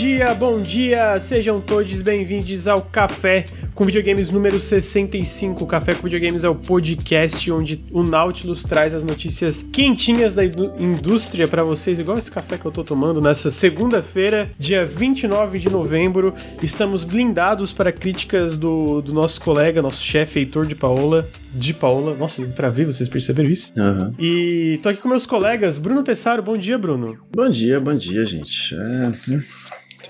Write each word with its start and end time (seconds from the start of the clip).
dia, 0.00 0.32
bom 0.32 0.62
dia! 0.62 1.20
Sejam 1.20 1.60
todos 1.60 2.00
bem-vindos 2.00 2.66
ao 2.66 2.80
Café 2.80 3.44
com 3.74 3.84
Videogames 3.84 4.30
número 4.30 4.58
65. 4.58 5.62
O 5.62 5.66
Café 5.66 5.94
com 5.94 6.04
Videogames 6.04 6.42
é 6.42 6.48
o 6.48 6.54
podcast 6.54 7.52
onde 7.52 7.84
o 7.92 8.02
Nautilus 8.02 8.64
traz 8.64 8.94
as 8.94 9.04
notícias 9.04 9.62
quentinhas 9.70 10.34
da 10.34 10.42
indústria 10.42 11.46
para 11.46 11.62
vocês, 11.62 11.98
igual 11.98 12.16
esse 12.16 12.30
café 12.30 12.56
que 12.56 12.64
eu 12.64 12.72
tô 12.72 12.82
tomando 12.82 13.20
nessa 13.20 13.50
segunda-feira, 13.50 14.50
dia 14.58 14.86
29 14.86 15.58
de 15.58 15.68
novembro. 15.68 16.32
Estamos 16.62 17.04
blindados 17.04 17.70
para 17.70 17.92
críticas 17.92 18.56
do, 18.56 19.02
do 19.02 19.12
nosso 19.12 19.38
colega, 19.38 19.82
nosso 19.82 20.02
chefe 20.02 20.38
Heitor 20.38 20.64
de 20.64 20.74
Paola. 20.74 21.28
De 21.52 21.74
Paola, 21.74 22.16
nossa, 22.16 22.40
eu 22.40 22.50
travei, 22.52 22.86
vocês 22.86 23.06
perceberam 23.06 23.50
isso? 23.50 23.70
Uhum. 23.76 24.14
E 24.18 24.80
tô 24.82 24.88
aqui 24.88 25.02
com 25.02 25.10
meus 25.10 25.26
colegas, 25.26 25.76
Bruno 25.76 26.02
Tessaro. 26.02 26.42
Bom 26.42 26.56
dia, 26.56 26.78
Bruno. 26.78 27.18
Bom 27.30 27.50
dia, 27.50 27.78
bom 27.78 27.94
dia, 27.94 28.24
gente. 28.24 28.74
É, 28.74 29.10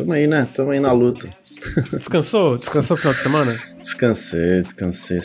tamo 0.01 0.13
aí, 0.13 0.27
né? 0.27 0.49
Tamo 0.55 0.71
aí 0.71 0.81
na 0.81 0.93
luta. 0.93 1.29
Descansou? 1.93 2.57
Descansou 2.57 2.97
no 2.97 3.01
final 3.01 3.15
de 3.15 3.21
semana? 3.21 3.59
Descansei, 3.81 4.63
descansei. 4.63 5.21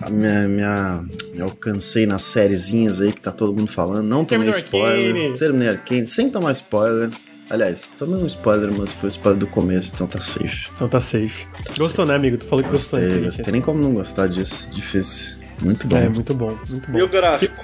A 0.00 0.10
minha, 0.10 0.48
minha, 0.48 1.04
me 1.34 1.42
alcancei 1.42 2.06
nas 2.06 2.22
sériezinhas 2.22 3.00
aí 3.00 3.12
que 3.12 3.20
tá 3.20 3.30
todo 3.30 3.54
mundo 3.54 3.70
falando. 3.70 4.06
Não 4.06 4.24
tomei 4.24 4.48
spoiler. 4.50 5.14
Arcane. 5.14 5.38
Terminei 5.38 5.68
Arcane, 5.68 6.06
sem 6.06 6.30
tomar 6.30 6.52
spoiler. 6.52 7.10
Aliás, 7.50 7.88
tomei 7.98 8.22
um 8.22 8.26
spoiler, 8.26 8.70
mas 8.72 8.92
foi 8.92 9.08
o 9.08 9.10
spoiler 9.10 9.38
do 9.40 9.46
começo, 9.46 9.90
então 9.94 10.06
tá 10.06 10.20
safe. 10.20 10.70
Então 10.74 10.88
tá 10.88 11.00
safe. 11.00 11.46
Tá 11.46 11.72
gostou, 11.76 12.06
safe. 12.06 12.08
né, 12.08 12.14
amigo? 12.14 12.38
Tu 12.38 12.46
falou 12.46 12.64
que 12.64 12.70
gostei, 12.70 13.00
gostou. 13.00 13.24
Gostei, 13.24 13.44
tem 13.44 13.52
nem 13.52 13.60
como 13.60 13.82
não 13.82 13.92
gostar 13.92 14.28
disso. 14.28 14.70
Difícil. 14.70 15.34
Muito 15.60 15.86
bom. 15.86 15.96
É, 15.96 16.08
muito 16.08 16.32
bom, 16.32 16.56
muito 16.68 16.90
bom. 16.90 16.98
E 16.98 17.02
o 17.02 17.08
gráfico? 17.08 17.62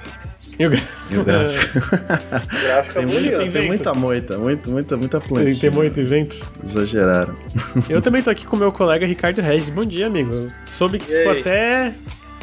E 0.59 0.65
o, 0.65 0.71
e 1.11 1.17
o 1.17 1.23
gráfico? 1.23 1.77
o 1.85 2.61
gráfico 2.65 2.99
é 2.99 3.05
bonito. 3.05 3.51
Tem 3.51 3.67
muita 3.67 3.93
moita, 3.93 4.37
muito, 4.37 4.71
muita, 4.71 4.97
muita 4.97 5.21
plantinha. 5.21 5.51
Tem, 5.51 5.59
tem 5.59 5.69
muito 5.69 5.99
evento. 5.99 6.35
Exageraram. 6.63 7.35
Eu 7.87 8.01
também 8.01 8.23
tô 8.23 8.29
aqui 8.29 8.45
com 8.45 8.55
o 8.55 8.59
meu 8.59 8.71
colega 8.71 9.05
Ricardo 9.05 9.39
Regis. 9.39 9.69
Bom 9.69 9.85
dia, 9.85 10.07
amigo. 10.07 10.51
Soube 10.65 10.97
que 10.97 11.05
ficou 11.05 11.33
até 11.33 11.93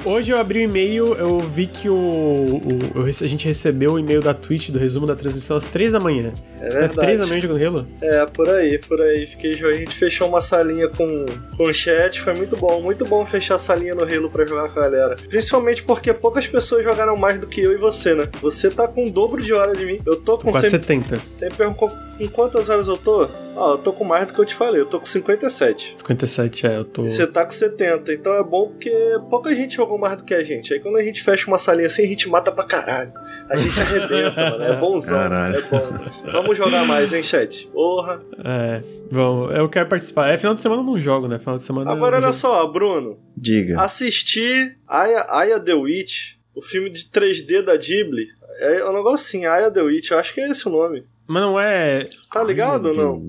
Hoje 0.05 0.33
eu 0.33 0.38
abri 0.38 0.58
o 0.58 0.62
e-mail, 0.62 1.14
eu 1.14 1.38
vi 1.38 1.66
que 1.66 1.88
o, 1.88 1.94
o, 1.97 3.02
a 3.05 3.27
gente 3.27 3.48
recebeu 3.48 3.92
o 3.92 3.98
e-mail 3.98 4.20
da 4.20 4.34
Twitch 4.34 4.69
do 4.69 4.78
resumo 4.78 5.06
da 5.06 5.16
transmissão 5.16 5.56
às 5.56 5.66
3 5.69 5.92
da 5.92 6.00
manhã. 6.00 6.30
É 6.60 6.69
verdade. 6.69 6.91
Às 6.91 7.06
3 7.06 7.19
da 7.20 7.27
manhã 7.27 7.41
jogando 7.41 7.64
Halo? 7.64 7.86
É, 8.02 8.27
por 8.27 8.50
aí, 8.50 8.78
por 8.78 9.00
aí. 9.00 9.27
Fiquei, 9.27 9.52
a 9.52 9.72
gente 9.78 9.97
fechou 9.97 10.28
uma 10.28 10.42
salinha 10.42 10.88
com, 10.91 11.25
com 11.56 11.72
chat, 11.72 12.20
foi 12.20 12.34
muito 12.34 12.55
bom. 12.55 12.82
Muito 12.82 13.06
bom 13.06 13.25
fechar 13.25 13.55
a 13.55 13.58
salinha 13.58 13.94
no 13.94 14.02
Halo 14.02 14.28
pra 14.28 14.44
jogar 14.44 14.69
com 14.69 14.78
a 14.78 14.82
galera. 14.82 15.16
Principalmente 15.16 15.82
porque 15.82 16.12
poucas 16.12 16.47
pessoas 16.47 16.84
jogaram 16.84 17.16
mais 17.16 17.38
do 17.38 17.47
que 17.47 17.62
eu 17.62 17.72
e 17.72 17.78
você, 17.78 18.14
né? 18.14 18.28
Você 18.42 18.69
tá 18.70 18.86
com 18.86 19.06
o 19.06 19.10
dobro 19.10 19.42
de 19.42 19.55
hora 19.55 19.75
de 19.75 19.86
mim. 19.86 20.00
Eu 20.05 20.16
tô 20.16 20.36
com... 20.36 20.50
Quase 20.50 20.69
70. 20.69 21.22
Você 21.34 21.48
me 21.48 21.55
perguntou 21.55 21.88
com 21.88 22.28
quantas 22.28 22.69
horas 22.69 22.88
eu 22.88 22.97
tô? 22.98 23.25
Ah, 23.56 23.70
eu 23.70 23.78
tô 23.78 23.92
com 23.92 24.05
mais 24.05 24.27
do 24.27 24.32
que 24.32 24.41
eu 24.41 24.44
te 24.44 24.55
falei, 24.55 24.80
eu 24.80 24.86
tô 24.86 24.98
com 24.98 25.06
57. 25.06 25.94
57, 25.97 26.66
é, 26.66 26.78
eu 26.78 26.84
tô. 26.84 27.05
E 27.05 27.10
você 27.10 27.27
tá 27.27 27.44
com 27.44 27.52
70, 27.52 28.12
então 28.12 28.34
é 28.34 28.42
bom 28.42 28.69
porque 28.69 28.91
pouca 29.30 29.55
gente 29.55 29.77
jogou 29.77 29.94
mais 29.98 30.17
do 30.17 30.25
que 30.25 30.34
a 30.34 30.42
gente. 30.42 30.73
Aí 30.73 30.81
quando 30.81 30.97
a 30.97 31.03
gente 31.03 31.23
fecha 31.23 31.47
uma 31.47 31.59
salinha 31.59 31.87
assim, 31.87 32.03
a 32.03 32.06
gente 32.06 32.28
mata 32.28 32.50
pra 32.53 32.64
caralho. 32.64 33.12
A 33.48 33.56
gente 33.56 33.81
arrebenta, 33.81 34.50
mano. 34.50 34.64
É 34.64 34.77
bonzão. 34.77 35.17
Caralho. 35.17 35.56
É 35.59 35.62
bom. 35.62 36.33
Vamos 36.33 36.56
jogar 36.56 36.84
mais, 36.87 37.12
hein, 37.12 37.23
chat? 37.23 37.67
Porra. 37.69 38.22
É. 38.45 38.83
Bom, 39.11 39.50
eu 39.50 39.69
quero 39.69 39.89
participar. 39.89 40.28
É, 40.28 40.39
final 40.39 40.55
de 40.55 40.61
semana 40.61 40.83
eu 40.83 40.87
não 40.87 41.00
jogo, 41.00 41.28
né? 41.28 41.39
Final 41.39 41.56
de 41.56 41.62
semana 41.62 41.91
Agora 41.91 42.17
olha 42.17 42.33
só, 42.33 42.67
Bruno. 42.67 43.19
Diga. 43.37 43.81
Assisti 43.81 44.77
Aya, 44.87 45.27
Aya 45.28 45.61
The 45.61 45.75
Witch, 45.75 46.34
o 46.55 46.62
filme 46.62 46.91
de 46.91 47.05
3D 47.05 47.62
da 47.62 47.77
Ghibli. 47.77 48.27
É 48.61 48.89
um 48.89 48.92
negócio 48.92 49.27
assim, 49.27 49.47
Aya 49.47 49.70
The 49.70 49.83
Witch, 49.83 50.10
eu 50.10 50.19
acho 50.19 50.33
que 50.33 50.41
é 50.41 50.49
esse 50.49 50.66
o 50.69 50.71
nome. 50.72 51.04
Mas 51.27 51.43
não 51.43 51.59
é. 51.59 52.06
Tá 52.33 52.43
ligado 52.43 52.87
ou 52.87 52.94
não? 52.94 53.22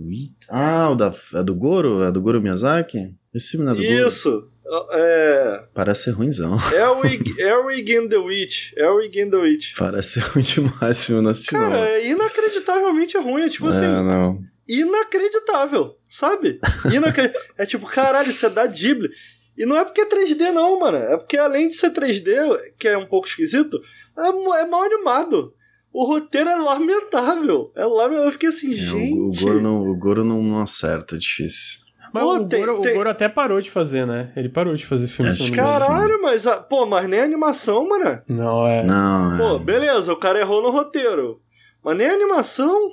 Ah, 0.49 0.89
o 0.91 0.95
da, 0.95 1.13
é 1.33 1.43
do 1.43 1.55
Goro? 1.55 2.03
É 2.03 2.11
do 2.11 2.21
Goro 2.21 2.41
Miyazaki? 2.41 3.15
Esse 3.33 3.51
filme 3.51 3.65
não 3.65 3.73
é 3.73 3.75
do 3.75 3.81
Goro? 3.81 4.07
Isso. 4.07 4.49
É... 4.91 5.63
Parece 5.73 6.03
ser 6.03 6.11
ruimzão. 6.11 6.57
Elrig, 6.73 7.39
Elrig 7.39 7.95
and 7.95 8.09
the 8.09 8.17
Witch. 8.17 8.73
Elrig 8.75 9.21
and 9.21 9.29
the 9.29 9.37
Witch. 9.37 9.75
Parece 9.77 10.13
ser 10.13 10.21
ruim 10.21 10.43
demais 10.43 11.09
eu 11.09 11.21
não 11.21 11.31
assisti 11.31 11.51
Cara, 11.51 11.69
não. 11.69 11.83
é 11.83 12.07
inacreditavelmente 12.07 13.17
ruim. 13.17 13.43
É 13.43 13.49
tipo 13.49 13.67
é, 13.67 13.69
assim... 13.69 13.81
não. 13.81 14.39
Inacreditável, 14.67 15.95
sabe? 16.09 16.59
Inacred... 16.91 17.31
é 17.57 17.65
tipo, 17.65 17.85
caralho, 17.85 18.29
isso 18.29 18.45
é 18.45 18.49
da 18.49 18.65
Ghibli. 18.65 19.09
E 19.57 19.65
não 19.65 19.77
é 19.77 19.85
porque 19.85 20.01
é 20.01 20.05
3D 20.05 20.51
não, 20.51 20.79
mano. 20.79 20.97
É 20.97 21.17
porque 21.17 21.37
além 21.37 21.69
de 21.69 21.75
ser 21.75 21.91
3D, 21.91 22.33
que 22.77 22.87
é 22.87 22.97
um 22.97 23.05
pouco 23.05 23.27
esquisito, 23.27 23.79
é, 24.17 24.27
é 24.27 24.65
mal 24.65 24.83
animado. 24.83 25.53
O 25.93 26.03
roteiro 26.03 26.49
é 26.49 26.55
lamentável. 26.55 27.71
É 27.73 27.85
lamentável. 27.85 28.25
Eu 28.25 28.31
fiquei 28.33 28.49
assim, 28.49 28.73
é, 28.73 28.75
gente. 28.75 29.19
O, 29.19 29.29
o, 29.29 29.31
Goro 29.31 29.61
não, 29.61 29.87
o 29.87 29.95
Goro 29.95 30.23
não, 30.25 30.43
não 30.43 30.61
acerta, 30.61 31.15
é 31.15 31.19
difícil. 31.19 31.84
Mas 32.15 32.23
pô, 32.23 32.35
o, 32.35 32.47
tem, 32.47 32.65
Goro, 32.65 32.79
tem... 32.79 32.93
o 32.93 32.95
Goro 32.95 33.09
até 33.09 33.27
parou 33.27 33.59
de 33.59 33.69
fazer, 33.69 34.07
né? 34.07 34.31
Ele 34.37 34.47
parou 34.47 34.73
de 34.73 34.85
fazer 34.85 35.09
filme. 35.09 35.31
É, 35.31 35.51
caralho, 35.51 36.21
mas, 36.21 36.45
pô, 36.69 36.85
mas 36.85 37.09
nem 37.09 37.19
animação, 37.19 37.85
mano. 37.85 38.21
Não, 38.25 38.65
é. 38.65 38.85
Não, 38.85 39.35
é. 39.35 39.37
Pô, 39.37 39.59
beleza, 39.59 40.13
o 40.13 40.17
cara 40.17 40.39
errou 40.39 40.63
no 40.63 40.69
roteiro. 40.69 41.41
Mas 41.83 41.97
nem 41.97 42.07
animação, 42.07 42.89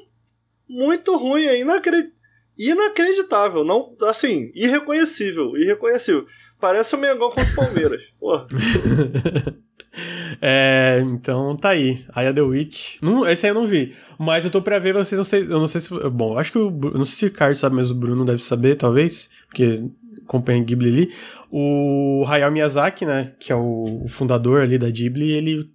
muito 0.69 1.17
ruim, 1.17 1.45
é 1.45 1.61
inacreditável. 1.61 2.21
Inacreditável, 2.59 3.65
não, 3.65 3.97
assim, 4.03 4.51
irreconhecível, 4.57 5.57
irreconhecível. 5.57 6.27
Parece 6.61 6.97
o 6.97 6.99
Mengão 6.99 7.31
contra 7.31 7.45
o 7.45 7.55
Palmeiras. 7.55 8.03
Porra. 8.19 8.47
É, 10.41 11.01
então 11.05 11.55
tá 11.57 11.69
aí. 11.69 12.05
Aya 12.13 12.33
The 12.33 12.41
Witch. 12.41 12.97
Não, 13.01 13.29
esse 13.29 13.47
aí 13.47 13.51
eu 13.51 13.55
não 13.55 13.67
vi. 13.67 13.95
Mas 14.19 14.45
eu 14.45 14.51
tô 14.51 14.61
pra 14.61 14.79
ver, 14.79 14.95
vocês 14.95 15.19
não 15.19 15.25
sei. 15.25 15.43
Eu 15.43 15.61
não 15.61 15.69
sei 15.69 15.81
se. 15.81 15.91
Bom, 16.11 16.39
acho 16.39 16.51
que 16.51 16.59
o. 16.59 16.71
Não 16.71 17.05
sei 17.05 17.17
se 17.17 17.25
o 17.25 17.29
Ricardo 17.29 17.57
sabe, 17.57 17.77
mas 17.77 17.91
o 17.91 17.95
Bruno 17.95 18.25
deve 18.25 18.43
saber, 18.43 18.77
talvez. 18.77 19.31
Porque 19.47 19.85
acompanha 20.25 20.65
Ghibli 20.65 20.89
ali. 20.89 21.13
O 21.51 22.25
Hayao 22.27 22.51
Miyazaki, 22.51 23.05
né? 23.05 23.33
Que 23.39 23.53
é 23.53 23.55
o, 23.55 24.03
o 24.05 24.09
fundador 24.09 24.63
ali 24.63 24.79
da 24.79 24.91
Ghibli, 24.91 25.31
ele 25.31 25.71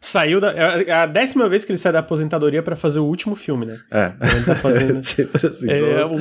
saiu 0.00 0.40
da. 0.40 0.52
É 0.52 0.90
a 0.92 1.06
décima 1.06 1.48
vez 1.48 1.64
que 1.64 1.70
ele 1.70 1.78
sai 1.78 1.92
da 1.92 1.98
aposentadoria 1.98 2.62
para 2.62 2.74
fazer 2.74 3.00
o 3.00 3.04
último 3.04 3.36
filme, 3.36 3.66
né? 3.66 3.80
É. 3.90 4.12
Ele 4.34 4.44
tá 4.44 4.54
fazendo. 4.56 4.98
assim, 4.98 5.70
é, 5.70 6.04
o... 6.04 6.16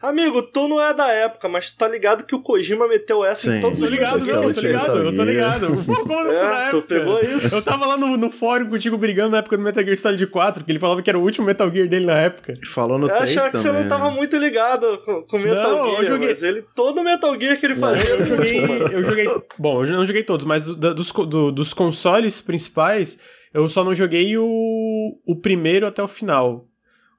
Amigo, 0.00 0.42
tu 0.42 0.66
não 0.66 0.80
é 0.80 0.94
da 0.94 1.08
época, 1.08 1.48
mas 1.48 1.70
tu 1.70 1.78
tá 1.78 1.88
ligado 1.88 2.24
que 2.24 2.34
o 2.34 2.40
Kojima 2.40 2.88
meteu 2.88 3.24
essa 3.24 3.50
Sim. 3.50 3.58
em 3.58 3.60
todos 3.60 3.80
os 3.80 3.90
ligado, 3.90 4.24
não, 4.24 4.42
eu 4.42 4.54
tô 4.54 4.60
ligado, 4.60 4.98
eu 4.98 5.16
tô 5.16 5.24
ligado. 5.24 5.76
Pô, 5.84 5.94
como 6.06 6.28
é, 6.28 6.42
na 6.42 6.70
tu 6.70 6.82
pegou 6.82 7.20
isso? 7.20 7.54
Eu 7.54 7.62
tava 7.62 7.86
lá 7.86 7.96
no, 7.96 8.16
no 8.16 8.30
fórum 8.30 8.68
contigo 8.68 8.96
brigando 8.96 9.30
na 9.30 9.38
época 9.38 9.56
do 9.56 9.62
Metal 9.62 9.84
Gear 9.84 9.98
Solid 9.98 10.26
4, 10.26 10.64
que 10.64 10.72
ele 10.72 10.78
falava 10.78 11.02
que 11.02 11.10
era 11.10 11.18
o 11.18 11.22
último 11.22 11.46
Metal 11.46 11.70
Gear 11.70 11.88
dele 11.88 12.06
na 12.06 12.18
época. 12.18 12.54
Falou 12.72 12.98
no 12.98 13.08
3 13.08 13.20
Eu 13.20 13.24
achava 13.24 13.50
que 13.50 13.58
você 13.58 13.72
não 13.72 13.88
tava 13.88 14.10
muito 14.10 14.36
ligado 14.38 14.98
com, 15.04 15.22
com 15.22 15.38
Metal 15.38 15.70
não, 15.70 15.84
Gear, 15.84 16.02
eu 16.02 16.06
joguei... 16.06 16.28
mas 16.28 16.42
ele, 16.42 16.64
todo 16.74 17.02
Metal 17.02 17.38
Gear 17.38 17.58
que 17.58 17.66
ele 17.66 17.74
fazia... 17.74 18.08
Eu 18.08 18.24
joguei, 18.24 18.64
eu 18.64 19.04
joguei... 19.04 19.28
Bom, 19.58 19.84
eu 19.84 19.90
não 19.92 20.06
joguei 20.06 20.22
todos, 20.22 20.46
mas 20.46 20.66
dos, 20.66 21.12
do, 21.12 21.52
dos 21.52 21.74
consoles 21.74 22.40
principais... 22.40 23.01
Eu 23.52 23.68
só 23.68 23.84
não 23.84 23.94
joguei 23.94 24.36
o, 24.36 25.18
o 25.26 25.36
primeiro 25.36 25.86
até 25.86 26.02
o 26.02 26.08
final. 26.08 26.66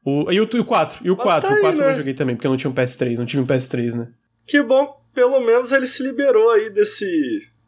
O, 0.03 0.31
e, 0.31 0.39
o, 0.39 0.49
e 0.51 0.59
o 0.59 0.65
4. 0.65 0.99
E 1.05 1.11
o 1.11 1.15
4. 1.15 1.49
Tá 1.49 1.55
o 1.55 1.59
4 1.59 1.69
aí, 1.69 1.77
né? 1.77 1.83
eu 1.83 1.89
não 1.89 1.97
joguei 1.97 2.13
também, 2.13 2.35
porque 2.35 2.47
eu 2.47 2.51
não 2.51 2.57
tinha 2.57 2.71
um 2.71 2.73
PS3. 2.73 3.17
Não 3.17 3.25
tive 3.25 3.41
um 3.41 3.47
PS3, 3.47 3.95
né? 3.95 4.07
Que 4.45 4.61
bom, 4.61 4.99
pelo 5.13 5.39
menos 5.39 5.71
ele 5.71 5.85
se 5.87 6.03
liberou 6.03 6.51
aí 6.51 6.69
desse. 6.69 7.05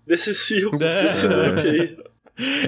desse 0.05 0.33
circo, 0.33 0.75
é. 0.83 1.03
desse 1.03 1.27
look 1.27 1.59
aí. 1.59 1.97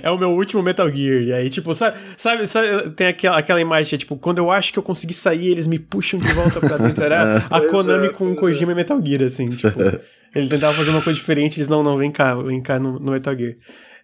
É 0.01 0.09
o 0.09 0.17
meu 0.17 0.29
último 0.29 0.63
Metal 0.63 0.89
Gear. 0.89 1.21
E 1.23 1.33
aí, 1.33 1.49
tipo, 1.49 1.75
sabe, 1.75 1.97
sabe, 2.15 2.47
sabe 2.47 2.91
tem 2.91 3.07
aquela, 3.07 3.37
aquela 3.37 3.59
imagem, 3.59 3.95
é, 3.95 3.97
tipo, 3.97 4.15
quando 4.15 4.37
eu 4.37 4.49
acho 4.49 4.71
que 4.71 4.79
eu 4.79 4.83
consegui 4.83 5.13
sair, 5.13 5.49
eles 5.49 5.67
me 5.67 5.77
puxam 5.77 6.17
de 6.17 6.31
volta 6.31 6.59
pra 6.59 6.77
dentro. 6.77 7.03
Era 7.03 7.45
a 7.51 7.61
Konami 7.61 8.07
é, 8.07 8.09
com 8.09 8.31
o 8.31 8.35
Kojima 8.35 8.71
é. 8.71 8.73
e 8.73 8.75
Metal 8.75 9.01
Gear, 9.05 9.23
assim, 9.23 9.49
tipo. 9.49 9.77
ele 10.33 10.47
tentava 10.47 10.73
fazer 10.73 10.89
uma 10.91 11.01
coisa 11.01 11.19
diferente, 11.19 11.57
eles 11.57 11.67
não, 11.67 11.83
não, 11.83 11.97
vem 11.97 12.11
cá, 12.11 12.35
vem 12.35 12.61
cá 12.61 12.79
no, 12.79 12.97
no 12.97 13.11
Metal 13.11 13.35
Gear. 13.35 13.55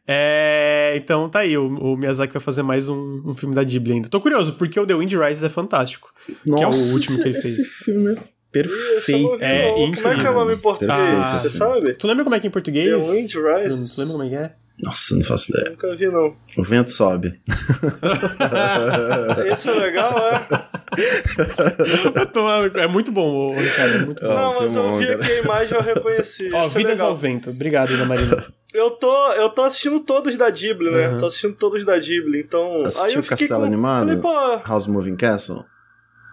É, 0.05 0.93
então 0.97 1.29
tá 1.29 1.39
aí, 1.39 1.57
o, 1.57 1.65
o, 1.65 1.97
Miyazaki 1.97 2.33
vai 2.33 2.41
fazer 2.41 2.61
mais 2.61 2.89
um, 2.89 3.21
um, 3.25 3.35
filme 3.35 3.55
da 3.55 3.63
Ghibli 3.63 3.93
ainda. 3.93 4.09
Tô 4.09 4.19
curioso, 4.19 4.53
porque 4.53 4.79
o 4.79 4.85
The 4.85 4.95
Wind 4.95 5.13
Rises 5.13 5.43
é 5.43 5.49
fantástico. 5.49 6.13
Nossa, 6.45 6.57
que 6.57 6.63
é 6.63 6.67
o 6.67 6.93
último 6.93 7.17
que 7.21 7.29
ele 7.29 7.41
fez. 7.41 7.59
Esse 7.59 7.65
filme 7.65 8.13
é 8.13 8.17
perfeito. 8.51 9.37
É, 9.41 9.81
incrível. 9.81 10.11
Como 10.11 10.13
é 10.13 10.21
que 10.21 10.27
é 10.27 10.29
o 10.29 10.33
nome 10.33 10.53
em 10.55 10.57
português? 10.57 10.99
Ah, 10.99 11.39
você 11.39 11.49
sabe? 11.57 11.93
Tu 11.93 12.05
lembra 12.05 12.23
como 12.23 12.35
é 12.35 12.39
que 12.39 12.47
é 12.47 12.49
em 12.49 12.51
português? 12.51 12.89
The 12.89 13.11
Wind 13.11 13.33
Rises. 13.33 13.95
Tu 13.95 14.01
lembra 14.01 14.13
como 14.13 14.23
é 14.23 14.29
que 14.29 14.35
é? 14.35 14.62
Nossa, 14.81 15.15
não 15.15 15.23
faço 15.23 15.51
ideia. 15.51 15.69
Nunca 15.69 15.95
vi, 15.95 16.07
não. 16.07 16.35
O 16.57 16.63
vento 16.63 16.91
sobe. 16.91 17.39
Esse 19.51 19.69
é 19.69 19.73
legal, 19.73 20.17
é? 20.17 20.47
é 22.81 22.87
muito 22.87 23.11
bom, 23.11 23.55
Ricardo. 23.55 23.93
É 23.93 24.05
muito 24.05 24.21
bom. 24.21 24.33
Não, 24.33 24.61
mas 24.61 24.75
eu 24.75 24.97
vi 24.97 25.09
aqui 25.11 25.31
a 25.31 25.39
imagem 25.39 25.73
e 25.73 25.77
eu 25.77 25.81
reconheci. 25.81 26.49
Ó, 26.53 26.67
Vidas 26.69 26.99
é 26.99 27.03
ao 27.03 27.15
Vento. 27.15 27.51
Obrigado, 27.51 27.93
Ana 27.93 28.05
Marina. 28.05 28.45
Eu 28.73 28.89
tô, 28.89 29.31
eu 29.33 29.49
tô 29.49 29.61
assistindo 29.61 29.99
todos 29.99 30.35
da 30.35 30.49
Ghibli, 30.49 30.89
né? 30.89 31.09
Uhum. 31.09 31.17
Tô 31.19 31.27
assistindo 31.27 31.53
todos 31.53 31.85
da 31.85 31.95
Ghibli, 31.95 32.39
então... 32.39 32.83
Assistiu 32.83 33.05
aí 33.05 33.13
eu 33.13 33.21
o 33.21 33.23
Castelo 33.23 33.59
com... 33.59 33.65
Animado? 33.67 34.07
Falei, 34.07 34.19
pô... 34.19 34.67
House 34.67 34.87
Moving 34.87 35.15
Castle? 35.15 35.63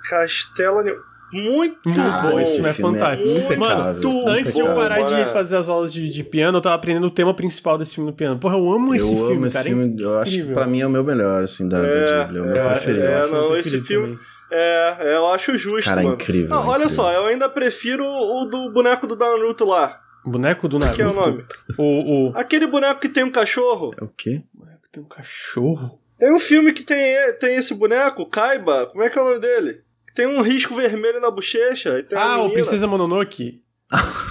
Castelo 0.09 0.79
Animado... 0.79 1.10
Muito 1.33 1.79
ah, 2.01 2.23
bom. 2.23 2.41
Esse 2.41 2.55
filme 2.55 2.69
é 2.69 2.75
fantástico. 2.75 3.53
É 3.53 3.57
mano, 3.57 4.01
tu, 4.01 4.29
antes 4.29 4.55
de 4.55 4.61
eu 4.61 4.75
parar 4.75 5.01
de 5.03 5.33
fazer 5.33 5.57
as 5.57 5.69
aulas 5.69 5.93
de, 5.93 6.11
de, 6.11 6.25
piano, 6.25 6.59
eu 6.59 6.63
tava 6.63 6.75
aprendendo 6.75 7.07
o 7.07 7.11
tema 7.11 7.33
principal 7.33 7.79
desse 7.79 7.95
filme 7.95 8.11
no 8.11 8.17
piano. 8.17 8.39
Porra, 8.39 8.57
eu 8.57 8.73
amo 8.73 8.95
esse 8.95 9.13
eu 9.13 9.19
filme, 9.19 9.37
amo 9.37 9.47
esse 9.47 9.57
cara. 9.57 9.69
É 9.69 9.71
filme, 9.71 10.03
eu 10.03 10.19
acho 10.19 10.33
que 10.33 10.45
pra 10.53 10.67
mim 10.67 10.81
é 10.81 10.87
o 10.87 10.91
meu 10.91 11.05
melhor, 11.05 11.45
assim, 11.45 11.69
da, 11.69 11.79
é, 11.79 12.25
Ghibli. 12.25 12.39
É 12.39 12.43
o 12.43 12.45
meu 12.47 12.57
é, 12.57 12.71
preferido. 12.71 13.07
É, 13.07 13.27
não, 13.29 13.57
esse 13.57 13.81
filme. 13.81 14.09
Também. 14.09 14.41
É, 14.53 14.97
é, 14.99 15.17
eu 15.17 15.27
acho 15.29 15.57
justo, 15.57 15.89
Cara, 15.89 16.03
mano. 16.03 16.17
incrível, 16.17 16.49
Não, 16.49 16.67
olha 16.67 16.85
incrível. 16.85 17.05
só, 17.05 17.13
eu 17.13 17.27
ainda 17.27 17.49
prefiro 17.49 18.05
o 18.05 18.45
do 18.47 18.73
boneco 18.73 19.07
do 19.07 19.17
Naruto 19.17 19.65
lá. 19.65 20.01
Boneco 20.25 20.69
do 20.69 20.79
Naruto. 20.79 20.97
Que 20.97 21.03
é 21.03 21.07
o 21.07 21.13
nome? 21.13 21.45
O, 21.79 22.31
o... 22.31 22.33
Aquele 22.35 22.67
boneco 22.67 23.01
que 23.01 23.09
tem 23.09 23.23
um 23.23 23.31
cachorro. 23.31 23.95
É 23.99 24.05
o 24.05 24.09
quê? 24.09 24.43
Boneco 24.53 24.83
tem 24.91 25.03
um 25.03 25.07
cachorro. 25.07 26.01
Tem 26.19 26.35
um 26.35 26.41
filme 26.41 26.73
que 26.73 26.83
tem, 26.83 27.17
tem 27.39 27.57
esse 27.57 27.73
boneco, 27.73 28.27
Kaiba. 28.27 28.87
Como 28.87 29.03
é 29.03 29.09
que 29.09 29.19
é 29.19 29.23
o 29.23 29.25
nome 29.25 29.39
dele? 29.39 29.83
Tem 30.15 30.27
um 30.27 30.41
risco 30.43 30.75
vermelho 30.75 31.21
na 31.21 31.31
bochecha. 31.31 31.99
E 32.11 32.15
Ah, 32.15 32.43
o. 32.43 32.51
Princesa 32.51 32.87
Mononoke. 32.87 33.63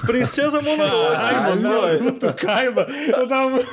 Princesa 0.06 0.62
Mononoke. 0.62 1.16
Ai, 1.16 1.50
mano, 1.56 2.34
Kaiba. 2.34 2.88
Eu 2.90 3.28
tava... 3.28 3.66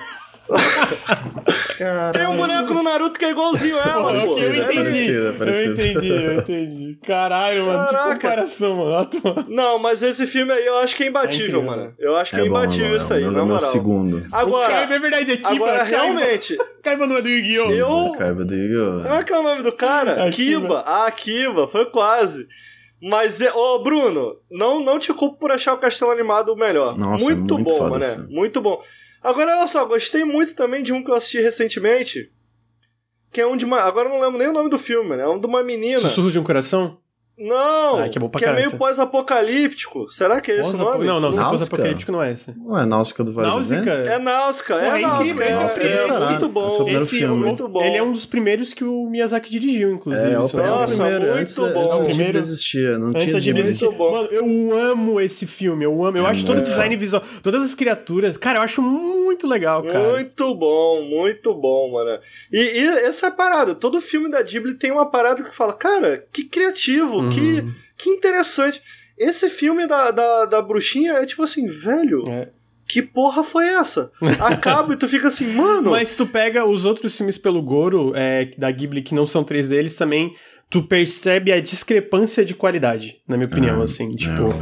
Tem 2.13 2.27
um 2.27 2.37
boneco 2.37 2.73
no 2.75 2.83
Naruto 2.83 3.19
que 3.19 3.25
é 3.25 3.31
igualzinho 3.31 3.77
ela, 3.77 3.95
Pô, 3.95 4.03
pô. 4.03 4.09
eu 4.11 4.15
Parecido, 4.15 4.45
É 4.45 4.49
entendi. 4.49 5.39
parecido, 5.39 5.71
Eu 5.71 5.73
entendi, 5.73 6.09
eu 6.09 6.33
entendi. 6.41 6.99
Caralho, 7.07 7.67
mano, 7.67 7.87
que 7.87 7.93
Caraca. 7.95 8.15
comparação, 8.15 8.77
mano. 8.77 9.09
Não, 9.49 9.79
mas 9.79 10.03
esse 10.03 10.27
filme 10.27 10.53
aí 10.53 10.65
eu 10.67 10.79
acho 10.79 10.97
que 10.97 11.05
é 11.05 11.07
imbatível, 11.09 11.61
É 11.61 11.65
mano. 11.65 11.95
Eu 11.99 12.17
acho 12.17 12.31
que 12.31 12.37
é, 12.37 12.41
É 12.41 12.49
bom, 12.49 12.57
imbatível 12.59 12.87
é 12.87 12.91
bom, 12.91 12.97
isso 12.97 13.15
aí, 13.15 13.23
é 13.23 13.27
na 13.27 13.33
meu 13.33 13.47
moral. 13.47 13.61
segundo. 13.61 14.17
O 14.19 14.21
Kaiba 14.23 14.37
Agora, 14.39 14.73
é 14.75 14.99
verdade, 14.99 15.33
é 15.33 15.37
Kiba. 15.37 15.49
agora 15.51 15.79
Kaiba. 15.81 15.97
realmente, 15.97 16.59
Kaiba 16.83 17.07
não 17.07 17.17
é 17.19 17.23
do 17.23 17.29
Yu-Gi-Oh! 17.29 17.71
Eu- 17.71 18.13
Caiba 18.19 18.45
do 18.45 18.55
Yu-Gi-Oh! 18.55 19.03
como 19.03 19.15
é 19.15 19.25
que 19.25 19.33
é 19.33 19.39
o 19.39 19.43
nome 19.43 19.63
do 19.63 19.73
cara? 19.73 20.27
É 20.27 20.31
Kiba. 20.31 20.83
Ah, 20.87 21.11
Kiba, 21.11 21.67
foi 21.69 21.87
quase. 21.87 22.47
Mas, 23.03 23.41
é- 23.43 23.53
ô 23.53 23.79
Bruno, 23.81 24.37
não, 24.51 24.81
não 24.83 24.99
te 24.99 25.13
culpo 25.13 25.39
por 25.39 25.53
achar 25.53 25.75
o 25.75 25.79
Castelo 25.79 26.11
Animado 26.13 26.55
o 26.55 26.57
melhor. 26.57 26.97
Nossa, 26.97 27.23
muito, 27.25 27.55
muito 27.59 27.65
bom, 27.79 27.91
mano. 27.91 28.27
Muito 28.31 28.61
bom. 28.61 28.81
Agora, 29.27 29.57
olha 29.59 29.67
só, 29.67 29.85
gostei 29.85 30.25
muito 30.25 30.55
também 30.55 30.85
de 30.85 30.93
um 30.93 31.03
que 31.03 31.11
eu 31.11 31.15
assisti 31.17 31.41
recentemente. 31.41 32.31
Que 33.33 33.41
é 33.41 33.47
um 33.47 33.57
de 33.57 33.65
uma. 33.65 33.81
Agora 33.81 34.09
eu 34.09 34.13
não 34.13 34.21
lembro 34.21 34.39
nem 34.39 34.47
o 34.47 34.53
nome 34.53 34.71
do 34.71 34.79
filme, 34.79 35.17
né? 35.17 35.25
É 35.25 35.29
um 35.29 35.41
de 35.41 35.49
uma 35.49 35.65
menina. 35.65 36.01
Sussurro 36.01 36.31
de 36.31 36.39
um 36.39 36.45
coração? 36.45 37.01
Não! 37.39 37.99
Ah, 38.01 38.09
que 38.09 38.17
é 38.17 38.21
bom 38.21 38.29
pra 38.29 38.39
que 38.39 38.45
é 38.47 38.53
meio 38.53 38.77
pós-apocalíptico. 38.79 40.09
Será 40.09 40.41
que 40.41 40.51
é 40.53 40.61
esse 40.61 40.75
o 40.75 40.79
nome? 40.79 41.05
Não, 41.07 41.15
não, 41.21 41.31
Náusea? 41.31 41.45
pós-apocalíptico 41.45 42.13
não 42.13 42.23
é 42.23 42.33
esse. 42.33 42.55
Não 42.57 42.79
é 42.79 42.87
Náusea 42.87 43.25
do 43.25 43.33
Vale 43.33 43.49
do 43.49 43.55
Náusea? 43.55 43.83
Vento? 43.83 44.09
É 44.11 44.19
Náusea, 44.19 44.75
é 44.75 44.87
é 44.87 45.01
Náusea. 45.03 45.83
é 45.83 45.87
É, 45.87 45.93
é 45.93 46.07
muito 46.07 46.17
esse 46.35 46.43
é 46.43 46.47
o 46.47 46.49
bom. 46.49 46.77
primeiro 46.77 47.03
Esse, 47.03 47.19
filme. 47.19 47.45
Muito 47.45 47.69
bom. 47.69 47.83
Ele 47.83 47.97
é 47.97 48.03
um 48.03 48.13
dos 48.13 48.27
primeiros 48.27 48.73
que 48.73 48.85
o 48.85 49.09
Miyazaki 49.09 49.51
dirigiu, 49.51 49.93
inclusive. 49.93 50.25
É, 50.33 50.39
o, 50.39 50.45
é 50.45 50.67
Nossa, 50.67 50.95
primeiro. 51.03 51.25
muito 51.27 51.39
antes, 51.39 51.55
bom. 51.57 51.93
antes 51.95 52.07
primeiro- 52.07 52.39
existia, 52.39 52.99
não 52.99 53.09
Antes 53.09 53.25
tinha 53.25 53.37
existir. 53.37 53.85
Muito 53.85 53.93
bom. 53.99 54.13
Mano, 54.13 54.29
eu 54.31 54.79
amo 54.79 55.21
esse 55.21 55.47
filme, 55.47 55.85
eu 55.85 56.05
amo. 56.05 56.17
Eu 56.19 56.27
É 56.27 56.31
acho 56.31 56.41
todo 56.43 56.53
o 56.53 56.55
muito 56.57 56.69
design 56.69 56.97
visual, 56.97 57.23
todas 57.43 57.63
as 57.63 57.75
criaturas. 57.75 58.37
Cara, 58.37 58.59
eu 58.59 58.63
acho 58.63 58.81
muito 58.83 59.47
legal, 59.47 59.83
cara. 59.83 60.13
Muito 60.13 60.55
bom, 60.55 61.03
muito 61.03 61.55
bom, 61.55 61.93
mano. 61.93 62.19
E, 62.53 62.59
e 62.81 62.87
essa 63.05 63.27
é 63.27 63.29
a 63.29 63.33
parada. 63.33 63.75
Todo 63.75 64.01
filme 64.01 64.31
da 64.31 64.41
Ghibli 64.43 64.75
tem 64.75 64.91
uma 64.91 65.07
parada 65.07 65.43
que 65.43 65.55
fala, 65.55 65.73
cara, 65.75 66.25
que 66.33 66.45
criativo, 66.45 67.26
Uhum. 67.27 67.31
que, 67.31 67.65
que 68.05 68.11
interessante. 68.11 68.81
Esse 69.19 69.49
filme 69.49 69.87
da, 69.87 70.11
da, 70.11 70.45
da 70.45 70.63
bruxinha 70.63 71.13
é 71.15 71.27
tipo 71.27 71.43
assim, 71.43 71.67
velho, 71.67 72.23
É. 72.29 72.49
que 72.87 73.01
porra 73.01 73.43
foi 73.43 73.67
essa? 73.69 74.11
Acaba 74.41 74.93
e 74.93 74.97
tu 74.97 75.09
fica 75.09 75.29
assim, 75.29 75.47
mano. 75.47 75.91
Mas 75.93 76.09
se 76.09 76.17
tu 76.17 76.27
pega 76.27 76.65
os 76.67 76.85
outros 76.85 77.17
filmes 77.17 77.39
pelo 77.39 77.63
Goro, 77.63 78.13
é, 78.15 78.51
da 78.59 78.71
Ghibli, 78.71 79.03
que 79.03 79.15
não 79.15 79.27
são 79.27 79.43
três 79.43 79.69
deles, 79.71 79.97
também 79.97 80.35
tu 80.69 80.83
percebe 80.83 81.53
a 81.53 81.61
discrepância 81.61 82.45
de 82.45 82.53
qualidade, 82.55 83.17
na 83.29 83.37
minha 83.37 83.47
opinião, 83.47 83.81
Ah, 83.81 83.85
assim. 83.85 84.11
Tipo, 84.11 84.53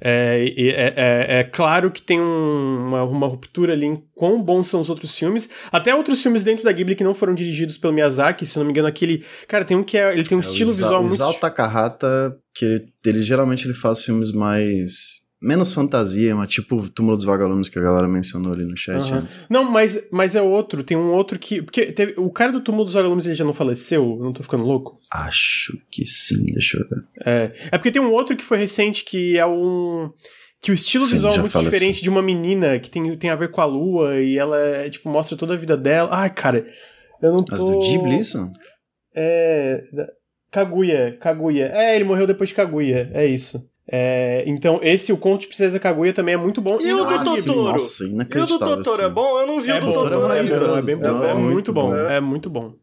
é, 0.00 0.44
e- 0.44 0.68
é, 0.70 0.92
é- 0.96 1.40
é 1.40 1.44
claro 1.44 1.90
que 1.90 2.02
tem 2.02 2.20
um- 2.20 2.86
uma, 2.88 3.02
uma 3.04 3.26
ruptura 3.26 3.72
ali 3.72 3.86
em 3.86 4.02
quão 4.14 4.42
bons 4.42 4.68
são 4.68 4.80
os 4.80 4.90
outros 4.90 5.16
filmes. 5.16 5.48
Até 5.72 5.94
outros 5.94 6.22
filmes 6.22 6.42
dentro 6.42 6.64
da 6.64 6.72
Ghibli 6.72 6.94
que 6.94 7.02
não 7.04 7.14
foram 7.14 7.34
dirigidos 7.34 7.78
pelo 7.78 7.92
Miyazaki, 7.94 8.44
se 8.44 8.56
eu 8.56 8.60
não 8.60 8.66
me 8.66 8.72
engano, 8.72 8.88
aquele... 8.88 9.24
Cara, 9.48 9.64
tem 9.64 9.76
um 9.76 9.82
que 9.82 9.96
é... 9.96 10.12
Ele 10.12 10.24
tem 10.24 10.36
um 10.36 10.40
É, 10.42 10.44
estilo 10.44 10.70
visual 10.70 10.98
o 11.00 11.02
muito... 11.02 11.14
Isao 11.14 11.32
Takahata, 11.34 12.36
que 12.54 12.64
ele, 12.64 12.86
ele 13.04 13.22
geralmente 13.22 13.66
ele 13.66 13.74
faz 13.74 14.02
filmes 14.04 14.32
mais... 14.32 15.23
Menos 15.44 15.72
fantasia, 15.72 16.34
mas 16.34 16.50
tipo 16.50 16.88
Túmulo 16.90 17.16
dos 17.16 17.26
Vagalumes 17.26 17.68
que 17.68 17.78
a 17.78 17.82
galera 17.82 18.08
mencionou 18.08 18.52
ali 18.52 18.64
no 18.64 18.76
chat 18.76 18.96
Aham. 18.96 19.18
antes. 19.18 19.40
Não, 19.50 19.70
mas, 19.70 20.08
mas 20.10 20.34
é 20.34 20.40
outro. 20.40 20.82
Tem 20.82 20.96
um 20.96 21.12
outro 21.12 21.38
que... 21.38 21.60
Porque 21.60 21.92
teve- 21.92 22.14
o 22.16 22.30
cara 22.30 22.50
do 22.50 22.62
Túmulo 22.62 22.84
dos 22.86 22.94
Vagalumes, 22.94 23.26
ele 23.26 23.34
já 23.34 23.44
não 23.44 23.52
faleceu? 23.52 24.16
Eu 24.18 24.24
não 24.24 24.32
tô 24.32 24.42
ficando 24.42 24.64
louco? 24.64 24.96
Acho 25.12 25.76
que 25.90 26.06
sim, 26.06 26.46
deixa 26.46 26.78
eu 26.78 26.88
ver. 26.88 27.04
É, 27.26 27.52
é 27.72 27.78
porque 27.78 27.90
tem 27.92 28.00
um 28.00 28.10
outro 28.10 28.34
que 28.34 28.42
foi 28.44 28.56
recente 28.56 29.04
que 29.04 29.36
é 29.38 29.44
um. 29.46 30.10
Que 30.62 30.70
o 30.70 30.74
estilo 30.74 31.04
Sim, 31.04 31.16
visual 31.16 31.34
é 31.34 31.38
muito 31.40 31.58
diferente 31.58 32.02
de 32.02 32.08
uma 32.08 32.22
menina 32.22 32.78
que 32.78 32.88
tem, 32.88 33.14
tem 33.18 33.28
a 33.28 33.36
ver 33.36 33.50
com 33.50 33.60
a 33.60 33.66
lua 33.66 34.18
e 34.18 34.38
ela, 34.38 34.58
é, 34.58 34.88
tipo, 34.88 35.10
mostra 35.10 35.36
toda 35.36 35.52
a 35.52 35.58
vida 35.58 35.76
dela. 35.76 36.08
Ai, 36.10 36.30
cara, 36.30 36.66
eu 37.22 37.32
não 37.32 37.44
tô... 37.44 37.52
Mas 37.52 37.64
do 37.66 37.76
Ghibli 37.76 38.18
isso? 38.18 38.50
É... 39.14 39.84
Kaguya, 40.50 41.18
Kaguya. 41.20 41.66
É, 41.74 41.94
ele 41.94 42.04
morreu 42.04 42.26
depois 42.26 42.48
de 42.48 42.54
Kaguya, 42.54 43.10
é 43.12 43.26
isso. 43.26 43.68
É, 43.86 44.42
então, 44.46 44.80
esse, 44.82 45.12
o 45.12 45.16
Conto 45.18 45.42
de 45.42 45.48
Princesa 45.48 45.78
Kaguya 45.78 46.12
também 46.14 46.34
é 46.34 46.38
muito 46.38 46.60
bom. 46.60 46.78
E 46.80 46.92
o 46.92 46.96
não 46.98 47.06
do 47.06 47.14
é 47.14 47.18
Ghibli. 47.18 47.42
Totoro? 47.44 47.72
Nossa, 47.72 48.02
E 48.02 48.06
o 48.06 48.08
do 48.08 48.14
inacreditável. 48.14 48.76
Totoro 48.78 49.02
é 49.02 49.08
bom? 49.10 49.40
Eu 49.40 49.46
não 49.46 49.60
vi 49.60 49.70
É 49.70 49.76
o 49.76 49.80
do 49.80 49.92
Totoro 49.92 50.32
é 50.32 50.40
ainda. 50.40 50.58
bom, 50.58 50.78
é 50.78 50.82
bem 50.82 50.96
bom. 50.96 51.24
É 51.24 51.30
É, 51.30 51.34
muito 51.34 51.72
bom, 51.72 51.90
bom. 51.90 51.96
é 51.96 52.20
muito 52.20 52.48
bom. 52.50 52.74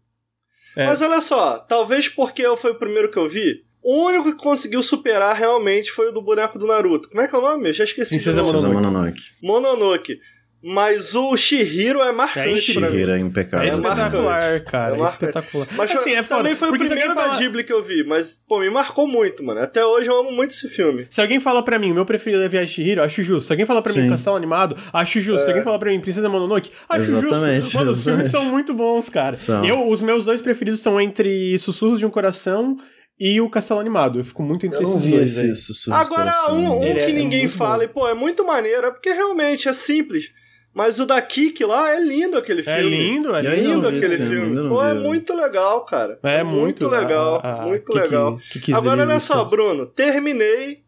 É. 0.78 0.86
Mas 0.86 1.02
olha 1.02 1.20
só, 1.20 1.58
talvez 1.58 2.08
porque 2.08 2.42
eu 2.42 2.56
foi 2.56 2.72
o 2.72 2.76
primeiro 2.80 3.10
que 3.10 3.18
eu 3.18 3.28
vi, 3.28 3.64
o 3.84 4.06
único 4.06 4.26
que 4.32 4.38
conseguiu 4.44 4.82
superar 4.84 5.36
realmente 5.36 5.92
foi 5.92 6.10
o 6.10 6.12
do 6.12 6.22
boneco 6.22 6.60
do 6.60 6.68
Naruto. 6.68 7.10
Como 7.10 7.20
é 7.20 7.28
que 7.28 7.36
é 7.36 7.38
o 7.40 7.42
nome? 7.42 7.70
Eu 7.70 7.74
já 7.74 7.84
esqueci. 7.84 8.12
Princesa 8.20 8.44
Mononoke. 8.44 8.74
Mononoke. 8.74 9.22
Mononoke. 9.42 10.20
Mas 10.64 11.16
o 11.16 11.36
Shihiro 11.36 12.02
é 12.02 12.12
marcante 12.12 12.74
pra 12.74 12.82
mim. 12.90 12.92
Shihiro 12.92 13.12
é 13.12 13.16
É 13.16 13.20
impecável. 13.20 13.68
espetacular, 13.68 14.64
cara. 14.64 14.96
É 14.96 15.00
é 15.00 15.04
espetacular. 15.06 15.68
Mas 15.76 15.96
Assim, 15.96 16.12
é 16.12 16.22
foda, 16.24 16.38
também 16.38 16.56
foi 16.56 16.68
o 16.70 16.72
primeiro 16.72 17.02
alguém 17.02 17.16
da 17.16 17.22
fala- 17.24 17.38
Ghibli 17.40 17.64
que 17.64 17.74
eu 17.74 17.84
vi, 17.84 18.04
mas, 18.04 18.40
pô, 18.48 18.60
me 18.60 18.70
marcou 18.70 19.08
muito, 19.08 19.44
mano. 19.44 19.60
Até 19.60 19.84
hoje 19.84 20.08
eu 20.08 20.20
amo 20.20 20.32
muito 20.32 20.52
esse 20.52 20.68
filme. 20.70 21.08
Se 21.10 21.20
alguém 21.20 21.40
fala 21.40 21.64
pra 21.64 21.80
mim, 21.80 21.92
meu 21.94 22.06
preferido 22.06 22.44
é 22.44 22.48
Viagem 22.48 22.68
de 22.68 22.74
Chihiro, 22.76 23.02
acho 23.02 23.24
justo. 23.24 23.48
Se 23.48 23.54
alguém 23.54 23.66
fala 23.66 23.82
pra 23.82 23.92
mim 23.94 24.02
Sim. 24.04 24.10
Castelo 24.10 24.36
Animado, 24.36 24.76
acho 24.94 25.20
justo. 25.20 25.44
Se 25.44 25.50
alguém 25.50 25.64
fala 25.64 25.80
pra 25.80 25.90
mim 25.90 26.00
Princesa 26.00 26.30
Mononoke, 26.30 26.72
acho 26.88 27.02
Exatamente, 27.02 27.62
justo. 27.62 27.78
Mano, 27.80 27.92
os 27.92 28.04
filmes 28.04 28.26
exatamente. 28.28 28.30
são 28.32 28.46
muito 28.46 28.74
bons, 28.74 29.10
cara. 29.10 29.34
São. 29.34 29.66
Eu, 29.66 29.90
os 29.90 30.02
meus 30.02 30.24
dois 30.24 30.42
preferidos 30.42 30.80
são 30.80 31.02
entre 31.02 31.58
Sussurros 31.58 31.98
de 31.98 32.06
um 32.06 32.12
Coração 32.12 32.78
e 33.20 33.42
o 33.42 33.50
Castelo 33.50 33.80
Animado. 33.80 34.20
Eu 34.20 34.26
fico 34.26 34.44
muito 34.44 34.66
entre 34.66 34.78
Eu 34.78 34.84
não 34.84 34.92
esses 34.98 35.06
vi 35.06 35.12
dois 35.12 35.88
Agora, 35.90 36.52
um, 36.52 36.78
um 36.78 36.80
que 36.94 37.00
é- 37.00 37.10
é 37.10 37.14
ninguém 37.14 37.48
fala, 37.48 37.80
bom. 37.80 37.84
e 37.84 37.88
pô, 37.88 38.08
é 38.08 38.14
muito 38.14 38.46
maneiro, 38.46 38.86
é 38.88 38.92
porque 38.92 39.10
realmente 39.12 39.68
é 39.68 39.74
simples. 39.74 40.26
Mas 40.74 41.00
o 41.00 41.06
da 41.06 41.22
Kik 41.22 41.66
lá 41.66 41.94
é 41.94 42.00
lindo 42.00 42.38
aquele 42.38 42.62
É 42.62 42.64
filme. 42.78 42.90
lindo, 42.98 43.36
é 43.36 43.44
E 43.44 43.48
aí, 43.48 43.56
lindo. 43.58 43.70
lindo 43.74 43.82
não 43.82 43.90
aquele 43.98 44.18
filme, 44.18 44.30
filme. 44.36 44.56
não 44.56 44.70
Pô, 44.70 44.84
é 44.84 44.94
muito 44.94 45.36
legal, 45.36 45.84
cara. 45.84 46.18
É 46.24 46.44
muito, 46.44 46.88
legal, 46.88 47.42
a- 47.44 47.64
a- 47.64 47.66
muito 47.66 47.92
Kiki- 47.92 48.00
legal. 48.00 48.38
Kiki's 48.52 48.76
Agora 48.76 49.02
olha 49.04 49.20
só. 49.20 49.44
Bruno, 49.44 49.86
terminei 49.86 50.80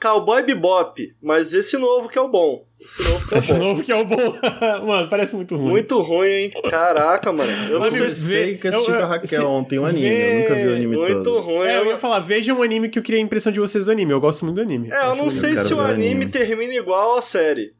Cowboy 0.00 0.42
Bebop, 0.42 1.14
mas 1.22 1.52
esse 1.52 1.76
novo 1.78 2.08
que 2.08 2.18
é 2.18 2.20
o 2.20 2.28
bom. 2.28 2.64
Esse 2.80 3.02
novo 3.04 3.24
que 3.28 3.34
é 3.34 3.36
o 3.36 3.38
Esse 3.38 3.52
bom. 3.52 3.58
novo 3.60 3.82
que 3.82 3.92
é 3.92 3.96
o 3.96 4.04
bom. 4.04 4.34
Mano, 4.86 5.08
parece 5.08 5.34
muito 5.36 5.56
ruim. 5.56 5.68
Muito 5.70 5.98
ruim, 6.00 6.28
hein? 6.28 6.52
Caraca, 6.70 7.32
mano. 7.32 7.50
Eu 7.68 7.74
não 7.74 7.80
Mas 7.80 7.92
sei 7.94 8.02
Eu 8.06 8.10
se... 8.10 8.16
sei 8.16 8.58
que 8.58 8.66
assisti 8.68 8.88
eu- 8.90 8.96
com 8.96 9.02
a 9.02 9.04
eu- 9.04 9.08
Raquel 9.08 9.28
se- 9.40 9.46
ontem 9.46 9.78
um 9.78 9.86
anime, 9.86 10.08
eu 10.16 10.40
nunca 10.40 10.54
vi 10.54 10.66
o 10.68 10.74
anime 10.74 10.96
Muito 10.96 11.22
todo. 11.22 11.40
ruim. 11.40 11.66
É, 11.68 11.76
eu 11.76 11.80
eu 11.80 11.86
ia 11.86 11.92
não- 11.92 11.98
falar, 12.00 12.18
vejam 12.20 12.58
um 12.58 12.62
anime 12.62 12.88
que 12.88 12.98
eu 12.98 13.02
queria 13.02 13.20
a 13.20 13.22
impressão 13.22 13.52
de 13.52 13.60
vocês 13.60 13.84
do 13.84 13.90
anime. 13.92 14.12
Eu 14.12 14.20
gosto 14.20 14.44
muito 14.44 14.56
do 14.56 14.62
anime. 14.62 14.88
É, 14.90 14.94
eu 14.94 14.98
Acho 14.98 15.08
não 15.10 15.16
muito 15.18 15.30
sei 15.32 15.54
se 15.56 15.72
o 15.74 15.80
anime. 15.80 16.26
termina 16.26 16.74
igual 16.74 17.16
a 17.18 17.22
série. 17.22 17.72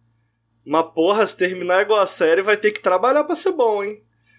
Mas, 0.64 0.85
porra, 0.95 1.26
se 1.26 1.37
terminar 1.37 1.83
igual 1.83 2.00
a 2.00 2.07
série, 2.07 2.42
vai 2.42 2.57
ter 2.57 2.71
que 2.71 2.81
trabalhar 2.81 3.25
pra 3.25 3.35
ser 3.35 3.52
bom, 3.52 3.83
hein? 3.83 3.99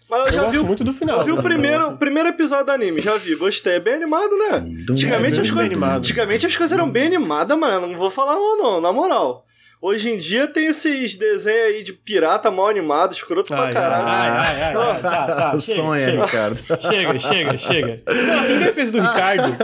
Mas 0.09 0.19
eu, 0.21 0.25
Eu 0.27 0.33
já 0.33 0.41
gosto 0.43 0.51
vi, 0.57 0.63
muito 0.63 0.83
do 0.83 0.93
final. 0.93 1.19
eu 1.19 1.25
vi 1.25 1.31
o 1.31 1.41
primeiro, 1.41 1.87
o 1.89 1.97
primeiro 1.97 2.29
episódio 2.29 2.65
do 2.65 2.71
anime, 2.71 3.01
já 3.01 3.15
vi, 3.17 3.35
gostei. 3.35 3.73
É 3.75 3.79
bem 3.79 3.95
animado, 3.95 4.35
né? 4.37 4.63
Antigamente, 4.89 5.39
É, 5.39 5.41
as 5.41 5.47
bem 5.47 5.53
coisas, 5.55 5.71
animado. 5.71 5.97
antigamente 5.97 6.45
as 6.45 6.55
coisas 6.55 6.77
eram 6.77 6.89
bem 6.89 7.05
animadas, 7.07 7.57
mano. 7.57 7.87
Não 7.87 7.97
vou 7.97 8.09
falar 8.11 8.35
não, 8.35 8.57
não, 8.57 8.81
na 8.81 8.91
moral. 8.93 9.45
Hoje 9.81 10.09
em 10.09 10.17
dia 10.17 10.47
tem 10.47 10.67
esses 10.67 11.15
desenhos 11.15 11.65
aí 11.67 11.83
de 11.83 11.91
pirata 11.91 12.49
mal 12.49 12.69
animado, 12.69 13.11
escroto 13.11 13.47
pra 13.49 13.63
Ai, 13.65 13.73
caralho. 13.73 14.07
ai, 14.07 14.29
ai, 14.29 14.61
ai, 14.61 14.75
ai, 14.75 15.01
tá, 15.01 15.25
tá, 15.25 15.59
chega, 15.59 15.59
Sonha, 15.59 16.09
chega. 16.09 16.25
Ricardo. 16.25 16.63
Chega, 16.93 17.19
chega, 17.19 17.57
chega. 17.57 18.01
Não, 18.07 18.39
assim, 18.39 18.53
em 18.53 18.59
defesa 18.59 18.91
do 18.93 19.01
Ricardo. 19.01 19.57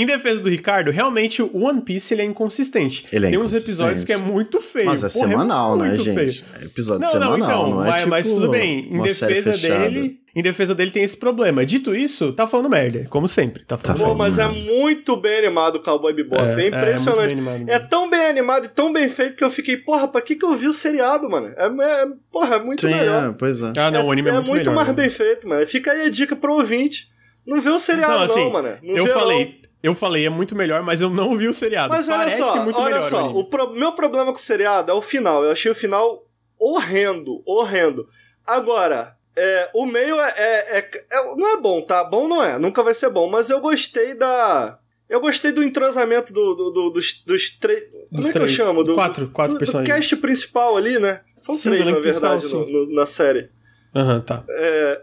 Em 0.00 0.06
defesa 0.06 0.40
do 0.42 0.48
Ricardo, 0.48 0.90
realmente 0.90 1.42
o 1.42 1.50
One 1.64 1.82
Piece 1.82 2.14
ele 2.14 2.22
é 2.22 2.24
inconsistente. 2.24 3.04
Ele 3.12 3.26
é 3.26 3.30
Tem 3.30 3.38
uns 3.38 3.52
episódios 3.52 4.02
que 4.02 4.12
é 4.12 4.16
muito 4.16 4.58
feio. 4.62 4.86
Mas 4.86 5.04
é 5.04 5.08
Porra, 5.10 5.28
semanal, 5.28 5.76
né, 5.76 5.88
muito 5.88 6.02
gente? 6.02 6.14
feio. 6.14 6.44
É 6.58 6.64
episódio 6.64 7.02
Não, 7.02 7.08
semanal, 7.10 7.36
não, 7.38 7.46
então, 7.46 7.70
não 7.70 7.84
é 7.84 7.88
mas, 7.90 7.96
tipo 7.98 8.10
mas 8.10 8.26
tudo 8.26 8.48
bem. 8.48 8.88
Em 8.90 9.02
defesa 9.02 9.52
dele, 9.68 10.20
em 10.34 10.42
defesa 10.42 10.74
dele 10.74 10.90
tem 10.90 11.02
esse 11.02 11.16
problema. 11.18 11.66
Dito 11.66 11.94
isso, 11.94 12.32
tá 12.32 12.46
falando 12.46 12.70
merda, 12.70 13.06
como 13.10 13.28
sempre. 13.28 13.62
Tá 13.66 13.76
falando 13.76 13.98
Tá 13.98 14.02
Pô, 14.04 14.14
merda. 14.14 14.18
mas 14.18 14.38
é 14.38 14.48
muito 14.48 15.16
bem 15.18 15.36
animado 15.38 15.76
o 15.76 15.80
Cowboy 15.80 16.14
Bebop. 16.14 16.40
É, 16.40 16.54
É, 16.60 16.64
é 16.64 16.68
impressionante. 16.68 17.34
muito 17.34 17.44
bem 17.44 17.54
animado 17.56 17.70
É, 17.70 17.78
tão 17.78 18.08
bem 18.08 18.26
animado 18.26 18.64
e 18.64 18.68
tão 18.68 18.90
bem 18.90 19.06
feito 19.06 19.36
que 19.36 19.44
eu 19.44 19.50
fiquei, 19.50 19.76
porra, 19.76 20.08
pra 20.08 20.22
que, 20.22 20.34
que 20.34 20.44
eu 20.46 20.54
vi 20.54 20.66
o 20.66 20.72
seriado, 20.72 21.28
mano? 21.28 21.48
É, 21.48 21.66
é- 21.66 22.06
porra, 22.32 22.56
é 22.56 22.58
muito 22.58 22.80
Sim, 22.88 22.94
melhor. 22.94 23.28
é, 23.28 23.32
pois 23.38 23.62
é. 23.62 23.72
Ah, 23.76 23.90
não, 23.90 24.06
o 24.06 24.12
anime 24.12 24.28
é, 24.30 24.32
muito, 24.32 24.50
melhor, 24.52 24.74
mais 24.74 24.88
né? 24.88 24.94
bem 24.94 25.10
feito, 25.10 25.46
mano. 25.46 25.66
Fica 25.66 25.92
aí 25.92 26.06
a 26.06 26.08
dica 26.10 26.34
pro 26.34 26.54
ouvinte. 26.54 27.10
Não 27.46 27.60
vê 27.60 27.68
o 27.68 27.78
seriado, 27.78 28.12
não, 28.12 28.18
Não, 28.18 28.24
assim, 28.34 28.50
mano. 28.50 28.78
Não 28.82 28.96
eu 28.96 29.04
vê, 29.04 29.12
falei, 29.12 29.60
eu 29.82 29.94
falei, 29.94 30.26
é 30.26 30.30
muito 30.30 30.54
melhor, 30.54 30.82
mas 30.82 31.00
eu 31.00 31.10
não 31.10 31.36
vi 31.36 31.48
o 31.48 31.54
seriado. 31.54 31.88
Mas 31.88 32.08
olha 32.08 32.18
Parece 32.18 32.38
só, 32.38 32.62
muito 32.64 32.78
olha 32.78 32.94
melhor 32.96 33.08
só, 33.10 33.28
o 33.28 33.44
pro- 33.44 33.70
meu 33.72 33.92
problema 33.92 34.32
com 34.32 34.38
o 34.38 34.42
seriado 34.42 34.90
é 34.90 34.94
o 34.94 35.00
final. 35.00 35.44
Eu 35.44 35.52
achei 35.52 35.70
o 35.70 35.74
final 35.74 36.26
horrendo, 36.58 37.42
horrendo. 37.46 38.06
Agora, 38.46 39.16
É, 39.36 39.70
o 39.72 39.86
meio 39.86 40.20
é, 40.20 40.34
é, 40.36 40.78
é, 40.78 40.90
é, 41.12 41.36
Não 41.36 41.46
é 41.56 41.56
bom, 41.60 41.80
tá? 41.80 42.02
Bom 42.04 42.26
não 42.28 42.42
é, 42.42 42.58
nunca 42.58 42.82
vai 42.82 42.92
ser 42.92 43.08
bom, 43.10 43.30
mas 43.30 43.48
eu 43.48 43.60
gostei 43.60 44.12
da. 44.14 44.76
Eu 45.08 45.20
gostei 45.20 45.52
do 45.52 45.62
entrosamento 45.62 46.32
do, 46.32 46.54
do, 46.54 46.70
do 46.70 46.90
dos, 46.90 47.22
dos 47.24 47.50
três. 47.50 47.80
Como 48.12 48.26
é 48.26 48.32
que 48.32 48.38
eu 48.38 48.48
chamo? 48.48 48.82
Do, 48.84 48.94
quatro, 48.94 49.28
quatro 49.30 49.54
do, 49.54 49.58
personagens. 49.58 49.88
Do 49.88 49.94
cast 49.96 50.16
principal 50.16 50.76
ali, 50.76 50.98
né? 50.98 51.20
São 51.40 51.56
Sim, 51.56 51.70
três, 51.70 51.86
na 51.86 51.98
verdade, 52.00 52.46
no, 52.52 52.66
no, 52.68 52.94
na 52.94 53.06
série. 53.06 53.50
Aham, 53.94 54.16
uhum, 54.16 54.20
tá. 54.20 54.44
É, 54.48 55.02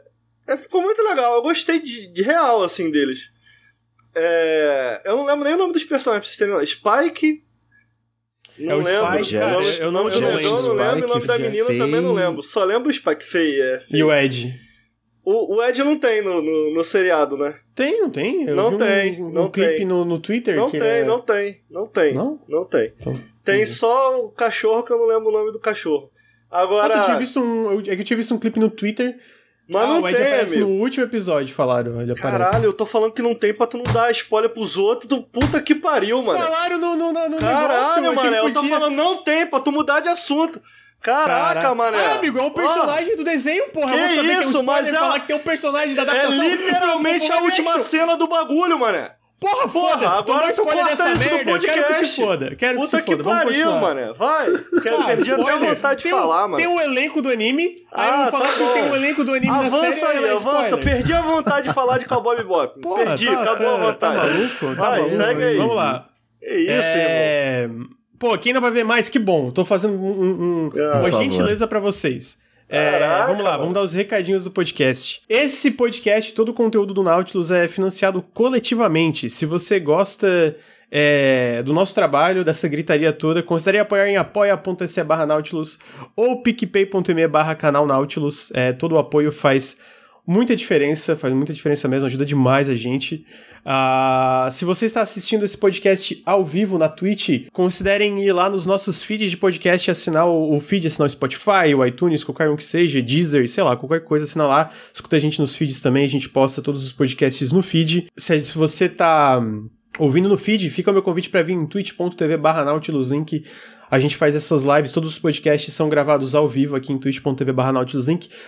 é, 0.50 0.57
ficou 0.57 0.81
muito 0.81 1.01
legal. 1.01 1.36
Eu 1.36 1.41
gostei 1.41 1.79
de, 1.79 2.13
de 2.13 2.22
real, 2.22 2.62
assim, 2.62 2.91
deles. 2.91 3.31
É, 4.19 5.01
eu 5.05 5.15
não 5.17 5.25
lembro 5.25 5.43
nem 5.45 5.53
o 5.53 5.57
nome 5.57 5.74
dos 5.74 5.83
personagens, 5.83 6.36
pra 6.36 6.47
vocês 6.50 6.65
terem 6.65 6.65
Spike. 6.65 7.45
Não 8.57 8.71
é 8.71 8.75
o 8.75 8.81
lembro. 8.81 9.24
Spike, 9.24 9.39
cara, 9.39 9.51
nome, 9.53 9.77
eu 9.79 9.91
não, 9.91 10.03
nome 10.03 10.15
eu 10.15 10.21
não 10.21 10.29
do 10.31 10.36
lembro. 10.38 10.41
Negão 10.51 10.62
não 10.63 10.74
lembro, 10.74 11.00
e 11.00 11.03
o 11.03 11.07
nome 11.07 11.27
da 11.27 11.38
menina 11.38 11.65
Faye. 11.65 11.77
também 11.77 12.01
não 12.01 12.13
lembro. 12.13 12.41
Só 12.41 12.63
lembro 12.63 12.89
o 12.89 12.93
Spike 12.93 13.24
Faye, 13.24 13.62
é. 13.62 13.81
E 13.91 14.03
o 14.03 14.12
Ed? 14.12 14.53
O, 15.24 15.55
o 15.57 15.63
Ed 15.63 15.83
não 15.83 16.00
tem 16.00 16.21
no, 16.24 16.41
no, 16.41 16.74
no 16.74 16.83
seriado, 16.83 17.38
né? 17.38 17.53
Tem, 17.75 18.01
não 18.01 18.09
tem? 18.09 18.45
Eu 18.47 18.55
Não 18.55 18.69
vi 18.69 18.75
um- 18.75 18.77
tem, 18.79 19.24
um, 19.24 19.29
não 19.29 19.51
clipe 19.51 19.75
tem. 19.77 19.86
No, 19.86 20.05
no 20.05 20.19
Twitter. 20.19 20.55
Não 20.55 20.71
que 20.71 20.79
tem, 20.79 20.88
é- 20.88 21.03
não 21.03 21.19
tem, 21.19 21.62
não 21.69 21.86
tem. 21.86 22.13
Não? 22.13 22.39
Não 22.47 22.65
tem. 22.65 22.93
Então, 23.00 23.19
Tem 23.43 23.65
só 23.65 24.21
o 24.25 24.31
cachorro 24.31 24.83
que 24.83 24.91
eu 24.91 24.97
não 24.97 25.05
lembro 25.05 25.29
o 25.29 25.31
nome 25.31 25.51
do 25.51 25.59
cachorro. 25.59 26.09
Agora. 26.50 26.88
Nossa, 26.88 27.00
eu 27.01 27.05
tinha 27.05 27.19
visto 27.19 27.39
um. 27.41 27.71
eu- 27.74 27.79
É 27.81 27.95
que 27.95 28.01
eu 28.01 28.05
tinha 28.05 28.17
visto 28.17 28.33
um 28.33 28.39
clipe 28.39 28.59
no 28.59 28.69
Twitter. 28.71 29.17
Mas 29.69 29.83
ah, 29.83 29.88
não 29.88 30.01
o 30.01 30.07
Ed 30.07 30.17
tem, 30.17 30.25
aparece 30.27 30.53
amigo. 30.55 30.69
no 30.69 30.75
último 30.81 31.03
episódio, 31.03 31.53
falaram. 31.55 32.01
Ele 32.01 32.12
aparece. 32.12 32.21
Caralho, 32.21 32.65
eu 32.65 32.74
tô 32.74 32.86
falando 32.86 33.12
que 33.12 33.21
não 33.21 33.36
tem 33.36 33.53
pra 33.53 33.67
tu 33.67 33.77
não 33.77 33.83
dar 33.93 34.09
spoiler 34.12 34.50
pros 34.50 34.77
outros. 34.77 35.07
Tu 35.07 35.21
puta 35.24 35.62
que 35.62 35.75
pariu, 35.75 36.21
mano. 36.21 36.39
Falaram 36.39 36.77
no, 36.77 36.95
no, 36.95 37.13
no, 37.13 37.29
no 37.29 37.38
Caralho, 37.38 38.01
negócio, 38.01 38.31
mano, 38.31 38.36
eu 38.36 38.53
tô 38.53 38.63
falando 38.63 38.95
não 38.95 39.17
tem 39.24 39.45
pra 39.45 39.59
tu 39.59 39.71
mudar 39.71 40.00
de 40.00 40.09
assunto. 40.09 40.62
Caraca, 41.01 41.53
Caraca. 41.53 41.75
mané. 41.75 41.97
Ah, 42.05 42.13
amigo, 42.15 42.39
é 42.39 42.41
um 42.41 42.50
personagem 42.50 43.15
do 43.15 43.24
desenho, 43.24 43.69
porra. 43.69 43.93
Que 43.93 44.00
isso, 44.00 44.13
que 44.13 44.57
é 44.57 44.59
um 44.59 44.63
mas 44.63 44.88
é- 44.88 45.19
que 45.19 45.27
tem 45.27 45.36
um 45.36 45.39
personagem 45.39 45.93
da 45.95 46.01
É 46.01 46.09
adaptação. 46.09 46.47
literalmente 46.47 47.31
a 47.31 47.38
última 47.41 47.79
cena 47.79 48.17
do 48.17 48.27
bagulho, 48.27 48.79
mané. 48.79 49.12
Porra, 49.39 49.67
Porra, 49.67 50.00
foda-se. 50.00 50.17
agora 50.17 50.51
tu 50.53 50.63
corta 50.63 51.12
isso 51.12 51.29
do 51.29 51.36
merda. 51.36 51.60
Quero 51.60 51.86
que 51.86 51.94
se 51.94 52.00
podcast. 52.00 52.22
foda. 52.22 52.56
Quero 52.56 52.79
Puta 52.79 52.89
que 52.89 52.98
se 52.98 53.03
que 53.03 53.12
foda. 53.12 53.24
Vamos 53.24 53.44
pariu, 53.44 53.72
mané. 53.77 54.13
Vai. 54.13 54.48
Quero, 54.82 55.01
Ah, 55.01 55.06
perdi 55.06 55.32
até 55.32 55.41
a 55.41 55.46
spoiler. 55.46 55.75
vontade 55.75 56.03
de 56.03 56.10
falar, 56.10 56.41
mano. 56.48 56.58
Tem 56.58 56.67
um 56.67 56.82
elenco 56.82 57.22
do 57.22 57.29
anime, 57.29 57.63
aí 57.91 58.10
Ah, 58.12 58.25
eu 58.25 58.32
falar 58.32 58.46
tá 58.46 58.51
que 58.53 58.74
tem 58.74 58.84
um 58.89 58.96
elenco 58.96 59.24
do 59.24 59.32
anime 59.34 59.50
Avança 59.56 59.91
série. 60.08 60.17
aí, 60.17 60.25
é 60.25 60.32
avança. 60.32 60.62
spoiler. 60.63 60.84
Perdi 60.86 61.13
a 61.13 61.22
vontade 61.22 61.67
de 61.67 61.74
falar 61.74 62.00
de 62.00 62.06
Cowboy 62.06 62.36
Bebop. 62.38 62.82
Porra, 62.82 63.03
perdi, 63.06 63.27
tá- 63.27 63.41
acabou 63.44 63.67
a 63.67 63.72
tá- 63.72 63.77
vontade. 63.77 64.17
Tá 64.17 64.24
maluco? 64.25 64.60
Tá 64.60 64.82
Vai, 64.82 64.91
maluco. 64.98 65.10
segue 65.12 65.44
aí. 65.44 65.58
Vamos 65.58 65.75
lá. 65.75 66.06
É 66.41 66.60
isso, 66.60 66.72
irmão. 66.72 66.82
é... 67.08 67.70
Pô, 68.17 68.36
quem 68.39 68.53
não 68.53 68.62
vai 68.62 68.72
ver 68.72 68.84
mais, 68.84 69.08
que 69.10 69.20
bom. 69.20 69.51
Tô 69.51 69.63
fazendo 69.63 69.94
um- 69.94 70.08
um- 70.22 70.72
um- 70.75 70.82
Ah, 70.94 70.98
uma 70.98 71.12
gentileza 71.12 71.67
pra 71.67 71.79
vocês. 71.79 72.38
É, 72.69 73.00
vamos 73.27 73.43
lá, 73.43 73.57
vamos 73.57 73.74
dar 73.74 73.81
os 73.81 73.93
recadinhos 73.93 74.43
do 74.43 74.51
podcast. 74.51 75.21
Esse 75.29 75.71
podcast, 75.71 76.33
todo 76.33 76.50
o 76.50 76.53
conteúdo 76.53 76.93
do 76.93 77.01
Nautilus 77.01 77.50
é 77.50 77.67
financiado 77.67 78.21
coletivamente. 78.33 79.29
Se 79.29 79.45
você 79.45 79.79
gosta 79.79 80.57
é, 80.91 81.63
do 81.63 81.74
nosso 81.74 81.95
trabalho, 81.95 82.43
dessa 82.43 82.67
gritaria 82.67 83.13
toda, 83.13 83.41
considere 83.41 83.79
apoiar 83.79 84.07
em 84.07 84.17
apoia.se 84.17 85.03
barra 85.03 85.25
Nautilus 85.25 85.79
ou 86.15 86.41
picpay.me 86.41 87.27
barra 87.27 87.55
canal 87.55 87.86
Nautilus. 87.86 88.51
É, 88.53 88.74
todo 88.74 88.95
o 88.95 88.97
apoio 88.97 89.31
faz 89.31 89.77
muita 90.27 90.55
diferença, 90.55 91.15
faz 91.15 91.34
muita 91.34 91.53
diferença 91.53 91.88
mesmo, 91.88 92.05
ajuda 92.05 92.25
demais 92.25 92.67
a 92.67 92.75
gente. 92.75 93.25
Ah, 93.63 94.50
se 94.51 94.65
você 94.65 94.86
está 94.86 95.01
assistindo 95.01 95.43
esse 95.43 95.57
podcast 95.57 96.22
ao 96.25 96.46
vivo 96.46 96.77
na 96.77 96.88
Twitch, 96.88 97.48
considerem 97.51 98.24
ir 98.24 98.31
lá 98.31 98.50
nos 98.50 98.65
nossos 98.65 99.01
feeds 99.01 99.31
de 99.31 99.38
podcast 99.38 99.89
e 99.89 99.91
assinar 99.91 100.27
o, 100.27 100.55
o 100.55 100.60
feed, 100.60 100.88
assinar 100.88 101.05
o 101.05 101.10
Spotify, 101.10 101.74
o 101.75 101.86
iTunes, 101.86 102.24
qualquer 102.24 102.50
um 102.50 102.55
que 102.55 102.63
seja, 102.63 103.01
Deezer, 103.01 103.50
sei 103.50 103.63
lá, 103.63 103.75
qualquer 103.75 104.03
coisa, 104.03 104.25
assina 104.25 104.46
lá. 104.46 104.72
Escuta 104.93 105.15
a 105.15 105.19
gente 105.19 105.39
nos 105.39 105.55
feeds 105.55 105.81
também, 105.81 106.05
a 106.05 106.10
gente 106.10 106.29
posta 106.29 106.62
todos 106.62 106.84
os 106.84 106.91
podcasts 106.91 107.51
no 107.51 107.62
feed. 107.62 108.07
Se, 108.17 108.39
se 108.39 108.57
você 108.57 108.88
tá 108.88 109.39
hum, 109.39 109.69
ouvindo 109.98 110.29
no 110.29 110.38
feed, 110.38 110.69
fica 110.69 110.89
o 110.91 110.93
meu 110.93 111.03
convite 111.03 111.29
para 111.29 111.41
vir 111.41 111.53
em 111.53 111.65
twitch.tv 111.65 112.38
barra. 112.38 112.63
A 113.89 114.00
gente 114.00 114.17
faz 114.17 114.36
essas 114.36 114.63
lives, 114.63 114.91
todos 114.91 115.12
os 115.12 115.20
podcasts 115.20 115.74
são 115.74 115.88
gravados 115.88 116.36
ao 116.36 116.48
vivo 116.48 116.75
aqui 116.75 116.91
em 116.91 116.98
twitch.tv 116.98 117.51
barra. 117.53 117.74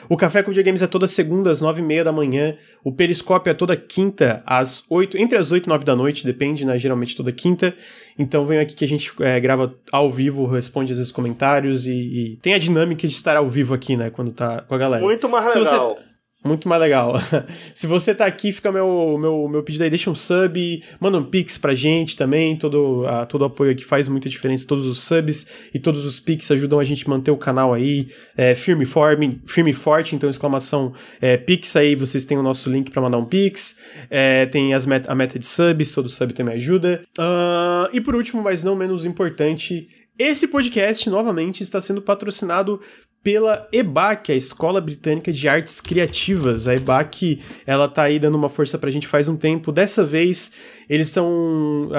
O 0.09 0.17
Café 0.17 0.43
com 0.43 0.49
Videogames 0.49 0.81
é 0.81 0.87
toda 0.87 1.07
segunda 1.07 1.51
às 1.51 1.61
nove 1.61 1.81
e 1.81 1.83
meia 1.83 2.03
da 2.03 2.11
manhã. 2.11 2.55
O 2.83 2.91
Periscópio 2.91 3.51
é 3.51 3.53
toda 3.53 3.75
quinta 3.75 4.43
às 4.45 4.83
oito, 4.89 5.17
entre 5.17 5.37
as 5.37 5.51
oito 5.51 5.67
e 5.67 5.69
nove 5.69 5.85
da 5.85 5.95
noite, 5.95 6.25
depende, 6.25 6.65
né? 6.65 6.77
Geralmente 6.77 7.15
toda 7.15 7.31
quinta. 7.31 7.73
Então 8.17 8.45
venham 8.45 8.61
aqui 8.61 8.75
que 8.75 8.83
a 8.83 8.87
gente 8.87 9.11
é, 9.19 9.39
grava 9.39 9.73
ao 9.91 10.11
vivo, 10.11 10.45
responde 10.45 10.91
às 10.91 10.97
vezes 10.97 11.11
comentários 11.11 11.87
e, 11.87 11.93
e 11.93 12.39
tem 12.41 12.53
a 12.53 12.57
dinâmica 12.57 13.07
de 13.07 13.13
estar 13.13 13.37
ao 13.37 13.49
vivo 13.49 13.73
aqui, 13.73 13.95
né? 13.95 14.09
Quando 14.09 14.31
tá 14.31 14.61
com 14.61 14.75
a 14.75 14.77
galera. 14.77 15.03
Muito 15.03 15.29
mais 15.29 15.55
legal. 15.55 15.97
Muito 16.43 16.69
mais 16.69 16.81
legal. 16.81 17.15
Se 17.75 17.85
você 17.85 18.15
tá 18.15 18.25
aqui, 18.25 18.53
fica 18.53 18.71
meu, 18.71 19.17
meu, 19.19 19.47
meu 19.49 19.61
pedido 19.61 19.83
aí, 19.83 19.89
deixa 19.89 20.09
um 20.09 20.15
sub, 20.15 20.81
manda 20.97 21.17
um 21.17 21.23
pix 21.23 21.57
pra 21.57 21.75
gente 21.75 22.15
também, 22.15 22.55
todo, 22.55 23.05
a, 23.05 23.25
todo 23.25 23.43
apoio 23.43 23.71
aqui 23.71 23.83
faz 23.83 24.07
muita 24.07 24.29
diferença, 24.29 24.65
todos 24.65 24.85
os 24.85 25.03
subs 25.03 25.47
e 25.73 25.79
todos 25.79 26.05
os 26.05 26.17
pix 26.17 26.49
ajudam 26.49 26.79
a 26.79 26.85
gente 26.85 27.09
manter 27.09 27.31
o 27.31 27.37
canal 27.37 27.73
aí 27.73 28.07
é, 28.37 28.55
firme, 28.55 28.85
forme, 28.85 29.41
firme 29.45 29.71
e 29.71 29.73
forte, 29.73 30.15
então 30.15 30.29
exclamação 30.29 30.93
é, 31.19 31.35
pix 31.35 31.75
aí, 31.75 31.93
vocês 31.93 32.23
têm 32.23 32.37
o 32.37 32.43
nosso 32.43 32.71
link 32.71 32.89
pra 32.89 33.01
mandar 33.01 33.17
um 33.17 33.25
pix, 33.25 33.75
é, 34.09 34.45
tem 34.45 34.73
as 34.73 34.85
met 34.85 35.09
a 35.09 35.15
meta 35.15 35.37
de 35.37 35.45
subs, 35.45 35.93
todo 35.93 36.07
sub 36.07 36.31
também 36.31 36.55
ajuda. 36.55 37.01
Ah, 37.17 37.89
e 37.91 37.99
por 37.99 38.15
último, 38.15 38.41
mas 38.41 38.63
não 38.63 38.77
menos 38.77 39.03
importante, 39.03 39.89
esse 40.19 40.49
podcast, 40.49 41.09
novamente, 41.09 41.63
está 41.63 41.79
sendo 41.79 42.01
patrocinado 42.01 42.81
pela 43.23 43.67
EBAC, 43.71 44.31
a 44.31 44.35
Escola 44.35 44.79
Britânica 44.79 45.31
de 45.31 45.47
Artes 45.47 45.81
Criativas. 45.81 46.67
A 46.67 46.75
EBAC, 46.75 47.41
ela 47.65 47.87
tá 47.87 48.03
aí 48.03 48.19
dando 48.19 48.35
uma 48.35 48.49
força 48.49 48.77
pra 48.77 48.91
gente 48.91 49.07
faz 49.07 49.27
um 49.27 49.35
tempo. 49.35 49.71
Dessa 49.71 50.03
vez, 50.03 50.53
eles 50.89 51.07
estão 51.07 51.89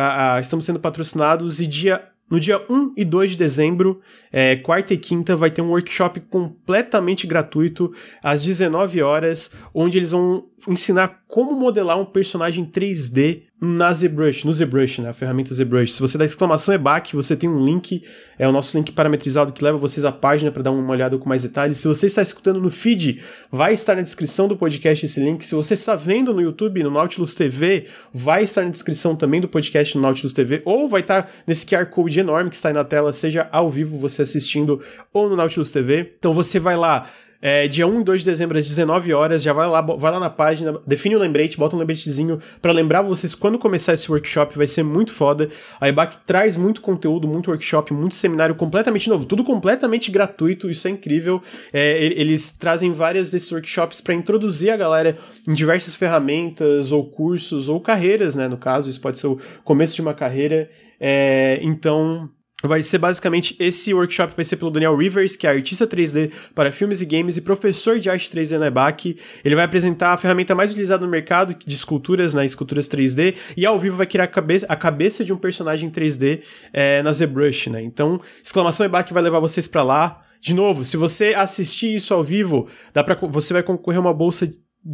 estamos 0.40 0.64
sendo 0.64 0.80
patrocinados 0.80 1.60
e 1.60 1.66
dia 1.66 2.10
no 2.30 2.38
dia 2.38 2.64
1 2.70 2.94
e 2.96 3.04
2 3.04 3.32
de 3.32 3.36
dezembro, 3.36 4.00
é, 4.30 4.54
quarta 4.54 4.94
e 4.94 4.96
quinta, 4.96 5.34
vai 5.34 5.50
ter 5.50 5.60
um 5.60 5.70
workshop 5.70 6.20
completamente 6.20 7.26
gratuito, 7.26 7.92
às 8.22 8.44
19 8.44 9.02
horas, 9.02 9.50
onde 9.74 9.98
eles 9.98 10.12
vão 10.12 10.46
ensinar 10.68 11.24
como 11.26 11.58
modelar 11.58 11.98
um 11.98 12.04
personagem 12.04 12.64
3D 12.64 13.49
na 13.60 13.92
ZBrush, 13.92 14.46
no 14.46 14.54
ZBrush, 14.54 15.02
né, 15.02 15.10
a 15.10 15.12
ferramenta 15.12 15.52
ZBrush. 15.52 15.92
Se 15.92 16.00
você 16.00 16.16
dá 16.16 16.24
exclamação 16.24 16.74
EBAC, 16.74 17.14
você 17.14 17.36
tem 17.36 17.48
um 17.48 17.62
link, 17.62 18.02
é 18.38 18.48
o 18.48 18.52
nosso 18.52 18.74
link 18.76 18.90
parametrizado 18.90 19.52
que 19.52 19.62
leva 19.62 19.76
vocês 19.76 20.04
à 20.04 20.10
página 20.10 20.50
para 20.50 20.62
dar 20.62 20.70
uma 20.70 20.90
olhada 20.90 21.18
com 21.18 21.28
mais 21.28 21.42
detalhes. 21.42 21.78
Se 21.78 21.86
você 21.86 22.06
está 22.06 22.22
escutando 22.22 22.58
no 22.58 22.70
feed, 22.70 23.22
vai 23.52 23.74
estar 23.74 23.94
na 23.94 24.02
descrição 24.02 24.48
do 24.48 24.56
podcast 24.56 25.04
esse 25.04 25.20
link. 25.20 25.44
Se 25.44 25.54
você 25.54 25.74
está 25.74 25.94
vendo 25.94 26.32
no 26.32 26.40
YouTube, 26.40 26.82
no 26.82 26.90
Nautilus 26.90 27.34
TV, 27.34 27.86
vai 28.14 28.44
estar 28.44 28.62
na 28.62 28.70
descrição 28.70 29.14
também 29.14 29.42
do 29.42 29.48
podcast 29.48 29.94
no 29.94 30.02
Nautilus 30.02 30.32
TV, 30.32 30.62
ou 30.64 30.88
vai 30.88 31.02
estar 31.02 31.30
nesse 31.46 31.66
QR 31.66 31.84
Code 31.86 32.18
enorme 32.18 32.48
que 32.48 32.56
está 32.56 32.70
aí 32.70 32.74
na 32.74 32.84
tela, 32.84 33.12
seja 33.12 33.46
ao 33.52 33.70
vivo 33.70 33.98
você 33.98 34.22
assistindo 34.22 34.80
ou 35.12 35.28
no 35.28 35.36
Nautilus 35.36 35.70
TV. 35.70 36.14
Então 36.18 36.32
você 36.32 36.58
vai 36.58 36.76
lá, 36.76 37.10
é, 37.42 37.66
dia 37.66 37.86
1 37.86 38.00
e 38.00 38.04
2 38.04 38.20
de 38.20 38.30
dezembro, 38.30 38.58
às 38.58 38.66
19 38.66 39.14
horas, 39.14 39.42
já 39.42 39.52
vai 39.52 39.68
lá, 39.68 39.80
vai 39.80 40.12
lá 40.12 40.20
na 40.20 40.28
página, 40.28 40.78
define 40.86 41.16
o 41.16 41.18
lembrete, 41.18 41.56
bota 41.56 41.74
um 41.74 41.78
lembretezinho 41.78 42.38
pra 42.60 42.72
lembrar 42.72 43.02
vocês 43.02 43.34
quando 43.34 43.58
começar 43.58 43.94
esse 43.94 44.10
workshop, 44.10 44.56
vai 44.56 44.66
ser 44.66 44.82
muito 44.82 45.12
foda. 45.12 45.48
A 45.80 45.88
EBAC 45.88 46.18
traz 46.26 46.56
muito 46.56 46.80
conteúdo, 46.80 47.26
muito 47.26 47.50
workshop, 47.50 47.94
muito 47.94 48.14
seminário 48.14 48.54
completamente 48.54 49.08
novo, 49.08 49.24
tudo 49.24 49.42
completamente 49.42 50.10
gratuito, 50.10 50.70
isso 50.70 50.86
é 50.86 50.90
incrível. 50.90 51.42
É, 51.72 52.04
eles 52.04 52.50
trazem 52.50 52.92
várias 52.92 53.30
desses 53.30 53.50
workshops 53.50 54.00
pra 54.00 54.14
introduzir 54.14 54.70
a 54.70 54.76
galera 54.76 55.16
em 55.48 55.54
diversas 55.54 55.94
ferramentas, 55.94 56.92
ou 56.92 57.04
cursos, 57.10 57.68
ou 57.68 57.80
carreiras, 57.80 58.34
né, 58.34 58.48
no 58.48 58.56
caso, 58.56 58.90
isso 58.90 59.00
pode 59.00 59.18
ser 59.18 59.28
o 59.28 59.38
começo 59.64 59.94
de 59.94 60.02
uma 60.02 60.12
carreira. 60.12 60.68
É, 61.00 61.58
então, 61.62 62.28
Vai 62.62 62.82
ser 62.82 62.98
basicamente 62.98 63.56
esse 63.58 63.94
workshop 63.94 64.34
vai 64.36 64.44
ser 64.44 64.56
pelo 64.56 64.70
Daniel 64.70 64.94
Rivers, 64.96 65.34
que 65.34 65.46
é 65.46 65.50
artista 65.50 65.86
3D 65.86 66.30
para 66.54 66.70
filmes 66.70 67.00
e 67.00 67.06
games 67.06 67.36
e 67.36 67.40
professor 67.40 67.98
de 67.98 68.10
arte 68.10 68.30
3D 68.30 68.58
na 68.58 68.66
EBAC. 68.66 69.16
Ele 69.42 69.54
vai 69.54 69.64
apresentar 69.64 70.12
a 70.12 70.16
ferramenta 70.16 70.54
mais 70.54 70.70
utilizada 70.70 71.04
no 71.04 71.10
mercado 71.10 71.54
de 71.54 71.74
esculturas, 71.74 72.34
né, 72.34 72.44
esculturas 72.44 72.86
3D, 72.88 73.34
e 73.56 73.64
ao 73.64 73.78
vivo 73.78 73.96
vai 73.96 74.06
criar 74.06 74.24
a 74.24 74.28
cabeça, 74.28 74.66
a 74.68 74.76
cabeça 74.76 75.24
de 75.24 75.32
um 75.32 75.38
personagem 75.38 75.90
3D 75.90 76.42
é, 76.72 77.02
na 77.02 77.12
ZBrush, 77.12 77.70
né? 77.70 77.82
Então, 77.82 78.20
exclamação 78.42 78.84
EBAC 78.84 79.12
vai 79.12 79.22
levar 79.22 79.40
vocês 79.40 79.66
para 79.66 79.82
lá. 79.82 80.22
De 80.40 80.54
novo, 80.54 80.84
se 80.84 80.96
você 80.96 81.34
assistir 81.34 81.94
isso 81.94 82.12
ao 82.12 82.22
vivo, 82.22 82.68
dá 82.92 83.02
pra, 83.02 83.14
você 83.14 83.52
vai 83.52 83.62
concorrer 83.62 83.98
a 83.98 84.00
uma 84.00 84.14
bolsa 84.14 84.50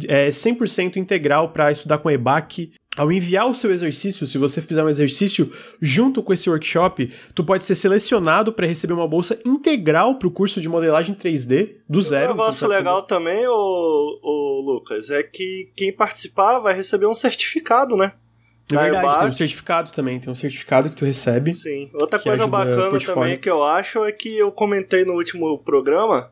é, 0.07 0.29
100% 0.29 0.97
integral 0.97 1.49
para 1.49 1.71
estudar 1.71 1.97
com 1.97 2.11
EBAC. 2.11 2.71
Ao 2.97 3.11
enviar 3.11 3.47
o 3.47 3.53
seu 3.53 3.71
exercício, 3.71 4.25
se 4.25 4.39
você 4.39 4.59
fizer 4.59 4.83
um 4.83 4.89
exercício 4.89 5.51
junto 5.79 6.23
com 6.23 6.33
esse 6.33 6.49
workshop, 6.49 7.13
tu 7.35 7.43
pode 7.43 7.63
ser 7.63 7.75
selecionado 7.75 8.51
para 8.51 8.65
receber 8.65 8.93
uma 8.93 9.07
bolsa 9.07 9.39
integral 9.45 10.15
para 10.15 10.27
o 10.27 10.31
curso 10.31 10.59
de 10.59 10.67
modelagem 10.67 11.13
3D 11.13 11.75
do 11.87 12.01
zero. 12.01 12.25
Um 12.25 12.29
negócio 12.29 12.67
legal 12.67 13.03
também, 13.03 13.47
ô, 13.47 14.19
ô, 14.23 14.61
Lucas, 14.65 15.11
é 15.11 15.21
que 15.21 15.71
quem 15.75 15.93
participar 15.93 16.59
vai 16.59 16.73
receber 16.73 17.05
um 17.05 17.13
certificado, 17.13 17.95
né? 17.95 18.13
É 18.71 18.75
Da 18.75 18.81
verdade, 18.81 19.19
tem 19.19 19.29
um 19.29 19.33
certificado 19.33 19.91
também, 19.91 20.19
tem 20.19 20.31
um 20.31 20.35
certificado 20.35 20.89
que 20.89 20.95
tu 20.95 21.05
recebe. 21.05 21.55
Sim. 21.55 21.89
Outra 21.93 22.19
coisa 22.19 22.47
bacana 22.47 22.99
também 22.99 23.37
que 23.37 23.49
eu 23.49 23.63
acho 23.63 24.03
é 24.03 24.11
que 24.11 24.35
eu 24.35 24.51
comentei 24.51 25.05
no 25.05 25.13
último 25.13 25.57
programa 25.59 26.31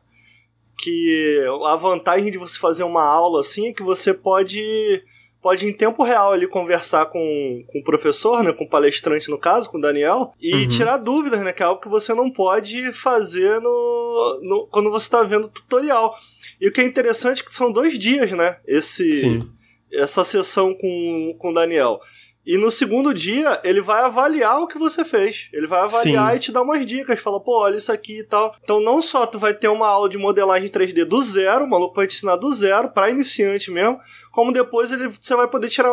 que 0.78 1.42
a 1.64 1.76
vantagem 1.76 2.30
de 2.30 2.38
você 2.38 2.58
fazer 2.58 2.82
uma 2.82 3.02
aula 3.02 3.40
assim 3.40 3.68
é 3.68 3.72
que 3.72 3.82
você 3.82 4.12
pode 4.12 5.02
pode 5.46 5.64
em 5.64 5.72
tempo 5.72 6.02
real 6.02 6.32
ali 6.32 6.44
conversar 6.48 7.06
com, 7.06 7.64
com 7.68 7.78
o 7.78 7.84
professor, 7.84 8.42
né, 8.42 8.52
com 8.52 8.64
o 8.64 8.68
palestrante 8.68 9.30
no 9.30 9.38
caso, 9.38 9.70
com 9.70 9.78
o 9.78 9.80
Daniel, 9.80 10.32
e 10.40 10.52
uhum. 10.52 10.66
tirar 10.66 10.96
dúvidas, 10.96 11.40
né, 11.40 11.52
que 11.52 11.62
é 11.62 11.66
algo 11.66 11.80
que 11.80 11.88
você 11.88 12.12
não 12.12 12.28
pode 12.28 12.92
fazer 12.92 13.60
no, 13.60 14.40
no 14.42 14.66
quando 14.66 14.90
você 14.90 15.06
está 15.06 15.22
vendo 15.22 15.44
o 15.44 15.48
tutorial. 15.48 16.18
E 16.60 16.66
o 16.66 16.72
que 16.72 16.80
é 16.80 16.84
interessante 16.84 17.42
é 17.42 17.44
que 17.44 17.54
são 17.54 17.70
dois 17.70 17.96
dias, 17.96 18.32
né, 18.32 18.58
esse 18.66 19.20
Sim. 19.20 19.48
essa 19.92 20.24
sessão 20.24 20.74
com, 20.74 21.36
com 21.38 21.50
o 21.50 21.54
Daniel. 21.54 22.00
E 22.46 22.56
no 22.56 22.70
segundo 22.70 23.12
dia, 23.12 23.60
ele 23.64 23.80
vai 23.80 24.02
avaliar 24.02 24.60
o 24.60 24.68
que 24.68 24.78
você 24.78 25.04
fez. 25.04 25.48
Ele 25.52 25.66
vai 25.66 25.80
avaliar 25.80 26.30
Sim. 26.30 26.36
e 26.36 26.40
te 26.40 26.52
dar 26.52 26.62
umas 26.62 26.86
dicas. 26.86 27.18
Fala, 27.18 27.40
pô, 27.40 27.58
olha 27.58 27.76
isso 27.76 27.90
aqui 27.90 28.20
e 28.20 28.24
tal. 28.24 28.54
Então, 28.62 28.80
não 28.80 29.02
só 29.02 29.26
tu 29.26 29.36
vai 29.36 29.52
ter 29.52 29.66
uma 29.66 29.88
aula 29.88 30.08
de 30.08 30.16
modelagem 30.16 30.68
3D 30.68 31.04
do 31.04 31.20
zero, 31.20 31.64
o 31.64 31.68
maluco 31.68 31.96
vai 31.96 32.06
te 32.06 32.14
ensinar 32.14 32.36
do 32.36 32.52
zero, 32.52 32.90
pra 32.90 33.10
iniciante 33.10 33.70
mesmo, 33.72 33.98
como 34.30 34.52
depois 34.52 34.92
ele, 34.92 35.08
você 35.08 35.34
vai 35.34 35.48
poder 35.48 35.68
tirar 35.68 35.90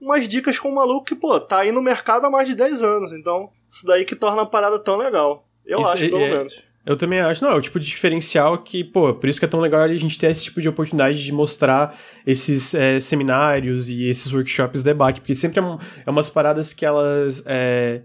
umas 0.00 0.28
dicas 0.28 0.56
com 0.56 0.68
o 0.68 0.74
maluco 0.74 1.04
que, 1.04 1.16
pô, 1.16 1.40
tá 1.40 1.58
aí 1.58 1.72
no 1.72 1.82
mercado 1.82 2.26
há 2.26 2.30
mais 2.30 2.46
de 2.46 2.54
10 2.54 2.82
anos. 2.84 3.12
Então, 3.12 3.50
isso 3.68 3.84
daí 3.84 4.04
que 4.04 4.14
torna 4.14 4.42
a 4.42 4.46
parada 4.46 4.78
tão 4.78 4.96
legal. 4.96 5.48
Eu 5.66 5.80
isso 5.80 5.88
acho, 5.88 6.04
é, 6.04 6.08
pelo 6.08 6.22
é, 6.22 6.30
menos. 6.30 6.67
Eu 6.88 6.96
também 6.96 7.20
acho. 7.20 7.44
Não, 7.44 7.50
é 7.50 7.54
o 7.54 7.60
tipo 7.60 7.78
de 7.78 7.86
diferencial 7.86 8.56
que, 8.56 8.82
pô, 8.82 9.12
por 9.12 9.28
isso 9.28 9.38
que 9.38 9.44
é 9.44 9.48
tão 9.48 9.60
legal 9.60 9.82
a 9.82 9.94
gente 9.94 10.18
ter 10.18 10.30
esse 10.30 10.44
tipo 10.44 10.62
de 10.62 10.70
oportunidade 10.70 11.22
de 11.22 11.30
mostrar 11.30 11.94
esses 12.26 12.74
é, 12.74 12.98
seminários 12.98 13.90
e 13.90 14.08
esses 14.08 14.32
workshops 14.32 14.80
de 14.80 14.86
debate, 14.86 15.20
porque 15.20 15.34
sempre 15.34 15.60
é, 15.60 15.62
um, 15.62 15.78
é 16.06 16.10
umas 16.10 16.30
paradas 16.30 16.72
que 16.72 16.86
elas. 16.86 17.42
É, 17.44 18.00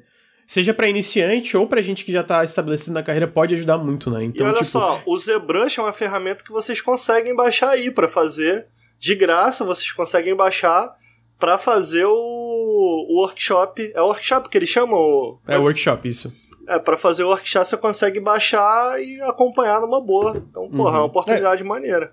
seja 0.46 0.74
para 0.74 0.90
iniciante 0.90 1.56
ou 1.56 1.66
pra 1.66 1.82
gente 1.82 2.04
que 2.04 2.12
já 2.12 2.24
tá 2.24 2.44
estabelecido 2.44 2.94
na 2.94 3.02
carreira, 3.02 3.25
pode 3.25 3.54
ajudar 3.54 3.78
muito, 3.78 4.12
né? 4.12 4.22
Então, 4.25 4.46
e 4.46 4.50
olha 4.50 4.58
tipo... 4.58 4.72
só, 4.72 5.02
o 5.06 5.18
ZBrush 5.18 5.80
é 5.80 5.82
uma 5.82 5.94
ferramenta 5.94 6.44
que 6.44 6.52
vocês 6.52 6.82
conseguem 6.82 7.34
baixar 7.34 7.70
aí 7.70 7.90
para 7.90 8.10
fazer 8.10 8.68
de 9.00 9.16
graça, 9.16 9.63
vocês 9.63 9.94
conseguem 9.94 10.36
baixar 10.36 10.94
para 11.40 11.58
fazer 11.58 12.04
o, 12.04 12.12
o 12.12 13.22
workshop. 13.22 13.94
É 13.96 14.02
o 14.02 14.08
workshop 14.08 14.50
que 14.50 14.58
eles 14.58 14.70
chamam? 14.70 15.40
É 15.48 15.58
o 15.58 15.62
workshop, 15.62 16.06
isso. 16.08 16.34
É, 16.67 16.79
para 16.79 16.98
fazer 16.98 17.24
o 17.24 17.29
workshop 17.29 17.65
você 17.65 17.77
consegue 17.77 18.20
baixar 18.20 19.01
e 19.01 19.22
acompanhar 19.22 19.82
numa 19.82 20.01
boa. 20.01 20.38
Então, 20.50 20.70
porra, 20.70 20.91
uhum. 20.91 20.96
é 20.96 21.00
uma 21.00 21.05
oportunidade 21.05 21.62
é. 21.62 21.65
maneira. 21.65 22.12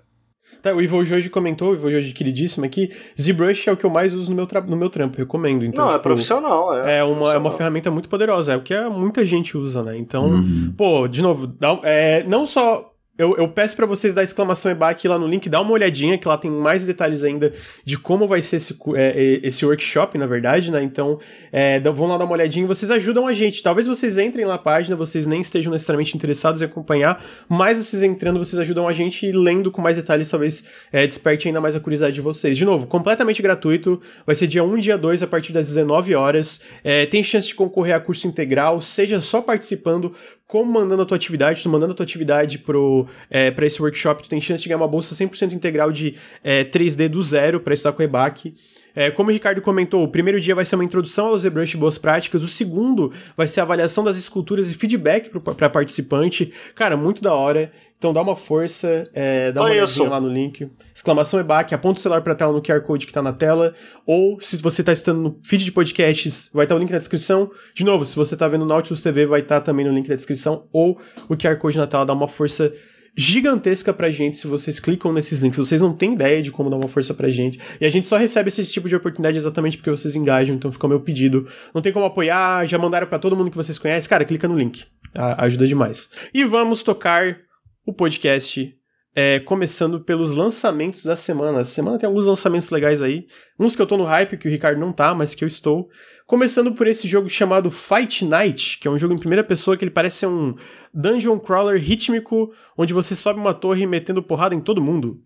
Tá, 0.61 0.73
o 0.73 0.81
Ivo 0.81 1.03
Jorge 1.03 1.29
comentou, 1.29 1.71
o 1.71 1.73
Ivo 1.73 1.91
Jorge 1.91 2.13
queridíssimo 2.13 2.65
aqui, 2.65 2.91
ZBrush 3.19 3.67
é 3.67 3.71
o 3.71 3.77
que 3.77 3.85
eu 3.85 3.89
mais 3.89 4.13
uso 4.13 4.29
no 4.29 4.35
meu, 4.35 4.47
no 4.67 4.77
meu 4.77 4.89
trampo, 4.89 5.17
recomendo. 5.17 5.65
Então, 5.65 5.85
Não, 5.85 5.91
é 5.91 5.95
tipo, 5.95 6.01
é 6.01 6.03
profissional, 6.03 6.75
é. 6.75 6.99
É 6.99 7.03
uma, 7.03 7.13
profissional. 7.13 7.33
é 7.33 7.37
uma 7.39 7.51
ferramenta 7.57 7.89
muito 7.89 8.09
poderosa, 8.09 8.53
é 8.53 8.57
o 8.57 8.61
que 8.61 8.79
muita 8.89 9.25
gente 9.25 9.57
usa, 9.57 9.81
né? 9.81 9.97
Então, 9.97 10.25
uhum. 10.25 10.73
pô, 10.77 11.07
de 11.07 11.21
novo, 11.21 11.47
dá, 11.47 11.79
é, 11.83 12.23
não 12.23 12.45
só 12.45 12.90
eu, 13.17 13.35
eu 13.37 13.47
peço 13.49 13.75
para 13.75 13.85
vocês 13.85 14.13
dar 14.13 14.23
exclamação 14.23 14.71
EBAC 14.71 15.07
lá 15.07 15.19
no 15.19 15.27
link, 15.27 15.47
dá 15.49 15.61
uma 15.61 15.71
olhadinha, 15.71 16.17
que 16.17 16.27
lá 16.27 16.37
tem 16.37 16.49
mais 16.49 16.85
detalhes 16.85 17.23
ainda 17.23 17.53
de 17.83 17.97
como 17.97 18.27
vai 18.27 18.41
ser 18.41 18.55
esse, 18.55 18.75
é, 18.95 19.39
esse 19.43 19.65
workshop, 19.65 20.17
na 20.17 20.25
verdade, 20.25 20.71
né? 20.71 20.81
Então, 20.81 21.19
é, 21.51 21.79
vão 21.79 22.07
lá 22.07 22.17
dar 22.17 22.25
uma 22.25 22.33
olhadinha 22.33 22.65
vocês 22.65 22.89
ajudam 22.89 23.27
a 23.27 23.33
gente. 23.33 23.61
Talvez 23.61 23.85
vocês 23.85 24.17
entrem 24.17 24.45
na 24.45 24.57
página, 24.57 24.95
vocês 24.95 25.27
nem 25.27 25.41
estejam 25.41 25.71
necessariamente 25.71 26.15
interessados 26.15 26.61
em 26.61 26.65
acompanhar, 26.65 27.23
mas 27.47 27.77
vocês 27.77 28.01
entrando, 28.01 28.39
vocês 28.39 28.59
ajudam 28.59 28.87
a 28.87 28.93
gente 28.93 29.25
e 29.25 29.31
lendo 29.31 29.71
com 29.71 29.81
mais 29.81 29.97
detalhes, 29.97 30.29
talvez 30.29 30.63
é, 30.91 31.05
desperte 31.05 31.47
ainda 31.47 31.61
mais 31.61 31.75
a 31.75 31.79
curiosidade 31.79 32.15
de 32.15 32.21
vocês. 32.21 32.57
De 32.57 32.65
novo, 32.65 32.87
completamente 32.87 33.41
gratuito, 33.41 34.01
vai 34.25 34.35
ser 34.35 34.47
dia 34.47 34.63
1 34.63 34.77
e 34.77 34.81
dia 34.81 34.97
2 34.97 35.23
a 35.23 35.27
partir 35.27 35.53
das 35.53 35.67
19 35.67 36.15
horas. 36.15 36.61
É, 36.83 37.05
tem 37.05 37.21
chance 37.23 37.47
de 37.47 37.55
concorrer 37.55 37.95
a 37.95 37.99
curso 37.99 38.25
integral, 38.25 38.81
seja 38.81 39.21
só 39.21 39.41
participando 39.41 40.15
como 40.51 40.69
mandando 40.69 41.03
a 41.03 41.05
tua 41.05 41.15
atividade, 41.15 41.63
tu 41.63 41.69
mandando 41.69 41.93
a 41.93 41.95
tua 41.95 42.03
atividade 42.03 42.57
pro, 42.57 43.07
é, 43.29 43.49
para 43.51 43.65
esse 43.65 43.81
workshop, 43.81 44.23
tu 44.23 44.27
tem 44.27 44.41
chance 44.41 44.61
de 44.61 44.67
ganhar 44.67 44.79
uma 44.79 44.87
bolsa 44.87 45.15
100% 45.15 45.53
integral 45.53 45.93
de 45.93 46.15
é, 46.43 46.65
3D 46.65 47.07
do 47.07 47.23
zero 47.23 47.61
para 47.61 47.73
estudar 47.73 47.93
com 47.93 48.01
o 48.01 48.03
EBAC. 48.03 48.53
É, 48.93 49.09
como 49.09 49.29
o 49.29 49.31
Ricardo 49.31 49.61
comentou, 49.61 50.03
o 50.03 50.09
primeiro 50.09 50.41
dia 50.41 50.53
vai 50.53 50.65
ser 50.65 50.75
uma 50.75 50.83
introdução 50.83 51.27
ao 51.27 51.39
ZBrush 51.39 51.75
e 51.75 51.77
boas 51.77 51.97
práticas, 51.97 52.43
o 52.43 52.49
segundo 52.49 53.13
vai 53.37 53.47
ser 53.47 53.61
a 53.61 53.63
avaliação 53.63 54.03
das 54.03 54.17
esculturas 54.17 54.69
e 54.69 54.73
feedback 54.73 55.29
para 55.29 55.69
participante. 55.69 56.51
Cara, 56.75 56.97
muito 56.97 57.21
da 57.21 57.33
hora. 57.33 57.71
Então 58.01 58.11
dá 58.11 58.21
uma 58.23 58.35
força, 58.35 59.07
é, 59.13 59.51
dá 59.51 59.61
uma 59.61 59.69
olhadinha 59.69 60.09
lá 60.09 60.19
no 60.19 60.27
link. 60.27 60.67
Exclamação 60.91 61.39
EBAC, 61.39 61.75
aponta 61.75 61.99
o 61.99 62.01
celular 62.01 62.21
pra 62.23 62.33
tela 62.33 62.51
no 62.51 62.59
QR 62.59 62.81
Code 62.81 63.05
que 63.05 63.13
tá 63.13 63.21
na 63.21 63.31
tela. 63.31 63.75
Ou 64.07 64.41
se 64.41 64.57
você 64.57 64.83
tá 64.83 64.91
estudando 64.91 65.21
no 65.21 65.39
feed 65.45 65.63
de 65.63 65.71
podcasts, 65.71 66.49
vai 66.51 66.65
estar 66.65 66.73
tá 66.73 66.79
o 66.79 66.81
link 66.81 66.89
na 66.89 66.97
descrição. 66.97 67.51
De 67.75 67.83
novo, 67.83 68.03
se 68.03 68.15
você 68.15 68.35
tá 68.35 68.47
vendo 68.47 68.65
Nautilus 68.65 69.03
TV, 69.03 69.27
vai 69.27 69.41
estar 69.41 69.59
tá 69.59 69.65
também 69.65 69.85
no 69.85 69.93
link 69.93 70.09
da 70.09 70.15
descrição. 70.15 70.67
Ou 70.73 70.99
o 71.29 71.37
QR 71.37 71.55
Code 71.57 71.77
na 71.77 71.85
tela, 71.85 72.03
dá 72.03 72.11
uma 72.13 72.27
força 72.27 72.73
gigantesca 73.15 73.93
pra 73.93 74.09
gente 74.09 74.35
se 74.35 74.47
vocês 74.47 74.79
clicam 74.79 75.13
nesses 75.13 75.37
links. 75.37 75.59
Vocês 75.59 75.79
não 75.79 75.93
têm 75.93 76.13
ideia 76.13 76.41
de 76.41 76.51
como 76.51 76.71
dar 76.71 76.77
uma 76.77 76.89
força 76.89 77.13
pra 77.13 77.29
gente. 77.29 77.59
E 77.79 77.85
a 77.85 77.89
gente 77.91 78.07
só 78.07 78.17
recebe 78.17 78.47
esse 78.47 78.65
tipo 78.65 78.89
de 78.89 78.95
oportunidade 78.95 79.37
exatamente 79.37 79.77
porque 79.77 79.91
vocês 79.91 80.15
engajam, 80.15 80.55
então 80.55 80.71
fica 80.71 80.87
o 80.87 80.89
meu 80.89 81.01
pedido. 81.01 81.47
Não 81.71 81.83
tem 81.83 81.93
como 81.93 82.07
apoiar, 82.07 82.65
já 82.65 82.79
mandaram 82.79 83.05
para 83.05 83.19
todo 83.19 83.35
mundo 83.35 83.51
que 83.51 83.57
vocês 83.57 83.77
conhecem. 83.77 84.09
Cara, 84.09 84.25
clica 84.25 84.47
no 84.47 84.57
link. 84.57 84.85
Ajuda 85.13 85.67
demais. 85.67 86.09
E 86.33 86.43
vamos 86.43 86.81
tocar 86.81 87.37
o 87.85 87.93
podcast 87.93 88.77
é, 89.13 89.39
começando 89.41 89.99
pelos 89.99 90.33
lançamentos 90.33 91.03
da 91.03 91.15
semana. 91.15 91.61
A 91.61 91.65
semana 91.65 91.97
tem 91.97 92.07
alguns 92.07 92.25
lançamentos 92.25 92.69
legais 92.69 93.01
aí. 93.01 93.27
Uns 93.59 93.75
que 93.75 93.81
eu 93.81 93.87
tô 93.87 93.97
no 93.97 94.05
hype, 94.05 94.37
que 94.37 94.47
o 94.47 94.51
Ricardo 94.51 94.79
não 94.79 94.93
tá, 94.93 95.13
mas 95.13 95.35
que 95.35 95.43
eu 95.43 95.47
estou. 95.47 95.89
Começando 96.25 96.73
por 96.73 96.87
esse 96.87 97.07
jogo 97.07 97.27
chamado 97.27 97.69
Fight 97.69 98.23
Night, 98.23 98.79
que 98.79 98.87
é 98.87 98.91
um 98.91 98.97
jogo 98.97 99.13
em 99.13 99.17
primeira 99.17 99.43
pessoa 99.43 99.75
que 99.75 99.83
ele 99.83 99.91
parece 99.91 100.19
ser 100.19 100.27
um 100.27 100.53
dungeon 100.93 101.39
crawler 101.39 101.81
rítmico, 101.81 102.53
onde 102.77 102.93
você 102.93 103.15
sobe 103.15 103.39
uma 103.39 103.53
torre 103.53 103.85
metendo 103.85 104.23
porrada 104.23 104.55
em 104.55 104.61
todo 104.61 104.81
mundo. 104.81 105.19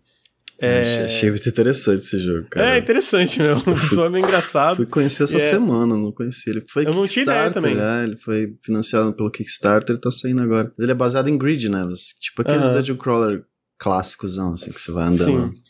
É... 0.60 1.04
Achei 1.04 1.30
muito 1.30 1.48
interessante 1.48 2.00
esse 2.00 2.18
jogo, 2.18 2.46
cara. 2.50 2.76
É 2.76 2.78
interessante 2.78 3.38
mesmo. 3.40 3.62
O 3.72 3.74
visual 3.74 4.14
é 4.14 4.18
engraçado. 4.20 4.76
Fui 4.76 4.86
conhecer 4.86 5.24
essa 5.24 5.36
é... 5.36 5.40
semana, 5.40 5.96
não 5.96 6.12
conheci. 6.12 6.48
Ele 6.48 6.62
foi 6.66 6.86
Eu 6.86 6.94
não 6.94 7.04
tinha 7.04 7.24
ideia 7.24 7.50
também. 7.50 7.74
Né? 7.74 8.04
Ele 8.04 8.16
foi 8.16 8.54
financiado 8.62 9.12
pelo 9.12 9.30
Kickstarter 9.30 9.96
e 9.96 10.00
tá 10.00 10.10
saindo 10.10 10.42
agora. 10.42 10.72
Ele 10.78 10.92
é 10.92 10.94
baseado 10.94 11.28
em 11.28 11.36
grid, 11.36 11.68
né? 11.68 11.86
Tipo 12.20 12.42
aqueles 12.42 12.68
uh 12.68 12.70
-huh. 12.70 12.76
dungeon 12.76 12.96
crawler 12.96 13.44
clássicos, 13.78 14.38
assim, 14.38 14.70
que 14.70 14.80
você 14.80 14.92
vai 14.92 15.08
andando. 15.08 15.54
Sim. 15.54 15.60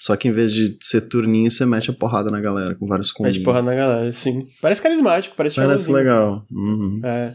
Só 0.00 0.14
que 0.14 0.28
em 0.28 0.32
vez 0.32 0.52
de 0.52 0.76
ser 0.80 1.02
turninho, 1.02 1.50
você 1.50 1.66
mete 1.66 1.90
a 1.90 1.92
porrada 1.92 2.30
na 2.30 2.40
galera 2.40 2.74
com 2.74 2.86
vários 2.86 3.10
combos. 3.10 3.32
Mete 3.32 3.44
porrada 3.44 3.66
na 3.66 3.74
galera, 3.74 4.12
sim. 4.12 4.46
Parece 4.60 4.80
carismático, 4.80 5.34
parece 5.36 5.56
Parece 5.56 5.90
legal. 5.90 6.46
Uhum. 6.52 7.00
É. 7.02 7.34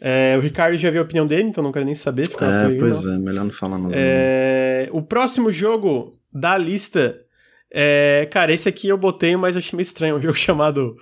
É, 0.00 0.34
o 0.38 0.40
Ricardo 0.40 0.78
já 0.78 0.90
viu 0.90 1.02
a 1.02 1.04
opinião 1.04 1.26
dele, 1.26 1.48
então 1.50 1.62
não 1.62 1.72
quero 1.72 1.84
nem 1.84 1.94
saber. 1.94 2.26
É, 2.40 2.78
pois 2.78 3.04
não. 3.04 3.14
é, 3.14 3.18
melhor 3.18 3.44
não 3.44 3.52
falar 3.52 3.78
nada. 3.78 3.92
É, 3.94 4.88
o 4.92 5.02
próximo 5.02 5.52
jogo 5.52 6.18
da 6.32 6.56
lista. 6.56 7.20
É, 7.72 8.28
cara, 8.30 8.52
esse 8.52 8.68
aqui 8.68 8.88
eu 8.88 8.98
botei, 8.98 9.36
mas 9.36 9.56
achei 9.56 9.76
meio 9.76 9.84
estranho. 9.84 10.16
Um 10.16 10.20
jogo 10.22 10.34
chamado 10.34 10.96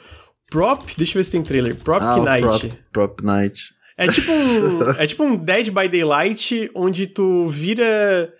Prop. 0.50 0.82
Deixa 0.96 1.12
eu 1.12 1.20
ver 1.20 1.24
se 1.24 1.32
tem 1.32 1.42
trailer. 1.42 1.76
Prop 1.76 2.02
ah, 2.02 2.16
Night. 2.16 2.42
Prop, 2.42 2.78
Prop 2.92 3.22
Night. 3.22 3.74
É 3.96 4.06
tipo, 4.06 4.30
um, 4.30 4.90
é 4.96 5.06
tipo 5.06 5.24
um 5.24 5.36
Dead 5.36 5.70
by 5.70 5.88
Daylight, 5.88 6.70
onde 6.74 7.06
tu 7.06 7.48
vira 7.48 8.32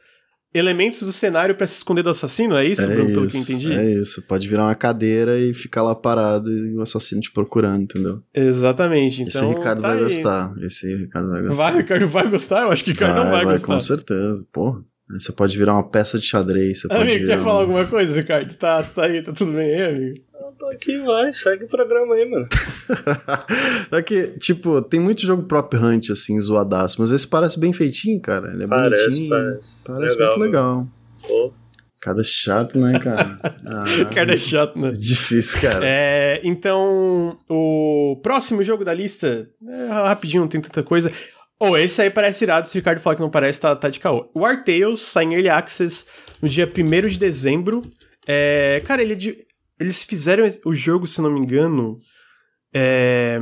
elementos 0.54 1.02
do 1.02 1.12
cenário 1.12 1.54
para 1.54 1.66
se 1.66 1.76
esconder 1.76 2.02
do 2.02 2.10
assassino, 2.10 2.56
é 2.56 2.66
isso, 2.66 2.80
é 2.80 2.86
Bruno, 2.86 3.04
isso, 3.04 3.12
pelo 3.12 3.28
que 3.28 3.36
eu 3.36 3.40
entendi? 3.40 3.72
É 3.72 4.00
isso, 4.00 4.22
pode 4.22 4.48
virar 4.48 4.64
uma 4.64 4.74
cadeira 4.74 5.38
e 5.38 5.52
ficar 5.52 5.82
lá 5.82 5.94
parado 5.94 6.50
e 6.50 6.74
o 6.74 6.80
assassino 6.80 7.20
te 7.20 7.30
procurando, 7.30 7.82
entendeu? 7.82 8.22
Exatamente, 8.34 9.22
então... 9.22 9.50
Esse 9.50 9.58
Ricardo 9.58 9.82
tá 9.82 9.88
vai 9.88 9.96
aí. 9.96 10.02
gostar, 10.02 10.54
esse 10.62 10.96
Ricardo 10.96 11.30
vai 11.30 11.42
gostar. 11.42 11.62
Vai, 11.62 11.76
Ricardo 11.76 12.08
vai 12.08 12.30
gostar? 12.30 12.62
Eu 12.62 12.72
acho 12.72 12.84
que 12.84 12.90
o 12.90 12.92
Ricardo 12.94 13.14
vai, 13.14 13.24
não 13.24 13.30
vai, 13.30 13.44
vai 13.44 13.54
gostar. 13.54 13.66
com 13.66 13.78
certeza, 13.78 14.46
porra. 14.50 14.82
Você 15.10 15.32
pode 15.32 15.56
virar 15.56 15.72
uma 15.74 15.88
peça 15.88 16.18
de 16.18 16.26
xadrez. 16.26 16.82
Você 16.82 16.92
amigo, 16.92 17.24
virar 17.24 17.36
quer 17.36 17.42
falar 17.42 17.60
alguma 17.60 17.86
coisa, 17.86 18.14
Ricardo? 18.14 18.54
Tá, 18.54 18.82
tá 18.82 19.04
aí, 19.04 19.22
tá 19.22 19.32
tudo 19.32 19.52
bem 19.52 19.72
aí, 19.74 19.82
amigo? 19.82 20.20
Eu 20.34 20.52
tô 20.52 20.66
aqui, 20.66 20.98
vai, 21.02 21.32
segue 21.32 21.64
o 21.64 21.68
programa 21.68 22.14
aí, 22.14 22.28
mano. 22.28 22.46
é 23.90 24.02
que, 24.02 24.28
tipo, 24.38 24.82
tem 24.82 25.00
muito 25.00 25.22
jogo 25.22 25.44
prop 25.44 25.74
hunt, 25.74 26.10
assim, 26.10 26.38
zoadaço, 26.40 27.00
mas 27.00 27.10
esse 27.10 27.26
parece 27.26 27.58
bem 27.58 27.72
feitinho, 27.72 28.20
cara. 28.20 28.52
Ele 28.52 28.64
é 28.64 28.66
parece, 28.66 29.04
bonitinho. 29.04 29.30
Parece, 29.30 29.76
parece 29.84 30.16
legal, 30.16 30.28
muito 30.30 30.42
legal. 30.44 30.88
Pô. 31.26 31.52
Cada 32.00 32.22
chato, 32.22 32.78
né, 32.78 32.98
cara? 32.98 33.38
Ah, 33.66 33.84
Cada 34.14 34.36
chato, 34.36 34.78
né? 34.78 34.92
Difícil, 34.92 35.60
cara. 35.60 35.80
É, 35.82 36.40
então, 36.44 37.38
o 37.48 38.18
próximo 38.22 38.62
jogo 38.62 38.84
da 38.84 38.94
lista, 38.94 39.48
é, 39.66 39.86
rapidinho, 39.88 40.42
não 40.42 40.48
tem 40.48 40.60
tanta 40.60 40.82
coisa. 40.82 41.10
Ou 41.60 41.70
oh, 41.70 41.76
esse 41.76 42.00
aí 42.00 42.10
parece 42.10 42.44
irado, 42.44 42.68
se 42.68 42.76
o 42.76 42.78
Ricardo 42.78 43.00
falar 43.00 43.16
que 43.16 43.22
não 43.22 43.30
parece, 43.30 43.60
tá, 43.60 43.74
tá 43.74 43.88
de 43.88 43.98
caô. 43.98 44.30
War 44.34 44.62
Tales 44.62 45.02
sai 45.02 45.24
em 45.24 45.34
Early 45.34 45.48
Access 45.48 46.06
no 46.40 46.48
dia 46.48 46.66
1 46.66 47.08
de 47.08 47.18
dezembro. 47.18 47.82
É, 48.26 48.80
cara, 48.84 49.02
ele 49.02 49.14
é 49.14 49.48
eles 49.80 50.02
fizeram 50.02 50.44
o 50.64 50.74
jogo, 50.74 51.06
se 51.06 51.20
não 51.20 51.30
me 51.30 51.38
engano, 51.38 52.00
é, 52.74 53.38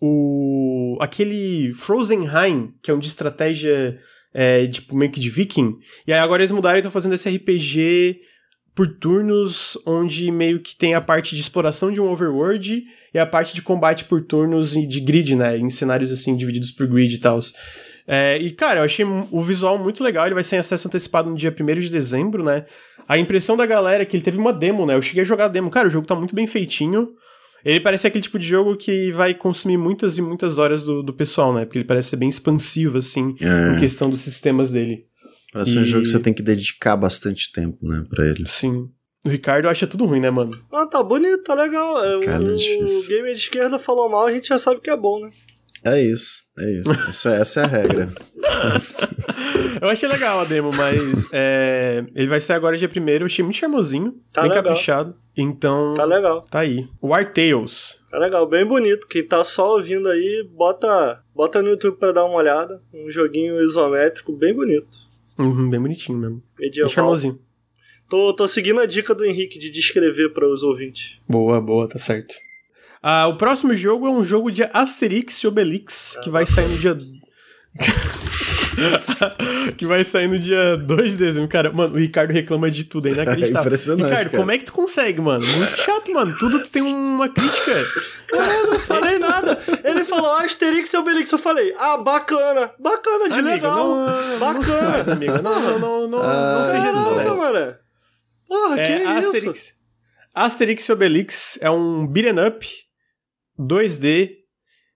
o, 0.00 0.96
aquele 1.00 1.72
Frozenheim, 1.74 2.72
que 2.82 2.90
é 2.90 2.94
um 2.94 2.98
de 2.98 3.08
estratégia 3.08 3.98
é, 4.32 4.66
tipo, 4.66 4.96
meio 4.96 5.10
que 5.10 5.20
de 5.20 5.30
viking. 5.30 5.76
E 6.06 6.12
aí 6.12 6.18
agora 6.18 6.42
eles 6.42 6.52
mudaram 6.52 6.76
e 6.76 6.78
estão 6.78 6.92
fazendo 6.92 7.14
esse 7.14 7.28
RPG 7.28 8.20
por 8.80 8.88
turnos, 8.88 9.76
onde 9.84 10.30
meio 10.30 10.58
que 10.58 10.74
tem 10.74 10.94
a 10.94 11.02
parte 11.02 11.34
de 11.36 11.42
exploração 11.42 11.92
de 11.92 12.00
um 12.00 12.10
overworld 12.10 12.82
e 13.12 13.18
a 13.18 13.26
parte 13.26 13.54
de 13.54 13.60
combate 13.60 14.06
por 14.06 14.22
turnos 14.22 14.74
e 14.74 14.86
de 14.86 15.00
grid, 15.00 15.36
né? 15.36 15.58
Em 15.58 15.68
cenários 15.68 16.10
assim, 16.10 16.34
divididos 16.34 16.72
por 16.72 16.86
grid 16.86 17.14
e 17.14 17.18
tal. 17.18 17.38
É, 18.08 18.38
e, 18.38 18.50
cara, 18.50 18.80
eu 18.80 18.84
achei 18.84 19.04
o 19.04 19.42
visual 19.42 19.76
muito 19.76 20.02
legal. 20.02 20.24
Ele 20.24 20.32
vai 20.32 20.42
ser 20.42 20.56
em 20.56 20.60
acesso 20.60 20.88
antecipado 20.88 21.28
no 21.28 21.36
dia 21.36 21.54
1 21.54 21.78
de 21.78 21.90
dezembro, 21.90 22.42
né? 22.42 22.64
A 23.06 23.18
impressão 23.18 23.54
da 23.54 23.66
galera 23.66 24.02
é 24.02 24.06
que 24.06 24.16
ele 24.16 24.24
teve 24.24 24.38
uma 24.38 24.50
demo, 24.50 24.86
né? 24.86 24.94
Eu 24.94 25.02
cheguei 25.02 25.20
a 25.20 25.26
jogar 25.26 25.44
a 25.44 25.48
demo. 25.48 25.68
Cara, 25.68 25.86
o 25.86 25.90
jogo 25.90 26.06
tá 26.06 26.14
muito 26.14 26.34
bem 26.34 26.46
feitinho. 26.46 27.10
Ele 27.62 27.80
parece 27.80 28.06
aquele 28.06 28.22
tipo 28.22 28.38
de 28.38 28.46
jogo 28.46 28.78
que 28.78 29.12
vai 29.12 29.34
consumir 29.34 29.76
muitas 29.76 30.16
e 30.16 30.22
muitas 30.22 30.56
horas 30.56 30.84
do, 30.84 31.02
do 31.02 31.12
pessoal, 31.12 31.52
né? 31.52 31.66
Porque 31.66 31.76
ele 31.76 31.84
parece 31.84 32.08
ser 32.08 32.16
bem 32.16 32.30
expansivo, 32.30 32.96
assim, 32.96 33.36
é. 33.42 33.76
em 33.76 33.78
questão 33.78 34.08
dos 34.08 34.22
sistemas 34.22 34.72
dele. 34.72 35.09
Parece 35.52 35.76
e... 35.76 35.78
um 35.78 35.84
jogo 35.84 36.04
que 36.04 36.10
você 36.10 36.18
tem 36.18 36.32
que 36.32 36.42
dedicar 36.42 36.96
bastante 36.96 37.52
tempo, 37.52 37.86
né, 37.86 38.04
pra 38.08 38.26
ele. 38.26 38.46
Sim. 38.46 38.88
O 39.24 39.28
Ricardo 39.28 39.68
acha 39.68 39.86
tudo 39.86 40.06
ruim, 40.06 40.20
né, 40.20 40.30
mano? 40.30 40.50
Ah, 40.72 40.86
tá 40.86 41.02
bonito, 41.02 41.42
tá 41.42 41.54
legal. 41.54 42.02
É, 42.02 42.24
Cara, 42.24 42.42
o, 42.42 42.46
é 42.46 42.54
o 42.54 43.06
game 43.06 43.28
de 43.32 43.38
esquerda 43.38 43.78
falou 43.78 44.08
mal, 44.08 44.26
a 44.26 44.32
gente 44.32 44.48
já 44.48 44.58
sabe 44.58 44.80
que 44.80 44.88
é 44.88 44.96
bom, 44.96 45.20
né? 45.20 45.30
É 45.84 46.00
isso, 46.00 46.44
é 46.58 46.70
isso. 46.72 46.90
essa, 47.08 47.30
essa 47.30 47.60
é 47.60 47.64
a 47.64 47.66
regra. 47.66 48.12
eu 49.80 49.88
achei 49.88 50.08
legal 50.08 50.40
a 50.40 50.44
demo, 50.44 50.70
mas 50.74 51.28
é, 51.32 52.04
ele 52.14 52.28
vai 52.28 52.40
sair 52.40 52.56
agora 52.56 52.76
dia 52.76 52.88
primeiro. 52.88 53.22
Eu 53.22 53.26
achei 53.26 53.42
muito 53.42 53.56
charmosinho, 53.56 54.14
tá 54.32 54.42
bem 54.42 54.50
legal. 54.50 54.64
caprichado. 54.64 55.14
Então. 55.36 55.94
Tá 55.94 56.04
legal. 56.04 56.42
Tá 56.50 56.60
aí. 56.60 56.86
War 57.02 57.32
Tales. 57.32 57.98
Tá 58.10 58.18
legal, 58.18 58.46
bem 58.46 58.66
bonito. 58.66 59.06
Quem 59.06 59.26
tá 59.26 59.42
só 59.42 59.74
ouvindo 59.74 60.08
aí, 60.08 60.46
bota, 60.52 61.22
bota 61.34 61.62
no 61.62 61.70
YouTube 61.70 61.96
pra 61.98 62.12
dar 62.12 62.24
uma 62.24 62.36
olhada. 62.36 62.82
Um 62.92 63.10
joguinho 63.10 63.60
isométrico 63.62 64.32
bem 64.36 64.54
bonito. 64.54 65.09
Uhum, 65.40 65.70
bem 65.70 65.80
bonitinho 65.80 66.18
mesmo. 66.18 66.42
Medieval. 66.58 66.88
Bem 66.88 66.94
charmosinho. 66.94 67.40
Tô, 68.08 68.34
tô 68.34 68.46
seguindo 68.46 68.80
a 68.80 68.86
dica 68.86 69.14
do 69.14 69.24
Henrique 69.24 69.58
de 69.58 69.70
descrever 69.70 70.30
para 70.30 70.46
os 70.46 70.62
ouvintes. 70.62 71.18
Boa, 71.28 71.60
boa, 71.60 71.88
tá 71.88 71.98
certo. 71.98 72.34
Ah, 73.02 73.26
o 73.28 73.38
próximo 73.38 73.74
jogo 73.74 74.06
é 74.06 74.10
um 74.10 74.22
jogo 74.22 74.50
de 74.50 74.64
Asterix 74.64 75.42
e 75.42 75.46
Obelix, 75.46 76.18
que 76.22 76.28
vai 76.28 76.44
sair 76.44 76.68
no 76.68 76.76
dia. 76.76 76.98
que 79.76 79.86
vai 79.86 80.04
sair 80.04 80.28
no 80.28 80.38
dia 80.38 80.76
2 80.76 81.12
de 81.12 81.18
dezembro. 81.18 81.48
Cara, 81.48 81.72
mano, 81.72 81.94
o 81.94 81.98
Ricardo 81.98 82.30
reclama 82.30 82.70
de 82.70 82.84
tudo, 82.84 83.08
é 83.08 83.12
inacreditável. 83.12 83.58
É 83.58 83.60
impressionante. 83.60 84.08
Ricardo, 84.08 84.30
cara. 84.30 84.38
como 84.38 84.50
é 84.50 84.58
que 84.58 84.64
tu 84.64 84.72
consegue, 84.72 85.20
mano? 85.20 85.44
Muito 85.46 85.76
chato, 85.76 86.12
mano. 86.12 86.36
Tudo 86.38 86.62
tu 86.62 86.70
tem 86.70 86.82
uma 86.82 87.28
crítica. 87.28 87.72
Eu 88.32 88.66
não 88.68 88.78
falei 88.78 89.18
nada. 89.18 89.58
Ele 89.84 90.04
falou 90.04 90.36
Asterix 90.36 90.92
e 90.92 90.96
Obelix. 90.96 91.30
Eu 91.30 91.38
falei, 91.38 91.74
ah, 91.78 91.96
bacana. 91.96 92.72
Bacana, 92.78 93.28
de 93.28 93.34
amigo, 93.34 93.48
legal. 93.48 93.88
Não, 93.88 94.38
bacana. 94.38 95.04
Não, 95.04 95.12
amigo. 95.12 95.42
Não, 95.42 95.60
não, 95.60 95.78
não, 95.78 96.08
não, 96.08 96.22
ah, 96.22 96.58
não 96.58 96.64
seja 96.64 96.92
desonesto. 96.92 97.36
mano. 97.36 97.76
Porra, 98.48 98.80
é, 98.80 98.86
que 98.86 99.04
Asterix, 99.04 99.60
isso? 99.60 99.72
Asterix 100.34 100.88
e 100.88 100.92
Obelix 100.92 101.58
é 101.60 101.70
um 101.70 102.06
beat'em 102.06 102.46
up 102.46 102.66
2D 103.58 104.40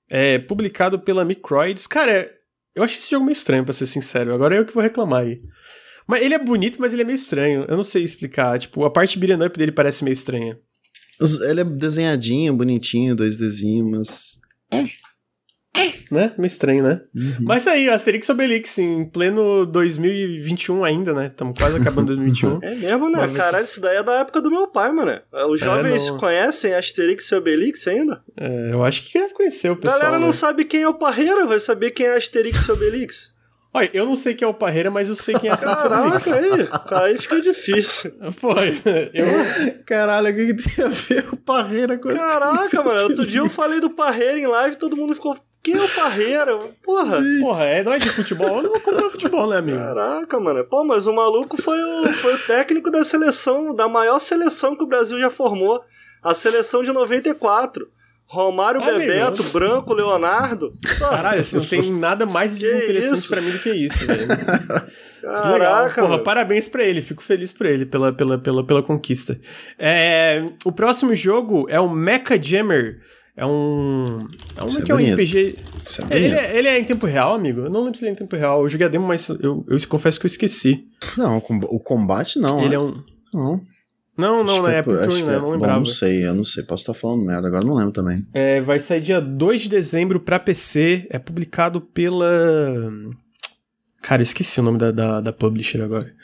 é, 0.08 0.38
publicado 0.38 0.98
pela 0.98 1.24
Microids. 1.24 1.86
Cara, 1.86 2.33
eu 2.74 2.82
achei 2.82 2.98
esse 2.98 3.10
jogo 3.10 3.24
meio 3.24 3.34
estranho, 3.34 3.64
pra 3.64 3.72
ser 3.72 3.86
sincero. 3.86 4.34
Agora 4.34 4.54
é 4.54 4.58
eu 4.58 4.66
que 4.66 4.74
vou 4.74 4.82
reclamar 4.82 5.22
aí. 5.22 5.40
Mas 6.06 6.22
ele 6.22 6.34
é 6.34 6.38
bonito, 6.38 6.80
mas 6.80 6.92
ele 6.92 7.02
é 7.02 7.04
meio 7.04 7.16
estranho. 7.16 7.64
Eu 7.68 7.76
não 7.76 7.84
sei 7.84 8.02
explicar. 8.02 8.58
Tipo, 8.58 8.84
a 8.84 8.90
parte 8.90 9.18
beat'em 9.18 9.46
up 9.46 9.58
dele 9.58 9.72
parece 9.72 10.04
meio 10.04 10.12
estranha. 10.12 10.58
Ele 11.48 11.60
é 11.60 11.64
desenhadinho, 11.64 12.56
bonitinho, 12.56 13.16
2Dzinho, 13.16 13.90
mas. 13.90 14.40
É. 14.70 14.84
É. 15.76 15.92
Né? 16.08 16.32
Meio 16.38 16.46
estranho, 16.46 16.84
né? 16.84 17.00
Uhum. 17.14 17.36
Mas 17.40 17.66
aí, 17.66 17.90
Asterix 17.90 18.28
Obelix, 18.28 18.78
em 18.78 19.04
pleno 19.04 19.66
2021 19.66 20.84
ainda, 20.84 21.12
né? 21.12 21.26
Estamos 21.26 21.58
quase 21.58 21.76
acabando 21.76 22.06
2021. 22.08 22.60
é 22.62 22.74
mesmo, 22.76 23.10
né? 23.10 23.18
Mas... 23.22 23.36
Caralho, 23.36 23.64
isso 23.64 23.80
daí 23.80 23.96
é 23.96 24.02
da 24.02 24.20
época 24.20 24.40
do 24.40 24.50
meu 24.50 24.68
pai, 24.68 24.92
mano. 24.92 25.20
Os 25.50 25.60
é, 25.60 25.64
jovens 25.64 26.08
não... 26.08 26.18
conhecem 26.18 26.74
Asterix 26.74 27.28
e 27.28 27.34
Obelix 27.34 27.88
ainda? 27.88 28.22
É, 28.38 28.70
eu 28.72 28.84
acho 28.84 29.02
que 29.02 29.18
deve 29.18 29.34
conhecer 29.34 29.70
o 29.70 29.76
pessoal. 29.76 29.98
Galera 29.98 30.18
não 30.20 30.28
né? 30.28 30.32
sabe 30.32 30.64
quem 30.64 30.82
é 30.82 30.88
o 30.88 30.94
Parreira, 30.94 31.44
vai 31.44 31.58
saber 31.58 31.90
quem 31.90 32.06
é 32.06 32.16
Asterix 32.16 32.66
e 32.66 32.72
Obelix. 32.72 33.34
Olha, 33.76 33.90
eu 33.92 34.06
não 34.06 34.14
sei 34.14 34.34
quem 34.34 34.46
é 34.46 34.48
o 34.48 34.54
Parreira, 34.54 34.88
mas 34.88 35.08
eu 35.08 35.16
sei 35.16 35.34
quem 35.34 35.50
é 35.50 35.52
Asterix 35.52 35.82
Caraca, 35.82 36.36
aí, 36.36 37.10
aí 37.10 37.18
fica 37.18 37.42
difícil. 37.42 38.12
Foi. 38.38 38.80
Eu... 39.12 39.82
Caralho, 39.84 40.30
o 40.30 40.34
que, 40.36 40.54
que 40.54 40.76
tem 40.76 40.84
a 40.84 40.88
ver 40.88 41.28
o 41.32 41.36
Parreira 41.36 41.98
com 41.98 42.14
Caraca, 42.14 42.82
mano, 42.84 43.02
outro 43.02 43.26
dia 43.26 43.40
eu 43.40 43.50
falei 43.50 43.80
do 43.80 43.90
Parreira 43.90 44.38
em 44.38 44.46
live 44.46 44.76
e 44.76 44.78
todo 44.78 44.96
mundo 44.96 45.12
ficou 45.12 45.36
quem 45.64 45.74
é 45.74 45.82
o 45.82 45.88
Parreira? 45.88 46.58
Porra. 46.82 47.22
Porra, 47.40 47.64
é, 47.64 47.82
não 47.82 47.94
é 47.94 47.96
de 47.96 48.10
futebol? 48.10 48.58
Eu 48.58 48.62
não 48.64 48.70
vou 48.72 48.80
comprar 48.80 49.10
futebol, 49.10 49.48
né, 49.48 49.56
amigo? 49.56 49.78
Caraca, 49.78 50.38
mano. 50.38 50.62
Pô, 50.64 50.84
mas 50.84 51.06
o 51.06 51.12
maluco 51.12 51.60
foi 51.60 51.82
o, 51.82 52.12
foi 52.12 52.34
o 52.34 52.38
técnico 52.38 52.90
da 52.90 53.02
seleção, 53.02 53.74
da 53.74 53.88
maior 53.88 54.18
seleção 54.18 54.76
que 54.76 54.84
o 54.84 54.86
Brasil 54.86 55.18
já 55.18 55.30
formou. 55.30 55.82
A 56.22 56.34
seleção 56.34 56.82
de 56.82 56.92
94. 56.92 57.88
Romário 58.26 58.82
ah, 58.82 58.84
Bebeto, 58.84 59.42
meu. 59.42 59.52
Branco, 59.52 59.94
Leonardo. 59.94 60.74
Caralho, 60.98 61.40
assim, 61.40 61.56
não 61.56 61.64
tem 61.64 61.92
nada 61.92 62.26
mais 62.26 62.56
desinteressante 62.56 63.28
para 63.28 63.40
mim 63.40 63.50
do 63.50 63.58
que 63.58 63.70
isso, 63.70 64.06
velho. 64.06 64.26
Caraca, 65.22 65.52
legal. 65.52 65.94
Porra, 65.94 66.08
mano. 66.08 66.22
parabéns 66.22 66.68
pra 66.68 66.84
ele, 66.84 67.00
fico 67.00 67.22
feliz 67.22 67.52
por 67.52 67.64
ele 67.64 67.86
pela, 67.86 68.12
pela, 68.12 68.38
pela, 68.38 68.66
pela 68.66 68.82
conquista. 68.82 69.40
É, 69.78 70.46
o 70.64 70.72
próximo 70.72 71.14
jogo 71.14 71.66
é 71.70 71.80
o 71.80 71.88
Mecha 71.88 72.40
Jammer 72.40 73.00
é 73.36 73.44
um. 73.44 74.28
É 74.56 74.62
um, 74.62 74.66
é, 74.66 74.90
é 74.90 74.94
um 74.94 75.12
RPG. 75.14 75.58
É, 76.10 76.14
é 76.14 76.18
ele, 76.18 76.34
é, 76.34 76.58
ele 76.58 76.68
é 76.68 76.78
em 76.78 76.84
tempo 76.84 77.06
real, 77.06 77.34
amigo? 77.34 77.62
Eu 77.62 77.70
não 77.70 77.82
lembro 77.84 77.98
se 77.98 78.04
ele 78.04 78.10
é 78.10 78.12
em 78.12 78.16
tempo 78.16 78.36
real. 78.36 78.62
Eu 78.62 78.68
joguei 78.68 78.86
a 78.86 78.90
demo, 78.90 79.06
mas 79.06 79.28
eu, 79.28 79.64
eu 79.68 79.88
confesso 79.88 80.20
que 80.20 80.26
eu 80.26 80.28
esqueci. 80.28 80.86
Não, 81.16 81.38
o 81.38 81.80
combate 81.80 82.38
não. 82.38 82.62
Ele 82.62 82.74
é, 82.74 82.76
é 82.76 82.80
um. 82.80 82.94
Não. 83.32 83.60
Não, 84.16 84.44
não, 84.44 84.62
na 84.62 84.72
é 84.72 84.76
época 84.76 84.96
eu 84.96 85.08
não 85.08 85.50
lembrava. 85.50 85.74
Bom, 85.74 85.78
não 85.80 85.86
sei, 85.86 86.24
eu 86.24 86.32
não 86.32 86.44
sei, 86.44 86.62
posso 86.62 86.82
estar 86.82 86.94
falando 86.94 87.24
merda, 87.24 87.48
agora 87.48 87.66
não 87.66 87.74
lembro 87.74 87.90
também. 87.90 88.24
É, 88.32 88.60
vai 88.60 88.78
sair 88.78 89.00
dia 89.00 89.20
2 89.20 89.62
de 89.62 89.68
dezembro 89.68 90.20
pra 90.20 90.38
PC, 90.38 91.08
é 91.10 91.18
publicado 91.18 91.80
pela. 91.80 92.92
Cara, 94.00 94.22
eu 94.22 94.24
esqueci 94.24 94.60
o 94.60 94.62
nome 94.62 94.78
da, 94.78 94.92
da, 94.92 95.20
da 95.20 95.32
publisher 95.32 95.82
agora. 95.82 96.14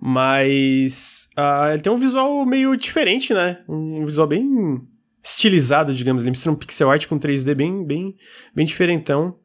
Mas. 0.00 1.28
Uh, 1.36 1.72
ele 1.72 1.82
tem 1.82 1.92
um 1.92 1.96
visual 1.96 2.46
meio 2.46 2.76
diferente, 2.76 3.34
né? 3.34 3.58
Um 3.68 4.04
visual 4.04 4.28
bem 4.28 4.80
estilizado, 5.22 5.94
digamos. 5.94 6.22
Ele 6.22 6.30
mistura 6.30 6.52
um 6.52 6.58
pixel 6.58 6.90
art 6.90 7.06
com 7.06 7.18
3D 7.18 7.54
bem, 7.54 7.86
bem, 7.86 8.16
bem 8.54 8.66
diferentão. 8.66 9.38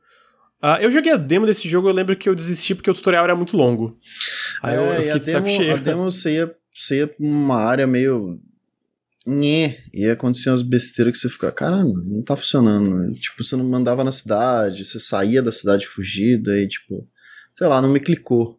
Uh, 0.62 0.82
eu 0.82 0.90
joguei 0.90 1.12
a 1.12 1.18
demo 1.18 1.46
desse 1.46 1.70
jogo, 1.70 1.88
eu 1.88 1.94
lembro 1.94 2.16
que 2.16 2.28
eu 2.28 2.34
desisti 2.34 2.74
porque 2.74 2.90
o 2.90 2.94
tutorial 2.94 3.24
era 3.24 3.36
muito 3.36 3.56
longo. 3.56 3.96
Aí 4.64 4.76
é, 4.76 4.78
eu, 4.78 4.84
eu 4.84 5.02
fiquei 5.04 5.20
de 5.20 5.26
demo, 5.26 5.48
saco 5.48 5.58
cheio. 5.58 5.74
A 5.74 5.78
demo 5.78 6.12
você 6.12 6.34
ia, 6.34 6.56
você 6.74 6.98
ia 6.98 7.08
pra 7.08 7.18
uma 7.20 7.58
área 7.58 7.86
meio. 7.86 8.38
Nhê, 9.26 9.78
ia 9.94 10.14
acontecer 10.14 10.50
umas 10.50 10.62
besteiras 10.62 11.14
que 11.14 11.20
você 11.20 11.30
fica, 11.30 11.52
caramba, 11.52 12.02
não 12.06 12.24
tá 12.24 12.36
funcionando. 12.36 13.14
Tipo, 13.16 13.44
você 13.44 13.58
não 13.58 13.66
mandava 13.66 14.04
na 14.04 14.12
cidade, 14.12 14.86
você 14.86 15.00
saía 15.00 15.44
da 15.44 15.52
cidade 15.52 15.86
fugido, 15.86 16.50
aí, 16.50 16.66
tipo, 16.66 17.04
sei 17.58 17.68
lá, 17.68 17.82
não 17.82 17.90
me 17.90 18.00
clicou. 18.00 18.57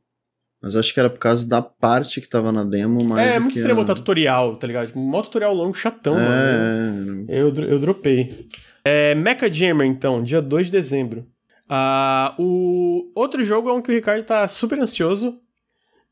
Mas 0.60 0.74
acho 0.74 0.92
que 0.92 0.98
era 0.98 1.08
por 1.08 1.18
causa 1.18 1.48
da 1.48 1.62
parte 1.62 2.20
que 2.20 2.28
tava 2.28 2.50
na 2.50 2.64
demo, 2.64 3.04
mais. 3.04 3.32
É, 3.32 3.36
é 3.36 3.38
muito 3.38 3.56
estranho 3.56 3.76
botar 3.76 3.94
tutorial, 3.94 4.56
tá 4.56 4.66
ligado? 4.66 4.88
Tipo, 4.88 4.98
um 4.98 5.22
tutorial 5.22 5.54
longo, 5.54 5.74
chatão, 5.74 6.18
é... 6.18 6.24
mano. 6.24 7.26
Eu, 7.28 7.54
eu 7.54 7.78
dropei. 7.78 8.48
É, 8.84 9.14
Mecha 9.14 9.52
Jammer, 9.52 9.86
então, 9.86 10.22
dia 10.22 10.42
2 10.42 10.66
de 10.66 10.72
dezembro. 10.72 11.26
Uh, 11.70 12.42
o 12.42 13.12
outro 13.14 13.44
jogo 13.44 13.68
é 13.68 13.72
um 13.72 13.82
que 13.82 13.90
o 13.90 13.94
Ricardo 13.94 14.24
tá 14.24 14.48
super 14.48 14.80
ansioso. 14.80 15.38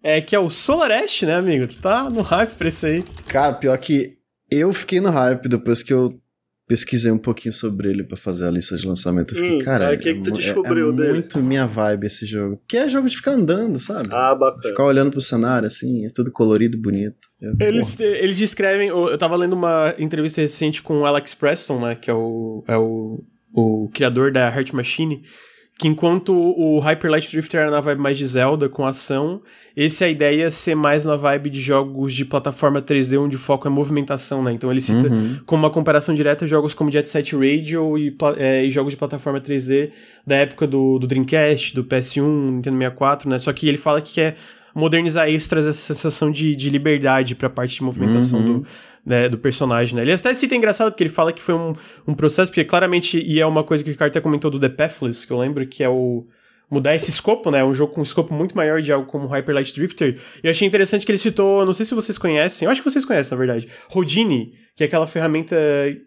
É 0.02 0.20
que 0.20 0.36
é 0.36 0.38
o 0.38 0.50
Solar 0.50 0.92
Ash, 0.92 1.22
né, 1.22 1.34
amigo? 1.34 1.66
Tu 1.66 1.80
tá 1.80 2.08
no 2.08 2.22
hype 2.22 2.50
pra 2.50 2.68
isso 2.68 2.86
aí. 2.86 3.02
Cara, 3.26 3.54
pior 3.54 3.76
que 3.78 4.18
eu 4.50 4.72
fiquei 4.72 5.00
no 5.00 5.10
hype 5.10 5.48
depois 5.48 5.82
que 5.82 5.92
eu 5.92 6.14
pesquisei 6.66 7.12
um 7.12 7.18
pouquinho 7.18 7.52
sobre 7.52 7.88
ele 7.88 8.02
para 8.02 8.16
fazer 8.16 8.46
a 8.46 8.50
lista 8.50 8.76
de 8.76 8.86
lançamento. 8.86 9.34
Eu 9.34 9.42
fiquei, 9.42 9.58
hum, 9.58 9.64
cara, 9.64 9.92
é, 9.92 9.96
que, 9.96 10.14
que 10.14 10.22
tu 10.22 10.32
descobriu 10.32 10.88
é, 10.88 10.92
é 10.92 10.92
dele? 10.92 11.12
muito 11.12 11.38
minha 11.38 11.66
vibe 11.66 12.06
esse 12.06 12.26
jogo. 12.26 12.60
Que 12.66 12.76
é 12.76 12.88
jogo 12.88 13.08
de 13.08 13.16
ficar 13.16 13.32
andando, 13.32 13.78
sabe? 13.78 14.08
Ah, 14.10 14.34
bacana. 14.34 14.62
Ficar 14.62 14.84
olhando 14.84 15.10
pro 15.10 15.20
cenário, 15.20 15.66
assim, 15.66 16.04
é 16.04 16.10
tudo 16.10 16.32
colorido, 16.32 16.76
bonito. 16.76 17.28
É, 17.60 17.68
eles, 17.68 17.98
eles 18.00 18.36
descrevem. 18.36 18.88
Eu 18.88 19.16
tava 19.16 19.36
lendo 19.36 19.52
uma 19.52 19.94
entrevista 19.98 20.40
recente 20.40 20.82
com 20.82 21.00
o 21.00 21.06
Alex 21.06 21.34
Preston, 21.34 21.80
né? 21.80 21.94
Que 21.94 22.10
é 22.10 22.14
o, 22.14 22.64
é 22.66 22.76
o, 22.76 23.22
o 23.52 23.88
criador 23.92 24.32
da 24.32 24.48
Heart 24.48 24.72
Machine 24.72 25.22
que 25.78 25.88
enquanto 25.88 26.32
o 26.32 26.78
Hyper 26.78 27.10
Light 27.10 27.30
Drifter 27.30 27.60
era 27.60 27.70
na 27.70 27.80
vibe 27.80 28.00
mais 28.00 28.16
de 28.16 28.26
Zelda, 28.26 28.66
com 28.66 28.86
ação, 28.86 29.42
esse 29.76 30.02
é 30.02 30.06
a 30.06 30.10
ideia 30.10 30.46
é 30.46 30.50
ser 30.50 30.74
mais 30.74 31.04
na 31.04 31.16
vibe 31.16 31.50
de 31.50 31.60
jogos 31.60 32.14
de 32.14 32.24
plataforma 32.24 32.80
3D, 32.80 33.20
onde 33.20 33.36
o 33.36 33.38
foco 33.38 33.68
é 33.68 33.70
movimentação, 33.70 34.42
né? 34.42 34.52
Então 34.52 34.70
ele 34.70 34.80
cita 34.80 35.08
uhum. 35.08 35.38
como 35.44 35.64
uma 35.64 35.70
comparação 35.70 36.14
direta 36.14 36.46
jogos 36.46 36.72
como 36.72 36.90
Jet 36.90 37.06
Set 37.06 37.36
Radio 37.36 37.98
e, 37.98 38.16
é, 38.38 38.64
e, 38.64 38.70
jogos 38.70 38.94
de 38.94 38.96
plataforma 38.96 39.38
3D 39.38 39.90
da 40.26 40.36
época 40.36 40.66
do, 40.66 40.98
do 40.98 41.06
Dreamcast, 41.06 41.74
do 41.74 41.84
PS1, 41.84 42.22
Nintendo 42.22 42.78
64, 42.78 43.28
né? 43.28 43.38
Só 43.38 43.52
que 43.52 43.68
ele 43.68 43.78
fala 43.78 44.00
que 44.00 44.14
quer 44.14 44.36
modernizar 44.74 45.28
isso, 45.28 45.48
trazer 45.48 45.70
essa 45.70 45.94
sensação 45.94 46.30
de, 46.30 46.56
de 46.56 46.70
liberdade 46.70 47.34
pra 47.34 47.50
parte 47.50 47.76
de 47.76 47.82
movimentação 47.82 48.40
uhum. 48.40 48.60
do 48.60 48.66
né, 49.06 49.28
do 49.28 49.38
personagem, 49.38 49.94
né? 49.94 50.02
Ele 50.02 50.12
até 50.12 50.34
cita 50.34 50.56
engraçado 50.56 50.90
porque 50.90 51.04
ele 51.04 51.10
fala 51.10 51.32
que 51.32 51.40
foi 51.40 51.54
um, 51.54 51.74
um 52.08 52.14
processo, 52.14 52.50
porque 52.50 52.64
claramente, 52.64 53.22
e 53.24 53.40
é 53.40 53.46
uma 53.46 53.62
coisa 53.62 53.84
que 53.84 53.88
o 53.88 53.92
Ricardo 53.92 54.10
até 54.10 54.20
comentou 54.20 54.50
do 54.50 54.58
The 54.58 54.68
Pathless, 54.68 55.24
que 55.24 55.32
eu 55.32 55.38
lembro 55.38 55.64
que 55.64 55.84
é 55.84 55.88
o, 55.88 56.26
mudar 56.68 56.94
esse 56.96 57.08
escopo, 57.08 57.48
né? 57.50 57.64
Um 57.64 57.72
jogo 57.72 57.94
com 57.94 58.00
um 58.00 58.02
escopo 58.02 58.34
muito 58.34 58.56
maior 58.56 58.82
de 58.82 58.92
algo 58.92 59.06
como 59.06 59.28
Hyper 59.28 59.54
Light 59.54 59.72
Drifter. 59.72 60.18
E 60.42 60.46
eu 60.48 60.50
achei 60.50 60.66
interessante 60.66 61.06
que 61.06 61.12
ele 61.12 61.18
citou, 61.18 61.64
não 61.64 61.72
sei 61.72 61.86
se 61.86 61.94
vocês 61.94 62.18
conhecem, 62.18 62.66
eu 62.66 62.72
acho 62.72 62.82
que 62.82 62.90
vocês 62.90 63.04
conhecem, 63.04 63.30
na 63.30 63.38
verdade, 63.38 63.68
Houdini, 63.94 64.54
que 64.74 64.82
é 64.82 64.86
aquela 64.86 65.06
ferramenta 65.06 65.56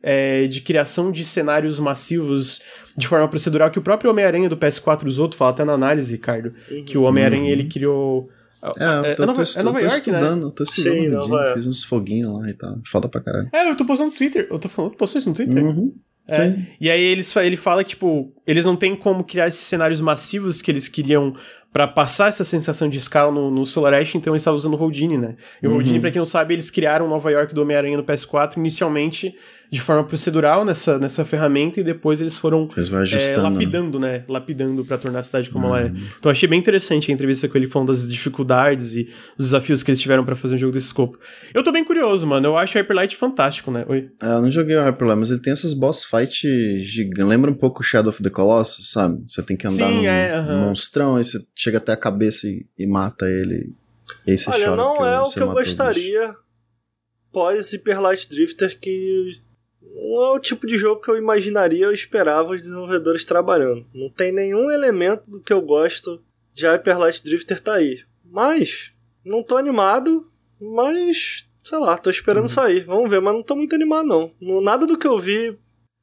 é, 0.03 0.45
de 0.47 0.59
criação 0.59 1.11
de 1.11 1.23
cenários 1.23 1.79
massivos 1.79 2.61
de 2.97 3.07
forma 3.07 3.27
procedural 3.29 3.71
que 3.71 3.79
o 3.79 3.81
próprio 3.81 4.11
Homem-Aranha 4.11 4.49
do 4.49 4.57
PS4 4.57 5.07
usou, 5.07 5.29
tu 5.29 5.37
fala 5.37 5.51
até 5.51 5.63
na 5.63 5.73
análise, 5.73 6.11
Ricardo, 6.11 6.53
uhum. 6.69 6.83
que 6.83 6.97
o 6.97 7.03
Homem-Aranha 7.03 7.43
uhum. 7.43 7.49
ele 7.49 7.63
criou 7.63 8.29
é, 8.61 9.11
eu 9.11 9.15
tô, 9.15 9.23
é, 9.23 9.25
Nova, 9.25 9.43
tô, 9.43 9.59
é 9.59 9.63
Nova 9.63 9.79
tô 9.79 9.85
York, 9.85 9.97
estudando, 9.97 10.45
né? 10.47 10.53
tô 10.55 10.63
estudando. 10.63 11.25
Sim, 11.25 11.53
Fiz 11.53 11.67
uns 11.67 11.83
foguinhos 11.83 12.37
lá 12.37 12.49
e 12.49 12.53
tal. 12.53 12.79
Foda 12.85 13.07
pra 13.07 13.21
caralho. 13.21 13.49
É, 13.51 13.69
eu 13.69 13.75
tô 13.75 13.85
postando 13.85 14.11
no 14.11 14.17
Twitter. 14.17 14.47
Eu 14.49 14.59
tô 14.59 14.67
falando, 14.67 14.91
tu 14.91 14.97
postou 14.97 15.19
isso 15.19 15.29
no 15.29 15.35
Twitter? 15.35 15.63
Uhum. 15.63 15.93
É, 16.27 16.55
e 16.79 16.89
aí 16.89 17.01
eles, 17.01 17.35
ele 17.37 17.57
fala 17.57 17.83
que, 17.83 17.91
tipo, 17.91 18.31
eles 18.45 18.65
não 18.65 18.75
têm 18.75 18.95
como 18.95 19.23
criar 19.23 19.47
esses 19.47 19.61
cenários 19.61 19.99
massivos 19.99 20.61
que 20.61 20.69
eles 20.69 20.87
queriam 20.87 21.33
para 21.71 21.87
passar 21.87 22.29
essa 22.29 22.43
sensação 22.43 22.89
de 22.89 22.97
escala 22.97 23.31
no, 23.31 23.51
no 23.51 23.65
Solar 23.65 23.93
Ash, 23.93 24.15
então 24.15 24.33
eles 24.33 24.41
estavam 24.41 24.57
usando 24.57 24.73
o 24.73 24.81
Houdini, 24.81 25.17
né? 25.17 25.35
E 25.61 25.67
o 25.67 25.69
uhum. 25.69 25.75
Houdini, 25.77 25.99
pra 25.99 26.09
quem 26.09 26.19
não 26.19 26.25
sabe, 26.25 26.53
eles 26.53 26.71
criaram 26.71 27.07
Nova 27.07 27.31
York 27.31 27.53
do 27.53 27.61
Homem-Aranha 27.61 27.97
no 27.97 28.03
PS4 28.03 28.57
inicialmente 28.57 29.35
de 29.71 29.79
forma 29.79 30.03
procedural 30.03 30.65
nessa, 30.65 30.97
nessa 30.97 31.23
ferramenta 31.23 31.79
e 31.79 31.83
depois 31.83 32.19
eles 32.19 32.37
foram 32.37 32.67
é, 32.75 33.37
lapidando, 33.37 33.99
né? 33.99 34.23
Lapidando 34.27 34.83
para 34.83 34.97
tornar 34.97 35.19
a 35.19 35.23
cidade 35.23 35.49
como 35.49 35.67
uhum. 35.67 35.75
ela 35.75 35.87
é. 35.87 35.91
Uhum. 35.91 36.07
Então 36.17 36.31
achei 36.31 36.49
bem 36.49 36.59
interessante 36.59 37.11
a 37.11 37.13
entrevista 37.13 37.47
com 37.47 37.57
ele 37.57 37.67
falando 37.67 37.89
das 37.89 38.07
dificuldades 38.07 38.95
e 38.95 39.03
dos 39.37 39.47
desafios 39.47 39.83
que 39.83 39.91
eles 39.91 40.01
tiveram 40.01 40.25
para 40.25 40.35
fazer 40.35 40.55
um 40.55 40.57
jogo 40.57 40.73
desse 40.73 40.87
escopo. 40.87 41.19
Eu 41.53 41.63
tô 41.63 41.71
bem 41.71 41.83
curioso, 41.83 42.25
mano. 42.25 42.47
Eu 42.47 42.57
acho 42.57 42.77
o 42.77 42.81
Hyperlight 42.81 43.15
fantástico, 43.15 43.69
né? 43.69 43.85
Oi. 43.87 44.09
É, 44.21 44.25
eu 44.25 44.41
não 44.41 44.49
joguei 44.49 44.75
o 44.75 44.83
Hyperlight, 44.83 45.19
mas 45.19 45.31
ele 45.31 45.41
tem 45.41 45.53
essas 45.53 45.73
boss 45.73 46.03
fight 46.03 46.79
gigantes. 46.79 47.27
Lembra 47.27 47.51
um 47.51 47.55
pouco 47.55 47.83
Shadow 47.83 48.09
of 48.09 48.23
the 48.23 48.29
Colossus, 48.29 48.91
sabe? 48.91 49.21
Você 49.27 49.43
tem 49.43 49.55
que 49.55 49.67
andar 49.67 49.87
Sim, 49.87 49.97
num, 49.97 50.05
é, 50.05 50.55
monstrão, 50.55 51.15
aí 51.15 51.23
você 51.23 51.39
chega 51.59 51.77
até 51.77 51.91
a 51.91 51.97
cabeça 51.97 52.47
e, 52.47 52.65
e 52.77 52.87
mata 52.87 53.25
ele. 53.25 53.75
E 54.25 54.31
aí 54.31 54.37
você 54.37 54.49
Olha, 54.49 54.65
chora 54.65 54.77
não 54.77 55.05
é 55.05 55.21
o 55.21 55.29
que 55.29 55.41
eu 55.41 55.51
gostaria 55.51 56.33
pós 57.33 57.71
Hyper 57.71 58.01
Light 58.01 58.29
Drifter 58.29 58.79
que 58.79 59.29
não 59.81 60.23
é 60.23 60.31
o 60.31 60.39
tipo 60.39 60.65
de 60.65 60.77
jogo 60.77 61.01
que 61.01 61.11
eu 61.11 61.17
imaginaria 61.17 61.87
ou 61.87 61.93
esperava 61.93 62.51
os 62.51 62.61
desenvolvedores 62.61 63.25
trabalhando. 63.25 63.85
Não 63.93 64.09
tem 64.09 64.31
nenhum 64.31 64.71
elemento 64.71 65.29
do 65.29 65.41
que 65.41 65.51
eu 65.51 65.61
gosto 65.61 66.23
de 66.53 66.65
Hyper 66.65 66.97
Light 66.97 67.21
Drifter 67.21 67.59
tá 67.59 67.73
aí. 67.73 68.03
Mas, 68.23 68.93
não 69.25 69.43
tô 69.43 69.57
animado, 69.57 70.31
mas, 70.59 71.45
sei 71.63 71.77
lá, 71.77 71.97
tô 71.97 72.09
esperando 72.09 72.43
uhum. 72.43 72.47
sair. 72.47 72.85
Vamos 72.85 73.09
ver, 73.09 73.19
mas 73.19 73.33
não 73.33 73.43
tô 73.43 73.55
muito 73.55 73.75
animado 73.75 74.07
não. 74.07 74.61
Nada 74.61 74.87
do 74.87 74.97
que 74.97 75.07
eu 75.07 75.19
vi 75.19 75.59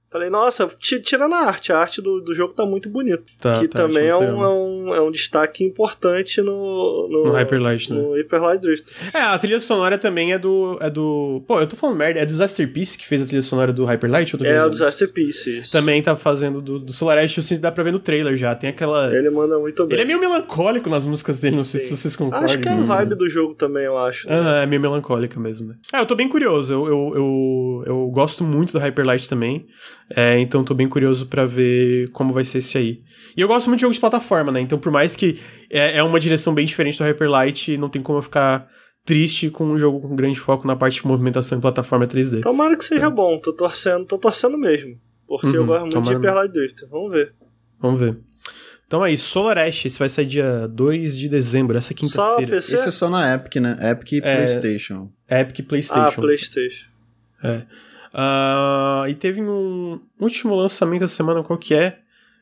Falei, 0.08 0.30
nossa, 0.30 0.68
tirando 0.78 1.34
a 1.34 1.40
arte, 1.40 1.72
a 1.72 1.78
arte 1.78 2.00
do, 2.00 2.20
do 2.20 2.32
jogo 2.32 2.54
tá 2.54 2.64
muito 2.64 2.88
bonita. 2.88 3.24
Tá, 3.40 3.58
que 3.58 3.66
tá, 3.66 3.82
também 3.82 4.06
é 4.06 4.16
um, 4.16 4.42
é, 4.42 4.48
um, 4.48 4.94
é 4.94 5.00
um 5.00 5.10
destaque 5.10 5.64
importante 5.64 6.40
no. 6.40 7.08
No, 7.10 7.24
no 7.26 7.32
Hyperlight, 7.32 7.92
né? 7.92 8.00
No 8.00 8.14
Hyperlight 8.14 8.60
Drift. 8.60 8.86
É, 9.12 9.18
a 9.18 9.38
trilha 9.38 9.60
sonora 9.60 9.98
também 9.98 10.32
é 10.32 10.38
do. 10.38 10.78
É 10.80 10.88
do. 10.88 11.42
Pô, 11.46 11.60
eu 11.60 11.66
tô 11.66 11.74
falando 11.74 11.96
merda, 11.96 12.20
é 12.20 12.24
do 12.24 12.34
Piece 12.72 12.96
que 12.96 13.04
fez 13.04 13.20
a 13.20 13.26
trilha 13.26 13.42
sonora 13.42 13.72
do 13.72 13.84
Hyperlight? 13.84 14.36
Ou 14.36 14.46
é, 14.46 14.68
do 14.68 15.12
Piece, 15.12 15.58
isso. 15.58 15.72
Também 15.72 16.00
tá 16.00 16.14
fazendo 16.14 16.60
do, 16.62 16.78
do 16.78 16.92
Solar 16.92 17.18
Ash, 17.18 17.38
assim, 17.40 17.58
dá 17.58 17.72
pra 17.72 17.82
ver 17.82 17.92
no 17.92 17.98
trailer 17.98 18.36
já. 18.36 18.54
Tem 18.54 18.70
aquela. 18.70 19.12
Ele 19.12 19.28
manda 19.28 19.58
muito 19.58 19.84
bem. 19.86 19.96
Ele 19.96 20.02
é 20.02 20.06
meio 20.06 20.20
melancólico 20.20 20.88
nas 20.88 21.04
músicas 21.04 21.40
dele, 21.40 21.56
não 21.56 21.64
Sim. 21.64 21.78
sei 21.78 21.80
se 21.80 21.90
vocês 21.90 22.14
concordam. 22.14 22.48
Acho 22.48 22.60
que 22.60 22.68
é 22.68 22.72
a 22.72 22.80
vibe 22.80 23.16
do 23.16 23.28
jogo 23.28 23.54
também, 23.54 23.84
eu 23.84 23.98
acho. 23.98 24.28
Né? 24.28 24.36
Ah, 24.38 24.62
é 24.62 24.66
meio 24.66 24.80
melancólica 24.80 25.40
mesmo, 25.40 25.68
né? 25.68 25.74
É, 25.92 26.00
eu 26.00 26.06
tô 26.06 26.14
bem 26.14 26.28
curioso. 26.28 26.72
Eu, 26.72 26.86
eu, 26.86 27.12
eu, 27.16 27.84
eu 27.86 28.06
gosto 28.06 28.44
muito 28.44 28.72
do 28.72 28.78
Hyperlight 28.78 29.28
também. 29.28 29.66
É, 30.08 30.38
então 30.38 30.62
tô 30.62 30.72
bem 30.72 30.88
curioso 30.88 31.26
para 31.26 31.44
ver 31.44 32.08
como 32.10 32.32
vai 32.32 32.44
ser 32.44 32.58
esse 32.58 32.78
aí. 32.78 33.02
E 33.36 33.40
eu 33.40 33.48
gosto 33.48 33.66
muito 33.66 33.78
de 33.78 33.82
jogos 33.82 33.96
de 33.96 34.00
plataforma, 34.00 34.52
né? 34.52 34.60
Então, 34.60 34.78
por 34.78 34.92
mais 34.92 35.16
que 35.16 35.40
é, 35.68 35.98
é 35.98 36.02
uma 36.02 36.20
direção 36.20 36.54
bem 36.54 36.64
diferente 36.64 36.98
do 36.98 37.04
Hyperlight, 37.04 37.76
não 37.76 37.88
tem 37.88 38.00
como 38.00 38.18
eu 38.18 38.22
ficar 38.22 38.68
triste 39.04 39.50
com 39.50 39.64
um 39.64 39.78
jogo 39.78 40.00
com 40.00 40.14
grande 40.14 40.38
foco 40.38 40.66
na 40.66 40.76
parte 40.76 41.00
de 41.00 41.06
movimentação 41.06 41.58
em 41.58 41.60
plataforma 41.60 42.06
3D. 42.06 42.42
Tomara 42.42 42.76
que 42.76 42.84
seja 42.84 43.06
é. 43.06 43.10
bom, 43.10 43.38
tô 43.38 43.52
torcendo, 43.52 44.04
tô 44.04 44.18
torcendo 44.18 44.56
mesmo. 44.56 44.98
Porque 45.26 45.48
uhum, 45.48 45.54
eu 45.54 45.66
gosto 45.66 45.84
muito 45.84 46.02
de 46.02 46.14
Hyperlight 46.14 46.52
Drifter. 46.52 46.88
Vamos 46.88 47.12
ver. 47.12 47.34
Vamos 47.80 48.00
ver. 48.00 48.16
Então 48.86 49.02
aí, 49.02 49.18
Solar 49.18 49.58
Ash, 49.58 49.84
esse 49.84 49.98
vai 49.98 50.08
sair 50.08 50.26
dia 50.26 50.68
2 50.68 51.18
de 51.18 51.28
dezembro, 51.28 51.76
essa 51.76 51.92
quinta-feira. 51.92 52.56
Esse 52.56 52.74
é 52.74 52.90
só 52.92 53.10
na 53.10 53.34
Epic, 53.34 53.56
né? 53.56 53.76
Epic 53.90 54.12
e 54.12 54.18
é, 54.18 54.36
PlayStation. 54.36 55.10
Epic 55.28 55.58
e 55.58 55.62
PlayStation. 55.64 56.08
Ah, 56.08 56.12
PlayStation. 56.12 56.86
É. 57.42 57.62
Uh, 58.16 59.06
e 59.08 59.14
teve 59.14 59.42
um 59.42 60.00
último 60.18 60.54
lançamento 60.54 61.04
essa 61.04 61.14
semana, 61.14 61.42
qual 61.42 61.58
que 61.58 61.74
é? 61.74 61.98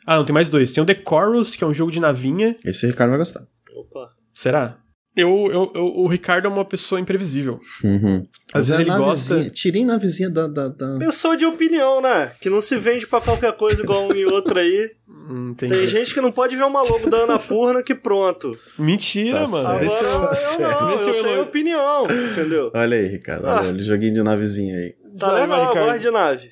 Ah, 0.07 0.17
não, 0.17 0.25
tem 0.25 0.33
mais 0.33 0.49
dois. 0.49 0.71
Tem 0.73 0.83
o 0.83 0.87
The 0.87 1.03
Chorus, 1.07 1.57
que 1.57 1.65
é 1.65 1.67
um 1.67 1.75
jogo 1.75 1.91
de 1.91 1.99
navinha. 1.99 2.55
Esse 2.65 2.87
o 2.87 2.89
Ricardo 2.89 3.11
vai 3.11 3.19
gostar. 3.19 3.45
Opa. 3.75 4.11
Será? 4.33 4.79
Eu, 5.17 5.49
eu, 5.51 5.73
eu, 5.75 5.85
o 5.85 6.09
Ricardo 6.09 6.47
é 6.47 6.49
uma 6.49 6.65
pessoa 6.65 7.01
imprevisível. 7.01 7.61
Uhum. 7.85 8.27
Às 8.53 8.69
vezes 8.69 8.81
é 8.81 8.83
ele 8.83 8.99
gosta. 8.99 9.51
Tirem 9.51 9.85
na 9.85 9.97
vizinha 9.97 10.29
da, 10.29 10.49
da, 10.49 10.67
da, 10.67 10.99
Pessoa 10.99 11.37
de 11.37 11.47
opinião, 11.47 12.03
né? 12.03 12.33
Que 12.41 12.51
não 12.51 12.61
se 12.61 12.77
vende 12.77 13.07
pra 13.07 13.21
qualquer 13.21 13.53
coisa 13.53 13.81
igual 13.81 14.09
um 14.09 14.13
e 14.13 14.27
outro 14.27 14.59
aí. 14.59 14.91
Hum, 15.09 15.55
tem 15.57 15.71
gente 15.87 16.13
que 16.13 16.21
não 16.21 16.33
pode 16.33 16.57
ver 16.57 16.65
uma 16.65 16.83
logo 16.83 17.09
da 17.09 17.19
Ana 17.19 17.39
Purna 17.39 17.81
que 17.81 17.95
pronto. 17.95 18.59
Mentira, 18.77 19.45
tá 19.45 19.51
mano. 19.51 19.69
Agora 19.69 19.85
eu, 19.85 20.61
não, 20.61 20.91
eu, 20.91 21.15
eu 21.15 21.25
tenho 21.25 21.43
opinião, 21.43 22.07
entendeu? 22.33 22.73
Olha 22.75 22.97
aí, 22.97 23.07
Ricardo. 23.07 23.47
Ah. 23.47 23.63
Olha, 23.63 23.83
joguinho 23.83 24.15
de 24.15 24.23
navezinha 24.23 24.77
aí. 24.77 25.04
Tá 25.19 25.31
legal, 25.31 25.77
eu 25.77 25.85
gosto 25.85 26.01
de 26.01 26.11
nave. 26.11 26.51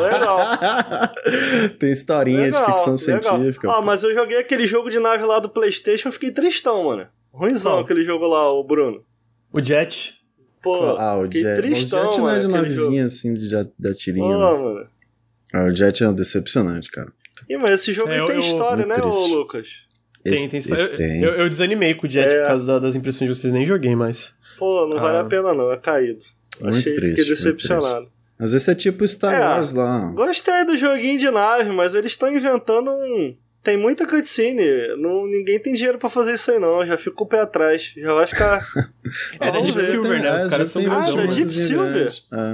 legal. 0.00 0.38
Tem 1.78 1.90
historinha 1.90 2.40
legal, 2.40 2.64
de 2.64 2.72
ficção 2.72 2.94
legal. 2.94 3.36
científica. 3.36 3.70
Ah, 3.70 3.82
mas 3.82 4.02
eu 4.02 4.14
joguei 4.14 4.38
aquele 4.38 4.66
jogo 4.66 4.88
de 4.88 4.98
nave 4.98 5.24
lá 5.24 5.38
do 5.38 5.50
Playstation 5.50 6.08
e 6.08 6.12
fiquei 6.12 6.30
tristão, 6.30 6.84
mano. 6.84 7.06
Ruimzão 7.32 7.72
Qual? 7.72 7.82
aquele 7.82 8.02
jogo 8.02 8.26
lá, 8.26 8.50
o 8.50 8.64
Bruno. 8.64 9.04
O 9.52 9.62
Jet? 9.62 10.14
Pô, 10.62 10.96
ah, 10.96 11.18
o 11.18 11.28
que 11.28 11.42
Jet. 11.42 11.60
tristão, 11.60 12.00
o 12.00 12.10
Jet 12.10 12.18
não 12.18 12.30
é 12.30 12.40
de 12.40 12.48
navezinha 12.48 13.06
assim, 13.06 13.34
de, 13.34 13.48
de 13.48 13.94
tirinha. 13.94 14.24
Pô, 14.24 14.38
né? 14.38 14.62
mano. 14.62 14.88
Ah, 15.52 15.64
o 15.64 15.74
Jet 15.74 16.02
é 16.02 16.12
decepcionante, 16.12 16.90
cara. 16.90 17.12
Ih, 17.48 17.56
mas 17.58 17.72
esse 17.72 17.92
jogo 17.92 18.10
é, 18.10 18.20
eu, 18.20 18.26
tem 18.26 18.36
eu, 18.36 18.40
história, 18.40 18.86
né, 18.86 18.96
ô 19.02 19.26
Lucas? 19.26 19.86
Tem, 20.22 20.48
tem 20.48 20.60
história. 20.60 20.82
Eu, 20.82 21.28
eu, 21.28 21.34
eu, 21.40 21.48
desanimei 21.48 21.94
com 21.94 22.06
o 22.06 22.10
Jet 22.10 22.26
é. 22.26 22.42
por 22.42 22.48
causa 22.48 22.80
das 22.80 22.94
impressões 22.94 23.30
de 23.30 23.36
vocês, 23.36 23.52
nem 23.52 23.66
joguei 23.66 23.94
mais. 23.94 24.34
Pô, 24.58 24.86
não 24.86 24.96
ah. 24.98 25.00
vale 25.00 25.18
a 25.18 25.24
pena 25.24 25.52
não, 25.52 25.72
é 25.72 25.76
caído. 25.76 26.22
Muito 26.62 26.78
Achei, 26.78 26.94
triste, 26.94 27.16
fiquei 27.16 27.24
decepcionado. 27.24 28.08
Às 28.38 28.52
vezes 28.52 28.68
é 28.68 28.74
tipo 28.74 29.06
Star 29.06 29.34
é, 29.34 29.40
Wars 29.40 29.72
lá. 29.72 30.12
Gostei 30.14 30.64
do 30.64 30.76
joguinho 30.76 31.18
de 31.18 31.30
nave, 31.30 31.70
mas 31.70 31.94
eles 31.94 32.12
estão 32.12 32.30
inventando 32.34 32.90
um 32.90 33.36
tem 33.62 33.76
muita 33.76 34.06
cutscene. 34.06 34.64
Não, 34.98 35.26
ninguém 35.26 35.58
tem 35.58 35.74
dinheiro 35.74 35.98
pra 35.98 36.08
fazer 36.08 36.34
isso 36.34 36.50
aí, 36.50 36.58
não. 36.58 36.84
Já 36.84 36.96
fico 36.96 37.16
com 37.16 37.24
o 37.24 37.26
pé 37.26 37.40
atrás. 37.40 37.92
Já 37.96 38.14
vai 38.14 38.26
ficar. 38.26 38.66
é 39.38 39.52
da 39.52 39.60
Deep 39.60 39.72
ver. 39.72 39.84
Silver, 39.84 40.22
né? 40.22 40.36
Os 40.36 40.46
caras 40.46 40.68
são 40.70 40.82
Ah, 40.90 41.00
da 41.00 41.26
Deep 41.26 41.50
Silver? 41.50 42.10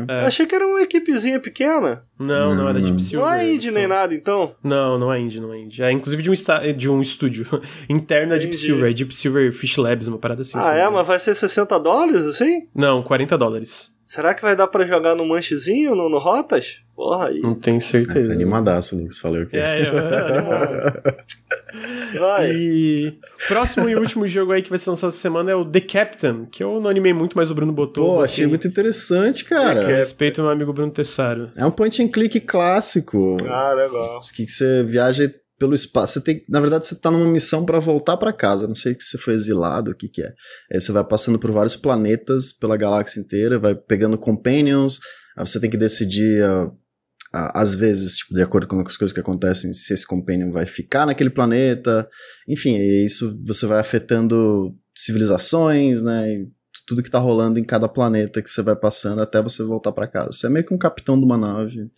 É. 0.09 0.27
Achei 0.27 0.47
que 0.47 0.55
era 0.55 0.66
uma 0.66 0.83
equipezinha 0.83 1.38
pequena. 1.38 2.05
Não, 2.19 2.49
não, 2.49 2.57
não 2.57 2.69
é 2.69 2.73
da 2.73 2.81
Deep 2.81 3.01
Silver. 3.01 3.29
Não 3.29 3.35
é 3.35 3.53
indie 3.53 3.71
nem 3.71 3.87
nada, 3.87 4.14
então? 4.14 4.55
Não, 4.64 4.99
não 4.99 5.12
é 5.12 5.21
indie, 5.21 5.38
não 5.38 5.53
é 5.53 5.59
indie. 5.59 5.83
É 5.83 5.92
inclusive 5.92 6.23
de 6.23 6.31
um, 6.31 6.35
de 6.77 6.90
um 6.90 7.01
estúdio 7.01 7.47
interno 7.88 8.31
da 8.31 8.38
Deep 8.38 8.57
Silver. 8.57 8.90
É 8.90 8.95
Deep 8.95 9.14
Silver 9.14 9.53
Fish 9.53 9.77
Labs, 9.77 10.09
uma 10.09 10.19
parada 10.19 10.42
assim. 10.42 10.59
Ah, 10.59 10.75
é? 10.75 10.88
Mas 10.88 11.07
vai 11.07 11.21
ser 11.21 11.37
60 11.37 11.79
dólares, 11.79 12.23
assim? 12.23 12.69
Não, 12.75 13.01
40 13.03 13.38
dólares. 13.38 13.95
Será 14.07 14.33
que 14.35 14.40
vai 14.40 14.55
dar 14.55 14.69
para 14.69 14.87
jogar 14.87 15.16
no 15.16 15.27
manchezinho, 15.27 15.97
no, 15.97 16.09
no 16.09 16.19
Rotas? 16.19 16.81
Porra 16.95 17.27
aí. 17.27 17.40
Não 17.40 17.57
tenho 17.57 17.81
certeza. 17.81 18.31
É, 18.31 18.35
animadaço, 18.35 18.97
Lucas, 18.97 19.19
falei 19.19 19.42
o 19.42 19.49
quê? 19.49 19.57
É, 19.57 19.83
eu, 22.14 22.21
Vai. 22.21 22.53
E 22.53 23.19
próximo 23.49 23.88
e 23.88 23.97
último 23.97 24.29
jogo 24.29 24.53
aí 24.53 24.62
que 24.62 24.71
vai 24.71 24.79
ser 24.79 24.90
lançado 24.90 25.09
essa 25.09 25.19
semana 25.19 25.51
é 25.51 25.57
o 25.57 25.64
The 25.64 25.81
Captain, 25.81 26.47
que 26.47 26.62
eu 26.62 26.81
não 26.81 26.88
animei 26.88 27.12
muito, 27.12 27.37
mas 27.37 27.51
o 27.51 27.55
Bruno 27.55 27.73
botou. 27.73 28.19
Pô, 28.19 28.23
achei 28.23 28.47
muito 28.47 28.69
interessante, 28.69 29.45
cara. 29.45 29.83
É, 29.83 29.97
respeito 29.97 30.40
ao 30.40 30.47
meu 30.47 30.53
amigo 30.53 30.73
Bruno 30.73 30.92
Tessaro. 30.92 31.51
É 31.57 31.66
um 31.66 31.73
point 31.73 32.01
and 32.01 32.07
click 32.07 32.38
clássico. 32.42 33.38
Ah, 33.49 33.75
legal. 33.75 34.21
Que 34.33 34.49
você 34.49 34.85
viaja 34.85 35.35
pelo 35.59 35.75
espaço. 35.75 36.14
Você 36.14 36.21
tem, 36.21 36.45
na 36.49 36.61
verdade, 36.61 36.87
você 36.87 36.95
está 36.95 37.11
numa 37.11 37.31
missão 37.31 37.64
para 37.64 37.79
voltar 37.79 38.16
para 38.16 38.33
casa. 38.33 38.66
Não 38.66 38.75
sei 38.75 38.95
se 38.95 39.11
você 39.11 39.19
foi 39.19 39.35
exilado, 39.35 39.90
o 39.90 39.95
que 39.95 40.09
que 40.09 40.23
é. 40.23 40.33
Aí 40.73 40.81
você 40.81 40.92
vai 40.92 41.05
passando 41.05 41.38
por 41.38 41.51
vários 41.51 41.77
planetas 41.77 42.53
pela 42.53 42.77
galáxia 42.77 43.21
inteira, 43.21 43.59
vai 43.59 43.75
pegando 43.75 44.19
companions. 44.19 45.01
Aí 45.37 45.47
você 45.47 45.59
tem 45.59 45.71
que 45.71 45.77
decidir, 45.77 46.45
uh, 46.45 46.66
uh, 46.66 47.51
às 47.55 47.75
vezes, 47.75 48.16
tipo, 48.16 48.35
de 48.35 48.42
acordo 48.42 48.66
com 48.66 48.81
as 48.81 48.97
coisas 48.97 49.12
que 49.12 49.21
acontecem, 49.21 49.73
se 49.73 49.92
esse 49.92 50.07
companion 50.07 50.51
vai 50.53 50.66
ficar 50.66 51.07
naquele 51.07 51.31
planeta. 51.31 52.09
Enfim, 52.49 52.77
isso 52.77 53.42
você 53.47 53.66
vai 53.66 53.81
afetando 53.81 54.75
civilizações, 54.95 56.03
né? 56.03 56.35
E 56.35 56.57
tudo 56.87 57.03
que 57.03 57.11
tá 57.11 57.19
rolando 57.19 57.59
em 57.59 57.64
cada 57.64 57.88
planeta 57.88 58.42
que 58.42 58.51
você 58.51 58.62
vai 58.62 58.77
passando 58.77 59.21
até 59.21 59.42
você 59.42 59.62
voltar 59.62 59.92
para 59.92 60.07
casa. 60.07 60.33
Você 60.33 60.47
é 60.47 60.51
meio 60.51 60.64
que 60.64 60.75
um 60.75 60.79
capitão 60.79 61.19
de 61.19 61.25
uma 61.25 61.37
nave. 61.37 61.90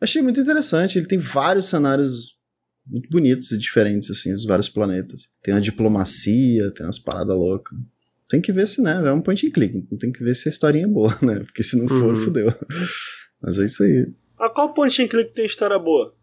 Achei 0.00 0.20
muito 0.20 0.40
interessante. 0.40 0.98
Ele 0.98 1.06
tem 1.06 1.18
vários 1.18 1.68
cenários 1.68 2.34
muito 2.86 3.08
bonitos 3.08 3.50
e 3.50 3.58
diferentes, 3.58 4.10
assim, 4.10 4.32
os 4.32 4.44
vários 4.44 4.68
planetas. 4.68 5.28
Tem 5.42 5.54
a 5.54 5.60
diplomacia, 5.60 6.70
tem 6.72 6.86
umas 6.86 6.98
paradas 6.98 7.36
loucas. 7.36 7.78
Tem 8.28 8.40
que 8.40 8.52
ver 8.52 8.66
se, 8.66 8.82
né, 8.82 9.02
é 9.06 9.12
um 9.12 9.20
point 9.20 9.46
and 9.46 9.50
click, 9.50 9.76
então 9.76 9.98
tem 9.98 10.10
que 10.10 10.22
ver 10.22 10.34
se 10.34 10.48
a 10.48 10.50
historinha 10.50 10.84
é 10.84 10.88
boa, 10.88 11.16
né, 11.22 11.40
porque 11.40 11.62
se 11.62 11.76
não 11.76 11.86
for, 11.86 12.14
uhum. 12.14 12.16
fudeu. 12.16 12.52
Mas 13.40 13.58
é 13.58 13.66
isso 13.66 13.82
aí. 13.82 14.06
A 14.38 14.48
qual 14.48 14.72
point 14.72 15.02
and 15.02 15.08
click 15.08 15.32
tem 15.32 15.44
história 15.44 15.78
boa? 15.78 16.14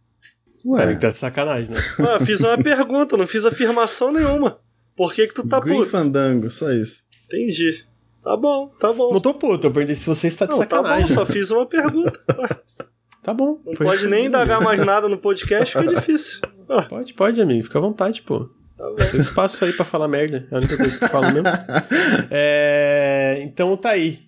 Ué. 0.66 0.86
Deve 0.86 1.00
tá 1.00 1.10
de 1.10 1.18
sacanagem, 1.18 1.74
né? 1.74 1.80
Ué, 2.00 2.26
fiz 2.26 2.42
uma 2.42 2.58
pergunta, 2.62 3.18
não 3.18 3.28
fiz 3.28 3.46
afirmação 3.46 4.12
nenhuma. 4.12 4.60
Por 4.96 5.14
que 5.14 5.28
que 5.28 5.34
tu 5.34 5.48
tá 5.48 5.60
Green 5.60 5.78
puto? 5.78 5.90
Fandango, 5.90 6.50
só 6.50 6.72
isso. 6.72 7.04
Entendi. 7.26 7.86
Tá 8.24 8.38
bom, 8.38 8.68
tá 8.80 8.94
bom. 8.94 9.14
Não 9.14 9.20
tô 9.20 9.34
puto, 9.34 9.66
eu 9.66 9.72
perdi 9.72 9.96
se 9.96 10.06
você 10.06 10.28
está 10.28 10.46
de 10.46 10.52
Não, 10.52 10.60
tá 10.60 10.78
sacanagem. 10.78 11.08
bom, 11.08 11.14
só 11.14 11.26
fiz 11.26 11.50
uma 11.50 11.66
pergunta. 11.66 12.14
Tá 13.24 13.34
bom. 13.34 13.60
Não 13.66 13.74
pode 13.74 14.08
nem 14.08 14.26
indagar 14.26 14.62
mais 14.62 14.84
nada 14.84 15.08
no 15.08 15.18
podcast, 15.18 15.78
fica 15.78 15.88
difícil. 15.96 16.42
Ah, 16.68 16.84
Pode, 16.84 17.14
pode, 17.14 17.42
amigo. 17.42 17.64
Fica 17.64 17.78
à 17.78 17.82
vontade, 17.82 18.22
pô. 18.22 18.50
tá. 18.78 19.06
Tem 19.12 19.20
espaço 19.20 19.64
aí 19.66 19.74
pra 19.74 19.86
falar 19.86 20.08
merda. 20.08 20.48
É 20.52 20.56
a 20.56 20.58
única 20.58 20.78
coisa 20.78 20.98
que 20.98 21.04
eu 21.04 21.10
falo 21.10 21.26
mesmo. 21.32 21.48
É, 22.32 23.40
Então 23.44 23.76
tá 23.78 23.90
aí. 23.92 24.20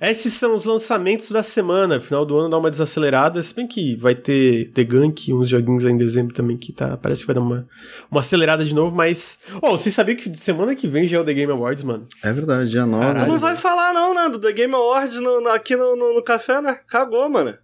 Esses 0.00 0.32
são 0.34 0.56
os 0.56 0.64
lançamentos 0.64 1.30
da 1.30 1.44
semana. 1.44 2.00
Final 2.00 2.26
do 2.26 2.36
ano 2.36 2.48
dá 2.50 2.58
uma 2.58 2.70
desacelerada. 2.72 3.40
Se 3.40 3.54
bem 3.54 3.68
que 3.68 3.94
vai 3.94 4.16
ter 4.16 4.72
The 4.72 4.82
Gunk, 4.82 5.32
uns 5.32 5.48
joguinhos 5.48 5.86
aí 5.86 5.92
em 5.92 5.96
dezembro 5.96 6.34
também 6.34 6.56
que 6.56 6.72
tá. 6.72 6.96
Parece 6.96 7.20
que 7.20 7.26
vai 7.28 7.34
dar 7.36 7.40
uma, 7.40 7.68
uma 8.10 8.18
acelerada 8.20 8.64
de 8.64 8.74
novo, 8.74 8.94
mas. 8.96 9.38
Oh, 9.62 9.70
vocês 9.78 9.94
sabiam 9.94 10.16
que 10.16 10.36
semana 10.36 10.74
que 10.74 10.88
vem 10.88 11.06
já 11.06 11.18
é 11.18 11.20
o 11.20 11.24
The 11.24 11.32
Game 11.34 11.52
Awards, 11.52 11.84
mano? 11.84 12.06
É 12.24 12.32
verdade, 12.32 12.70
dia 12.70 12.84
9. 12.84 13.00
Caralho. 13.00 13.24
Tu 13.24 13.28
não 13.30 13.38
vai 13.38 13.54
falar 13.54 13.92
não, 13.92 14.12
né, 14.12 14.28
do 14.28 14.40
The 14.40 14.50
Game 14.52 14.74
Awards 14.74 15.20
no- 15.20 15.40
no- 15.40 15.50
aqui 15.50 15.76
no, 15.76 15.94
no- 15.94 16.14
no 16.14 16.22
café, 16.24 16.60
né? 16.60 16.80
Cagou, 16.88 17.28
mano. 17.30 17.54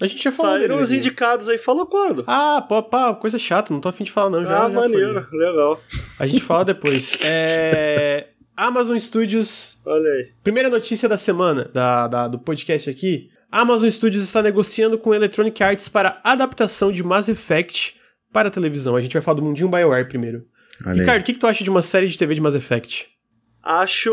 A 0.00 0.06
gente 0.06 0.22
já 0.24 0.32
falou. 0.32 0.52
Saíram 0.56 0.78
os 0.78 0.90
indicados 0.90 1.48
aí, 1.48 1.58
falou 1.58 1.86
quando? 1.86 2.24
Ah, 2.26 2.64
pô, 2.66 2.82
pá, 2.82 3.14
coisa 3.14 3.38
chata, 3.38 3.72
não 3.72 3.80
tô 3.80 3.88
afim 3.88 4.04
de 4.04 4.10
falar, 4.10 4.30
não. 4.30 4.44
Já, 4.44 4.66
ah, 4.66 4.70
já 4.70 4.74
foi. 4.80 4.88
maneiro, 4.88 5.26
legal. 5.32 5.80
A 6.18 6.26
gente 6.26 6.42
fala 6.42 6.64
depois. 6.64 7.12
É. 7.24 8.28
Amazon 8.56 8.98
Studios 8.98 9.80
Olha 9.86 10.08
aí. 10.10 10.32
Primeira 10.42 10.68
notícia 10.68 11.08
da 11.08 11.16
semana 11.16 11.70
da, 11.72 12.06
da- 12.08 12.28
do 12.28 12.38
podcast 12.38 12.90
aqui. 12.90 13.28
A 13.50 13.62
Amazon 13.62 13.88
Studios 13.88 14.22
está 14.24 14.42
negociando 14.42 14.98
com 14.98 15.14
Electronic 15.14 15.62
Arts 15.62 15.88
para 15.88 16.20
adaptação 16.22 16.92
de 16.92 17.02
Mass 17.02 17.28
Effect 17.28 17.96
para 18.32 18.48
a 18.48 18.50
televisão. 18.50 18.96
A 18.96 19.00
gente 19.00 19.12
vai 19.14 19.22
falar 19.22 19.36
do 19.36 19.42
mundinho 19.42 19.68
BioWare 19.68 20.06
primeiro. 20.08 20.44
Olha. 20.86 21.00
Ricardo, 21.00 21.22
o 21.22 21.24
que, 21.24 21.32
que 21.32 21.38
tu 21.38 21.46
acha 21.46 21.64
de 21.64 21.70
uma 21.70 21.82
série 21.82 22.06
de 22.06 22.16
TV 22.18 22.34
de 22.34 22.40
Mass 22.40 22.54
Effect? 22.54 23.08
Acho 23.62 24.10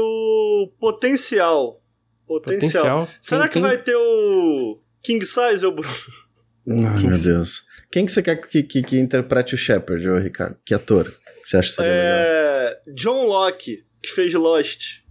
potencial. 0.80 1.82
Potencial. 2.28 2.84
Potencial? 2.84 3.08
Será 3.22 3.44
Quem- 3.44 3.50
que 3.50 3.54
quem- 3.54 3.62
vai 3.62 3.78
ter 3.78 3.96
o 3.96 4.80
King 5.02 5.26
Size, 5.26 5.66
ô 5.66 5.72
Bruno? 5.72 5.96
Ai, 6.70 7.04
meu 7.04 7.18
Deus. 7.18 7.64
Quem 7.92 8.06
que 8.06 8.12
você 8.12 8.22
quer 8.22 8.36
que, 8.36 8.64
que, 8.64 8.84
que 8.84 9.00
interprete 9.00 9.56
o 9.56 9.58
Shepard, 9.58 10.08
ô 10.10 10.18
Ricardo? 10.18 10.58
Que 10.66 10.74
ator? 10.74 11.14
Que 11.42 11.50
você 11.50 11.58
acha 11.58 11.70
que 11.70 11.76
seria 11.76 11.92
legal? 11.92 12.18
É. 12.20 12.82
John 12.94 13.26
Locke, 13.26 13.86
que 14.02 14.10
fez 14.10 14.34
Lost. 14.34 15.02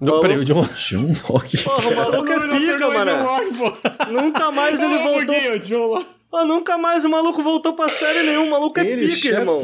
Não, 0.00 0.20
peraí, 0.20 0.38
o 0.38 0.44
John... 0.44 0.66
John 0.74 1.12
Locke. 1.28 1.58
Porra, 1.58 1.88
o 1.88 1.96
maluco 1.96 2.32
é 2.32 2.48
pica, 2.48 2.90
mano. 2.90 3.12
Nunca 4.10 4.50
mais 4.50 4.80
ele 4.80 4.98
voltou. 4.98 5.36
o 5.36 5.58
John 5.60 5.86
Locke. 5.86 6.20
Ah, 6.32 6.44
nunca 6.44 6.78
mais 6.78 7.04
o 7.04 7.08
maluco 7.08 7.42
voltou 7.42 7.74
pra 7.74 7.88
série 7.88 8.22
nenhuma. 8.22 8.46
O 8.46 8.50
maluco 8.50 8.78
é 8.78 8.86
Ele, 8.86 9.08
pica, 9.14 9.28
irmão. 9.28 9.60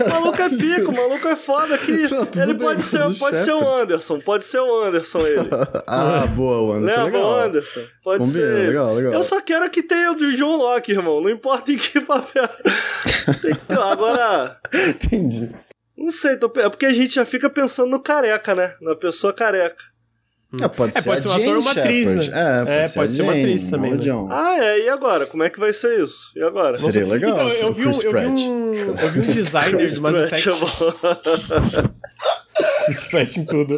O 0.00 0.08
maluco 0.10 0.40
é 0.40 0.48
pica, 0.48 0.88
o 0.88 0.94
maluco 0.94 1.26
é 1.28 1.34
foda 1.36 1.74
aqui. 1.74 2.08
Não, 2.08 2.26
ele 2.42 2.54
bem, 2.54 2.66
pode 2.66 2.82
ser, 2.82 3.02
o 3.02 3.14
pode 3.18 3.38
ser 3.38 3.52
o. 3.52 3.68
Anderson, 3.68 4.20
pode 4.20 4.44
ser 4.44 4.60
o 4.60 4.82
Anderson 4.84 5.26
ele. 5.26 5.48
Ah, 5.86 6.26
boa, 6.26 6.60
o 6.62 6.72
Anderson. 6.72 7.04
Lembra 7.04 7.18
o 7.18 7.30
legal. 7.30 7.44
Anderson? 7.46 7.80
Pode 8.02 8.18
Combina, 8.24 8.46
ser 8.46 8.52
ele. 8.58 8.66
legal, 8.68 8.94
legal. 8.94 9.12
Eu 9.12 9.22
só 9.22 9.40
quero 9.40 9.68
que 9.70 9.82
tenha 9.82 10.12
o 10.12 10.14
do 10.14 10.32
John 10.36 10.56
Locke, 10.56 10.92
irmão. 10.92 11.20
Não 11.20 11.28
importa 11.28 11.72
em 11.72 11.76
que 11.76 12.00
papel. 12.00 12.48
Tem 13.40 13.54
que 13.54 13.66
ter. 13.66 13.78
Agora, 13.78 14.56
Entendi. 14.72 15.50
não 15.96 16.10
sei, 16.10 16.36
tô... 16.36 16.46
é 16.56 16.68
porque 16.68 16.86
a 16.86 16.94
gente 16.94 17.14
já 17.14 17.24
fica 17.24 17.50
pensando 17.50 17.90
no 17.90 18.00
careca, 18.00 18.54
né? 18.54 18.74
Na 18.80 18.94
pessoa 18.94 19.32
careca. 19.32 19.91
Ah, 20.60 20.68
pode 20.68 20.96
É, 20.96 21.00
ser 21.00 21.08
pode 21.08 21.18
a 21.18 21.22
ser 21.22 21.28
um 21.28 21.32
ator 21.32 21.44
Jane 21.44 21.54
ou 21.56 21.62
uma 21.62 21.70
atriz, 21.70 22.08
né? 22.08 22.24
É, 22.34 22.58
pode, 22.58 22.70
É, 22.70 22.86
ser, 22.86 22.98
pode 22.98 23.12
a 23.12 23.16
ser 23.16 23.22
uma 23.22 23.32
Jane, 23.32 23.44
atriz 23.44 23.70
também, 23.70 23.90
não 23.94 24.26
né? 24.26 24.28
Ah, 24.30 24.58
é, 24.64 24.80
e 24.84 24.88
agora? 24.88 25.26
Como 25.26 25.42
é 25.42 25.48
que 25.50 25.58
vai 25.58 25.72
ser 25.72 26.02
isso? 26.02 26.30
E 26.36 26.42
agora? 26.42 26.76
Seria 26.76 27.06
legal. 27.06 27.30
Então, 27.30 27.50
ser 27.50 27.62
eu 27.62 27.68
o 27.68 27.72
vi, 27.72 27.86
um, 27.86 27.90
eu, 27.90 28.12
vi 28.12 28.18
um, 28.50 28.74
eu 28.74 29.08
vi 29.10 29.20
um 29.20 29.32
designer 29.32 29.76
Chris 29.78 29.94
de 29.94 30.00
Mass 30.00 30.14
Effect. 30.14 30.48
é 32.88 33.10
Pratt 33.10 33.36
em 33.36 33.44
tudo. 33.44 33.76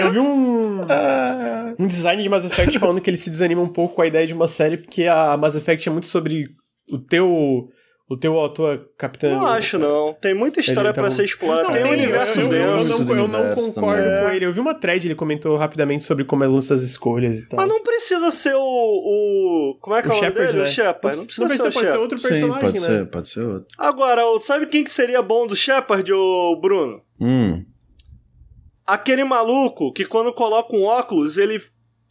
eu 0.00 0.12
vi 0.12 0.18
um, 0.18 0.80
um 1.78 1.86
design 1.86 2.22
de 2.22 2.28
Mass 2.28 2.44
Effect 2.44 2.78
falando 2.78 3.00
que 3.00 3.08
ele 3.08 3.16
se 3.16 3.30
desanima 3.30 3.62
um 3.62 3.68
pouco 3.68 3.94
com 3.96 4.02
a 4.02 4.06
ideia 4.06 4.26
de 4.26 4.34
uma 4.34 4.46
série, 4.46 4.76
porque 4.76 5.04
a 5.04 5.36
Mass 5.36 5.54
Effect 5.54 5.88
é 5.88 5.92
muito 5.92 6.06
sobre 6.06 6.48
o 6.90 6.98
teu. 6.98 7.68
O 8.08 8.16
teu 8.16 8.38
autor, 8.38 8.88
Capitão. 8.96 9.30
Não 9.32 9.46
acho, 9.48 9.80
não. 9.80 10.14
Tem 10.14 10.32
muita 10.32 10.60
história 10.60 10.90
Ele 10.90 10.94
tá 10.94 11.00
pra 11.00 11.10
bom. 11.10 11.16
ser 11.16 11.24
explorada. 11.24 11.64
Não, 11.64 11.72
tem 11.72 11.82
um 11.84 11.88
tem, 11.88 11.92
universo 11.96 12.40
eu, 12.40 12.52
eu, 12.52 12.62
eu, 12.78 12.84
não, 12.84 13.16
eu 13.16 13.28
não 13.28 13.54
concordo 13.54 13.72
também. 13.74 14.20
com 14.22 14.30
ele. 14.30 14.44
Eu 14.46 14.52
vi 14.52 14.60
uma 14.60 14.74
thread, 14.74 15.04
ele 15.08 15.16
comentou 15.16 15.56
rapidamente 15.56 16.04
sobre 16.04 16.24
como 16.24 16.44
é 16.44 16.46
lance 16.46 16.68
das 16.68 16.82
escolhas 16.82 17.40
e 17.40 17.48
tal. 17.48 17.56
Mas 17.58 17.68
não 17.68 17.82
precisa 17.82 18.30
ser 18.30 18.54
o. 18.54 18.60
o 18.60 19.78
como 19.80 19.96
é 19.96 20.02
que 20.02 20.08
o 20.08 20.12
é 20.12 20.14
o 20.14 20.16
nome 20.20 20.26
Shepard, 20.28 20.46
dele? 20.52 20.58
né? 20.58 20.64
O 20.64 20.72
Shepard. 20.72 21.18
Não 21.18 21.26
precisa, 21.26 21.48
ser 21.48 21.54
o 21.54 21.72
pode 21.72 21.86
ser 21.90 21.98
outro 21.98 22.18
Sim, 22.18 22.28
personagem, 22.28 22.60
pode 22.60 22.80
né? 22.80 22.86
ser, 22.86 23.06
pode 23.06 23.28
ser 23.28 23.40
outro. 23.44 23.66
Agora, 23.76 24.24
o- 24.24 24.40
sabe 24.40 24.66
quem 24.66 24.84
que 24.84 24.90
seria 24.90 25.20
bom 25.20 25.44
do 25.44 25.56
Shepard, 25.56 26.12
ô 26.12 26.56
Bruno? 26.60 27.02
Hum. 27.20 27.64
Aquele 28.86 29.24
maluco 29.24 29.92
que 29.92 30.04
quando 30.04 30.32
coloca 30.32 30.76
um 30.76 30.84
óculos, 30.84 31.36
ele, 31.36 31.60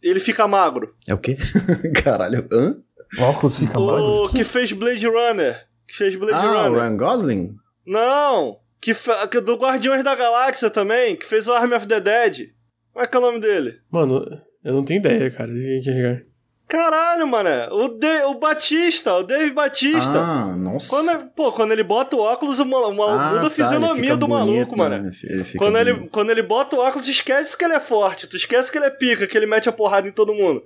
ele 0.02 0.20
fica 0.20 0.46
magro. 0.46 0.94
É 1.08 1.14
o 1.14 1.18
quê? 1.18 1.38
Caralho, 2.04 2.46
hã? 2.52 2.76
óculos 3.18 3.58
fica 3.58 3.78
O 3.78 4.28
que 4.28 4.44
fez 4.44 4.72
Blade 4.72 5.06
Runner. 5.06 5.66
Que 5.86 5.94
fez 5.96 6.16
Blade 6.16 6.34
Ah, 6.34 6.50
o 6.50 6.64
Runner. 6.72 6.80
Ryan 6.82 6.96
Gosling? 6.96 7.56
Não! 7.86 8.58
Que 8.80 8.92
que 9.30 9.40
do 9.40 9.54
Guardiões 9.56 10.02
da 10.04 10.14
Galáxia 10.14 10.70
também, 10.70 11.16
que 11.16 11.24
fez 11.26 11.48
o 11.48 11.52
Army 11.52 11.74
of 11.74 11.86
the 11.86 12.00
Dead. 12.00 12.48
Como 12.92 13.04
é 13.04 13.08
que 13.08 13.16
é 13.16 13.20
o 13.20 13.22
nome 13.22 13.40
dele? 13.40 13.80
Mano, 13.90 14.24
eu 14.64 14.72
não 14.74 14.84
tenho 14.84 14.98
ideia, 14.98 15.30
cara. 15.30 15.50
é. 15.52 16.22
Caralho, 16.68 17.26
mané. 17.28 17.68
O, 17.70 17.86
De, 17.88 18.22
o 18.24 18.34
Batista, 18.40 19.14
o 19.14 19.22
Dave 19.22 19.52
Batista. 19.52 20.18
Ah, 20.18 20.56
nossa. 20.56 20.90
Quando, 20.90 21.26
pô, 21.30 21.52
quando 21.52 21.70
ele 21.70 21.84
bota 21.84 22.16
o 22.16 22.20
óculos, 22.20 22.58
o 22.58 22.64
mal- 22.64 22.90
o 22.90 22.94
maluco 22.96 23.18
Ah, 23.22 23.28
muda 23.28 23.40
a 23.40 23.44
tá, 23.44 23.50
fisionomia 23.50 24.16
do 24.16 24.26
maluco, 24.28 24.52
bonito, 24.52 24.76
mano. 24.76 24.98
né? 25.04 25.10
Ele 25.22 25.44
Quando 25.56 25.78
ele, 25.78 26.08
quando 26.08 26.30
ele 26.30 26.42
bota 26.42 26.74
o 26.74 26.80
óculos, 26.80 27.06
tu 27.06 27.12
esquece 27.12 27.56
que 27.56 27.64
ele 27.64 27.74
é 27.74 27.80
forte, 27.80 28.26
tu 28.26 28.36
esquece 28.36 28.70
que 28.72 28.78
ele 28.78 28.86
é 28.86 28.90
pica, 28.90 29.28
que 29.28 29.36
ele 29.36 29.46
mete 29.46 29.68
a 29.68 29.72
porrada 29.72 30.08
em 30.08 30.12
todo 30.12 30.34
mundo. 30.34 30.60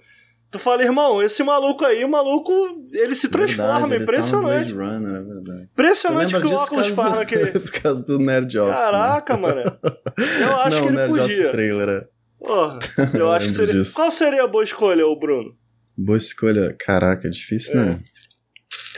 Tu 0.50 0.58
fala, 0.58 0.82
irmão, 0.82 1.22
esse 1.22 1.42
maluco 1.44 1.84
aí, 1.84 2.04
o 2.04 2.08
maluco, 2.08 2.52
ele 2.92 3.14
se 3.14 3.28
transforma, 3.28 3.72
Verdade, 3.86 3.94
ele 3.94 4.02
impressionante. 4.02 4.72
Tá 4.74 4.80
no 4.80 4.82
Blade 4.82 4.94
Runner, 4.96 5.14
é 5.20 5.22
verdade. 5.22 5.68
Impressionante 5.72 6.40
que 6.40 6.46
o 6.46 6.54
óculos 6.54 6.88
faz 6.88 7.14
naquele. 7.14 7.46
do- 7.52 7.60
Por 7.60 7.70
causa 7.70 8.04
do 8.04 8.18
Nerd 8.18 8.58
Office. 8.58 8.84
Caraca, 8.84 9.34
né? 9.36 9.40
mano. 9.40 9.60
Eu 10.40 10.56
acho 10.56 10.70
Não, 10.76 10.82
que 10.82 10.88
ele 10.88 10.96
Nerd 10.96 11.08
podia. 11.10 11.50
trailer. 11.52 11.88
é. 11.88 12.04
Porra, 12.44 12.78
eu 13.14 13.30
acho 13.30 13.46
que 13.48 13.52
seria. 13.52 13.74
disso. 13.74 13.94
Qual 13.94 14.10
seria 14.10 14.42
a 14.44 14.48
boa 14.48 14.64
escolha, 14.64 15.06
ô 15.06 15.14
Bruno? 15.14 15.50
Boa 15.96 16.16
escolha. 16.16 16.74
Caraca, 16.80 17.28
é 17.28 17.30
difícil, 17.30 17.78
É. 17.78 17.84
né? 17.84 18.00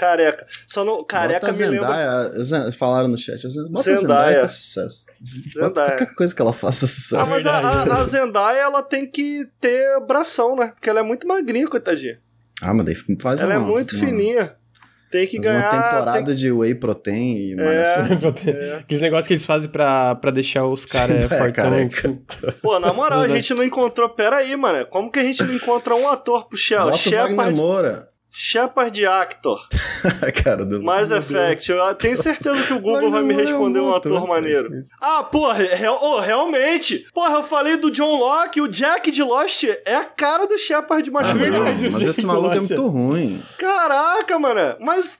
Careca. 0.02 0.46
Só 0.66 0.84
não. 0.84 1.04
Careca 1.04 1.46
Bota 1.46 1.58
me 1.58 1.64
a 1.64 1.70
lembra. 1.70 1.88
Zendaya, 1.88 2.42
Zen- 2.44 2.72
falaram 2.72 3.08
no 3.08 3.16
chat. 3.16 3.46
a 3.46 3.48
Zendaya, 3.48 3.68
bota 3.72 3.80
a 3.80 3.82
Zendaya. 3.96 4.00
Zendaya 4.00 4.38
que 4.40 4.44
é 4.44 4.48
sucesso. 4.48 5.06
Bota 5.54 5.66
Zendaya. 5.68 5.96
qualquer 5.98 6.14
coisa 6.14 6.34
que 6.34 6.42
ela 6.42 6.52
faça 6.52 6.84
é 6.84 6.88
sucesso. 6.88 7.16
Ah, 7.16 7.26
mas 7.26 7.46
a, 7.46 7.56
a- 7.58 8.00
a 8.00 8.04
Zendaya, 8.04 8.58
ela 8.60 8.82
tem 8.82 9.06
que 9.08 9.46
ter 9.60 10.00
bração, 10.06 10.56
né? 10.56 10.72
Porque 10.74 10.90
ela 10.90 11.00
é 11.00 11.02
muito 11.04 11.26
magrinha, 11.28 11.68
coitadinha. 11.68 12.18
Ah, 12.60 12.74
mas 12.74 12.84
daí 12.86 12.94
faz 13.20 13.40
ela 13.40 13.54
é 13.54 13.58
uma- 13.58 13.68
muito 13.68 13.94
uma- 13.96 14.06
fininha. 14.06 14.56
Tem 15.10 15.26
que 15.26 15.36
faz 15.36 15.46
ganhar. 15.48 15.72
uma 15.74 15.82
temporada 15.82 16.24
tem- 16.24 16.34
de 16.34 16.50
whey 16.50 16.74
protein 16.74 17.36
e 17.36 17.52
É. 17.52 17.56
malhação. 17.56 18.04
Aqueles 18.80 19.02
negócios 19.02 19.26
que 19.26 19.34
eles 19.34 19.44
fazem 19.44 19.68
pra, 19.70 20.14
pra 20.14 20.30
deixar 20.30 20.64
os 20.66 20.86
caras 20.86 21.24
é, 21.24 21.28
fortão. 21.28 21.52
careca. 21.52 22.18
Pô, 22.62 22.80
na 22.80 22.94
moral, 22.94 23.20
a 23.20 23.28
gente 23.28 23.52
não 23.52 23.62
encontrou. 23.62 24.08
Pera 24.08 24.36
aí, 24.36 24.56
mano. 24.56 24.86
Como 24.86 25.10
que 25.12 25.18
a 25.18 25.22
gente 25.22 25.42
não 25.42 25.52
encontra 25.54 25.94
um 25.94 26.08
ator 26.08 26.48
pro 26.48 26.56
Shell? 26.56 26.84
Bota 26.84 26.96
o 26.96 26.98
Wagner 27.12 27.28
Shepard, 27.28 27.54
Moura. 27.54 28.08
Shepard 28.34 29.06
Actor. 29.06 29.68
Cara 30.42 30.64
do 30.64 30.82
Mass 30.82 31.10
Meu 31.10 31.18
Effect. 31.18 31.70
Eu 31.70 31.94
tenho 31.94 32.16
certeza 32.16 32.62
que 32.62 32.72
o 32.72 32.80
Google 32.80 33.10
vai 33.10 33.22
me 33.22 33.34
é 33.34 33.36
responder 33.36 33.78
um 33.80 33.90
um 33.90 33.94
ator 33.94 34.16
ator, 34.16 34.26
maneiro. 34.26 34.70
Ah, 35.00 35.22
porra, 35.22 35.62
real- 35.62 35.98
oh, 36.02 36.18
realmente. 36.18 37.04
Porra, 37.12 37.34
eu 37.36 37.42
falei 37.42 37.76
do 37.76 37.90
John 37.90 38.16
Locke, 38.18 38.60
o 38.62 38.66
Jack 38.68 39.10
de 39.10 39.22
Lost 39.22 39.64
é 39.84 39.96
a 39.96 40.04
cara 40.06 40.46
do 40.46 40.56
Shepard 40.56 41.06
Ah, 41.10 41.12
masculino. 41.12 41.58
mas, 41.60 41.78
verdade, 41.78 41.90
mas 41.90 42.06
esse 42.08 42.24
maluco 42.24 42.54
é 42.54 42.60
muito 42.60 42.86
ruim. 42.88 43.42
Caraca, 43.58 44.38
mano. 44.38 44.76
Mas. 44.80 45.18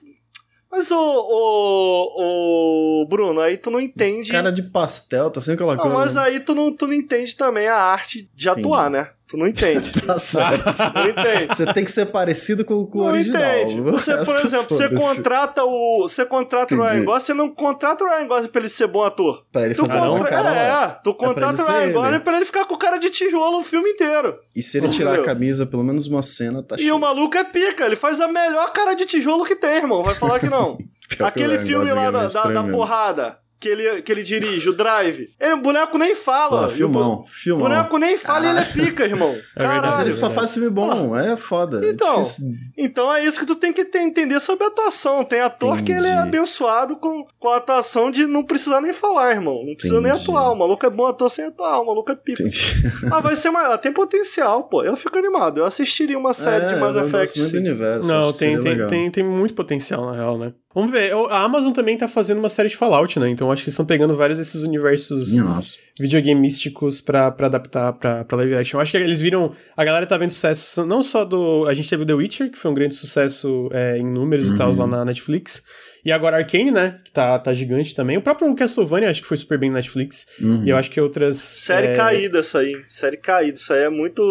Mas 0.71 0.89
o, 0.89 0.97
o, 0.97 3.03
o 3.03 3.07
Bruno, 3.07 3.39
aí 3.41 3.57
tu 3.57 3.69
não 3.69 3.79
entende. 3.79 4.31
Cara 4.31 4.51
de 4.51 4.63
pastel, 4.63 5.29
tá 5.29 5.39
sempre 5.39 5.63
colocando. 5.63 5.87
não, 5.87 5.93
mas 5.95 6.17
aí 6.17 6.39
tu 6.39 6.55
não, 6.55 6.75
tu 6.75 6.87
não 6.87 6.93
entende 6.93 7.35
também 7.35 7.67
a 7.67 7.75
arte 7.75 8.27
de 8.33 8.49
atuar, 8.49 8.89
né? 8.89 9.11
Tu 9.33 9.37
não 9.37 9.47
entende. 9.47 9.91
Tá 10.05 10.19
certo. 10.19 10.63
não 10.93 11.09
entende. 11.09 11.55
Você 11.55 11.65
tem 11.73 11.83
que 11.83 11.91
ser 11.91 12.05
parecido 12.05 12.63
com, 12.63 12.85
com 12.85 12.99
o 12.99 13.01
Não 13.01 13.11
original. 13.13 13.41
entende. 13.41 13.81
O 13.81 13.83
Você, 13.85 14.15
por 14.17 14.35
exemplo, 14.35 14.67
você 14.69 14.89
contrata 14.89 15.63
o. 15.63 16.01
Você 16.03 16.23
contrata 16.23 16.75
o 16.75 16.77
Entendi. 16.77 16.93
Ryan 16.97 17.05
Gosling, 17.05 17.19
você 17.25 17.33
não 17.33 17.49
contrata 17.49 18.03
o 18.03 18.07
Ryan 18.07 18.27
Gosling 18.27 18.47
pra 18.49 18.59
ele 18.61 18.69
ser 18.69 18.85
bom 18.85 19.03
ator. 19.03 19.43
Pra 19.51 19.65
ele 19.65 19.73
Tu 19.73 19.87
fazer 19.87 19.97
um 19.97 20.09
contra... 20.09 20.29
cara 20.29 20.51
lá. 20.51 20.83
É, 20.83 21.01
tu 21.03 21.15
contrata 21.15 21.63
o 21.63 21.65
ser 21.65 21.71
Ryan. 21.71 21.93
Gosling 21.93 22.19
pra 22.19 22.35
ele 22.35 22.45
ficar 22.45 22.65
com 22.65 22.75
cara 22.75 22.97
de 22.97 23.09
tijolo 23.09 23.59
o 23.59 23.63
filme 23.63 23.89
inteiro. 23.89 24.37
E 24.55 24.61
se 24.61 24.77
ele 24.77 24.89
tirar 24.89 25.15
a 25.15 25.23
camisa, 25.23 25.65
pelo 25.65 25.83
menos 25.83 26.05
uma 26.05 26.21
cena, 26.21 26.61
tá 26.61 26.75
E 26.77 26.91
o 26.91 26.99
maluco 26.99 27.35
é 27.35 27.43
pica, 27.43 27.87
ele 27.87 27.95
faz 27.95 28.21
a 28.21 28.27
melhor 28.27 28.71
cara 28.71 28.93
de 28.93 29.05
tijolo 29.05 29.45
que 29.45 29.55
tem, 29.55 29.77
irmão. 29.77 30.03
Vai 30.03 30.13
falar 30.13 30.39
que 30.39 30.47
não. 30.47 30.77
Que 31.09 31.21
o 31.21 31.25
Aquele 31.25 31.59
filme 31.59 31.91
lá 31.91 32.05
é 32.05 32.11
da, 32.11 32.27
da, 32.27 32.43
da 32.43 32.63
porrada. 32.63 33.37
Que 33.63 33.69
ele, 33.69 34.01
que 34.01 34.11
ele 34.11 34.23
dirige, 34.23 34.67
o 34.69 34.73
Drive. 34.73 35.29
Ele, 35.39 35.53
o 35.53 35.57
boneco 35.61 35.97
nem 35.97 36.13
fala. 36.15 36.63
Pô, 36.63 36.69
filmão, 36.69 37.21
o 37.21 37.27
filmão. 37.27 37.63
boneco 37.69 37.97
nem 37.97 38.17
fala 38.17 38.45
e 38.45 38.49
ele 38.49 38.59
é 38.59 38.65
pica, 38.65 39.05
irmão. 39.05 39.33
É 39.55 39.59
Caralho. 39.63 39.81
Mas 39.83 39.95
ele 39.99 40.09
é 40.09 40.11
verdade. 40.13 40.33
faz 40.35 40.53
filme 40.53 40.69
bom, 40.69 41.17
é 41.17 41.37
foda. 41.37 41.85
é 41.85 41.89
Então, 41.89 42.21
difícil. 42.21 42.47
então 42.77 43.13
é 43.13 43.23
isso 43.23 43.39
que 43.39 43.45
tu 43.45 43.55
tem 43.55 43.71
que 43.71 43.85
ter- 43.85 44.01
entender 44.01 44.39
sobre 44.41 44.65
a 44.65 44.67
atuação. 44.67 45.23
Tem 45.23 45.39
ator 45.39 45.81
que 45.81 45.91
ele 45.91 46.07
é 46.07 46.11
Entendi. 46.11 46.27
abençoado 46.27 46.97
com, 46.97 47.25
com 47.39 47.47
a 47.49 47.57
atuação 47.57 48.11
de 48.11 48.27
não 48.27 48.43
precisar 48.43 48.81
nem 48.81 48.91
falar, 48.91 49.31
irmão. 49.31 49.63
Não 49.65 49.75
precisa 49.75 50.01
nem 50.01 50.11
Entendi. 50.11 50.23
atuar. 50.29 50.51
O 50.51 50.55
maluco 50.55 50.85
é 50.85 50.89
bom 50.89 51.05
ator 51.05 51.29
sem 51.29 51.45
atuar, 51.45 51.79
o 51.79 51.85
maluco 51.85 52.11
é 52.11 52.15
pica. 52.15 52.43
Entendi. 52.43 52.75
Mas 53.09 53.21
vai 53.23 53.35
ser 53.35 53.49
maior, 53.49 53.77
tem 53.77 53.93
potencial, 53.93 54.63
pô. 54.65 54.83
Eu 54.83 54.95
fico 54.97 55.17
animado. 55.17 55.59
Eu 55.59 55.65
assistiria 55.65 56.17
uma 56.17 56.33
série 56.33 56.65
de 56.65 56.73
É, 56.73 56.77
Mass 56.79 56.95
eu 56.95 57.01
gosto 57.03 57.15
Effect. 57.15 57.39
muito 57.39 57.51
do 57.51 57.57
sim. 57.57 57.63
universo. 57.65 58.07
Não, 58.09 58.33
tem, 58.33 58.59
tem, 58.59 58.87
tem, 58.87 59.11
tem 59.11 59.23
muito 59.23 59.53
potencial, 59.53 60.05
na 60.05 60.13
real, 60.13 60.37
né? 60.37 60.53
Vamos 60.73 60.91
ver. 60.91 61.13
A 61.29 61.41
Amazon 61.43 61.71
também 61.71 61.97
tá 61.97 62.07
fazendo 62.07 62.39
uma 62.39 62.49
série 62.49 62.69
de 62.69 62.75
Fallout, 62.77 63.19
né? 63.19 63.29
Então 63.29 63.51
acho 63.51 63.61
que 63.61 63.67
eles 63.69 63.73
estão 63.73 63.85
pegando 63.85 64.15
vários 64.15 64.39
desses 64.39 64.63
universos 64.63 65.35
nossa. 65.37 65.77
videogameísticos 65.99 67.01
pra, 67.01 67.29
pra 67.31 67.47
adaptar 67.47 67.93
pra, 67.93 68.23
pra 68.23 68.37
live 68.37 68.55
action. 68.55 68.79
Acho 68.79 68.91
que 68.91 68.97
eles 68.97 69.21
viram. 69.21 69.53
A 69.77 69.83
galera 69.83 70.05
tá 70.05 70.17
vendo 70.17 70.31
sucesso 70.31 70.85
não 70.85 71.03
só 71.03 71.23
do. 71.25 71.65
A 71.67 71.73
gente 71.73 71.89
teve 71.89 72.03
o 72.03 72.05
The 72.05 72.13
Witcher, 72.13 72.51
que 72.51 72.57
foi 72.57 72.71
um 72.71 72.73
grande 72.73 72.95
sucesso 72.95 73.69
é, 73.71 73.97
em 73.97 74.05
números 74.05 74.51
e 74.51 74.57
tal 74.57 74.71
Uhum. 74.71 74.77
lá 74.79 74.87
na 74.87 75.05
Netflix. 75.05 75.61
E 76.05 76.11
agora 76.11 76.37
Arcane, 76.37 76.71
né? 76.71 76.97
Que 77.05 77.11
tá, 77.11 77.37
tá 77.39 77.53
gigante 77.53 77.95
também. 77.95 78.17
O 78.17 78.21
próprio 78.21 78.53
Castlevania 78.55 79.09
acho 79.09 79.21
que 79.21 79.27
foi 79.27 79.37
super 79.37 79.57
bem 79.57 79.69
na 79.69 79.77
Netflix. 79.77 80.25
Uhum. 80.41 80.63
E 80.65 80.69
eu 80.69 80.77
acho 80.77 80.89
que 80.89 80.99
outras. 80.99 81.37
Série 81.37 81.87
é, 81.87 81.93
caída 81.93 82.39
essa 82.39 82.59
aí. 82.59 82.81
Série 82.87 83.17
caída. 83.17 83.57
Isso 83.57 83.71
aí 83.71 83.83
é 83.83 83.89
muito. 83.89 84.21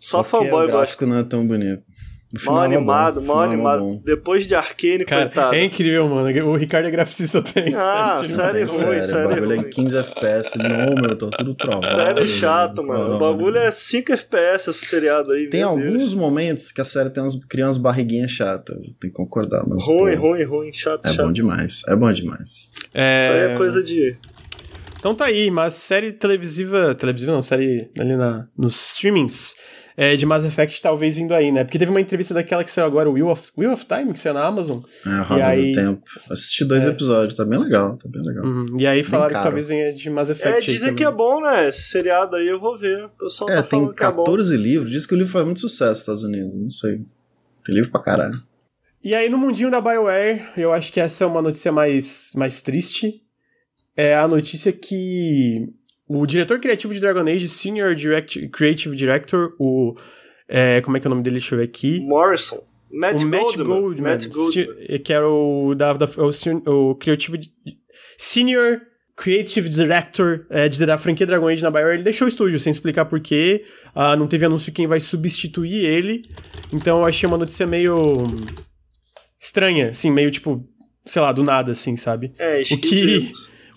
Só 0.00 0.22
Porque 0.22 0.30
fanboy 0.30 0.64
o 0.64 0.68
gráfico 0.68 1.00
gosta. 1.00 1.06
não 1.06 1.18
é 1.18 1.24
tão 1.24 1.46
bonito. 1.46 1.82
Mal 2.30 2.40
final 2.40 2.62
é 2.62 2.64
animado, 2.66 3.20
o 3.20 3.24
mal 3.24 3.42
é 3.42 3.46
animado. 3.46 3.80
bom. 3.80 4.02
Depois 4.04 4.46
de 4.46 4.54
Arcane, 4.54 5.04
Cara, 5.06 5.22
coitado. 5.22 5.54
é 5.54 5.64
incrível, 5.64 6.06
mano. 6.08 6.48
O 6.50 6.56
Ricardo 6.56 6.86
é 6.86 6.90
graficista 6.90 7.40
tem. 7.40 7.74
Ah, 7.74 8.20
série 8.22 8.52
Tem 8.52 8.60
ruim, 8.64 8.68
série, 8.68 9.02
série 9.02 9.24
o 9.26 9.28
bagulho 9.30 9.52
é 9.52 9.56
ruim. 9.56 9.66
em 9.66 9.70
15 9.70 9.96
FPS, 9.96 10.58
não, 10.58 10.94
meu, 10.94 11.16
tô 11.16 11.30
tudo 11.30 11.54
travado. 11.54 11.94
Série 11.94 12.28
chato, 12.28 12.82
mano. 12.84 13.14
O 13.14 13.18
bagulho 13.18 13.56
é 13.56 13.70
5 13.70 14.12
FPS 14.12 14.68
esse 14.68 14.84
seriado 14.84 15.32
aí. 15.32 15.48
Tem 15.48 15.62
alguns 15.62 15.98
Deus. 15.98 16.14
momentos 16.14 16.70
que 16.70 16.82
a 16.82 16.84
série 16.84 17.08
tem 17.08 17.22
umas, 17.22 17.34
cria 17.46 17.64
umas 17.66 17.78
barriguinhas 17.78 18.30
chatas, 18.30 18.76
tenho 18.76 18.94
que 19.00 19.10
concordar, 19.10 19.64
mas 19.66 19.82
Ruim, 19.86 20.14
pô, 20.16 20.28
ruim, 20.28 20.42
ruim. 20.44 20.72
Chato, 20.72 21.06
é 21.06 21.12
chato. 21.12 21.24
bom 21.26 21.32
demais, 21.32 21.82
é 21.88 21.96
bom 21.96 22.12
demais. 22.12 22.72
É... 22.92 23.22
Isso 23.22 23.32
aí 23.32 23.38
é 23.52 23.56
coisa 23.56 23.82
de. 23.82 24.16
Então 24.98 25.14
tá 25.14 25.24
aí, 25.26 25.50
mas 25.50 25.74
série 25.74 26.12
televisiva. 26.12 26.94
Televisiva 26.94 27.32
não, 27.32 27.40
série 27.40 27.88
ali 27.98 28.16
na, 28.16 28.46
nos 28.56 28.74
streamings 28.94 29.54
é, 30.00 30.14
de 30.14 30.24
Mass 30.24 30.44
Effect 30.44 30.80
talvez 30.80 31.16
vindo 31.16 31.34
aí, 31.34 31.50
né? 31.50 31.64
Porque 31.64 31.76
teve 31.76 31.90
uma 31.90 32.00
entrevista 32.00 32.32
daquela 32.32 32.62
que 32.62 32.70
saiu 32.70 32.86
agora, 32.86 33.10
o 33.10 33.14
Wheel 33.14 33.26
of, 33.30 33.50
Wheel 33.58 33.72
of 33.72 33.84
Time, 33.84 34.12
que 34.12 34.20
saiu 34.20 34.32
na 34.34 34.44
Amazon. 34.46 34.78
É 35.04 35.08
a 35.10 35.22
roda 35.22 35.46
aí- 35.48 35.72
do 35.72 35.80
tempo. 35.80 36.02
Assisti 36.30 36.64
dois 36.64 36.86
É. 36.86 36.90
episódios, 36.90 37.36
tá 37.36 37.44
bem 37.44 37.58
legal, 37.58 37.96
tá 37.96 38.08
bem 38.08 38.22
legal. 38.24 38.44
Uhum. 38.44 38.66
E 38.78 38.86
aí 38.86 39.02
falaram 39.02 39.34
que 39.34 39.42
talvez 39.42 39.66
venha 39.66 39.92
de 39.92 40.08
Mass 40.08 40.30
Effect. 40.30 40.70
É, 40.70 40.72
dizem 40.72 40.94
que 40.94 41.02
é 41.02 41.10
bom, 41.10 41.40
né? 41.40 41.68
Esse 41.68 41.82
seriado 41.90 42.36
aí 42.36 42.46
eu 42.46 42.60
vou 42.60 42.76
ver. 42.78 43.06
O 43.06 43.08
pessoal 43.24 43.50
É, 43.50 43.56
tá 43.56 43.62
tem 43.62 43.70
falando 43.70 43.94
que 43.94 44.04
é 44.04 44.06
bom. 44.12 44.24
14 44.24 44.56
livros, 44.56 44.90
diz 44.92 45.04
que 45.04 45.14
o 45.14 45.16
livro 45.18 45.32
faz 45.32 45.44
muito 45.44 45.58
sucesso 45.60 45.90
nos 45.90 45.98
Estados 46.00 46.22
Unidos, 46.22 46.54
não 46.54 46.70
sei. 46.70 47.00
Tem 47.64 47.74
livro 47.74 47.90
pra 47.90 48.00
caralho. 48.00 48.40
E 49.02 49.14
aí, 49.16 49.28
no 49.28 49.36
mundinho 49.36 49.70
da 49.70 49.80
BioWare, 49.80 50.48
eu 50.56 50.72
acho 50.72 50.92
que 50.92 51.00
essa 51.00 51.24
é 51.24 51.26
uma 51.26 51.42
notícia 51.42 51.70
mais, 51.72 52.30
mais 52.36 52.60
triste. 52.62 53.20
É 53.96 54.14
a 54.16 54.28
notícia 54.28 54.72
que 54.72 55.68
o 56.08 56.24
diretor 56.26 56.58
criativo 56.58 56.94
de 56.94 57.00
Dragon 57.00 57.20
Age, 57.28 57.48
Senior 57.48 57.94
Direct, 57.94 58.48
Creative 58.48 58.96
Director, 58.96 59.54
o. 59.58 59.94
é, 60.48 60.80
como 60.80 60.96
é 60.96 61.00
que 61.00 61.06
é 61.06 61.08
o 61.08 61.10
nome 61.10 61.22
dele? 61.22 61.38
Deixa 61.38 61.54
eu 61.54 61.58
ver 61.58 61.64
aqui. 61.66 62.00
Morrison. 62.00 62.66
Matt 62.90 63.22
o 63.22 63.26
Matt 63.26 63.40
Goldman. 63.42 63.66
Goldman, 63.80 64.02
Matt 64.12 64.26
Goldman. 64.28 64.50
si- 64.88 64.98
que 65.00 65.12
era 65.12 65.28
o, 65.28 65.74
da, 65.74 65.92
da- 65.92 66.08
o, 66.16 66.28
o 66.90 66.98
Senior 68.16 68.80
Creative 69.16 69.68
Director 69.68 70.46
é, 70.48 70.68
de, 70.68 70.84
da 70.86 70.96
franquia 70.96 71.26
Dragon 71.26 71.48
Age 71.48 71.62
na 71.62 71.70
BioWare, 71.70 71.94
ele 71.96 72.02
deixou 72.04 72.24
o 72.24 72.28
estúdio 72.28 72.58
sem 72.58 72.70
explicar 72.70 73.04
porquê, 73.04 73.64
ah, 73.94 74.16
não 74.16 74.26
teve 74.26 74.46
anúncio 74.46 74.72
quem 74.72 74.86
vai 74.86 75.00
substituir 75.00 75.84
ele, 75.84 76.22
então 76.72 77.00
eu 77.00 77.04
achei 77.04 77.26
uma 77.26 77.36
notícia 77.36 77.66
meio 77.66 78.26
estranha, 79.40 79.90
assim, 79.90 80.10
meio 80.10 80.30
tipo, 80.30 80.64
sei 81.04 81.20
lá, 81.22 81.32
do 81.32 81.42
nada, 81.42 81.72
assim, 81.72 81.96
sabe? 81.96 82.32
É, 82.38 82.62
O 82.70 82.78
que. 82.80 83.28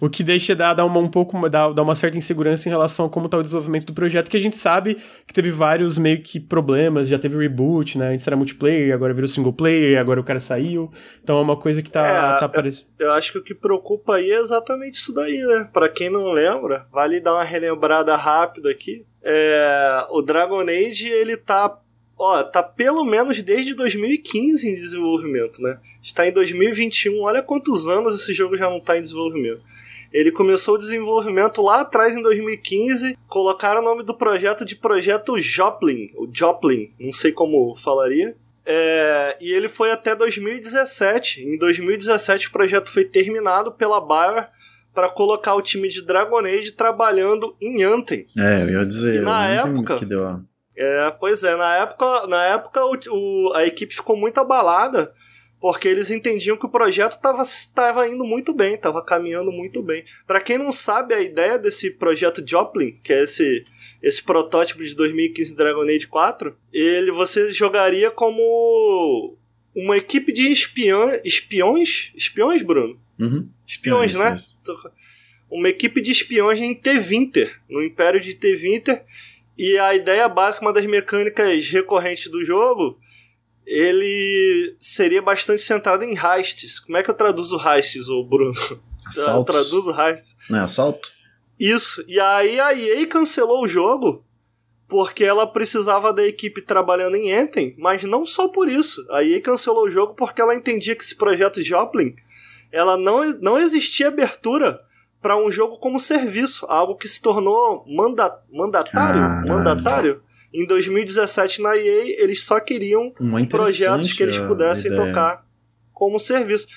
O 0.02 0.10
que 0.10 0.24
deixa 0.24 0.56
dar, 0.56 0.74
dar 0.74 0.84
uma, 0.84 1.00
um 1.00 1.08
pouco 1.08 1.48
dar, 1.48 1.72
dar 1.72 1.84
uma 1.84 1.94
certa 1.94 2.18
insegurança 2.18 2.68
em 2.68 2.72
relação 2.72 3.06
a 3.06 3.10
como 3.10 3.30
tá 3.30 3.38
o 3.38 3.44
desenvolvimento 3.44 3.86
do 3.86 3.94
projeto, 3.94 4.32
que 4.32 4.36
a 4.36 4.40
gente 4.40 4.58
sabe 4.58 4.98
que 5.28 5.34
teve 5.34 5.52
vários 5.52 6.00
meio 6.00 6.24
que 6.24 6.40
problemas, 6.40 7.08
já 7.08 7.20
teve 7.20 7.38
reboot, 7.38 8.00
né? 8.00 8.12
Antes 8.12 8.26
era 8.26 8.36
multiplayer, 8.36 8.96
agora 8.96 9.14
virou 9.14 9.28
single 9.28 9.54
player, 9.54 10.00
agora 10.00 10.20
o 10.20 10.24
cara 10.24 10.40
saiu. 10.40 10.92
Então 11.24 11.38
é 11.38 11.42
uma 11.42 11.56
coisa 11.56 11.84
que 11.84 11.92
tá, 11.92 12.38
É, 12.38 12.40
tá 12.40 12.50
parecendo. 12.50 12.90
Eu 12.98 13.12
acho 13.12 13.32
que 13.32 13.38
o 13.38 13.44
que 13.44 13.54
preocupa 13.54 14.16
aí 14.16 14.32
é 14.32 14.40
exatamente 14.40 14.96
isso 14.96 15.14
daí, 15.14 15.38
né? 15.38 15.70
Pra 15.72 15.88
quem 15.88 16.10
não 16.10 16.32
lembra, 16.32 16.88
vale 16.92 17.20
dar 17.20 17.36
uma 17.36 17.44
relembrada 17.44 18.16
rápida 18.16 18.72
aqui. 18.72 19.06
É, 19.22 20.08
o 20.10 20.24
Dragon 20.24 20.62
Age, 20.62 21.10
ele 21.10 21.38
tá. 21.38 21.78
Ó, 22.18 22.44
tá 22.44 22.64
pelo 22.64 23.04
menos 23.06 23.42
desde 23.42 23.76
2015 23.76 24.68
em 24.68 24.74
desenvolvimento, 24.74 25.62
né? 25.62 25.80
Está 26.02 26.28
em 26.28 26.32
2021, 26.32 27.20
olha 27.22 27.42
quantos 27.42 27.88
anos 27.88 28.20
esse 28.20 28.34
jogo 28.34 28.58
já 28.58 28.70
não 28.70 28.80
tá 28.80 28.98
em 28.98 29.02
desenvolvimento. 29.02 29.62
Ele 30.12 30.32
começou 30.32 30.76
o 30.76 30.78
desenvolvimento 30.78 31.62
lá 31.62 31.82
atrás 31.82 32.14
em 32.16 32.22
2015, 32.22 33.18
colocaram 33.28 33.82
o 33.82 33.84
nome 33.84 34.04
do 34.04 34.14
projeto 34.14 34.66
de 34.66 34.76
Projeto 34.76 35.40
Joplin, 35.40 36.12
o 36.16 36.28
Joplin, 36.32 36.94
não 37.00 37.14
sei 37.14 37.32
como 37.32 37.76
falaria. 37.76 38.36
É, 38.66 39.38
e 39.42 39.52
ele 39.52 39.68
foi 39.68 39.90
até 39.92 40.16
2017. 40.16 41.44
Em 41.44 41.58
2017 41.58 42.48
o 42.48 42.52
projeto 42.52 42.90
foi 42.92 43.04
terminado 43.06 43.72
pela 43.72 44.00
Bayer 44.00 44.50
para 44.94 45.10
colocar 45.10 45.56
o 45.56 45.62
time 45.62 45.88
de 45.88 46.02
Dragon 46.06 46.40
Age 46.40 46.74
trabalhando 46.74 47.56
em 47.62 47.82
Anthem. 47.84 48.26
É, 48.38 48.64
eu 48.64 48.70
ia 48.82 48.86
dizer, 48.86 49.16
E 49.16 49.20
na 49.22 49.48
época- 49.48 49.96
que 49.98 50.06
deu 50.06 50.26
a... 50.28 50.42
É, 50.78 51.12
pois 51.20 51.44
é, 51.44 51.56
na 51.56 51.76
época, 51.78 52.28
na 52.28 52.44
época 52.46 52.82
o, 52.86 52.94
o- 53.10 53.54
a 53.54 53.66
equipe 53.66 53.94
ficou 53.94 54.16
muito 54.18 54.40
abalada 54.40 55.14
porque 55.62 55.88
eles 55.88 56.10
entendiam 56.10 56.58
que 56.58 56.66
o 56.66 56.70
projeto 56.70 57.12
estava 57.12 58.08
indo 58.08 58.26
muito 58.26 58.52
bem, 58.52 58.74
estava 58.74 59.06
caminhando 59.06 59.52
muito 59.52 59.84
bem. 59.84 60.04
Para 60.26 60.42
quem 60.42 60.58
não 60.58 60.72
sabe, 60.72 61.14
a 61.14 61.22
ideia 61.22 61.60
desse 61.60 61.92
projeto 61.92 62.44
Joplin, 62.46 62.98
que 63.04 63.14
é 63.14 63.22
esse, 63.22 63.64
esse 64.02 64.24
protótipo 64.24 64.84
de 64.84 64.96
2015 64.96 65.56
Dragon 65.56 65.84
Age 65.84 66.08
4, 66.08 66.58
ele 66.74 67.12
você 67.12 67.54
jogaria 67.54 68.10
como 68.10 69.38
uma 69.76 69.96
equipe 69.98 70.34
de 70.34 70.52
espiã, 70.52 71.22
espiões, 71.24 72.12
espiões, 72.16 72.64
Bruno? 72.64 73.00
Uhum. 73.20 73.48
Espiões, 73.66 74.10
É, 74.10 74.14
isso, 74.14 74.24
né? 74.24 74.36
isso. 74.36 74.92
uma 75.48 75.70
equipe 75.70 76.02
de 76.02 76.10
espiões 76.10 76.60
em 76.60 76.74
T-Winter, 76.74 77.62
no 77.70 77.84
Império 77.84 78.20
de 78.20 78.34
T-Winter. 78.34 79.06
E 79.56 79.78
a 79.78 79.94
ideia 79.94 80.28
básica, 80.28 80.66
uma 80.66 80.74
das 80.74 80.88
mecânicas 80.88 81.68
recorrentes 81.70 82.32
do 82.32 82.44
jogo, 82.44 83.00
ele 83.66 84.76
seria 84.80 85.22
bastante 85.22 85.62
centrado 85.62 86.04
em 86.04 86.16
heists. 86.16 86.80
Como 86.80 86.98
é 86.98 87.04
que 87.04 87.10
eu 87.10 87.16
traduzo 87.16 87.58
heists, 87.58 88.10
ô 88.10 88.24
Bruno? 88.24 88.54
Eu 89.04 89.10
Assaltos. 89.10 89.56
traduzo 89.56 89.92
heists. 90.00 90.38
Não 90.50 90.60
é 90.60 90.62
assalto? 90.62 91.12
Isso. 91.60 92.04
E 92.08 92.20
aí 92.20 92.60
a 92.60 92.74
EA 92.74 93.06
cancelou 93.08 93.64
o 93.64 93.68
jogo 93.68 94.24
porque 94.88 95.24
ela 95.24 95.48
precisava 95.48 96.14
da 96.14 96.26
equipe 96.26 96.62
trabalhando 96.62 97.16
em 97.16 97.34
Anthem, 97.34 97.74
mas 97.78 98.04
não 98.04 98.26
só 98.26 98.48
por 98.48 98.70
isso. 98.70 99.06
A 99.10 99.24
EA 99.24 99.42
cancelou 99.42 99.86
o 99.86 99.92
jogo 99.92 100.14
porque 100.14 100.42
ela 100.42 100.56
entendia 100.56 100.96
que 100.96 101.04
esse 101.04 101.16
projeto 101.16 101.64
Joplin, 101.64 102.16
ela 102.72 102.96
não, 102.96 103.24
não 103.42 103.58
existia 103.58 104.10
abertura 104.10 104.80
para 105.22 105.38
um 105.38 105.52
jogo 105.52 105.78
como 105.78 106.00
serviço, 106.00 106.66
algo 106.68 106.96
que 106.96 107.08
se 107.08 107.22
tornou 107.22 107.86
manda, 107.88 108.40
mandatário, 108.52 109.48
mandatário. 109.48 110.24
Em 110.54 110.66
2017 110.66 111.62
na 111.62 111.78
EA, 111.78 112.22
eles 112.22 112.44
só 112.44 112.60
queriam 112.60 113.14
projetos 113.50 114.14
que 114.14 114.22
eles 114.22 114.38
a 114.38 114.48
pudessem 114.48 114.92
ideia. 114.92 115.08
tocar 115.08 115.46
como 115.94 116.20
serviço. 116.20 116.68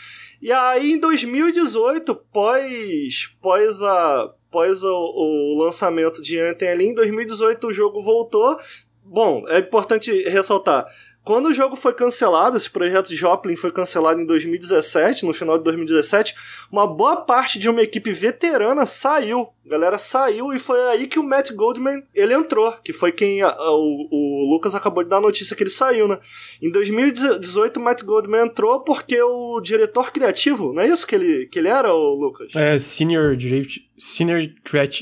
E 0.40 0.52
aí, 0.52 0.92
em 0.92 1.00
2018, 1.00 2.14
pós, 2.32 3.34
pós, 3.40 3.82
a, 3.82 4.30
pós 4.50 4.82
o, 4.82 4.92
o 4.92 5.64
lançamento 5.64 6.22
de 6.22 6.38
Anthem 6.38 6.68
ali, 6.68 6.86
em 6.86 6.94
2018 6.94 7.66
o 7.66 7.72
jogo 7.72 8.00
voltou. 8.00 8.56
Bom, 9.02 9.44
é 9.48 9.58
importante 9.58 10.10
ressaltar. 10.28 10.86
Quando 11.24 11.46
o 11.46 11.54
jogo 11.54 11.74
foi 11.74 11.94
cancelado, 11.94 12.58
esse 12.58 12.70
projeto 12.70 13.14
Joplin 13.14 13.56
foi 13.56 13.72
cancelado 13.72 14.20
em 14.20 14.26
2017, 14.26 15.24
no 15.24 15.32
final 15.32 15.56
de 15.56 15.64
2017, 15.64 16.34
uma 16.70 16.86
boa 16.86 17.16
parte 17.16 17.58
de 17.58 17.68
uma 17.70 17.80
equipe 17.80 18.12
veterana 18.12 18.84
saiu 18.84 19.53
A 19.66 19.70
galera 19.70 19.98
saiu 19.98 20.52
e 20.52 20.58
foi 20.58 20.78
aí 20.90 21.06
que 21.06 21.18
o 21.18 21.22
Matt 21.22 21.52
Goldman 21.52 22.02
ele 22.14 22.34
entrou, 22.34 22.72
que 22.84 22.92
foi 22.92 23.12
quem 23.12 23.40
a, 23.42 23.48
a, 23.48 23.70
o, 23.70 24.08
o, 24.10 24.52
Lucas 24.52 24.74
acabou 24.74 25.02
de 25.02 25.08
dar 25.08 25.16
a 25.16 25.22
notícia 25.22 25.56
que 25.56 25.62
ele 25.62 25.70
saiu, 25.70 26.06
né? 26.06 26.18
Em 26.60 26.70
2018 26.70 27.78
o 27.78 27.82
Matt 27.82 28.02
Goldman 28.02 28.46
entrou 28.46 28.80
porque 28.80 29.20
o 29.22 29.60
diretor 29.60 30.12
criativo, 30.12 30.72
não 30.72 30.82
é 30.82 30.88
isso 30.88 31.06
que 31.06 31.14
ele, 31.14 31.46
que 31.46 31.58
ele 31.58 31.68
era, 31.68 31.94
o 31.94 32.14
Lucas? 32.14 32.54
É, 32.54 32.78
Senior, 32.78 33.36
senior 33.98 34.42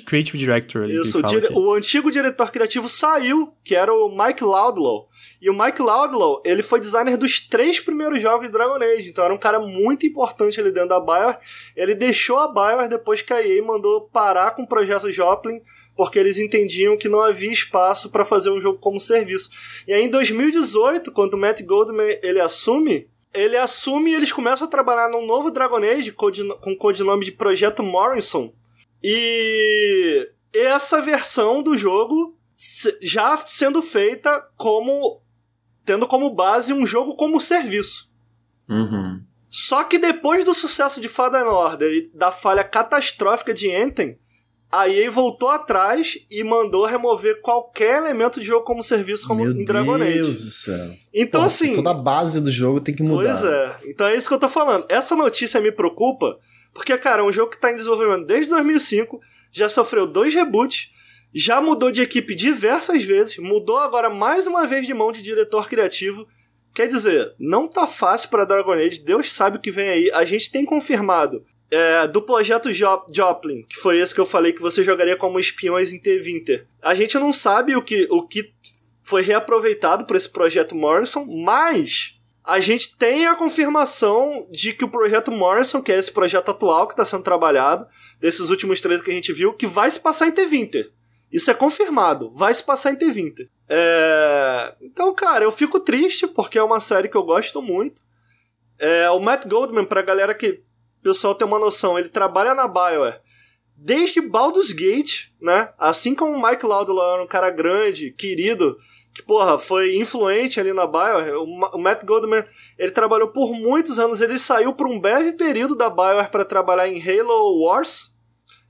Creative 0.06 0.38
Director. 0.38 0.88
Isso, 0.88 1.18
o, 1.18 1.22
dire, 1.22 1.48
o 1.52 1.72
antigo 1.72 2.10
diretor 2.10 2.52
criativo 2.52 2.88
saiu, 2.88 3.52
que 3.64 3.74
era 3.74 3.92
o 3.92 4.08
Mike 4.16 4.44
Laudlow. 4.44 5.08
E 5.40 5.50
o 5.50 5.58
Mike 5.58 5.82
Laudlow, 5.82 6.40
ele 6.44 6.62
foi 6.62 6.78
designer 6.78 7.16
dos 7.16 7.40
três 7.40 7.80
primeiros 7.80 8.20
jogos 8.20 8.46
de 8.46 8.52
Dragon 8.52 8.76
Age, 8.76 9.08
então 9.08 9.24
era 9.24 9.34
um 9.34 9.38
cara 9.38 9.58
muito 9.58 10.06
importante 10.06 10.60
ali 10.60 10.70
dentro 10.70 10.90
da 10.90 11.00
Bioware. 11.00 11.38
Ele 11.74 11.94
deixou 11.94 12.38
a 12.38 12.48
Bioware 12.48 12.88
depois 12.88 13.22
que 13.22 13.32
a 13.32 13.44
EA 13.44 13.62
mandou 13.62 14.02
parar 14.02 14.51
com 14.54 14.62
o 14.62 14.68
projeto 14.68 15.10
Joplin, 15.10 15.60
porque 15.96 16.18
eles 16.18 16.38
entendiam 16.38 16.96
que 16.96 17.08
não 17.08 17.20
havia 17.20 17.52
espaço 17.52 18.10
para 18.10 18.24
fazer 18.24 18.50
um 18.50 18.60
jogo 18.60 18.78
como 18.78 19.00
serviço. 19.00 19.50
E 19.86 19.92
aí 19.92 20.04
em 20.04 20.10
2018, 20.10 21.12
quando 21.12 21.34
o 21.34 21.38
Matt 21.38 21.62
Goldman 21.62 22.18
ele 22.22 22.40
assume, 22.40 23.08
ele 23.32 23.56
assume 23.56 24.10
e 24.10 24.14
eles 24.14 24.32
começam 24.32 24.66
a 24.66 24.70
trabalhar 24.70 25.08
num 25.08 25.26
novo 25.26 25.50
Dragon 25.50 25.78
Age 25.78 26.12
com 26.12 26.72
o 26.72 26.76
codinome 26.76 27.24
de 27.24 27.32
Projeto 27.32 27.82
Morrison. 27.82 28.52
E 29.02 30.28
essa 30.52 31.00
versão 31.00 31.62
do 31.62 31.76
jogo 31.76 32.36
já 33.00 33.36
sendo 33.38 33.82
feita 33.82 34.48
como 34.56 35.20
tendo 35.84 36.06
como 36.06 36.30
base 36.30 36.72
um 36.72 36.86
jogo 36.86 37.16
como 37.16 37.40
serviço. 37.40 38.12
Uhum. 38.70 39.20
Só 39.48 39.84
que 39.84 39.98
depois 39.98 40.44
do 40.44 40.54
sucesso 40.54 41.00
de 41.00 41.08
Fallen 41.08 41.42
Order 41.42 41.92
e 41.92 42.10
da 42.16 42.30
falha 42.30 42.64
catastrófica 42.64 43.52
de 43.52 43.74
Anthem, 43.74 44.18
a 44.72 44.88
EA 44.88 45.10
voltou 45.10 45.50
atrás 45.50 46.18
e 46.30 46.42
mandou 46.42 46.86
remover 46.86 47.42
qualquer 47.42 47.98
elemento 47.98 48.40
de 48.40 48.46
jogo 48.46 48.64
como 48.64 48.82
serviço 48.82 49.28
como 49.28 49.44
Meu 49.44 49.52
em 49.52 49.66
Dragon 49.66 49.96
Age. 49.96 50.14
Meu 50.14 50.24
Deus 50.24 50.44
do 50.44 50.50
céu. 50.50 50.90
Então 51.12 51.42
assim, 51.42 51.74
toda 51.74 51.90
a 51.90 51.94
base 51.94 52.40
do 52.40 52.50
jogo 52.50 52.80
tem 52.80 52.94
que 52.94 53.02
mudar. 53.02 53.22
Pois 53.22 53.44
é. 53.44 53.76
Então 53.84 54.06
é 54.06 54.16
isso 54.16 54.26
que 54.26 54.34
eu 54.34 54.38
tô 54.38 54.48
falando. 54.48 54.86
Essa 54.88 55.14
notícia 55.14 55.60
me 55.60 55.70
preocupa, 55.70 56.38
porque 56.72 56.96
cara, 56.96 57.20
é 57.20 57.24
um 57.24 57.30
jogo 57.30 57.50
que 57.50 57.60
tá 57.60 57.70
em 57.70 57.76
desenvolvimento 57.76 58.24
desde 58.24 58.48
2005, 58.48 59.20
já 59.52 59.68
sofreu 59.68 60.06
dois 60.06 60.32
reboots, 60.32 60.90
já 61.34 61.60
mudou 61.60 61.92
de 61.92 62.00
equipe 62.00 62.34
diversas 62.34 63.02
vezes, 63.02 63.36
mudou 63.36 63.76
agora 63.76 64.08
mais 64.08 64.46
uma 64.46 64.66
vez 64.66 64.86
de 64.86 64.94
mão 64.94 65.12
de 65.12 65.20
diretor 65.20 65.68
criativo. 65.68 66.26
Quer 66.74 66.88
dizer, 66.88 67.34
não 67.38 67.66
tá 67.66 67.86
fácil 67.86 68.30
para 68.30 68.46
Dragon 68.46 68.72
Age, 68.72 69.04
Deus 69.04 69.30
sabe 69.30 69.58
o 69.58 69.60
que 69.60 69.70
vem 69.70 69.90
aí. 69.90 70.10
A 70.12 70.24
gente 70.24 70.50
tem 70.50 70.64
confirmado 70.64 71.44
é, 71.72 72.06
do 72.06 72.20
projeto 72.20 72.68
Joplin, 72.70 73.62
que 73.62 73.76
foi 73.76 73.98
esse 73.98 74.14
que 74.14 74.20
eu 74.20 74.26
falei 74.26 74.52
que 74.52 74.60
você 74.60 74.84
jogaria 74.84 75.16
como 75.16 75.40
espiões 75.40 75.90
em 75.90 75.98
T-Winter. 75.98 76.66
A 76.82 76.94
gente 76.94 77.18
não 77.18 77.32
sabe 77.32 77.74
o 77.74 77.80
que, 77.80 78.06
o 78.10 78.28
que 78.28 78.52
foi 79.02 79.22
reaproveitado 79.22 80.04
por 80.04 80.14
esse 80.14 80.28
projeto 80.28 80.74
Morrison, 80.74 81.24
mas 81.24 82.14
a 82.44 82.60
gente 82.60 82.98
tem 82.98 83.24
a 83.24 83.34
confirmação 83.34 84.46
de 84.50 84.74
que 84.74 84.84
o 84.84 84.90
projeto 84.90 85.32
Morrison, 85.32 85.80
que 85.80 85.90
é 85.90 85.98
esse 85.98 86.12
projeto 86.12 86.50
atual 86.50 86.86
que 86.86 86.92
está 86.92 87.06
sendo 87.06 87.22
trabalhado, 87.22 87.86
desses 88.20 88.50
últimos 88.50 88.82
três 88.82 89.00
que 89.00 89.10
a 89.10 89.14
gente 89.14 89.32
viu, 89.32 89.54
que 89.54 89.66
vai 89.66 89.90
se 89.90 89.98
passar 89.98 90.28
em 90.28 90.32
T-Winter. 90.32 90.92
Isso 91.32 91.50
é 91.50 91.54
confirmado. 91.54 92.30
Vai 92.34 92.52
se 92.52 92.62
passar 92.62 92.92
em 92.92 92.96
T20. 92.96 93.48
É... 93.66 94.74
Então, 94.82 95.14
cara, 95.14 95.44
eu 95.44 95.50
fico 95.50 95.80
triste 95.80 96.26
porque 96.26 96.58
é 96.58 96.62
uma 96.62 96.80
série 96.80 97.08
que 97.08 97.16
eu 97.16 97.22
gosto 97.22 97.62
muito. 97.62 98.02
É, 98.78 99.08
o 99.08 99.18
Matt 99.20 99.46
Goldman, 99.46 99.86
pra 99.86 100.02
galera 100.02 100.34
que 100.34 100.62
pessoal 101.02 101.34
tem 101.34 101.46
uma 101.46 101.58
noção, 101.58 101.98
ele 101.98 102.08
trabalha 102.08 102.54
na 102.54 102.68
Bioware 102.68 103.20
desde 103.84 104.20
Baldur's 104.20 104.72
Gate, 104.72 105.30
né? 105.40 105.72
Assim 105.76 106.14
como 106.14 106.36
o 106.36 106.42
Mike 106.42 106.64
Lauderdale 106.64 107.14
era 107.14 107.22
um 107.22 107.26
cara 107.26 107.50
grande, 107.50 108.12
querido, 108.12 108.78
que, 109.12 109.22
porra, 109.22 109.58
foi 109.58 109.96
influente 109.96 110.60
ali 110.60 110.72
na 110.72 110.86
Bioware. 110.86 111.32
O, 111.32 111.78
Matt 111.78 112.04
Goldman, 112.04 112.44
ele 112.78 112.92
trabalhou 112.92 113.28
por 113.28 113.52
muitos 113.52 113.98
anos, 113.98 114.20
ele 114.20 114.38
saiu 114.38 114.72
por 114.72 114.86
um 114.86 115.00
breve 115.00 115.32
período 115.32 115.74
da 115.74 115.90
Bioware 115.90 116.30
para 116.30 116.44
trabalhar 116.44 116.88
em 116.88 117.02
Halo 117.02 117.64
Wars, 117.64 118.12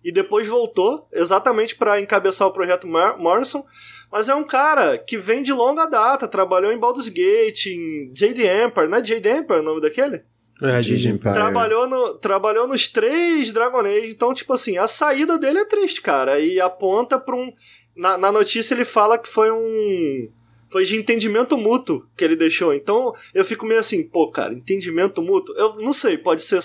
e 0.03 0.11
depois 0.11 0.49
voltou 0.49 1.07
exatamente 1.12 1.76
para 1.76 2.01
encabeçar 2.01 2.49
o 2.49 2.53
projeto 2.53 2.89
Morrison. 2.89 3.64
Mas 4.11 4.28
é 4.28 4.35
um 4.35 4.45
cara 4.45 4.99
que 4.99 5.16
vem 5.16 5.43
de 5.43 5.53
longa 5.53 5.87
data, 5.87 6.26
trabalhou 6.26 6.72
em 6.72 6.78
Baldur's 6.78 7.09
Gate, 7.09 7.66
em 7.66 8.12
Jade 8.16 8.43
Empire, 8.43 8.89
não 8.89 8.99
é 8.99 9.05
Jade 9.05 9.28
Empire 9.28 9.61
o 9.61 9.62
nome 9.62 9.80
daquele? 9.80 10.24
É, 10.62 10.82
Jade 10.82 11.08
Empire. 11.08 11.34
Trabalhou, 11.34 11.88
no, 11.88 12.14
trabalhou 12.14 12.68
nos 12.68 12.88
três 12.88 13.50
Dragon 13.52 13.80
Age, 13.80 14.10
então, 14.10 14.32
tipo 14.32 14.52
assim, 14.52 14.78
a 14.78 14.86
saída 14.86 15.36
dele 15.38 15.58
é 15.58 15.64
triste, 15.64 16.00
cara, 16.00 16.38
e 16.38 16.60
aponta 16.60 17.18
pra 17.18 17.34
um... 17.34 17.52
Na, 17.96 18.16
na 18.16 18.32
notícia 18.32 18.74
ele 18.74 18.84
fala 18.84 19.18
que 19.18 19.28
foi 19.28 19.50
um... 19.50 20.30
Foi 20.70 20.84
de 20.84 20.96
entendimento 20.96 21.58
mútuo 21.58 22.06
que 22.16 22.24
ele 22.24 22.34
deixou. 22.34 22.72
Então 22.72 23.12
eu 23.34 23.44
fico 23.44 23.66
meio 23.66 23.80
assim, 23.80 24.02
pô, 24.02 24.30
cara, 24.30 24.54
entendimento 24.54 25.20
mútuo. 25.20 25.54
Eu 25.54 25.76
não 25.76 25.92
sei, 25.92 26.16
pode 26.16 26.40
ser 26.40 26.60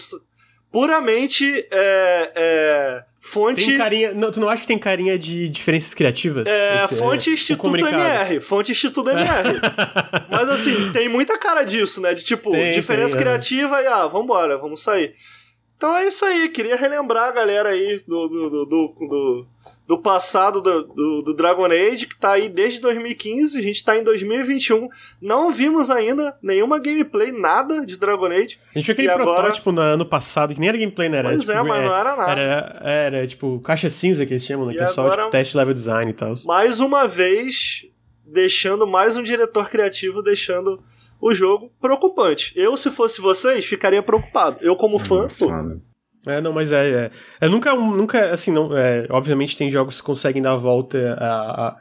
puramente 0.72 1.68
é, 1.72 2.32
é, 2.36 3.06
fonte. 3.20 3.66
Tem 3.66 3.78
carinha, 3.78 4.14
não, 4.14 4.32
tu 4.32 4.40
não 4.40 4.50
acha 4.50 4.62
que 4.62 4.68
tem 4.68 4.78
carinha 4.78 5.18
de 5.18 5.50
diferenças 5.50 5.94
criativas? 5.94 6.46
É, 6.48 6.86
Esse, 6.86 6.96
fonte 6.96 7.30
é, 7.30 7.34
Instituto 7.34 7.78
MR. 7.78 8.40
Fonte 8.40 8.72
Instituto 8.72 9.10
MR. 9.10 9.60
Mas 10.30 10.50
assim, 10.50 10.92
tem 10.92 11.10
muita 11.10 11.38
cara 11.38 11.64
disso, 11.64 12.02
né? 12.02 12.14
De 12.14 12.24
tipo, 12.24 12.52
tem, 12.52 12.70
diferença 12.70 13.16
tem, 13.16 13.26
criativa 13.26 13.80
é. 13.80 13.84
e 13.84 13.88
ah, 13.88 14.08
vambora, 14.08 14.58
vamos 14.58 14.82
sair. 14.82 15.14
Então 15.78 15.96
é 15.96 16.08
isso 16.08 16.26
aí, 16.26 16.50
queria 16.50 16.76
relembrar 16.76 17.30
a 17.30 17.32
galera 17.32 17.70
aí 17.70 18.02
do, 18.08 18.28
do, 18.28 18.50
do, 18.50 18.66
do, 18.66 18.88
do 19.08 19.48
do 19.88 19.98
passado 19.98 20.62
do, 20.62 21.22
do, 21.24 21.34
Dragon 21.34 21.66
Age, 21.66 22.08
que 22.08 22.16
tá 22.18 22.34
aí 22.34 22.50
desde 22.50 22.82
2015, 22.82 23.58
a 23.58 23.62
gente 23.62 23.84
tá 23.84 23.98
em 23.98 24.04
2021. 24.04 24.90
Não 25.22 25.50
vimos 25.50 25.90
ainda 25.90 26.38
nenhuma 26.44 26.78
gameplay, 26.78 27.32
nada 27.32 27.86
de 27.86 27.98
Dragon 27.98 28.26
Age. 28.26 28.60
A 28.76 28.78
gente 28.78 28.86
viu 28.86 28.94
aquele 28.94 29.14
protótipo 29.14 29.72
no 29.72 29.80
ano 29.80 30.06
passado, 30.06 30.54
que 30.54 30.60
nem 30.60 30.68
era 30.68 30.78
gameplay, 30.78 31.08
né? 31.08 31.20
Era, 31.20 31.30
pois 31.30 31.42
tipo, 31.42 31.54
é, 31.54 31.64
mas 31.64 31.82
é, 31.82 31.86
não 31.86 31.96
era 31.96 32.16
nada. 32.18 32.42
Era, 32.82 33.28
tipo 33.28 33.62
caixa 33.62 33.90
cinza 33.90 34.26
que 34.26 34.34
eles 34.34 34.46
chamam, 34.46 34.66
né? 34.66 34.74
Que 34.74 34.80
é 34.82 34.88
só 34.88 35.10
tipo, 35.10 35.30
teste 35.30 35.56
level 35.56 35.74
design 35.74 36.12
e 36.12 36.14
tal. 36.14 36.36
Mais 36.46 36.82
uma 36.82 37.08
vez, 37.08 37.86
deixando 38.26 38.86
mais 38.86 39.16
um 39.16 39.24
diretor 39.24 39.70
criativo, 39.70 40.22
deixando 40.22 40.84
o 41.20 41.34
jogo 41.34 41.72
preocupante. 41.82 42.54
Eu, 42.56 42.76
se 42.78 42.90
fosse 42.92 43.22
vocês, 43.22 43.66
ficaria 43.66 44.02
preocupado. 44.04 44.58
Eu, 44.62 44.76
como 44.76 45.00
fã, 45.00 45.28
tô. 45.28 45.50
É, 46.26 46.42
não, 46.42 46.52
mas 46.52 46.74
é. 46.74 47.06
é, 47.06 47.12
é 47.42 47.48
nunca, 47.48 47.74
nunca, 47.74 48.32
assim, 48.32 48.52
não. 48.52 48.76
É, 48.78 49.08
obviamente 49.10 49.58
tem 49.58 49.72
jogos 49.72 50.02
que 50.02 50.06
conseguem 50.06 50.42
dar 50.42 50.54
a 50.54 50.58
volta 50.58 51.16
a, 51.20 51.26
a, 51.26 51.68
a, 51.70 51.78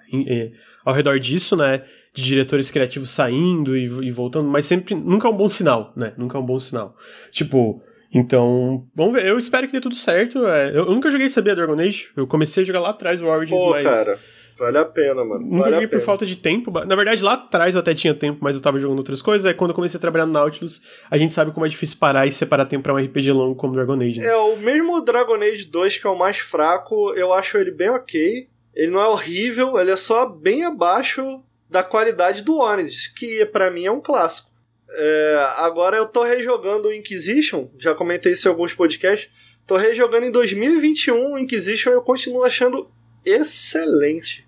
ao 0.85 0.95
redor 0.95 1.19
disso, 1.19 1.57
né? 1.57 1.83
De 2.15 2.23
diretores 2.23 2.71
criativos 2.71 3.11
saindo 3.11 3.77
e, 3.77 3.85
e, 3.85 4.11
voltando, 4.11 4.49
mas 4.49 4.65
sempre. 4.65 4.95
Nunca 4.95 5.27
é 5.27 5.31
um 5.31 5.37
bom 5.37 5.49
sinal, 5.49 5.93
né? 5.97 6.13
Nunca 6.17 6.39
é 6.39 6.41
um 6.41 6.47
bom 6.47 6.59
sinal. 6.59 6.97
Tipo. 7.31 7.83
Então, 8.15 8.87
vamos 8.95 9.15
ver. 9.15 9.27
Eu 9.27 9.37
espero 9.37 9.67
que 9.67 9.73
dê 9.73 9.81
tudo 9.81 9.97
certo. 9.97 10.47
É, 10.47 10.71
eu, 10.71 10.87
eu, 10.87 10.91
nunca 10.93 11.11
joguei 11.11 11.29
sabia 11.29 11.57
Dragon 11.57 11.79
Age. 11.79 12.09
Eu 12.17 12.27
comecei 12.27 12.63
a 12.63 12.67
jogar 12.67 12.81
lá 12.81 12.91
atrás 12.91 13.21
o 13.21 13.27
Origins, 13.27 13.61
Pô, 13.61 13.71
mas. 13.71 13.85
Cara. 13.85 14.19
Vale 14.59 14.79
a 14.79 14.85
pena, 14.85 15.23
mano. 15.23 15.45
Nunca 15.45 15.65
vale 15.65 15.75
joguei 15.75 15.89
por 15.89 16.01
falta 16.01 16.25
de 16.25 16.37
tempo. 16.37 16.71
Na 16.71 16.97
verdade, 16.97 17.23
lá 17.23 17.35
atrás 17.35 17.75
eu 17.75 17.81
até 17.81 17.93
tinha 17.95 18.15
tempo, 18.15 18.39
mas 18.41 18.57
eu 18.57 18.63
tava 18.63 18.79
jogando 18.79 18.99
outras 18.99 19.21
coisas. 19.21 19.45
Aí 19.45 19.53
quando 19.53 19.71
eu 19.71 19.75
comecei 19.75 19.99
a 19.99 20.01
trabalhar 20.01 20.25
no 20.25 20.33
Nautilus, 20.33 20.81
a 21.11 21.19
gente 21.19 21.33
sabe 21.33 21.53
como 21.53 21.67
é 21.67 21.69
difícil 21.69 21.99
parar 21.99 22.27
e 22.27 22.33
separar 22.33 22.65
tempo 22.65 22.85
pra 22.85 22.95
um 22.95 22.97
RPG 22.97 23.33
longo 23.33 23.55
como 23.55 23.75
Dragon 23.75 24.01
Age. 24.01 24.19
Né? 24.19 24.27
É, 24.27 24.37
o 24.37 24.57
mesmo 24.57 25.01
Dragon 25.03 25.37
Age 25.37 25.67
2, 25.67 25.99
que 25.99 26.07
é 26.07 26.11
o 26.11 26.19
mais 26.19 26.39
fraco, 26.39 27.13
eu 27.15 27.33
acho 27.33 27.59
ele 27.59 27.71
bem 27.71 27.91
ok. 27.91 28.49
Ele 28.75 28.93
não 28.93 29.01
é 29.01 29.07
horrível, 29.09 29.79
ele 29.79 29.91
é 29.91 29.97
só 29.97 30.27
bem 30.27 30.65
abaixo 30.65 31.23
da 31.69 31.83
qualidade 31.83 32.43
do 32.43 32.59
Onis, 32.59 33.09
que 33.09 33.45
para 33.47 33.71
mim 33.71 33.85
é 33.85 33.91
um 33.91 34.01
clássico. 34.01 34.51
É, 34.89 35.47
agora 35.57 35.97
eu 35.97 36.07
tô 36.07 36.23
rejogando 36.23 36.89
o 36.89 36.93
Inquisition, 36.93 37.69
já 37.79 37.95
comentei 37.95 38.33
isso 38.33 38.49
em 38.49 38.51
alguns 38.51 38.73
podcasts. 38.73 39.31
Tô 39.67 39.77
rejogando 39.77 40.27
em 40.27 40.31
2021 40.31 41.33
o 41.35 41.39
Inquisition 41.39 41.91
e 41.91 41.95
eu 41.95 42.03
continuo 42.03 42.45
achando 42.45 42.89
excelente 43.25 44.46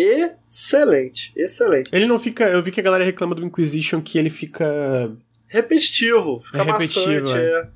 excelente, 0.00 1.32
excelente. 1.36 1.90
Ele 1.92 2.06
não 2.06 2.18
fica. 2.18 2.48
Eu 2.48 2.62
vi 2.62 2.70
que 2.70 2.80
a 2.80 2.82
galera 2.82 3.04
reclama 3.04 3.34
do 3.34 3.44
Inquisition 3.44 4.00
que 4.00 4.18
ele 4.18 4.30
fica. 4.30 5.10
Repetitivo, 5.46 6.38
fica 6.40 6.60
é 6.60 6.64
maçante, 6.64 7.32
é. 7.32 7.38
é. 7.38 7.68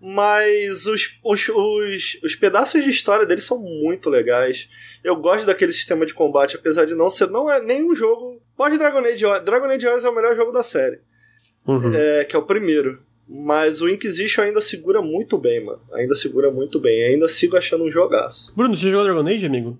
Mas 0.00 0.86
os, 0.86 1.18
os, 1.24 1.48
os, 1.48 2.20
os, 2.22 2.36
pedaços 2.36 2.84
de 2.84 2.90
história 2.90 3.26
dele 3.26 3.40
são 3.40 3.58
muito 3.58 4.08
legais. 4.08 4.68
Eu 5.02 5.16
gosto 5.16 5.44
daquele 5.46 5.72
sistema 5.72 6.06
de 6.06 6.14
combate, 6.14 6.54
apesar 6.54 6.84
de 6.84 6.94
não 6.94 7.10
ser. 7.10 7.28
Não 7.30 7.50
é 7.50 7.60
nenhum 7.60 7.94
jogo. 7.94 8.40
Pode 8.56 8.78
Dragon 8.78 9.00
Age 9.00 9.24
Dragon 9.44 9.66
Age 9.66 9.86
Origins 9.86 10.04
é 10.04 10.08
o 10.08 10.14
melhor 10.14 10.36
jogo 10.36 10.52
da 10.52 10.62
série. 10.62 11.00
Uhum. 11.66 11.92
É, 11.92 12.24
que 12.24 12.36
é 12.36 12.38
o 12.38 12.44
primeiro. 12.44 13.02
Mas 13.28 13.82
o 13.82 13.88
Inquisition 13.88 14.42
ainda 14.42 14.60
segura 14.60 15.02
muito 15.02 15.36
bem, 15.36 15.64
mano. 15.64 15.82
Ainda 15.92 16.14
segura 16.14 16.50
muito 16.50 16.78
bem. 16.78 17.02
Ainda 17.04 17.28
sigo 17.28 17.56
achando 17.56 17.84
um 17.84 17.90
jogaço. 17.90 18.52
Bruno, 18.56 18.76
você 18.76 18.90
jogou 18.90 19.04
Dragon 19.04 19.28
Age, 19.28 19.46
amigo? 19.46 19.78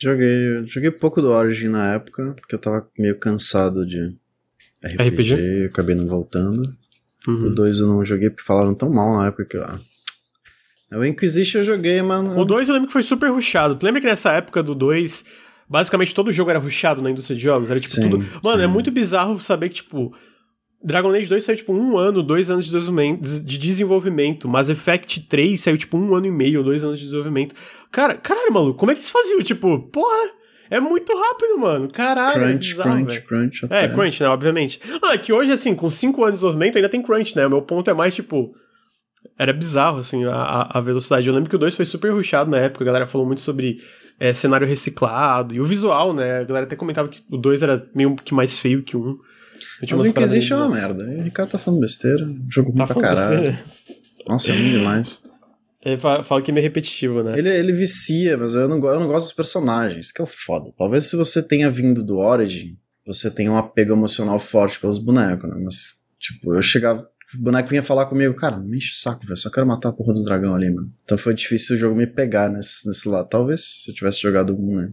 Joguei, 0.00 0.64
joguei 0.66 0.90
pouco 0.90 1.22
do 1.22 1.30
Origin 1.30 1.68
na 1.68 1.94
época, 1.94 2.34
porque 2.38 2.54
eu 2.54 2.58
tava 2.58 2.86
meio 2.98 3.18
cansado 3.18 3.86
de 3.86 4.14
RPG, 4.84 5.08
RPG? 5.08 5.32
eu 5.62 5.66
acabei 5.66 5.94
não 5.94 6.06
voltando. 6.06 6.62
Uhum. 7.26 7.46
O 7.46 7.50
2 7.54 7.78
eu 7.78 7.86
não 7.86 8.04
joguei 8.04 8.30
porque 8.30 8.44
falaram 8.44 8.74
tão 8.74 8.90
mal 8.90 9.18
na 9.18 9.26
época 9.26 9.44
que 9.44 9.56
eu, 9.56 9.64
ah, 9.64 9.78
O 10.92 11.04
Inquisition 11.04 11.60
eu 11.60 11.64
joguei, 11.64 12.00
mano. 12.02 12.38
O 12.38 12.44
2 12.44 12.68
eu 12.68 12.74
lembro 12.74 12.88
que 12.88 12.92
foi 12.92 13.02
super 13.02 13.30
rushado. 13.30 13.74
Tu 13.74 13.84
lembra 13.84 14.00
que 14.00 14.06
nessa 14.06 14.32
época 14.32 14.62
do 14.62 14.74
2, 14.74 15.24
basicamente 15.68 16.14
todo 16.14 16.32
jogo 16.32 16.50
era 16.50 16.58
rushado 16.58 17.02
na 17.02 17.10
indústria 17.10 17.36
de 17.36 17.42
jogos? 17.42 17.70
Era 17.70 17.80
tipo 17.80 17.94
sim, 17.94 18.08
tudo. 18.08 18.18
Mano, 18.42 18.58
é 18.58 18.64
sim. 18.64 18.64
é 18.64 18.66
muito 18.66 18.90
bizarro 18.90 19.40
saber 19.40 19.70
que, 19.70 19.76
tipo, 19.76 20.14
Dragon 20.82 21.10
Age 21.10 21.28
2 21.28 21.44
saiu 21.44 21.56
tipo 21.56 21.72
um 21.72 21.98
ano, 21.98 22.22
dois 22.22 22.50
anos 22.50 22.66
de 22.66 23.58
desenvolvimento. 23.58 24.48
Mass 24.48 24.68
Effect 24.68 25.20
3 25.22 25.60
saiu 25.60 25.76
tipo 25.76 25.96
um 25.96 26.14
ano 26.14 26.26
e 26.26 26.30
meio, 26.30 26.62
dois 26.62 26.84
anos 26.84 26.98
de 26.98 27.04
desenvolvimento. 27.04 27.54
Cara, 27.90 28.14
caralho, 28.14 28.52
maluco, 28.52 28.78
como 28.78 28.92
é 28.92 28.94
que 28.94 29.00
eles 29.00 29.10
faziam? 29.10 29.42
Tipo, 29.42 29.80
porra, 29.90 30.30
é 30.70 30.80
muito 30.80 31.12
rápido, 31.16 31.58
mano. 31.58 31.88
Caralho. 31.88 32.42
É 32.42 32.46
crunch, 32.46 32.70
é 32.70 32.74
bizarro, 32.74 32.90
crunch, 32.90 33.08
véio. 33.08 33.26
crunch. 33.26 33.66
É, 33.70 33.88
crunch, 33.88 34.22
né? 34.22 34.28
Obviamente. 34.28 34.80
Ah, 35.02 35.16
que 35.16 35.32
hoje, 35.32 35.52
assim, 35.52 35.74
com 35.74 35.90
cinco 35.90 36.22
anos 36.22 36.34
de 36.34 36.36
desenvolvimento 36.40 36.76
ainda 36.76 36.88
tem 36.88 37.02
crunch, 37.02 37.36
né? 37.36 37.46
O 37.46 37.50
meu 37.50 37.62
ponto 37.62 37.90
é 37.90 37.94
mais, 37.94 38.14
tipo. 38.14 38.54
Era 39.38 39.52
bizarro, 39.52 39.98
assim, 39.98 40.24
a, 40.24 40.78
a 40.78 40.80
velocidade. 40.80 41.26
Eu 41.26 41.34
lembro 41.34 41.50
que 41.50 41.56
o 41.56 41.58
2 41.58 41.74
foi 41.74 41.84
super 41.84 42.10
rushado 42.12 42.50
na 42.50 42.58
época, 42.58 42.84
a 42.84 42.86
galera 42.86 43.06
falou 43.06 43.26
muito 43.26 43.40
sobre 43.42 43.78
é, 44.18 44.32
cenário 44.32 44.66
reciclado 44.66 45.54
e 45.54 45.60
o 45.60 45.64
visual, 45.64 46.14
né? 46.14 46.40
A 46.40 46.44
galera 46.44 46.64
até 46.64 46.76
comentava 46.76 47.08
que 47.08 47.22
o 47.30 47.36
2 47.36 47.62
era 47.62 47.86
meio 47.94 48.14
que 48.16 48.32
mais 48.32 48.56
feio 48.56 48.82
que 48.82 48.96
o 48.96 49.00
1. 49.00 49.08
Um. 49.08 49.18
Mas 49.90 50.00
o 50.00 50.06
Inquisition 50.06 50.54
é 50.54 50.58
uma 50.58 50.74
merda. 50.74 51.04
O 51.04 51.22
Ricardo 51.22 51.50
tá 51.50 51.58
falando 51.58 51.80
besteira. 51.80 52.26
Jogo 52.48 52.70
ruim 52.70 52.78
tá 52.78 52.86
pra 52.86 53.00
caralho. 53.00 53.42
Besteira. 53.42 53.64
Nossa, 54.26 54.50
é 54.50 54.54
ruim 54.54 54.78
demais. 54.78 55.22
Ele 55.84 55.98
fala 55.98 56.42
que 56.42 56.50
é 56.50 56.54
meio 56.54 56.64
repetitivo, 56.64 57.22
né? 57.22 57.38
Ele, 57.38 57.48
ele 57.48 57.72
vicia, 57.72 58.36
mas 58.36 58.56
eu 58.56 58.66
não, 58.66 58.84
eu 58.84 58.98
não 58.98 59.06
gosto 59.06 59.28
dos 59.28 59.36
personagens, 59.36 60.10
que 60.10 60.20
é 60.20 60.24
o 60.24 60.26
foda. 60.26 60.72
Talvez 60.76 61.04
se 61.04 61.14
você 61.14 61.40
tenha 61.40 61.70
vindo 61.70 62.02
do 62.02 62.18
Origin, 62.18 62.76
você 63.06 63.30
tenha 63.30 63.52
um 63.52 63.56
apego 63.56 63.92
emocional 63.92 64.36
forte 64.40 64.80
pelos 64.80 64.98
bonecos, 64.98 65.48
né? 65.48 65.56
Mas, 65.64 65.94
tipo, 66.18 66.52
eu 66.52 66.60
chegava. 66.60 67.08
O 67.34 67.38
boneco 67.40 67.68
vinha 67.68 67.84
falar 67.84 68.06
comigo, 68.06 68.34
cara, 68.34 68.56
não 68.56 68.66
me 68.66 68.78
enche 68.78 68.94
o 68.94 68.96
saco, 68.96 69.24
velho. 69.24 69.36
Só 69.36 69.48
quero 69.48 69.66
matar 69.66 69.90
a 69.90 69.92
porra 69.92 70.12
do 70.12 70.24
dragão 70.24 70.56
ali, 70.56 70.74
mano. 70.74 70.92
Então 71.04 71.16
foi 71.16 71.34
difícil 71.34 71.76
o 71.76 71.78
jogo 71.78 71.94
me 71.94 72.06
pegar 72.06 72.48
nesse, 72.48 72.86
nesse 72.88 73.08
lado. 73.08 73.28
Talvez 73.28 73.82
se 73.84 73.90
eu 73.90 73.94
tivesse 73.94 74.20
jogado 74.20 74.56
um, 74.56 74.74
né? 74.74 74.92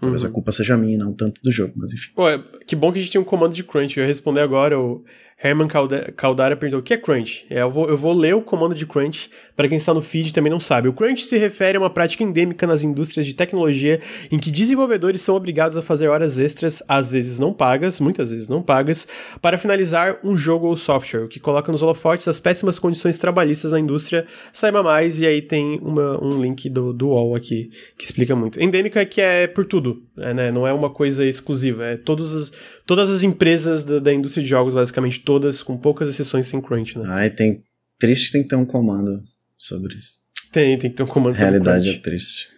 Talvez 0.00 0.22
uhum. 0.22 0.28
a 0.28 0.32
culpa 0.32 0.52
seja 0.52 0.76
minha, 0.76 0.98
não 0.98 1.12
tanto 1.12 1.40
do 1.42 1.50
jogo, 1.50 1.74
mas 1.76 1.92
enfim. 1.92 2.10
Pô, 2.14 2.24
que 2.66 2.74
bom 2.74 2.92
que 2.92 2.98
a 2.98 3.02
gente 3.02 3.12
tem 3.12 3.20
um 3.20 3.24
comando 3.24 3.54
de 3.54 3.62
crunch. 3.62 3.96
Eu 3.96 4.02
ia 4.02 4.08
responder 4.08 4.40
agora 4.40 4.78
o 4.78 5.04
Herman 5.42 5.68
Caldara 6.16 6.56
perguntou: 6.56 6.80
o 6.80 6.82
que 6.82 6.94
é 6.94 6.96
crunch? 6.96 7.44
É, 7.50 7.62
eu, 7.62 7.70
vou, 7.70 7.88
eu 7.88 7.98
vou 7.98 8.12
ler 8.12 8.34
o 8.34 8.42
comando 8.42 8.74
de 8.74 8.86
crunch 8.86 9.28
para 9.56 9.68
quem 9.68 9.76
está 9.76 9.92
no 9.92 10.00
feed 10.00 10.32
também 10.32 10.50
não 10.50 10.60
sabe. 10.60 10.88
O 10.88 10.92
crunch 10.92 11.24
se 11.24 11.36
refere 11.36 11.76
a 11.76 11.80
uma 11.80 11.90
prática 11.90 12.24
endêmica 12.24 12.66
nas 12.66 12.82
indústrias 12.82 13.26
de 13.26 13.34
tecnologia 13.34 14.00
em 14.30 14.38
que 14.38 14.50
desenvolvedores 14.50 15.20
são 15.20 15.36
obrigados 15.36 15.76
a 15.76 15.82
fazer 15.82 16.08
horas 16.08 16.38
extras, 16.38 16.82
às 16.88 17.10
vezes 17.10 17.38
não 17.38 17.52
pagas, 17.52 18.00
muitas 18.00 18.30
vezes 18.30 18.48
não 18.48 18.62
pagas, 18.62 19.06
para 19.40 19.58
finalizar 19.58 20.18
um 20.24 20.36
jogo 20.36 20.66
ou 20.66 20.76
software, 20.76 21.24
o 21.24 21.28
que 21.28 21.40
coloca 21.40 21.70
nos 21.70 21.82
holofotes 21.82 22.26
as 22.28 22.40
péssimas 22.40 22.78
condições 22.78 23.18
trabalhistas 23.18 23.72
na 23.72 23.80
indústria. 23.80 24.26
Saiba 24.52 24.82
mais, 24.82 25.20
e 25.20 25.26
aí 25.26 25.42
tem 25.42 25.78
uma, 25.80 26.22
um 26.22 26.40
link 26.40 26.68
do, 26.68 26.92
do 26.92 27.08
UOL 27.08 27.34
aqui 27.34 27.70
que 27.98 28.04
explica 28.04 28.34
muito. 28.34 28.60
Endêmica 28.60 29.00
é 29.00 29.04
que 29.04 29.20
é 29.20 29.46
por 29.46 29.64
tudo, 29.64 30.02
é, 30.16 30.32
né? 30.32 30.50
não 30.50 30.66
é 30.66 30.72
uma 30.72 30.90
coisa 30.90 31.24
exclusiva, 31.24 31.84
é 31.84 31.96
todos 31.96 32.32
os 32.34 32.52
todas 32.86 33.10
as 33.10 33.22
empresas 33.22 33.84
da, 33.84 33.98
da, 33.98 34.12
indústria 34.12 34.42
de 34.42 34.48
jogos, 34.48 34.74
basicamente 34.74 35.20
todas, 35.20 35.62
com 35.62 35.76
poucas 35.76 36.08
exceções, 36.08 36.46
sem 36.46 36.60
crunch, 36.60 36.98
né? 36.98 37.04
Ai, 37.08 37.30
tem. 37.30 37.62
Triste 37.98 38.32
tem 38.32 38.42
que 38.42 38.48
ter 38.48 38.56
um 38.56 38.64
comando 38.64 39.22
sobre 39.56 39.94
isso. 39.96 40.18
Tem, 40.50 40.76
tem 40.78 40.90
que 40.90 40.96
ter 40.96 41.02
um 41.02 41.06
comando 41.06 41.36
sobre 41.36 41.56
isso. 41.56 41.64
Realidade 41.64 41.90
é 41.90 41.98
triste. 41.98 42.48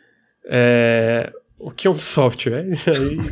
É. 0.46 1.32
O 1.58 1.70
que 1.70 1.86
é 1.86 1.90
um 1.90 1.98
software? 1.98 2.66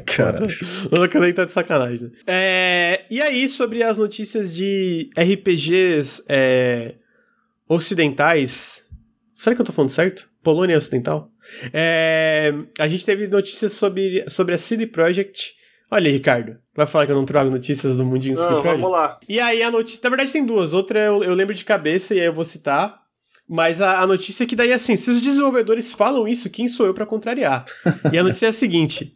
Cara. 0.07 0.47
O 0.91 1.09
canal 1.09 1.33
tá 1.35 1.45
de 1.45 1.53
sacanagem. 1.53 2.09
Né? 2.09 2.13
É, 2.27 3.05
e 3.11 3.21
aí, 3.21 3.49
sobre 3.49 3.83
as 3.83 3.99
notícias 3.99 4.55
de 4.55 5.11
RPGs 5.19 6.25
é, 6.29 6.95
ocidentais. 7.69 8.83
Será 9.37 9.57
que 9.57 9.61
eu 9.61 9.67
tô 9.67 9.73
falando 9.73 9.91
certo? 9.91 10.31
Polônia 10.43 10.79
Ocidental? 10.79 11.31
É, 11.73 12.53
a 12.79 12.89
gente 12.89 13.05
teve 13.05 13.27
notícias 13.27 13.73
sobre, 13.73 14.25
sobre 14.29 14.55
a 14.55 14.59
CD 14.59 14.87
Projekt 14.87 15.55
Olha 15.93 16.09
aí, 16.09 16.15
Ricardo. 16.15 16.57
Vai 16.75 16.87
falar 16.87 17.05
que 17.05 17.13
eu 17.13 17.17
não 17.17 17.27
trago 17.27 17.51
notícias 17.51 17.99
do 17.99 18.05
Mundinho 18.05 18.35
Não, 18.35 18.63
vamos 18.63 18.91
lá. 18.91 19.21
E 19.29 19.39
aí 19.39 19.63
a 19.63 19.71
notícia. 19.71 20.01
Na 20.03 20.09
verdade, 20.09 20.33
tem 20.33 20.43
duas. 20.43 20.73
Outra 20.73 20.99
eu, 20.99 21.23
eu 21.23 21.35
lembro 21.35 21.55
de 21.55 21.67
cabeça 21.67 22.15
e 22.15 22.21
aí 22.21 22.25
eu 22.25 22.33
vou 22.33 22.47
citar. 22.47 23.03
Mas 23.47 23.83
a, 23.83 24.01
a 24.01 24.07
notícia 24.07 24.45
é 24.45 24.47
que 24.47 24.57
daí 24.57 24.73
assim: 24.73 24.97
se 24.97 25.11
os 25.11 25.21
desenvolvedores 25.21 25.93
falam 25.93 26.27
isso, 26.27 26.49
quem 26.49 26.67
sou 26.67 26.87
eu 26.87 26.95
para 26.95 27.05
contrariar? 27.05 27.67
e 28.11 28.17
a 28.17 28.23
notícia 28.23 28.47
é 28.47 28.49
a 28.49 28.53
seguinte: 28.53 29.15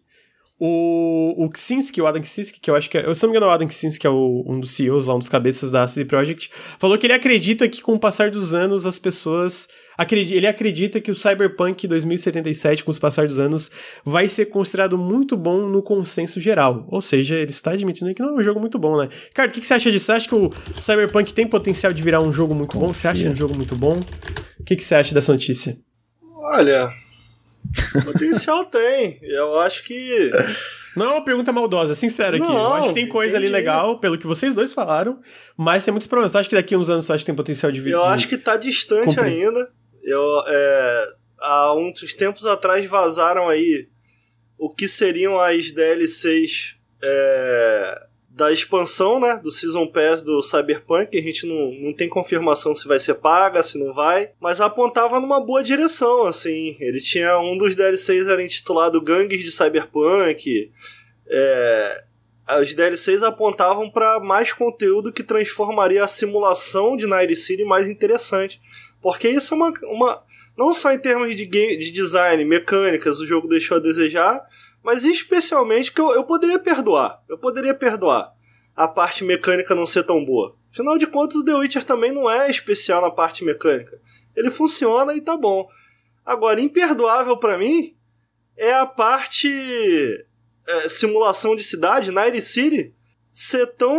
o, 0.58 1.44
o 1.44 1.50
Ksinski, 1.50 2.00
o 2.00 2.06
Adam 2.06 2.22
Ksinski, 2.22 2.60
que 2.60 2.70
eu 2.70 2.74
acho 2.74 2.88
que 2.88 2.96
é. 2.96 3.06
Eu, 3.06 3.14
se 3.14 3.22
não 3.22 3.30
me 3.30 3.36
engano, 3.36 3.50
o 3.50 3.54
Adam 3.54 3.68
Ksinski, 3.68 4.00
que 4.00 4.06
é 4.06 4.10
o, 4.10 4.44
um 4.46 4.58
dos 4.58 4.70
CEOs 4.72 5.06
lá, 5.06 5.14
um 5.14 5.18
dos 5.18 5.28
cabeças 5.28 5.70
da 5.70 5.86
CD 5.86 6.04
Projekt, 6.06 6.50
falou 6.78 6.96
que 6.96 7.06
ele 7.06 7.12
acredita 7.12 7.68
que 7.68 7.82
com 7.82 7.94
o 7.94 7.98
passar 7.98 8.30
dos 8.30 8.54
anos 8.54 8.86
as 8.86 8.98
pessoas 8.98 9.68
ele 10.10 10.46
acredita 10.46 11.00
que 11.00 11.10
o 11.10 11.14
Cyberpunk 11.14 11.86
2077, 11.88 12.84
com 12.84 12.90
os 12.90 12.98
passar 12.98 13.26
dos 13.26 13.38
anos, 13.38 13.70
vai 14.04 14.28
ser 14.28 14.46
considerado 14.46 14.98
muito 14.98 15.36
bom 15.36 15.66
no 15.66 15.82
consenso 15.82 16.38
geral. 16.38 16.86
Ou 16.88 17.00
seja, 17.00 17.36
ele 17.36 17.50
está 17.50 17.70
admitindo 17.70 18.12
que 18.14 18.22
não 18.22 18.30
é 18.30 18.40
um 18.40 18.42
jogo 18.42 18.60
muito 18.60 18.78
bom, 18.78 18.98
né? 18.98 19.08
Cara, 19.32 19.48
o 19.48 19.52
que, 19.52 19.60
que 19.60 19.66
você 19.66 19.74
acha 19.74 19.90
disso? 19.90 20.06
Você 20.06 20.12
acha 20.12 20.28
que 20.28 20.34
o 20.34 20.52
Cyberpunk 20.80 21.32
tem 21.32 21.46
potencial 21.46 21.92
de 21.92 22.02
virar 22.02 22.20
um 22.20 22.32
jogo 22.32 22.54
muito 22.54 22.74
Confia. 22.74 22.88
bom? 22.88 22.92
Você 22.92 23.08
acha 23.08 23.28
um 23.30 23.34
jogo 23.34 23.56
muito 23.56 23.74
bom? 23.74 24.00
O 24.60 24.64
que, 24.64 24.76
que 24.76 24.84
você 24.84 24.94
acha 24.94 25.14
dessa 25.14 25.32
notícia? 25.32 25.76
Olha, 26.34 26.92
potencial 28.04 28.64
tem. 28.64 29.18
Eu 29.22 29.58
acho 29.60 29.84
que. 29.84 30.30
Não 30.96 31.06
é 31.06 31.10
uma 31.10 31.24
pergunta 31.24 31.52
maldosa, 31.52 31.94
sincera 31.94 32.36
aqui. 32.36 32.46
Não, 32.46 32.56
eu 32.56 32.72
acho 32.72 32.88
que 32.88 32.94
tem 32.94 33.06
coisa 33.06 33.36
entendi. 33.36 33.46
ali 33.46 33.52
legal, 33.52 33.98
pelo 33.98 34.16
que 34.16 34.26
vocês 34.26 34.54
dois 34.54 34.72
falaram, 34.72 35.20
mas 35.56 35.84
tem 35.84 35.92
muitos 35.92 36.08
problemas. 36.08 36.32
Você 36.32 36.38
acha 36.38 36.48
que 36.48 36.56
daqui 36.56 36.74
a 36.74 36.78
uns 36.78 36.88
anos 36.88 37.04
você 37.04 37.12
acha 37.12 37.22
que 37.22 37.26
tem 37.26 37.34
potencial 37.34 37.70
de 37.70 37.80
vir? 37.80 37.92
Eu 37.92 38.04
acho 38.04 38.26
que 38.26 38.38
tá 38.38 38.56
distante 38.56 39.14
cumprir. 39.14 39.24
ainda. 39.24 39.68
Eu, 40.02 40.22
é, 40.46 41.08
há 41.40 41.74
uns 41.74 42.14
tempos 42.14 42.46
atrás 42.46 42.84
vazaram 42.86 43.48
aí 43.48 43.88
o 44.58 44.70
que 44.70 44.88
seriam 44.88 45.38
as 45.38 45.70
DLCs 45.70 46.76
é, 47.02 48.05
da 48.36 48.52
expansão, 48.52 49.18
né, 49.18 49.40
do 49.42 49.50
Season 49.50 49.86
Pass 49.86 50.20
do 50.20 50.42
Cyberpunk, 50.42 51.16
a 51.16 51.22
gente 51.22 51.46
não, 51.46 51.72
não 51.80 51.92
tem 51.94 52.06
confirmação 52.06 52.74
se 52.74 52.86
vai 52.86 52.98
ser 53.00 53.14
paga, 53.14 53.62
se 53.62 53.78
não 53.78 53.94
vai, 53.94 54.30
mas 54.38 54.60
apontava 54.60 55.18
numa 55.18 55.40
boa 55.40 55.64
direção, 55.64 56.26
assim, 56.26 56.76
ele 56.78 57.00
tinha, 57.00 57.40
um 57.40 57.56
dos 57.56 57.74
DLCs 57.74 58.28
era 58.28 58.44
intitulado 58.44 59.00
Gangues 59.00 59.42
de 59.42 59.50
Cyberpunk, 59.50 60.70
é, 61.28 62.04
as 62.46 62.74
DLCs 62.74 63.22
apontavam 63.22 63.88
para 63.88 64.20
mais 64.20 64.52
conteúdo 64.52 65.10
que 65.10 65.22
transformaria 65.22 66.04
a 66.04 66.08
simulação 66.08 66.94
de 66.94 67.06
Night 67.06 67.34
City 67.36 67.64
mais 67.64 67.88
interessante, 67.88 68.60
porque 69.00 69.30
isso 69.30 69.54
é 69.54 69.56
uma. 69.56 69.72
uma 69.84 70.26
não 70.56 70.72
só 70.72 70.92
em 70.92 70.98
termos 70.98 71.34
de, 71.34 71.44
game, 71.44 71.76
de 71.76 71.90
design, 71.90 72.42
mecânicas, 72.44 73.20
o 73.20 73.26
jogo 73.26 73.48
deixou 73.48 73.76
a 73.76 73.80
desejar, 73.80 74.42
mas 74.86 75.04
especialmente 75.04 75.90
que 75.90 76.00
eu, 76.00 76.12
eu 76.12 76.22
poderia 76.22 76.60
perdoar. 76.60 77.20
Eu 77.28 77.36
poderia 77.36 77.74
perdoar 77.74 78.32
a 78.76 78.86
parte 78.86 79.24
mecânica 79.24 79.74
não 79.74 79.84
ser 79.84 80.04
tão 80.04 80.24
boa. 80.24 80.54
Afinal 80.70 80.96
de 80.96 81.08
contas, 81.08 81.38
o 81.38 81.44
The 81.44 81.56
Witcher 81.56 81.82
também 81.82 82.12
não 82.12 82.30
é 82.30 82.48
especial 82.48 83.02
na 83.02 83.10
parte 83.10 83.44
mecânica. 83.44 84.00
Ele 84.36 84.48
funciona 84.48 85.12
e 85.12 85.20
tá 85.20 85.36
bom. 85.36 85.68
Agora, 86.24 86.60
imperdoável 86.60 87.36
para 87.36 87.58
mim 87.58 87.96
é 88.56 88.74
a 88.74 88.86
parte 88.86 89.50
é, 90.68 90.88
simulação 90.88 91.56
de 91.56 91.64
cidade, 91.64 92.12
Night 92.12 92.40
City, 92.40 92.94
ser 93.32 93.66
tão 93.74 93.98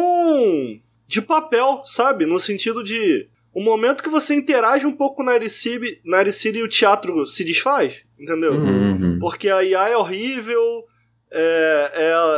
de 1.06 1.22
papel, 1.22 1.82
sabe? 1.84 2.26
No 2.26 2.40
sentido 2.40 2.82
de 2.82 3.28
o 3.54 3.62
momento 3.62 4.02
que 4.02 4.10
você 4.10 4.34
interage 4.34 4.86
um 4.86 4.96
pouco 4.96 5.22
na 5.22 5.34
Ariciri, 5.34 6.00
na 6.06 6.20
Ariciri 6.20 6.64
o 6.64 6.70
teatro 6.70 7.26
se 7.26 7.44
desfaz, 7.44 8.07
entendeu? 8.20 8.54
Uhum. 8.54 9.20
Porque 9.20 9.50
a 9.50 9.64
IA 9.64 9.90
é 9.90 9.98
horrível, 9.98 10.84
é, 11.32 11.92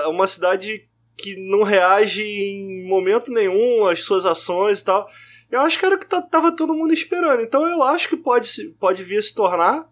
é 0.04 0.08
uma 0.08 0.28
cidade 0.28 0.88
que 1.18 1.36
não 1.36 1.64
reage 1.64 2.24
em 2.24 2.88
momento 2.88 3.32
nenhum 3.32 3.86
às 3.86 4.04
suas 4.04 4.26
ações 4.26 4.82
e 4.82 4.86
tal. 4.86 5.08
Eu 5.52 5.62
acho 5.62 5.80
que 5.80 5.86
era 5.86 5.96
o 5.96 6.00
que 6.00 6.06
tava 6.06 6.56
todo 6.56 6.76
mundo 6.76 6.94
esperando. 6.94 7.42
Então 7.42 7.68
eu 7.68 7.84
acho 7.84 8.08
que 8.08 8.16
pode, 8.16 8.50
pode 8.80 9.04
vir 9.04 9.18
a 9.18 9.22
se 9.22 9.34
tornar, 9.34 9.90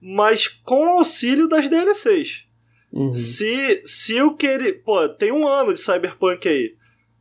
mas 0.00 0.48
com 0.48 0.86
o 0.86 0.98
auxílio 0.98 1.48
das 1.48 1.68
DLCs. 1.68 2.46
Uhum. 2.92 3.12
Se, 3.12 3.82
se 3.84 4.20
o 4.22 4.34
que 4.34 4.46
ele. 4.46 4.72
Pô, 4.72 5.08
tem 5.08 5.30
um 5.30 5.46
ano 5.46 5.74
de 5.74 5.80
Cyberpunk 5.80 6.48
aí. 6.48 6.76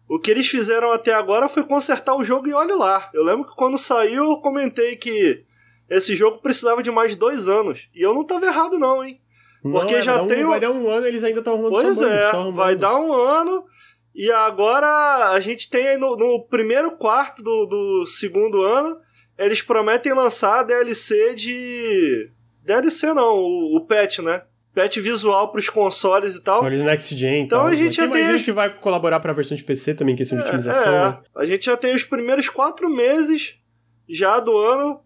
O 0.08 0.18
que 0.18 0.32
eles 0.32 0.48
fizeram 0.48 0.92
até 0.92 1.14
agora 1.14 1.50
foi 1.50 1.66
consertar 1.66 2.16
o 2.16 2.24
jogo 2.24 2.48
e 2.48 2.54
olhe 2.54 2.74
lá. 2.74 3.10
Eu 3.14 3.24
lembro 3.24 3.46
que 3.46 3.56
quando 3.56 3.78
saiu 3.78 4.32
eu 4.32 4.38
comentei 4.38 4.96
que 4.96 5.44
esse 5.90 6.16
jogo 6.16 6.40
precisava 6.40 6.84
de 6.84 6.92
mais 6.92 7.16
dois 7.16 7.48
anos. 7.48 7.90
E 7.94 8.02
eu 8.02 8.14
não 8.14 8.26
tava 8.26 8.46
errado, 8.46 8.78
não, 8.78 9.04
hein? 9.04 9.22
Porque 9.62 9.94
não, 9.94 10.00
é, 10.00 10.04
já 10.04 10.22
um, 10.22 10.28
tem. 10.28 10.44
Vai 10.46 10.60
dar 10.60 10.72
um 10.72 10.90
ano, 10.90 11.06
eles 11.08 11.24
ainda 11.24 11.40
estão 11.40 11.54
arrumando 11.54 11.72
Pois 11.72 12.02
é, 12.02 12.32
vai 12.52 12.76
dar 12.76 12.98
um 12.98 13.14
ano. 13.14 13.66
E 14.14 14.32
agora 14.32 15.32
a 15.32 15.40
gente 15.40 15.70
tem 15.70 15.88
aí 15.90 15.98
no, 15.98 16.16
no 16.16 16.46
primeiro 16.48 16.92
quarto 16.98 17.44
do, 17.44 17.66
do 17.66 18.08
segundo 18.08 18.64
ano, 18.64 19.00
eles 19.38 19.62
prometem 19.62 20.14
lançar 20.14 20.60
a 20.60 20.64
DLC 20.64 21.36
de. 21.36 22.32
DLC 22.64 23.14
não, 23.14 23.36
o, 23.36 23.78
o 23.78 23.86
patch, 23.86 24.20
né? 24.20 24.42
patch 24.78 24.98
visual 24.98 25.52
para 25.52 25.60
os 25.60 25.70
consoles 25.70 26.36
e 26.36 26.44
tal. 26.44 26.60
Consoles 26.60 26.84
Next 26.84 27.16
Gen. 27.16 27.44
Então 27.44 27.60
tal, 27.60 27.68
a 27.68 27.76
gente 27.76 27.96
já 27.96 28.08
tem. 28.08 28.26
Gente 28.34 28.46
que 28.46 28.52
vai 28.52 28.70
colaborar 28.80 29.20
para 29.20 29.32
a 29.32 29.36
versão 29.36 29.58
de 29.58 29.64
PC 29.64 29.96
também, 29.96 30.16
questão 30.16 30.38
é, 30.38 30.42
de 30.42 30.48
otimização. 30.48 30.94
É. 30.94 31.10
Né? 31.10 31.20
A 31.36 31.46
gente 31.46 31.66
já 31.66 31.76
tem 31.76 31.96
os 31.96 32.04
primeiros 32.04 32.48
quatro 32.48 32.88
meses 32.88 33.58
já 34.08 34.40
do 34.40 34.56
ano 34.56 35.02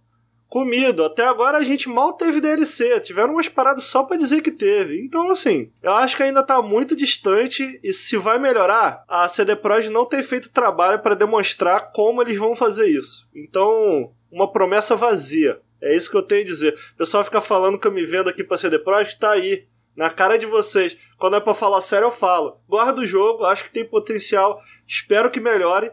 comido. 0.52 1.06
Até 1.06 1.26
agora 1.26 1.58
a 1.58 1.64
gente 1.64 1.88
mal 1.88 2.12
teve 2.12 2.42
DLC. 2.42 3.00
Tiveram 3.00 3.34
umas 3.34 3.48
paradas 3.48 3.86
só 3.86 4.04
para 4.04 4.18
dizer 4.18 4.42
que 4.42 4.52
teve. 4.52 5.02
Então, 5.02 5.32
assim, 5.32 5.72
eu 5.82 5.94
acho 5.94 6.18
que 6.18 6.24
ainda 6.24 6.44
tá 6.44 6.62
muito 6.62 6.94
distante. 6.94 7.80
E 7.82 7.94
se 7.94 8.18
vai 8.18 8.38
melhorar, 8.38 9.06
a 9.08 9.30
CD 9.30 9.56
Projekt 9.56 9.94
não 9.94 10.06
tem 10.06 10.22
feito 10.22 10.52
trabalho 10.52 11.00
para 11.00 11.16
demonstrar 11.16 11.94
como 11.94 12.22
eles 12.22 12.38
vão 12.38 12.54
fazer 12.54 12.90
isso. 12.90 13.30
Então, 13.34 14.12
uma 14.30 14.52
promessa 14.52 14.94
vazia. 14.98 15.62
É 15.82 15.96
isso 15.96 16.12
que 16.12 16.18
eu 16.18 16.22
tenho 16.22 16.42
a 16.42 16.46
dizer. 16.46 16.78
O 16.94 16.98
pessoal 16.98 17.24
fica 17.24 17.40
falando 17.40 17.80
que 17.80 17.88
eu 17.88 17.92
me 17.92 18.04
vendo 18.04 18.30
aqui 18.30 18.44
pra 18.44 18.58
CD 18.58 18.78
Projekt, 18.78 19.20
tá 19.20 19.32
aí. 19.32 19.66
Na 19.96 20.10
cara 20.10 20.38
de 20.38 20.46
vocês. 20.46 20.98
Quando 21.18 21.38
é 21.38 21.40
pra 21.40 21.54
falar 21.54 21.80
sério, 21.80 22.08
eu 22.08 22.12
falo. 22.12 22.60
Guardo 22.68 23.00
o 23.00 23.08
jogo, 23.08 23.46
acho 23.46 23.64
que 23.64 23.72
tem 23.72 23.86
potencial, 23.86 24.60
espero 24.86 25.32
que 25.32 25.40
melhore. 25.40 25.92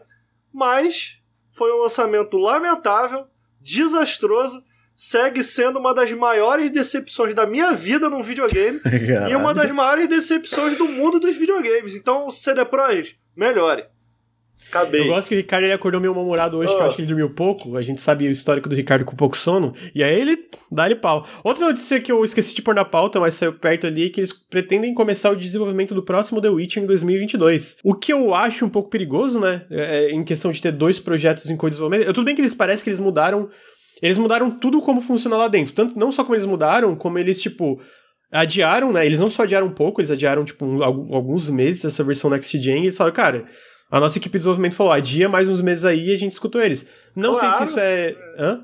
Mas 0.53 1.21
foi 1.49 1.71
um 1.71 1.81
lançamento 1.81 2.37
lamentável 2.37 3.25
desastroso, 3.59 4.63
segue 4.95 5.41
sendo 5.43 5.79
uma 5.79 5.93
das 5.93 6.11
maiores 6.11 6.69
decepções 6.69 7.33
da 7.33 7.45
minha 7.45 7.73
vida 7.73 8.09
num 8.09 8.21
videogame 8.21 8.81
e 9.29 9.35
uma 9.35 9.53
das 9.53 9.71
maiores 9.71 10.07
decepções 10.09 10.77
do 10.77 10.87
mundo 10.87 11.19
dos 11.19 11.37
videogames. 11.37 11.95
Então, 11.95 12.29
CD 12.29 12.65
Projekt, 12.65 13.17
melhore. 13.35 13.85
Acabei. 14.69 15.01
Eu 15.01 15.07
gosto 15.07 15.27
que 15.29 15.35
o 15.35 15.37
Ricardo 15.37 15.63
ele 15.63 15.73
acordou 15.73 15.99
meio 15.99 16.13
mal-humorado 16.13 16.57
hoje, 16.57 16.71
oh. 16.71 16.75
que 16.75 16.81
eu 16.81 16.85
acho 16.85 16.95
que 16.95 17.01
ele 17.01 17.07
dormiu 17.07 17.31
pouco. 17.31 17.75
A 17.75 17.81
gente 17.81 17.99
sabe 17.99 18.27
o 18.27 18.31
histórico 18.31 18.69
do 18.69 18.75
Ricardo 18.75 19.03
com 19.03 19.15
pouco 19.15 19.35
sono. 19.35 19.73
E 19.93 20.03
aí 20.03 20.19
ele 20.19 20.47
dá-lhe 20.71 20.95
pau. 20.95 21.27
Outra 21.43 21.65
notícia 21.65 21.99
que 21.99 22.11
eu 22.11 22.23
esqueci 22.23 22.55
de 22.55 22.61
pôr 22.61 22.75
na 22.75 22.85
pauta, 22.85 23.19
mas 23.19 23.33
saiu 23.33 23.53
perto 23.53 23.87
ali, 23.87 24.05
é 24.05 24.09
que 24.09 24.19
eles 24.19 24.31
pretendem 24.31 24.93
começar 24.93 25.31
o 25.31 25.35
desenvolvimento 25.35 25.95
do 25.95 26.03
próximo 26.03 26.39
The 26.39 26.49
Witcher 26.49 26.83
em 26.83 26.85
2022. 26.85 27.77
O 27.83 27.95
que 27.95 28.13
eu 28.13 28.35
acho 28.35 28.63
um 28.63 28.69
pouco 28.69 28.89
perigoso, 28.89 29.39
né? 29.39 29.65
É, 29.71 30.05
é, 30.05 30.11
em 30.11 30.23
questão 30.23 30.51
de 30.51 30.61
ter 30.61 30.71
dois 30.71 30.99
projetos 30.99 31.49
em 31.49 31.57
co-desenvolvimento. 31.57 32.13
Tudo 32.13 32.25
bem 32.25 32.35
que 32.35 32.41
eles 32.41 32.53
parecem 32.53 32.83
que 32.83 32.89
eles 32.89 32.99
mudaram. 32.99 33.49
Eles 34.01 34.17
mudaram 34.17 34.51
tudo 34.51 34.81
como 34.81 35.01
funciona 35.01 35.35
lá 35.35 35.47
dentro. 35.47 35.73
Tanto, 35.73 35.97
não 35.97 36.11
só 36.11 36.23
como 36.23 36.35
eles 36.35 36.45
mudaram, 36.45 36.95
como 36.95 37.17
eles, 37.17 37.41
tipo, 37.41 37.81
adiaram, 38.31 38.93
né? 38.93 39.05
Eles 39.05 39.19
não 39.19 39.31
só 39.31 39.43
adiaram 39.43 39.67
um 39.67 39.73
pouco, 39.73 39.99
eles 39.99 40.11
adiaram, 40.11 40.45
tipo, 40.45 40.63
um, 40.63 40.83
alguns 40.83 41.49
meses 41.49 41.83
essa 41.83 42.03
versão 42.03 42.29
Next 42.29 42.57
Gen. 42.57 42.83
E 42.83 42.85
eles 42.85 42.97
falaram, 42.97 43.15
cara, 43.15 43.45
a 43.89 43.99
nossa 43.99 44.17
equipe 44.17 44.33
de 44.33 44.39
desenvolvimento 44.39 44.75
falou, 44.75 44.93
adia 44.93 45.27
mais 45.27 45.49
uns 45.49 45.61
meses 45.61 45.85
aí 45.85 46.09
e 46.09 46.13
a 46.13 46.17
gente 46.17 46.31
escutou 46.31 46.61
eles. 46.61 46.87
Não 47.15 47.33
claro. 47.33 47.57
sei 47.57 47.65
se 47.65 47.71
isso 47.71 47.79
é. 47.79 48.15
Hã? 48.37 48.63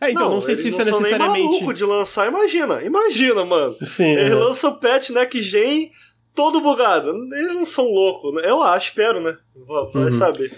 É, 0.00 0.10
então, 0.10 0.24
não, 0.24 0.34
não 0.34 0.40
sei 0.40 0.56
se 0.56 0.68
isso 0.68 0.80
é 0.80 0.84
necessariamente. 0.84 1.38
Nem 1.38 1.44
maluco 1.44 1.72
de 1.72 1.84
lançar, 1.84 2.28
imagina, 2.28 2.82
imagina, 2.82 3.44
mano. 3.44 3.76
Sim. 3.86 4.12
Eles 4.12 4.32
é. 4.32 4.34
lançam 4.34 4.72
o 4.72 4.78
patch 4.78 5.10
Next 5.10 5.42
Gen 5.42 5.90
todo 6.34 6.60
bugado. 6.60 7.10
Eles 7.34 7.54
não 7.54 7.64
são 7.64 7.84
loucos, 7.86 8.34
né? 8.34 8.42
Eu 8.44 8.62
acho, 8.62 8.88
espero, 8.88 9.20
né? 9.20 9.36
Vai 9.66 10.04
uhum. 10.04 10.12
saber. 10.12 10.52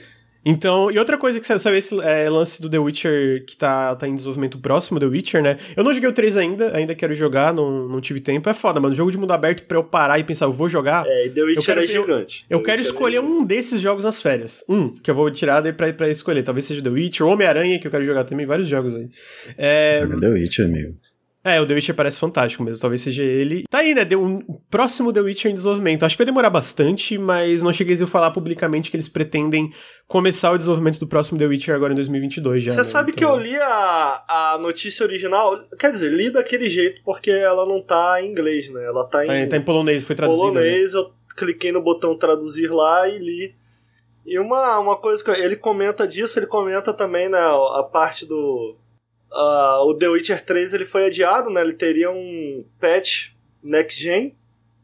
Então, 0.45 0.91
e 0.91 0.99
outra 0.99 1.19
coisa 1.19 1.41
que 1.41 1.47
saiu, 1.47 1.59
sabe 1.59 1.79
esse 1.79 1.99
é, 2.01 2.29
lance 2.31 2.63
do 2.63 2.71
The 2.71 2.79
Witcher 2.79 3.45
que 3.45 3.57
tá, 3.57 3.95
tá 3.97 4.09
em 4.09 4.15
desenvolvimento 4.15 4.59
próximo, 4.59 5.01
The 5.01 5.07
Witcher, 5.07 5.43
né? 5.43 5.59
Eu 5.77 5.85
não 5.85 5.93
joguei 5.93 6.09
o 6.09 6.13
3 6.13 6.37
ainda, 6.37 6.77
ainda 6.77 6.95
quero 6.95 7.15
jogar, 7.15 7.53
não, 7.53 7.89
não 7.89 8.01
tive 8.01 8.21
tempo. 8.21 8.49
É 8.49 8.55
foda, 8.55 8.81
mano. 8.81 8.95
Jogo 8.95 9.11
de 9.11 9.19
mundo 9.19 9.33
aberto 9.33 9.65
pra 9.65 9.77
eu 9.77 9.85
parar 9.85 10.19
e 10.19 10.25
pensar, 10.25 10.47
eu 10.47 10.53
vou 10.53 10.69
jogar. 10.69 11.05
É, 11.07 11.27
e 11.27 11.31
The 11.31 11.43
Witcher 11.43 11.65
quero, 11.65 11.83
é 11.83 11.87
gigante. 11.87 12.47
Eu, 12.49 12.59
eu 12.59 12.65
quero 12.65 12.81
escolher 12.81 13.21
um 13.21 13.45
desses 13.45 13.81
jogos 13.81 14.05
nas 14.05 14.23
férias. 14.23 14.65
Um, 14.69 14.91
que 14.95 15.11
eu 15.11 15.15
vou 15.15 15.31
tirar 15.31 15.61
daí 15.61 15.73
pra, 15.73 15.93
pra 15.93 16.09
escolher. 16.09 16.43
Talvez 16.43 16.67
seja 16.67 16.83
The 16.83 16.91
Witcher, 16.91 17.27
Homem-Aranha, 17.27 17.79
que 17.79 17.87
eu 17.87 17.91
quero 17.91 18.05
jogar 18.05 18.25
também, 18.25 18.47
vários 18.47 18.69
jogos 18.69 18.97
aí. 18.97 19.09
É... 19.57 20.07
The 20.07 20.29
Witcher, 20.29 20.67
amigo. 20.67 20.95
É, 21.45 21.61
o 21.61 21.67
The 21.67 21.75
Witcher 21.75 21.95
parece 21.95 22.19
fantástico 22.19 22.65
mesmo, 22.65 22.81
talvez 22.81 23.01
seja 23.01 23.23
ele. 23.23 23.65
Tá 23.71 23.79
aí, 23.79 23.95
né? 23.95 24.05
Deu 24.05 24.23
um 24.23 24.41
próximo 24.69 25.13
The 25.13 25.21
Witcher 25.21 25.51
em 25.51 25.55
desenvolvimento. 25.55 26.05
Acho 26.05 26.17
que 26.17 26.25
vai 26.25 26.27
demorar 26.27 26.51
bastante, 26.51 27.17
mas 27.17 27.63
não 27.63 27.73
cheguei 27.73 27.97
a 28.03 28.07
falar 28.07 28.33
publicamente 28.33 28.91
que 28.91 28.97
eles 28.97 29.09
pretendem 29.09 29.73
começar 30.07 30.51
o 30.51 30.59
desenvolvimento 30.59 30.99
do 30.99 31.07
próximo 31.07 31.39
The 31.39 31.47
Witcher 31.47 31.75
agora 31.75 31.93
em 31.93 31.97
2022 31.97 32.65
já. 32.65 32.71
Você 32.73 32.79
né? 32.79 32.83
sabe 32.83 33.13
então... 33.13 33.35
que 33.35 33.39
eu 33.39 33.43
li 33.43 33.57
a, 33.57 34.25
a 34.29 34.59
notícia 34.59 35.07
original, 35.07 35.57
quer 35.79 35.93
dizer, 35.93 36.13
li 36.13 36.29
daquele 36.29 36.69
jeito 36.69 37.01
porque 37.05 37.31
ela 37.31 37.65
não 37.65 37.81
tá 37.81 38.21
em 38.21 38.31
inglês, 38.31 38.71
né? 38.71 38.85
Ela 38.85 39.05
tá 39.07 39.25
em. 39.25 39.45
Tá, 39.45 39.51
tá 39.51 39.57
em 39.57 39.65
polonês, 39.65 40.03
foi 40.03 40.17
traduzido. 40.17 40.47
Né? 40.47 40.53
Polonês, 40.53 40.93
né? 40.93 40.99
eu 40.99 41.13
cliquei 41.37 41.71
no 41.71 41.81
botão 41.81 42.19
traduzir 42.19 42.69
lá 42.69 43.09
e 43.09 43.19
li. 43.19 43.55
E 44.27 44.39
uma, 44.39 44.79
uma 44.81 44.97
coisa 44.97 45.25
que 45.25 45.31
ele 45.31 45.57
comenta 45.57 46.07
disso, 46.07 46.39
ele 46.39 46.47
comenta 46.47 46.93
também, 46.93 47.31
né, 47.31 47.39
a 47.39 47.83
parte 47.83 48.27
do 48.27 48.77
Uh, 49.31 49.85
o 49.87 49.95
The 49.95 50.09
Witcher 50.09 50.45
3 50.45 50.73
ele 50.73 50.85
foi 50.85 51.07
adiado, 51.07 51.51
né? 51.51 51.61
Ele 51.61 51.75
teria 51.75 52.11
um 52.11 52.65
patch 52.81 53.33
next 53.63 54.01
gen 54.01 54.37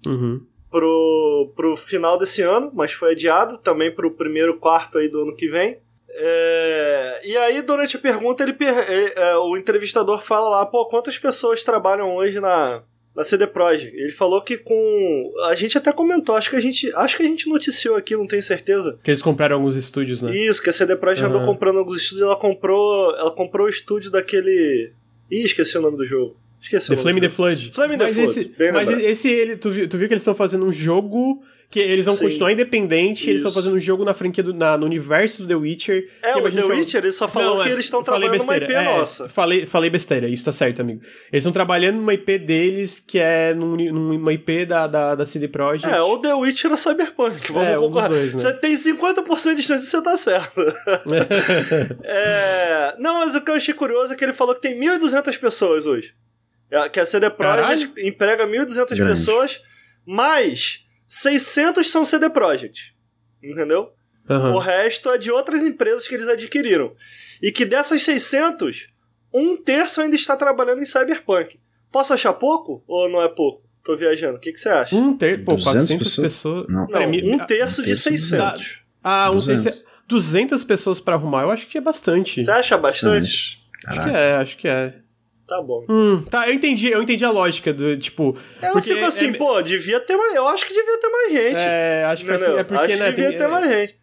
uhum. 0.07 0.45
pro, 0.70 1.53
pro 1.57 1.76
final 1.76 2.18
desse 2.18 2.42
ano, 2.42 2.70
mas 2.74 2.92
foi 2.92 3.12
adiado 3.12 3.59
também 3.59 3.95
pro 3.95 4.11
primeiro 4.11 4.59
quarto 4.59 4.99
aí 4.99 5.09
do 5.09 5.22
ano 5.22 5.34
que 5.34 5.49
vem. 5.49 5.80
É, 6.16 7.20
e 7.24 7.36
aí, 7.36 7.61
durante 7.62 7.97
a 7.97 8.01
pergunta, 8.01 8.45
ele, 8.45 8.57
é, 8.61 9.30
é, 9.30 9.36
o 9.36 9.57
entrevistador 9.57 10.22
fala 10.22 10.49
lá, 10.49 10.66
pô, 10.66 10.86
quantas 10.86 11.18
pessoas 11.18 11.64
trabalham 11.64 12.14
hoje 12.14 12.38
na, 12.38 12.84
na 13.15 13.23
CD 13.23 13.47
Projekt. 13.47 13.97
Ele 13.97 14.11
falou 14.11 14.43
que 14.43 14.57
com. 14.57 15.33
A 15.47 15.55
gente 15.55 15.79
até 15.79 15.93
comentou, 15.93 16.35
acho 16.35 16.51
que 16.51 16.57
a 16.57 16.61
gente. 16.61 16.91
Acho 16.95 17.17
que 17.17 17.23
a 17.23 17.27
gente 17.27 17.49
noticiou 17.49 17.97
aqui, 17.97 18.17
não 18.17 18.27
tenho 18.27 18.43
certeza. 18.43 18.99
Que 19.03 19.11
eles 19.11 19.23
compraram 19.23 19.57
alguns 19.57 19.77
estúdios, 19.77 20.23
né? 20.23 20.37
Isso, 20.37 20.62
que 20.62 20.71
a 20.71 20.73
CD 20.73 20.97
Projekt 20.97 21.25
uhum. 21.25 21.37
andou 21.37 21.45
comprando 21.45 21.79
alguns 21.79 22.03
estúdios, 22.03 22.27
ela 22.27 22.37
comprou. 22.37 23.15
Ela 23.17 23.31
comprou 23.31 23.67
o 23.67 23.71
estúdio 23.71 24.11
daquele. 24.11 24.93
Ih, 25.31 25.43
esqueci 25.43 25.79
o 25.79 25.83
nome 25.83 25.97
do 25.97 26.05
jogo. 26.05 26.37
Esqueci 26.65 26.89
the 26.89 26.97
Flame 26.97 27.21
the 27.21 27.29
Flood. 27.29 27.71
Flame 27.73 27.99
the 27.99 28.09
Flood. 28.11 28.31
Esse, 28.31 28.55
mas 28.73 28.89
esse, 28.89 29.29
ele, 29.29 29.57
tu 29.57 29.71
viu, 29.71 29.87
tu 29.87 29.99
viu 29.99 30.09
que 30.09 30.15
eles 30.15 30.23
estão 30.23 30.35
fazendo 30.35 30.65
um 30.65 30.73
jogo 30.73 31.43
que 31.71 31.79
eles 31.79 32.05
vão 32.05 32.15
Sim. 32.15 32.27
continuar 32.27 32.53
independente, 32.53 33.23
Isso. 33.23 33.31
eles 33.31 33.43
estão 33.43 33.53
fazendo 33.53 33.77
um 33.77 33.81
jogo 33.81 34.05
na 34.05 34.15
franquia 34.15 34.45
do, 34.45 34.55
na, 34.55 34.79
no 34.79 34.87
universo 34.87 35.43
do 35.43 35.49
The 35.49 35.57
Witcher. 35.57 36.09
É, 36.23 36.37
o 36.37 36.51
The 36.51 36.65
Witcher, 36.65 37.03
ele 37.03 37.12
só 37.12 37.27
falou 37.27 37.57
não, 37.57 37.62
que 37.65 37.69
é, 37.69 37.73
eles 37.73 37.85
estão 37.87 38.03
trabalhando 38.03 38.39
numa 38.39 38.57
IP 38.57 38.73
é, 38.73 38.85
nossa. 38.85 39.29
Falei, 39.29 39.67
falei 39.67 39.91
besteira, 39.91 40.29
isso 40.29 40.45
tá 40.45 40.53
certo, 40.53 40.81
amigo. 40.81 41.03
Eles 41.33 41.43
estão 41.43 41.53
trabalhando 41.53 41.97
numa 41.97 42.15
IP 42.15 42.39
deles, 42.39 43.01
que 43.01 43.19
é 43.19 43.53
num, 43.53 43.77
numa 43.77 44.33
IP 44.33 44.65
da, 44.65 44.87
da, 44.87 45.15
da 45.17 45.27
CD 45.27 45.49
Projekt. 45.49 45.93
É, 45.93 46.01
ou 46.01 46.19
The 46.19 46.33
Witcher 46.35 46.71
ou 46.71 46.77
Cyberpunk, 46.79 47.53
vamos 47.53 47.69
é, 47.69 47.79
um 47.79 47.91
dois, 47.91 48.35
né? 48.35 48.41
Você 48.41 48.53
tem 48.55 48.75
50% 48.75 49.55
de 49.55 49.62
chance 49.62 49.85
de 49.85 49.91
você 49.91 50.03
tá 50.03 50.17
certo. 50.17 50.61
é, 52.05 52.95
não, 52.99 53.19
mas 53.19 53.35
o 53.35 53.41
que 53.41 53.51
eu 53.51 53.55
achei 53.57 53.75
curioso 53.75 54.12
é 54.12 54.17
que 54.17 54.25
ele 54.25 54.33
falou 54.33 54.55
que 54.55 54.62
tem 54.62 54.79
1.200 54.79 55.39
pessoas 55.39 55.87
hoje. 55.87 56.15
É, 56.71 56.89
que 56.89 56.99
a 56.99 57.07
CD 57.07 57.31
Projekt 57.31 57.93
emprega 57.99 58.47
1.200 58.47 58.97
pessoas, 59.07 59.62
mas 60.07 60.85
600 61.07 61.89
são 61.89 62.05
CD 62.05 62.29
Projekt. 62.31 62.95
Entendeu? 63.43 63.93
Uhum. 64.29 64.55
O 64.55 64.59
resto 64.59 65.11
é 65.11 65.19
de 65.19 65.31
outras 65.31 65.61
empresas 65.61 66.09
que 66.09 66.15
eles 66.15 66.29
adquiriram. 66.29 66.95
E 67.43 67.53
que 67.53 67.65
dessas 67.65 68.03
600, 68.03 68.89
um 69.33 69.57
terço 69.57 70.01
ainda 70.01 70.17
está 70.17 70.37
trabalhando 70.37 70.83
em 70.83 70.87
Cyberpunk. 70.87 71.61
Posso 71.93 72.15
achar 72.15 72.33
pouco 72.33 72.83
ou 72.87 73.09
não 73.09 73.23
é 73.23 73.29
pouco? 73.29 73.62
Tô 73.85 73.95
viajando. 73.97 74.39
O 74.39 74.41
que, 74.41 74.51
que 74.51 74.59
você 74.59 74.71
acha? 74.71 74.97
Um 74.97 75.17
terço. 75.17 75.45
Pô, 75.45 75.57
400 75.57 75.95
pessoas. 75.95 76.33
pessoas... 76.33 76.67
Não, 76.71 76.87
não 76.87 77.35
um 77.35 77.47
terço 77.47 77.83
um 77.83 77.85
de 77.85 77.95
600. 77.95 78.85
Ah, 79.03 79.31
um 79.31 79.39
terço. 79.39 79.85
200 80.09 80.65
pessoas 80.65 81.01
para 81.01 81.15
arrumar, 81.15 81.43
eu 81.43 81.51
acho 81.51 81.67
que 81.67 81.79
é 81.79 81.81
bastante. 81.81 82.43
Você 82.43 82.51
acha 82.51 82.77
bastante? 82.77 83.62
Acho 83.87 84.03
que 84.03 84.11
é, 84.11 84.37
acho 84.37 84.57
que 84.57 84.69
é. 84.69 84.95
Tá 85.47 85.61
bom. 85.61 85.84
Hum, 85.88 86.22
tá, 86.30 86.49
eu 86.49 86.55
entendi, 86.55 86.88
eu 86.88 87.03
entendi 87.03 87.24
a 87.24 87.30
lógica 87.30 87.72
do, 87.72 87.97
tipo... 87.99 88.36
Eu 88.62 88.80
fico 88.80 89.05
assim, 89.05 89.28
é... 89.28 89.32
pô, 89.34 89.61
devia 89.61 90.01
ter 90.01 90.16
mais... 90.16 90.34
Eu 90.34 90.49
acho 90.49 90.66
que 90.66 90.72
devia 90.72 90.99
ter 90.99 91.09
mais 91.09 91.32
gente. 91.32 91.62
É, 91.62 92.05
acho 92.07 92.24
que 92.24 92.30
assim, 92.30 92.57
é 92.57 92.64
porque, 92.64 92.92
acho 92.92 92.99
né, 92.99 93.11
que 93.11 93.16
devia 93.16 93.30
tem, 93.30 93.38
ter 93.38 93.49
mais 93.49 93.70
gente. 93.70 93.99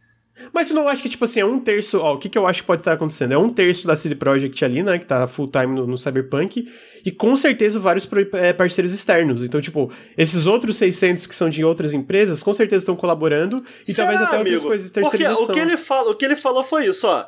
Mas 0.54 0.70
eu 0.70 0.76
não 0.76 0.88
acho 0.88 1.02
que, 1.02 1.10
tipo 1.10 1.26
assim, 1.26 1.40
é 1.40 1.46
um 1.46 1.60
terço... 1.60 2.00
Ó, 2.00 2.14
o 2.14 2.20
que, 2.20 2.30
que 2.30 2.38
eu 2.38 2.46
acho 2.46 2.62
que 2.62 2.68
pode 2.68 2.82
estar 2.82 2.94
acontecendo? 2.94 3.34
É 3.34 3.38
um 3.38 3.52
terço 3.52 3.88
da 3.88 3.96
CD 3.96 4.14
Projekt 4.14 4.64
ali, 4.64 4.84
né, 4.84 5.00
que 5.00 5.06
tá 5.06 5.26
full 5.26 5.48
time 5.48 5.76
no, 5.76 5.88
no 5.88 5.98
Cyberpunk, 5.98 6.72
e 7.04 7.12
com 7.12 7.36
certeza 7.36 7.80
vários 7.80 8.08
é, 8.34 8.54
parceiros 8.54 8.94
externos. 8.94 9.44
Então, 9.44 9.60
tipo, 9.60 9.92
esses 10.16 10.46
outros 10.46 10.78
600 10.78 11.26
que 11.26 11.34
são 11.34 11.50
de 11.50 11.64
outras 11.64 11.92
empresas, 11.92 12.44
com 12.44 12.54
certeza 12.54 12.84
estão 12.84 12.96
colaborando, 12.96 13.56
e 13.88 13.94
Será, 13.94 14.10
talvez 14.10 14.28
até 14.28 14.36
amigo? 14.36 14.56
outras 14.56 14.64
coisas 14.64 14.88
de 14.88 14.94
terceirização. 14.94 15.38
Porque 15.38 15.52
o 15.52 15.56
que 15.56 15.60
ele, 15.60 15.78
fala, 15.78 16.12
o 16.12 16.16
que 16.16 16.26
ele 16.26 16.36
falou 16.36 16.64
foi 16.64 16.86
isso, 16.86 17.08
ó 17.08 17.26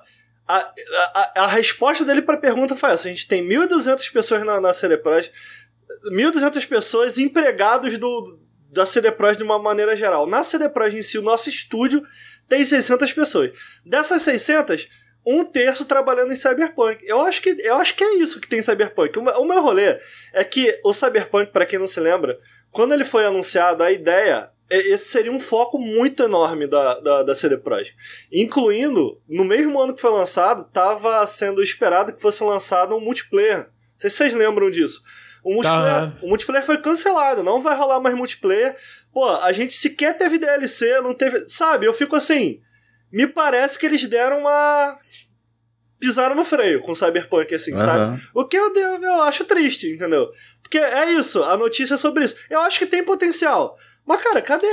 a, 0.48 0.74
a, 1.14 1.44
a 1.44 1.48
resposta 1.48 2.04
dele 2.04 2.22
para 2.22 2.36
a 2.36 2.40
pergunta 2.40 2.76
foi 2.76 2.92
essa: 2.92 3.08
a 3.08 3.12
gente 3.12 3.28
tem 3.28 3.48
1.200 3.48 4.12
pessoas 4.12 4.44
na, 4.44 4.60
na 4.60 4.74
CDPROS, 4.74 5.32
1.200 6.12 6.68
pessoas 6.68 7.18
empregados 7.18 7.98
do, 7.98 8.40
da 8.70 8.86
CDPROS 8.86 9.38
de 9.38 9.44
uma 9.44 9.60
maneira 9.60 9.96
geral. 9.96 10.28
Na 10.28 10.44
CDPROS 10.44 10.94
em 10.94 11.04
si, 11.04 11.18
o 11.18 11.22
nosso 11.22 11.50
estúdio 11.50 12.04
tem 12.48 12.66
600 12.66 13.14
pessoas. 13.14 13.52
Dessas 13.86 14.22
600, 14.24 14.90
um 15.26 15.46
terço 15.46 15.86
trabalhando 15.86 16.34
em 16.34 16.36
Cyberpunk. 16.36 17.04
Eu 17.08 17.22
acho 17.22 17.42
que, 17.42 17.56
eu 17.62 17.78
acho 17.78 17.96
que 17.96 18.04
é 18.04 18.16
isso 18.18 18.42
que 18.42 18.48
tem 18.48 18.62
Cyberpunk. 18.62 19.18
O, 19.18 19.22
o 19.22 19.46
meu 19.46 19.62
rolê 19.62 19.98
é 20.34 20.44
que 20.44 20.80
o 20.84 20.94
Cyberpunk, 20.94 21.52
para 21.52 21.66
quem 21.66 21.80
não 21.80 21.88
se 21.88 22.00
lembra, 22.00 22.38
quando 22.72 22.94
ele 22.94 23.06
foi 23.06 23.26
anunciado, 23.26 23.84
a 23.84 23.92
ideia 23.92 24.50
esse 24.70 25.06
seria 25.06 25.32
um 25.32 25.40
foco 25.40 25.78
muito 25.78 26.24
enorme 26.24 26.68
da, 26.68 27.00
da, 27.00 27.24
da 27.24 27.36
CD 27.36 27.58
Projekt. 27.58 27.96
Incluindo, 28.32 29.22
no 29.28 29.44
mesmo 29.44 29.80
ano 29.80 29.94
que 29.94 30.02
foi 30.02 30.12
lançado, 30.12 30.64
estava 30.64 31.26
sendo 31.28 31.62
esperado 31.62 32.14
que 32.14 32.22
fosse 32.22 32.44
lançado 32.44 32.96
um 32.96 33.00
multiplayer. 33.00 33.58
Não 33.58 34.00
sei 34.00 34.10
se 34.10 34.18
vocês 34.18 34.34
lembram 34.34 34.72
disso. 34.72 35.02
O 35.44 35.54
multiplayer, 35.54 36.14
o 36.24 36.28
multiplayer 36.30 36.66
foi 36.66 36.78
cancelado, 36.78 37.44
não 37.44 37.62
vai 37.62 37.76
rolar 37.76 38.00
mais 38.00 38.16
multiplayer. 38.16 38.76
Pô, 39.12 39.28
a 39.28 39.52
gente 39.52 39.74
sequer 39.74 40.18
teve 40.18 40.38
DLC, 40.38 41.02
não 41.02 41.14
teve. 41.14 41.46
Sabe, 41.46 41.86
eu 41.86 41.94
fico 41.94 42.16
assim. 42.16 42.62
Me 43.12 43.28
parece 43.28 43.78
que 43.78 43.86
eles 43.86 44.06
deram 44.06 44.40
uma 44.40 44.98
pisaram 46.00 46.36
no 46.36 46.44
freio 46.44 46.82
com 46.82 46.94
Cyberpunk, 46.94 47.56
assim, 47.56 47.72
uhum. 47.72 47.78
sabe? 47.78 48.22
O 48.34 48.44
que 48.44 48.58
eu, 48.58 48.74
eu 48.76 49.22
acho 49.22 49.46
triste, 49.46 49.90
entendeu? 49.90 50.30
Porque 50.62 50.78
é 50.78 51.12
isso, 51.12 51.42
a 51.44 51.56
notícia 51.56 51.94
é 51.94 51.98
sobre 51.98 52.26
isso. 52.26 52.36
Eu 52.50 52.60
acho 52.60 52.78
que 52.78 52.86
tem 52.86 53.04
potencial. 53.04 53.78
Mas, 54.06 54.22
cara, 54.22 54.42
cadê? 54.42 54.68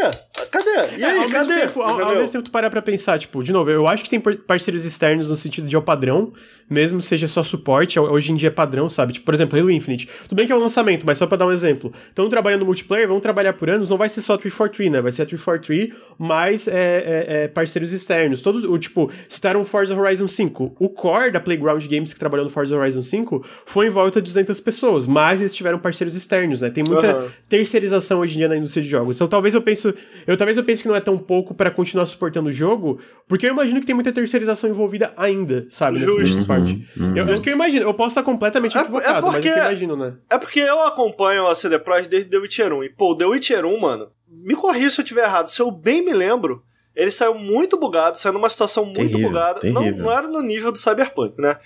Cadê? 0.50 0.96
E 0.98 1.02
é, 1.02 1.06
aí, 1.06 1.18
é, 1.18 1.22
ao 1.22 1.28
cadê? 1.28 1.54
Mesmo 1.54 1.68
tempo, 1.68 1.82
ao, 1.82 2.00
ao, 2.00 2.16
mesmo 2.16 2.32
tempo, 2.32 2.44
tu 2.44 2.50
parar 2.50 2.68
pra 2.68 2.82
pensar, 2.82 3.18
tipo, 3.18 3.42
de 3.44 3.52
novo, 3.52 3.70
eu 3.70 3.86
acho 3.86 4.02
que 4.02 4.10
tem 4.10 4.20
parceiros 4.20 4.84
externos 4.84 5.30
no 5.30 5.36
sentido 5.36 5.68
de 5.68 5.76
ao 5.76 5.82
padrão, 5.82 6.32
mesmo 6.68 7.02
seja 7.02 7.26
só 7.26 7.42
suporte, 7.42 7.98
hoje 7.98 8.30
em 8.30 8.36
dia 8.36 8.48
é 8.48 8.50
padrão, 8.50 8.88
sabe? 8.88 9.12
Tipo, 9.12 9.26
por 9.26 9.34
exemplo, 9.34 9.58
Halo 9.58 9.70
Infinite. 9.70 10.08
Tudo 10.22 10.36
bem 10.36 10.46
que 10.46 10.52
é 10.52 10.56
um 10.56 10.60
lançamento, 10.60 11.04
mas 11.04 11.18
só 11.18 11.26
pra 11.26 11.36
dar 11.36 11.46
um 11.46 11.52
exemplo. 11.52 11.92
Estão 12.08 12.28
trabalhando 12.28 12.60
no 12.60 12.66
multiplayer, 12.66 13.08
vão 13.08 13.18
trabalhar 13.18 13.52
por 13.54 13.68
anos, 13.68 13.90
não 13.90 13.96
vai 13.96 14.08
ser 14.08 14.22
só 14.22 14.36
343, 14.36 14.92
né? 14.92 15.00
Vai 15.00 15.10
ser 15.10 15.22
a 15.22 15.26
343 15.26 15.92
mais 16.16 16.68
é, 16.68 16.72
é, 16.74 17.26
é, 17.44 17.48
parceiros 17.48 17.92
externos. 17.92 18.40
Todos, 18.40 18.64
o, 18.64 18.78
tipo, 18.78 19.10
citaram 19.28 19.64
Forza 19.64 19.96
Horizon 19.96 20.28
5. 20.28 20.76
O 20.78 20.88
core 20.88 21.32
da 21.32 21.40
Playground 21.40 21.84
Games 21.86 22.14
que 22.14 22.20
trabalhou 22.20 22.44
no 22.44 22.50
Forza 22.50 22.76
Horizon 22.76 23.02
5 23.02 23.44
foi 23.66 23.86
em 23.86 23.90
volta 23.90 24.20
de 24.20 24.24
200 24.26 24.60
pessoas, 24.60 25.06
mas 25.06 25.40
eles 25.40 25.54
tiveram 25.54 25.78
parceiros 25.78 26.14
externos, 26.14 26.62
né? 26.62 26.70
Tem 26.70 26.84
muita 26.86 27.16
uhum. 27.16 27.28
terceirização 27.48 28.20
hoje 28.20 28.34
em 28.34 28.38
dia 28.38 28.48
na 28.48 28.56
indústria 28.56 28.82
de 28.82 28.88
jogos. 28.88 29.19
Então 29.20 29.28
talvez 29.28 29.54
eu 29.54 29.60
penso, 29.60 29.92
eu 30.26 30.34
talvez 30.34 30.56
eu 30.56 30.64
pense 30.64 30.80
que 30.80 30.88
não 30.88 30.96
é 30.96 31.00
tão 31.00 31.18
pouco 31.18 31.52
para 31.52 31.70
continuar 31.70 32.06
suportando 32.06 32.48
o 32.48 32.52
jogo, 32.52 32.98
porque 33.28 33.46
eu 33.46 33.50
imagino 33.50 33.78
que 33.78 33.84
tem 33.84 33.94
muita 33.94 34.10
terceirização 34.10 34.70
envolvida 34.70 35.12
ainda, 35.14 35.66
sabe? 35.68 35.98
Justo. 35.98 36.46
parte. 36.46 36.88
Uhum. 36.96 37.14
Eu, 37.14 37.26
eu, 37.26 37.42
que 37.42 37.50
eu 37.50 37.52
imagino, 37.52 37.84
eu 37.84 37.92
posso 37.92 38.12
estar 38.12 38.22
completamente 38.22 38.74
é, 38.78 38.80
equivocado, 38.80 39.18
é 39.18 39.20
porque, 39.20 39.48
mas 39.50 39.58
eu 39.58 39.64
imagino, 39.64 39.94
né? 39.94 40.14
É 40.30 40.38
porque 40.38 40.60
eu 40.60 40.80
acompanho 40.86 41.46
a 41.46 41.54
CD 41.54 41.78
Projekt 41.78 42.08
desde 42.08 42.30
The 42.30 42.38
Witcher 42.38 42.72
1, 42.72 42.84
e 42.84 42.88
pô, 42.88 43.14
The 43.14 43.26
Witcher 43.26 43.66
1, 43.66 43.78
mano, 43.78 44.08
me 44.26 44.54
corrija 44.54 44.88
se 44.88 45.00
eu 45.00 45.02
estiver 45.02 45.24
errado, 45.24 45.48
se 45.48 45.60
eu 45.60 45.70
bem 45.70 46.02
me 46.02 46.14
lembro, 46.14 46.62
ele 46.96 47.10
saiu 47.10 47.34
muito 47.34 47.78
bugado, 47.78 48.16
saiu 48.16 48.32
numa 48.32 48.48
situação 48.48 48.86
muito 48.86 48.96
terrível, 49.00 49.28
bugada, 49.28 49.60
terrível. 49.60 49.82
Não, 49.82 50.04
não 50.04 50.10
era 50.10 50.28
no 50.28 50.40
nível 50.40 50.72
do 50.72 50.78
Cyberpunk, 50.78 51.34
né? 51.38 51.58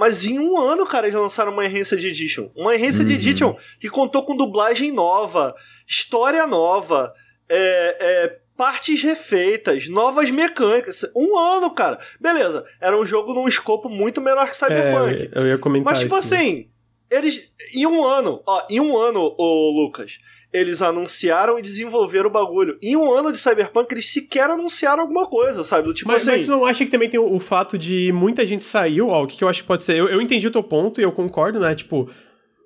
Mas 0.00 0.24
em 0.24 0.38
um 0.38 0.58
ano, 0.58 0.86
cara, 0.86 1.06
eles 1.06 1.20
lançaram 1.20 1.52
uma 1.52 1.66
Enhanced 1.66 2.02
Edition. 2.02 2.48
Uma 2.56 2.74
Enhanced 2.74 3.04
uhum. 3.04 3.12
Edition 3.12 3.56
que 3.78 3.90
contou 3.90 4.22
com 4.22 4.34
dublagem 4.34 4.90
nova, 4.90 5.54
história 5.86 6.46
nova, 6.46 7.12
é, 7.46 7.96
é, 8.00 8.38
partes 8.56 9.02
refeitas, 9.02 9.88
novas 9.88 10.30
mecânicas. 10.30 11.04
Um 11.14 11.36
ano, 11.36 11.70
cara. 11.72 11.98
Beleza, 12.18 12.64
era 12.80 12.98
um 12.98 13.04
jogo 13.04 13.34
num 13.34 13.46
escopo 13.46 13.90
muito 13.90 14.22
menor 14.22 14.48
que 14.48 14.56
Cyberpunk. 14.56 15.28
É, 15.34 15.38
eu 15.38 15.46
ia 15.46 15.58
comentar 15.58 15.92
Mas, 15.92 16.00
tipo 16.00 16.16
isso, 16.16 16.34
assim, 16.34 16.70
eles. 17.10 17.52
Em 17.74 17.86
um 17.86 18.02
ano, 18.02 18.42
ó, 18.46 18.62
em 18.70 18.80
um 18.80 18.96
ano, 18.96 19.34
ô 19.36 19.82
Lucas, 19.82 20.18
eles 20.52 20.82
anunciaram 20.82 21.58
e 21.58 21.62
desenvolveram 21.62 22.28
o 22.28 22.32
bagulho. 22.32 22.76
Em 22.82 22.96
um 22.96 23.12
ano 23.12 23.30
de 23.30 23.38
Cyberpunk, 23.38 23.92
eles 23.92 24.12
sequer 24.12 24.50
anunciaram 24.50 25.02
alguma 25.02 25.26
coisa, 25.26 25.62
sabe? 25.62 25.84
Do 25.84 25.94
tipo 25.94 26.10
mas, 26.10 26.22
assim. 26.22 26.38
Mas 26.38 26.46
você 26.46 26.50
não 26.50 26.66
acha 26.66 26.84
que 26.84 26.90
também 26.90 27.08
tem 27.08 27.20
o, 27.20 27.34
o, 27.34 27.38
fato 27.38 27.78
de 27.78 28.12
muita 28.12 28.44
gente 28.44 28.64
saiu? 28.64 29.08
Ó, 29.08 29.22
o 29.22 29.26
que, 29.26 29.36
que 29.36 29.44
eu 29.44 29.48
acho 29.48 29.62
que 29.62 29.68
pode 29.68 29.84
ser? 29.84 29.96
Eu, 29.96 30.08
eu 30.08 30.20
entendi 30.20 30.46
o 30.46 30.50
teu 30.50 30.62
ponto 30.62 31.00
e 31.00 31.04
eu 31.04 31.12
concordo, 31.12 31.60
né? 31.60 31.74
Tipo, 31.74 32.08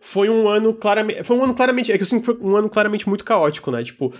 foi 0.00 0.30
um 0.30 0.48
ano 0.48 0.72
claramente. 0.72 1.22
Foi 1.24 1.36
um 1.36 1.44
ano 1.44 1.54
claramente. 1.54 1.92
É 1.92 1.96
que 1.96 2.02
eu 2.02 2.06
sinto 2.06 2.20
que 2.20 2.26
foi 2.26 2.50
um 2.50 2.56
ano 2.56 2.70
claramente 2.70 3.08
muito 3.08 3.24
caótico, 3.24 3.70
né? 3.70 3.84
Tipo, 3.84 4.12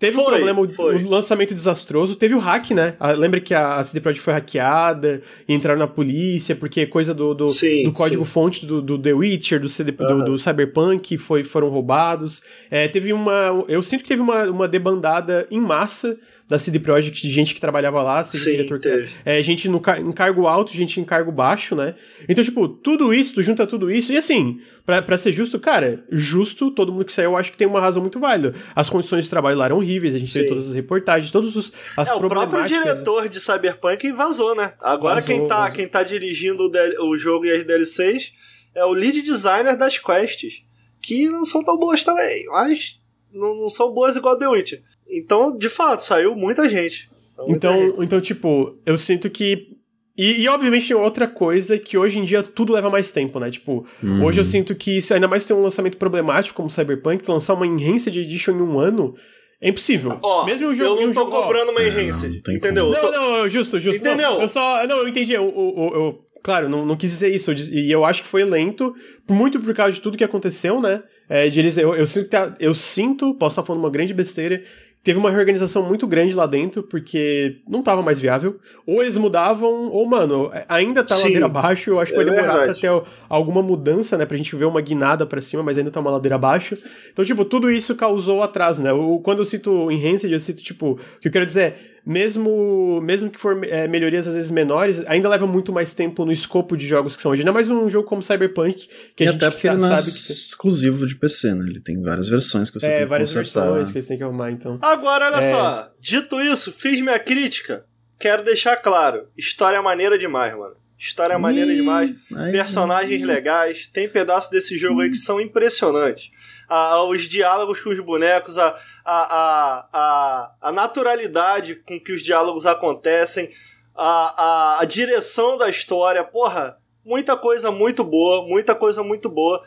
Teve 0.00 0.14
foi, 0.14 0.24
um 0.24 0.26
problema, 0.28 0.66
foi. 0.66 0.94
o 0.96 1.10
lançamento 1.10 1.52
desastroso. 1.52 2.16
Teve 2.16 2.34
o 2.34 2.38
hack, 2.38 2.70
né? 2.70 2.96
lembra 3.18 3.38
que 3.38 3.52
a, 3.52 3.84
CD 3.84 4.00
Projekt 4.00 4.24
foi 4.24 4.32
hackeada 4.32 5.20
entraram 5.46 5.78
na 5.78 5.86
polícia 5.86 6.56
porque 6.56 6.86
coisa 6.86 7.12
do, 7.12 7.34
do, 7.34 7.46
sim, 7.48 7.84
do 7.84 7.92
código-fonte 7.92 8.64
do, 8.64 8.80
do, 8.80 8.98
The 8.98 9.12
Witcher, 9.12 9.60
do, 9.60 9.68
CD, 9.68 9.92
uhum. 10.00 10.18
do, 10.18 10.24
do, 10.24 10.38
Cyberpunk 10.38 11.18
foi, 11.18 11.44
foram 11.44 11.68
roubados. 11.68 12.42
É, 12.70 12.88
teve 12.88 13.12
uma... 13.12 13.62
Eu 13.68 13.82
sinto 13.82 14.02
que 14.02 14.08
teve 14.08 14.22
uma, 14.22 14.44
uma 14.44 14.66
debandada 14.66 15.46
em 15.50 15.60
massa 15.60 16.16
da 16.50 16.58
CD 16.58 16.80
Projekt, 16.80 17.22
de 17.22 17.30
gente 17.32 17.54
que 17.54 17.60
trabalhava 17.60 18.02
lá, 18.02 18.20
seja 18.22 18.44
Sim, 18.44 18.50
diretor 18.50 18.80
teve. 18.80 19.08
é 19.24 19.40
gente 19.40 19.68
no 19.68 19.76
em 19.76 20.12
cargo 20.12 20.48
alto, 20.48 20.72
gente 20.72 21.00
em 21.00 21.04
cargo 21.04 21.30
baixo, 21.30 21.76
né? 21.76 21.94
Então, 22.28 22.42
tipo, 22.42 22.66
tudo 22.66 23.14
isso, 23.14 23.34
tu 23.34 23.42
junta 23.42 23.64
tudo 23.68 23.88
isso, 23.88 24.12
e 24.12 24.16
assim, 24.16 24.60
para 24.84 25.16
ser 25.16 25.30
justo, 25.30 25.60
cara, 25.60 26.04
justo, 26.10 26.72
todo 26.72 26.90
mundo 26.90 27.04
que 27.04 27.12
saiu, 27.12 27.30
eu 27.30 27.36
acho 27.36 27.52
que 27.52 27.56
tem 27.56 27.68
uma 27.68 27.80
razão 27.80 28.02
muito 28.02 28.18
válida. 28.18 28.52
As 28.74 28.90
condições 28.90 29.22
de 29.24 29.30
trabalho 29.30 29.56
lá 29.56 29.66
eram 29.66 29.76
horríveis, 29.76 30.12
a 30.12 30.18
gente 30.18 30.28
Sim. 30.28 30.48
todas 30.48 30.68
as 30.68 30.74
reportagens, 30.74 31.30
todos 31.30 31.54
os 31.54 31.72
as 31.96 32.08
é, 32.08 32.14
o 32.14 32.18
próprio 32.18 32.64
diretor 32.64 33.28
de 33.28 33.38
Cyberpunk 33.38 34.10
vazou, 34.10 34.56
né? 34.56 34.72
Agora 34.80 35.20
vazou, 35.20 35.28
quem, 35.28 35.46
tá, 35.46 35.70
quem 35.70 35.86
tá 35.86 36.02
dirigindo 36.02 36.64
o, 36.64 37.10
o 37.10 37.16
jogo 37.16 37.46
e 37.46 37.52
as 37.52 37.62
DLCs 37.62 38.32
é 38.74 38.84
o 38.84 38.92
lead 38.92 39.22
designer 39.22 39.76
das 39.76 39.98
quests, 39.98 40.64
que 41.00 41.28
não 41.28 41.44
são 41.44 41.62
tão 41.62 41.78
boas 41.78 42.02
também, 42.02 42.44
mas 42.46 43.00
não, 43.32 43.54
não 43.54 43.68
são 43.68 43.92
boas 43.92 44.16
igual 44.16 44.36
The 44.36 44.48
Witcher. 44.48 44.82
Então, 45.10 45.56
de 45.56 45.68
fato, 45.68 46.00
saiu 46.00 46.34
muita 46.36 46.68
gente. 46.68 47.10
Então, 47.48 47.88
então, 47.88 48.02
então 48.02 48.20
tipo, 48.20 48.76
eu 48.84 48.96
sinto 48.98 49.28
que. 49.30 49.68
E, 50.16 50.42
e, 50.42 50.48
obviamente 50.48 50.88
tem 50.88 50.96
outra 50.96 51.26
coisa 51.26 51.78
que 51.78 51.96
hoje 51.96 52.18
em 52.18 52.24
dia 52.24 52.42
tudo 52.42 52.74
leva 52.74 52.90
mais 52.90 53.10
tempo, 53.10 53.40
né? 53.40 53.50
Tipo, 53.50 53.86
uhum. 54.02 54.24
hoje 54.24 54.38
eu 54.38 54.44
sinto 54.44 54.74
que, 54.74 54.98
ainda 55.12 55.26
mais 55.26 55.46
tem 55.46 55.56
um 55.56 55.62
lançamento 55.62 55.96
problemático 55.96 56.56
como 56.56 56.70
Cyberpunk, 56.70 57.28
lançar 57.30 57.54
uma 57.54 57.66
Enhanced 57.66 58.14
Edition 58.14 58.52
em 58.52 58.62
um 58.62 58.78
ano. 58.78 59.14
É 59.62 59.68
impossível. 59.68 60.18
Ó, 60.22 60.44
Mesmo 60.44 60.68
o 60.68 60.74
jogo, 60.74 61.00
eu 61.00 61.06
não 61.06 61.14
tô 61.14 61.20
jogo, 61.20 61.30
cobrando 61.32 61.68
ó, 61.68 61.72
uma 61.72 61.82
Enhanced, 61.82 62.42
não, 62.46 62.54
entendeu? 62.54 62.90
Não, 62.90 63.12
não, 63.12 63.48
justo, 63.48 63.78
justo. 63.78 64.00
Entendeu? 64.00 64.30
Não, 64.32 64.42
eu 64.42 64.48
só. 64.48 64.86
Não, 64.86 64.98
eu 64.98 65.08
entendi. 65.08 65.32
Eu, 65.32 65.44
eu, 65.44 65.90
eu 65.94 66.24
claro, 66.42 66.68
não, 66.68 66.84
não 66.84 66.96
quis 66.96 67.10
dizer 67.10 67.34
isso. 67.34 67.52
E 67.52 67.90
eu 67.90 68.04
acho 68.04 68.22
que 68.22 68.28
foi 68.28 68.44
lento, 68.44 68.94
muito 69.28 69.60
por 69.60 69.74
causa 69.74 69.92
de 69.92 70.00
tudo 70.00 70.18
que 70.18 70.24
aconteceu, 70.24 70.80
né? 70.80 71.02
É, 71.28 71.48
de 71.48 71.60
eles, 71.60 71.76
eu, 71.78 71.94
eu, 71.94 72.06
sinto, 72.06 72.28
tá, 72.28 72.54
eu 72.58 72.74
sinto, 72.74 73.34
posso 73.34 73.54
estar 73.54 73.62
falando 73.62 73.82
uma 73.82 73.90
grande 73.90 74.12
besteira, 74.12 74.62
teve 75.02 75.18
uma 75.18 75.30
reorganização 75.30 75.82
muito 75.82 76.06
grande 76.06 76.34
lá 76.34 76.46
dentro, 76.46 76.82
porque 76.82 77.58
não 77.66 77.82
tava 77.82 78.02
mais 78.02 78.20
viável. 78.20 78.58
Ou 78.86 79.00
eles 79.00 79.16
mudavam, 79.16 79.88
ou, 79.88 80.06
mano, 80.06 80.50
ainda 80.68 81.02
tá 81.02 81.14
Sim, 81.14 81.24
ladeira 81.24 81.46
abaixo. 81.46 81.90
Eu 81.90 82.00
acho 82.00 82.12
que 82.12 82.16
vai 82.16 82.26
é 82.26 82.30
demorar 82.30 82.56
verdade. 82.58 82.80
ter 82.80 83.02
alguma 83.28 83.62
mudança, 83.62 84.18
né? 84.18 84.26
Pra 84.26 84.36
gente 84.36 84.54
ver 84.54 84.66
uma 84.66 84.80
guinada 84.80 85.24
para 85.24 85.40
cima, 85.40 85.62
mas 85.62 85.78
ainda 85.78 85.90
tá 85.90 86.00
uma 86.00 86.10
ladeira 86.10 86.34
abaixo. 86.34 86.76
Então, 87.12 87.24
tipo, 87.24 87.44
tudo 87.44 87.70
isso 87.70 87.96
causou 87.96 88.42
atraso, 88.42 88.82
né? 88.82 88.90
Eu, 88.90 89.20
quando 89.24 89.38
eu 89.38 89.44
cito 89.44 89.90
Enhanced, 89.90 90.30
eu 90.30 90.40
cito, 90.40 90.62
tipo, 90.62 90.92
o 90.92 91.20
que 91.20 91.28
eu 91.28 91.32
quero 91.32 91.46
dizer 91.46 91.60
é, 91.60 91.76
mesmo, 92.04 93.00
mesmo 93.02 93.30
que 93.30 93.38
for 93.38 93.62
é, 93.64 93.86
melhorias 93.86 94.26
às 94.26 94.34
vezes 94.34 94.50
menores, 94.50 95.02
ainda 95.06 95.28
leva 95.28 95.46
muito 95.46 95.72
mais 95.72 95.94
tempo 95.94 96.24
no 96.24 96.32
escopo 96.32 96.76
de 96.76 96.86
jogos 96.86 97.16
que 97.16 97.22
são 97.22 97.32
hoje. 97.32 97.42
Ainda 97.42 97.52
mais 97.52 97.68
um 97.68 97.88
jogo 97.88 98.08
como 98.08 98.22
Cyberpunk, 98.22 98.88
que 99.16 99.24
e 99.24 99.28
a 99.28 99.32
gente 99.32 99.44
até 99.44 99.50
porque 99.50 99.68
ele 99.68 99.76
não 99.76 99.92
é 99.92 99.94
exclusivo 99.94 101.06
de 101.06 101.14
PC, 101.14 101.54
né? 101.54 101.66
Ele 101.68 101.80
tem 101.80 102.00
várias 102.00 102.28
versões 102.28 102.70
que 102.70 102.80
você 102.80 102.86
é, 102.86 102.90
tem 102.90 103.00
que 103.00 103.06
várias 103.06 103.32
versões 103.32 103.90
que 103.90 103.98
eles 103.98 104.06
têm 104.06 104.16
que 104.16 104.24
arrumar, 104.24 104.50
então. 104.50 104.78
Agora, 104.82 105.26
olha 105.26 105.44
é... 105.44 105.50
só. 105.50 105.90
Dito 106.00 106.40
isso, 106.40 106.72
fiz 106.72 107.00
minha 107.00 107.18
crítica. 107.18 107.84
Quero 108.18 108.44
deixar 108.44 108.76
claro. 108.76 109.28
História 109.36 109.76
é 109.76 109.80
maneira 109.80 110.18
demais, 110.18 110.56
mano. 110.56 110.74
História 110.98 111.32
é 111.32 111.38
maneira 111.38 111.74
demais. 111.74 112.12
Personagens 112.52 113.22
legais. 113.22 113.88
Tem 113.88 114.06
pedaços 114.06 114.50
desse 114.50 114.76
jogo 114.76 115.00
aí 115.00 115.08
que 115.08 115.16
são 115.16 115.40
impressionantes 115.40 116.30
a, 116.70 117.02
os 117.02 117.28
diálogos 117.28 117.80
com 117.80 117.90
os 117.90 117.98
bonecos, 117.98 118.56
a, 118.56 118.68
a, 119.04 119.88
a, 119.92 120.54
a, 120.60 120.72
naturalidade 120.72 121.74
com 121.74 122.00
que 122.00 122.12
os 122.12 122.22
diálogos 122.22 122.64
acontecem, 122.64 123.50
a, 123.94 124.42
a, 124.42 124.80
a 124.80 124.84
direção 124.84 125.58
da 125.58 125.68
história, 125.68 126.22
porra, 126.22 126.78
muita 127.04 127.36
coisa 127.36 127.72
muito 127.72 128.04
boa, 128.04 128.46
muita 128.46 128.72
coisa 128.72 129.02
muito 129.02 129.28
boa. 129.28 129.60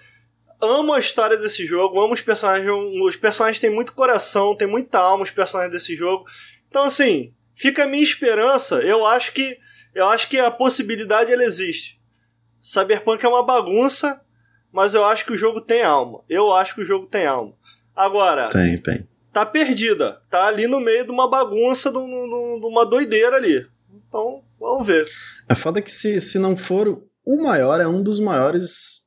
Amo 0.61 0.93
a 0.93 0.99
história 0.99 1.35
desse 1.35 1.65
jogo, 1.65 1.99
amo 1.99 2.13
os 2.13 2.21
personagens. 2.21 2.69
Os 3.03 3.17
personagens 3.17 3.59
têm 3.59 3.69
muito 3.69 3.93
coração, 3.93 4.55
tem 4.55 4.67
muita 4.67 4.97
alma 4.97 5.25
os 5.25 5.31
personagens 5.31 5.73
desse 5.73 5.93
jogo. 5.93 6.23
Então, 6.69 6.83
assim, 6.83 7.33
fica 7.53 7.83
a 7.83 7.87
minha 7.87 8.01
esperança. 8.01 8.75
Eu 8.75 9.05
acho 9.05 9.33
que 9.33 9.57
eu 9.93 10.07
acho 10.07 10.29
que 10.29 10.39
a 10.39 10.49
possibilidade 10.49 11.31
ela 11.31 11.43
existe. 11.43 12.01
Cyberpunk 12.61 13.23
é 13.23 13.27
uma 13.27 13.43
bagunça, 13.43 14.22
mas 14.73 14.95
eu 14.95 15.05
acho 15.05 15.23
que 15.23 15.31
o 15.31 15.37
jogo 15.37 15.61
tem 15.61 15.83
alma. 15.83 16.21
Eu 16.27 16.51
acho 16.51 16.73
que 16.73 16.81
o 16.81 16.85
jogo 16.85 17.05
tem 17.05 17.27
alma. 17.27 17.53
Agora. 17.95 18.49
Tem, 18.49 18.75
tem. 18.77 19.07
Tá 19.31 19.45
perdida. 19.45 20.19
Tá 20.31 20.47
ali 20.47 20.65
no 20.65 20.79
meio 20.79 21.05
de 21.05 21.11
uma 21.11 21.29
bagunça, 21.29 21.91
de, 21.91 21.97
uma 21.97 22.83
doideira 22.83 23.35
ali. 23.35 23.65
Então, 24.07 24.41
vamos 24.59 24.85
ver. 24.85 25.07
É 25.47 25.53
foda 25.53 25.79
que 25.79 25.91
se, 25.91 26.19
se 26.19 26.39
não 26.39 26.57
for 26.57 26.99
o 27.23 27.43
maior, 27.43 27.79
é 27.79 27.87
um 27.87 28.01
dos 28.01 28.19
maiores. 28.19 29.03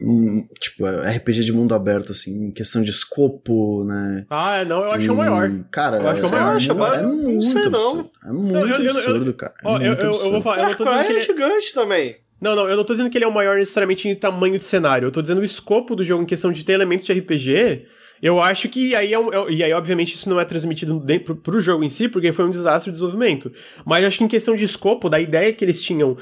Hum, 0.00 0.46
tipo, 0.60 0.84
RPG 0.86 1.44
de 1.44 1.52
mundo 1.52 1.74
aberto, 1.74 2.12
assim, 2.12 2.46
em 2.46 2.50
questão 2.52 2.82
de 2.82 2.90
escopo, 2.90 3.84
né? 3.84 4.26
Ah, 4.28 4.58
é, 4.58 4.64
não, 4.64 4.82
eu 4.82 4.92
acho 4.92 5.12
o 5.12 5.16
maior. 5.16 5.48
Cara, 5.70 5.98
eu 5.98 6.08
acho 6.08 6.24
é, 6.24 6.28
o 6.28 6.76
maior, 6.76 6.94
é, 6.94 6.96
é, 6.96 7.00
é 7.00 7.06
muito 7.06 7.34
não 7.34 7.42
sei, 7.42 7.64
absurdo. 7.66 8.10
Não. 8.22 8.30
É 8.30 8.32
muito 8.32 8.58
eu, 8.58 8.84
eu, 8.84 8.90
absurdo, 8.90 9.30
eu, 9.30 9.34
cara. 9.34 9.54
É 9.62 9.68
ó, 9.68 9.78
eu, 9.78 9.94
eu, 9.94 10.30
vou 10.30 10.42
falar. 10.42 10.70
Eu 10.70 10.76
tô 10.76 10.88
é 10.88 11.20
gigante 11.20 11.72
também. 11.72 12.23
Não, 12.44 12.54
não, 12.54 12.68
eu 12.68 12.76
não 12.76 12.84
tô 12.84 12.92
dizendo 12.92 13.08
que 13.08 13.16
ele 13.16 13.24
é 13.24 13.28
o 13.28 13.32
maior 13.32 13.56
necessariamente 13.56 14.06
em 14.06 14.14
tamanho 14.14 14.58
de 14.58 14.64
cenário. 14.64 15.06
Eu 15.06 15.10
tô 15.10 15.22
dizendo 15.22 15.40
o 15.40 15.44
escopo 15.44 15.96
do 15.96 16.04
jogo 16.04 16.22
em 16.22 16.26
questão 16.26 16.52
de 16.52 16.62
ter 16.62 16.74
elementos 16.74 17.06
de 17.06 17.12
RPG. 17.14 17.86
Eu 18.20 18.38
acho 18.38 18.68
que 18.68 18.94
aí 18.94 19.14
é, 19.14 19.18
um, 19.18 19.32
é 19.32 19.50
e 19.50 19.64
aí, 19.64 19.72
obviamente, 19.72 20.14
isso 20.14 20.28
não 20.28 20.38
é 20.38 20.44
transmitido 20.44 21.00
dentro, 21.00 21.34
pro 21.34 21.58
jogo 21.58 21.82
em 21.82 21.88
si, 21.88 22.06
porque 22.06 22.32
foi 22.32 22.44
um 22.44 22.50
desastre 22.50 22.92
de 22.92 22.98
desenvolvimento. 22.98 23.50
Mas 23.86 24.04
acho 24.04 24.18
que 24.18 24.24
em 24.24 24.28
questão 24.28 24.54
de 24.54 24.62
escopo, 24.62 25.08
da 25.08 25.18
ideia 25.18 25.54
que 25.54 25.64
eles 25.64 25.82
tinham 25.82 26.18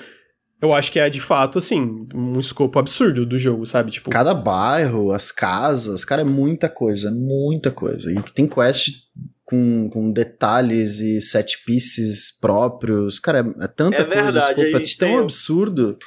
eu 0.61 0.73
acho 0.73 0.93
que 0.93 1.01
é 1.01 1.11
de 1.11 1.21
fato, 1.21 1.59
assim, 1.59 2.07
um 2.15 2.39
escopo 2.39 2.79
absurdo 2.79 3.27
do 3.27 3.37
jogo, 3.37 3.67
sabe? 3.67 3.91
Tipo. 3.91 4.09
Cada 4.09 4.33
bairro, 4.33 5.11
as 5.11 5.33
casas, 5.33 6.05
cara, 6.05 6.23
é 6.23 6.25
muita 6.25 6.69
coisa, 6.69 7.11
muita 7.11 7.73
coisa. 7.73 8.13
E 8.13 8.23
tem 8.33 8.47
quest 8.47 8.91
com, 9.53 9.91
com 9.91 10.11
detalhes 10.11 11.01
e 11.01 11.21
set 11.21 11.63
pieces 11.67 12.33
próprios. 12.41 13.19
Cara, 13.19 13.41
é, 13.41 13.65
é 13.65 13.69
tanta 13.69 13.99
É 13.99 14.05
coisa, 14.05 14.23
verdade, 14.23 14.39
o 14.39 14.65
escopo 14.65 14.77
a 14.77 14.81
é 14.81 14.97
tão 14.97 15.09
tem 15.09 15.19
absurdo 15.19 15.99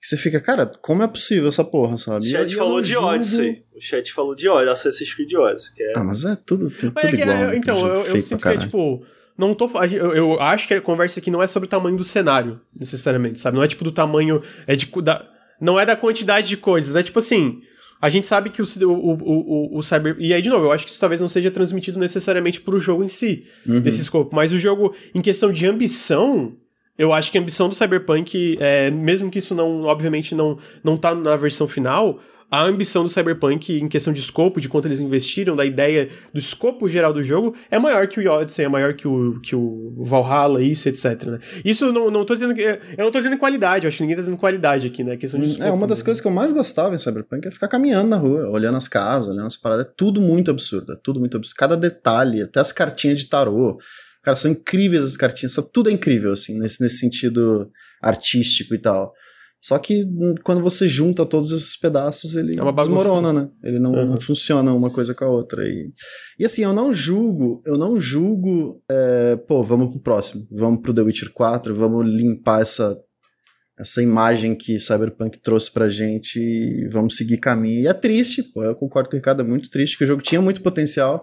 que 0.00 0.08
você 0.08 0.16
fica, 0.16 0.40
cara, 0.40 0.64
como 0.80 1.02
é 1.02 1.06
possível 1.06 1.48
essa 1.48 1.62
porra, 1.62 1.96
O 1.96 1.98
sabe? 1.98 2.24
E 2.24 2.30
chat 2.30 2.50
e 2.50 2.56
falou 2.56 2.80
de 2.80 2.96
Odyssey. 2.96 3.62
O 3.76 3.80
chat 3.80 4.10
falou 4.14 4.34
de 4.34 4.48
Odyssey, 4.48 4.72
Assassin's 4.72 5.14
Creed 5.14 5.34
Odyssey. 5.34 5.74
Que 5.74 5.82
é... 5.82 5.92
Ah, 5.94 6.02
mas 6.02 6.24
é 6.24 6.34
tudo, 6.34 6.70
tem 6.70 6.90
Mas 6.94 7.04
tudo 7.04 7.14
é 7.14 7.16
que, 7.18 7.22
igual. 7.22 7.36
é, 7.36 7.46
né? 7.48 7.56
então, 7.56 7.86
eu, 7.86 7.96
jogo 7.96 8.16
eu 8.16 8.22
sinto 8.22 8.42
que 8.42 8.48
é 8.48 8.56
tipo. 8.56 9.04
Não 9.36 9.54
tô. 9.54 9.68
Eu, 9.84 10.14
eu 10.14 10.40
acho 10.40 10.66
que 10.66 10.74
a 10.74 10.80
conversa 10.80 11.20
aqui 11.20 11.30
não 11.30 11.42
é 11.42 11.46
sobre 11.46 11.66
o 11.66 11.70
tamanho 11.70 11.98
do 11.98 12.04
cenário, 12.04 12.60
necessariamente, 12.74 13.40
sabe? 13.40 13.56
Não 13.56 13.62
é 13.62 13.68
tipo 13.68 13.84
do 13.84 13.92
tamanho. 13.92 14.42
É 14.66 14.74
de, 14.74 14.90
da, 15.02 15.26
não 15.60 15.78
é 15.78 15.84
da 15.84 15.96
quantidade 15.96 16.48
de 16.48 16.56
coisas. 16.56 16.96
É 16.96 17.02
tipo 17.02 17.18
assim. 17.18 17.60
A 18.00 18.08
gente 18.08 18.26
sabe 18.26 18.50
que 18.50 18.62
o, 18.62 18.64
o, 18.64 19.12
o, 19.12 19.78
o, 19.78 19.82
Cyber. 19.82 20.16
E 20.18 20.32
aí, 20.32 20.40
de 20.40 20.48
novo, 20.48 20.64
eu 20.64 20.72
acho 20.72 20.84
que 20.86 20.90
isso 20.90 21.00
talvez 21.00 21.20
não 21.20 21.28
seja 21.28 21.50
transmitido 21.50 21.98
necessariamente 21.98 22.60
pro 22.60 22.80
jogo 22.80 23.04
em 23.04 23.08
si, 23.08 23.44
Uhum. 23.66 23.80
desse 23.80 24.00
escopo. 24.00 24.34
Mas 24.34 24.52
o 24.52 24.58
jogo, 24.58 24.94
em 25.14 25.20
questão 25.20 25.52
de 25.52 25.66
ambição. 25.66 26.56
Eu 26.98 27.14
acho 27.14 27.32
que 27.32 27.38
a 27.38 27.40
ambição 27.40 27.66
do 27.66 27.74
Cyberpunk, 27.74 28.58
é, 28.60 28.90
mesmo 28.90 29.30
que 29.30 29.38
isso 29.38 29.54
não, 29.54 29.84
obviamente, 29.84 30.34
não, 30.34 30.58
não 30.84 30.98
tá 30.98 31.14
na 31.14 31.34
versão 31.34 31.66
final, 31.66 32.20
a 32.50 32.66
ambição 32.66 33.04
do 33.04 33.08
Cyberpunk 33.08 33.78
em 33.78 33.88
questão 33.88 34.12
de 34.12 34.20
escopo, 34.20 34.60
de 34.60 34.68
quanto 34.68 34.88
eles 34.88 34.98
investiram, 34.98 35.54
da 35.54 35.64
ideia 35.64 36.08
do 36.34 36.40
escopo 36.40 36.88
geral 36.88 37.12
do 37.12 37.22
jogo, 37.22 37.54
é 37.70 37.78
maior 37.78 38.08
que 38.08 38.18
o 38.18 38.30
Odyssey, 38.30 38.64
é 38.64 38.68
maior 38.68 38.94
que 38.94 39.06
o, 39.06 39.38
que 39.40 39.54
o 39.54 39.94
Valhalla, 40.04 40.60
isso, 40.60 40.88
etc. 40.88 41.24
Né? 41.26 41.38
Isso 41.64 41.84
eu 41.84 41.92
não, 41.92 42.10
não 42.10 42.24
tô 42.24 42.34
dizendo 42.34 42.52
que. 42.52 42.62
Eu 42.62 43.04
não 43.04 43.12
tô 43.12 43.18
dizendo 43.18 43.38
qualidade, 43.38 43.84
eu 43.84 43.88
acho 43.88 43.98
que 43.98 44.02
ninguém 44.02 44.16
tá 44.16 44.22
dizendo 44.22 44.36
qualidade 44.36 44.86
aqui, 44.86 45.04
né? 45.04 45.16
Questão 45.16 45.38
de 45.38 45.46
escopo. 45.46 45.68
É, 45.68 45.70
uma 45.70 45.86
das 45.86 46.00
né? 46.00 46.04
coisas 46.06 46.20
que 46.20 46.26
eu 46.26 46.32
mais 46.32 46.50
gostava 46.50 46.94
em 46.94 46.98
Cyberpunk 46.98 47.46
é 47.46 47.50
ficar 47.52 47.68
caminhando 47.68 48.08
na 48.08 48.16
rua, 48.16 48.48
olhando 48.50 48.76
as 48.76 48.88
casas, 48.88 49.28
olhando 49.28 49.46
as 49.46 49.56
paradas. 49.56 49.86
É 49.86 49.92
tudo 49.96 50.20
muito 50.20 50.50
absurdo, 50.50 50.92
é 50.92 50.96
tudo 51.00 51.20
muito 51.20 51.36
absurdo. 51.36 51.56
Cada 51.56 51.76
detalhe, 51.76 52.42
até 52.42 52.58
as 52.58 52.72
cartinhas 52.72 53.20
de 53.20 53.26
tarô. 53.26 53.78
Cara, 54.22 54.36
são 54.36 54.50
incríveis 54.50 55.04
as 55.04 55.16
cartinhas, 55.16 55.54
tudo 55.72 55.88
é 55.88 55.92
incrível, 55.92 56.32
assim, 56.32 56.58
nesse, 56.58 56.82
nesse 56.82 56.98
sentido 56.98 57.70
artístico 58.02 58.74
e 58.74 58.78
tal. 58.78 59.14
Só 59.62 59.78
que 59.78 60.04
hum, 60.04 60.34
quando 60.42 60.62
você 60.62 60.88
junta 60.88 61.26
todos 61.26 61.52
esses 61.52 61.76
pedaços, 61.78 62.34
ele 62.34 62.58
É 62.58 62.72
desmorona, 62.72 63.32
né? 63.32 63.48
Ele 63.62 63.78
não, 63.78 63.92
Uhum. 63.92 64.06
não 64.06 64.20
funciona 64.20 64.72
uma 64.72 64.88
coisa 64.90 65.14
com 65.14 65.24
a 65.24 65.28
outra. 65.28 65.62
E, 65.68 65.92
e 66.38 66.44
assim, 66.46 66.62
eu 66.62 66.72
não 66.72 66.94
julgo, 66.94 67.60
eu 67.66 67.76
não 67.76 68.00
julgo, 68.00 68.82
é, 68.90 69.36
pô, 69.36 69.62
vamos 69.62 69.90
pro 69.90 70.00
próximo, 70.00 70.46
vamos 70.50 70.80
pro 70.80 70.94
The 70.94 71.02
Witcher 71.02 71.30
4, 71.32 71.74
vamos 71.74 72.06
limpar 72.06 72.62
essa, 72.62 72.96
essa 73.78 74.02
imagem 74.02 74.54
que 74.54 74.78
Cyberpunk 74.80 75.38
trouxe 75.42 75.70
pra 75.70 75.90
gente 75.90 76.38
e 76.40 76.88
vamos 76.90 77.16
seguir 77.16 77.36
caminho. 77.36 77.82
E 77.82 77.86
é 77.86 77.92
triste, 77.92 78.42
pô, 78.42 78.64
eu 78.64 78.74
concordo 78.74 79.10
com 79.10 79.16
o 79.16 79.18
Ricardo, 79.18 79.42
é 79.42 79.44
muito 79.44 79.68
triste, 79.68 79.98
que 79.98 80.04
o 80.04 80.06
jogo 80.06 80.22
tinha 80.22 80.40
muito 80.40 80.62
potencial, 80.62 81.22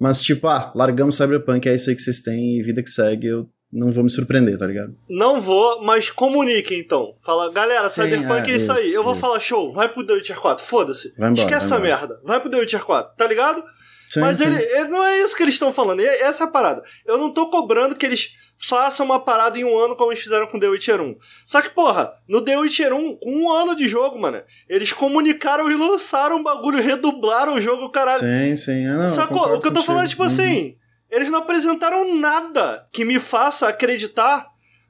mas 0.00 0.20
tipo, 0.22 0.48
ah, 0.48 0.72
largamos 0.74 1.14
Cyberpunk, 1.16 1.68
é 1.68 1.74
isso 1.76 1.90
aí 1.90 1.94
que 1.96 2.02
vocês 2.02 2.20
têm 2.20 2.58
e 2.58 2.62
vida 2.62 2.82
que 2.82 2.90
segue, 2.90 3.28
eu 3.28 3.48
não 3.72 3.92
vou 3.92 4.02
me 4.04 4.10
surpreender, 4.10 4.58
tá 4.58 4.66
ligado? 4.66 4.94
Não 5.08 5.40
vou, 5.40 5.82
mas 5.82 6.10
comunique 6.10 6.74
então. 6.74 7.12
Fala, 7.22 7.50
galera, 7.52 7.88
Sim, 7.90 8.02
Cyberpunk 8.02 8.48
é, 8.50 8.52
é, 8.52 8.56
isso 8.56 8.72
aí. 8.72 8.86
isso, 8.86 8.96
Eu 8.96 9.02
vou 9.04 9.12
isso. 9.12 9.20
falar, 9.20 9.40
show, 9.40 9.72
vai 9.72 9.88
pro 9.88 10.04
The 10.06 10.14
Witcher 10.14 10.40
4, 10.40 10.64
foda-se. 10.64 11.08
Esquece 11.08 11.54
essa 11.66 11.78
merda. 11.78 12.18
Vai 12.24 12.40
pro 12.40 12.50
The 12.50 12.58
Witcher 12.58 12.84
4, 12.84 13.14
tá 13.16 13.26
ligado? 13.26 13.62
Sim, 14.10 14.20
Mas 14.20 14.38
sim. 14.38 14.44
ele, 14.44 14.56
ele- 14.56 14.88
não 14.88 15.04
é 15.04 15.18
isso 15.18 15.36
que 15.36 15.42
eles 15.42 15.54
estão 15.54 15.70
falando. 15.70 16.00
Essa 16.00 16.44
é 16.44 16.46
a 16.46 16.50
parada. 16.50 16.82
Eu 17.06 17.18
não 17.18 17.30
tô 17.30 17.50
cobrando 17.50 17.94
que 17.94 18.06
eles 18.06 18.30
façam 18.56 19.04
uma 19.04 19.20
parada 19.20 19.58
em 19.58 19.64
um 19.64 19.78
ano 19.78 19.94
como 19.94 20.10
eles 20.10 20.22
fizeram 20.22 20.46
com 20.46 20.58
The 20.58 20.66
Witcher 20.68 20.98
1. 21.00 21.14
Só 21.44 21.60
que, 21.60 21.68
porra, 21.68 22.12
no 22.26 22.40
The 22.40 22.56
Witcher 22.58 22.92
1, 22.94 23.16
com 23.18 23.30
um 23.36 23.52
ano 23.52 23.76
de 23.76 23.86
jogo, 23.86 24.18
mano, 24.18 24.42
eles 24.66 24.94
comunicaram 24.94 25.70
e 25.70 25.76
lançaram 25.76 26.38
um 26.38 26.42
bagulho, 26.42 26.80
redublaram 26.82 27.54
o 27.56 27.60
jogo, 27.60 27.90
caralho. 27.90 28.18
Sim, 28.18 28.56
sim. 28.56 28.86
Ah, 28.86 28.94
não, 28.96 29.06
Sacou? 29.06 29.54
O 29.54 29.60
que 29.60 29.68
eu 29.68 29.72
tô 29.74 29.82
falando 29.82 30.06
é 30.06 30.08
tipo 30.08 30.22
Uhum. 30.22 30.26
assim: 30.26 30.74
eles 31.10 31.30
não 31.30 31.38
apresentaram 31.40 32.14
nada 32.16 32.86
que 32.92 33.04
me 33.04 33.18
faça 33.18 33.68
acreditar 33.68 34.46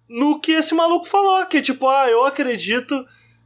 no 0.09 0.41
que 0.41 0.53
esse 0.53 0.75
maluco 0.75 1.07
falou. 1.07 1.45
Que 1.47 1.61
tipo, 1.61 1.87
ah, 1.89 2.09
eu 2.09 2.25
acredito 2.25 2.95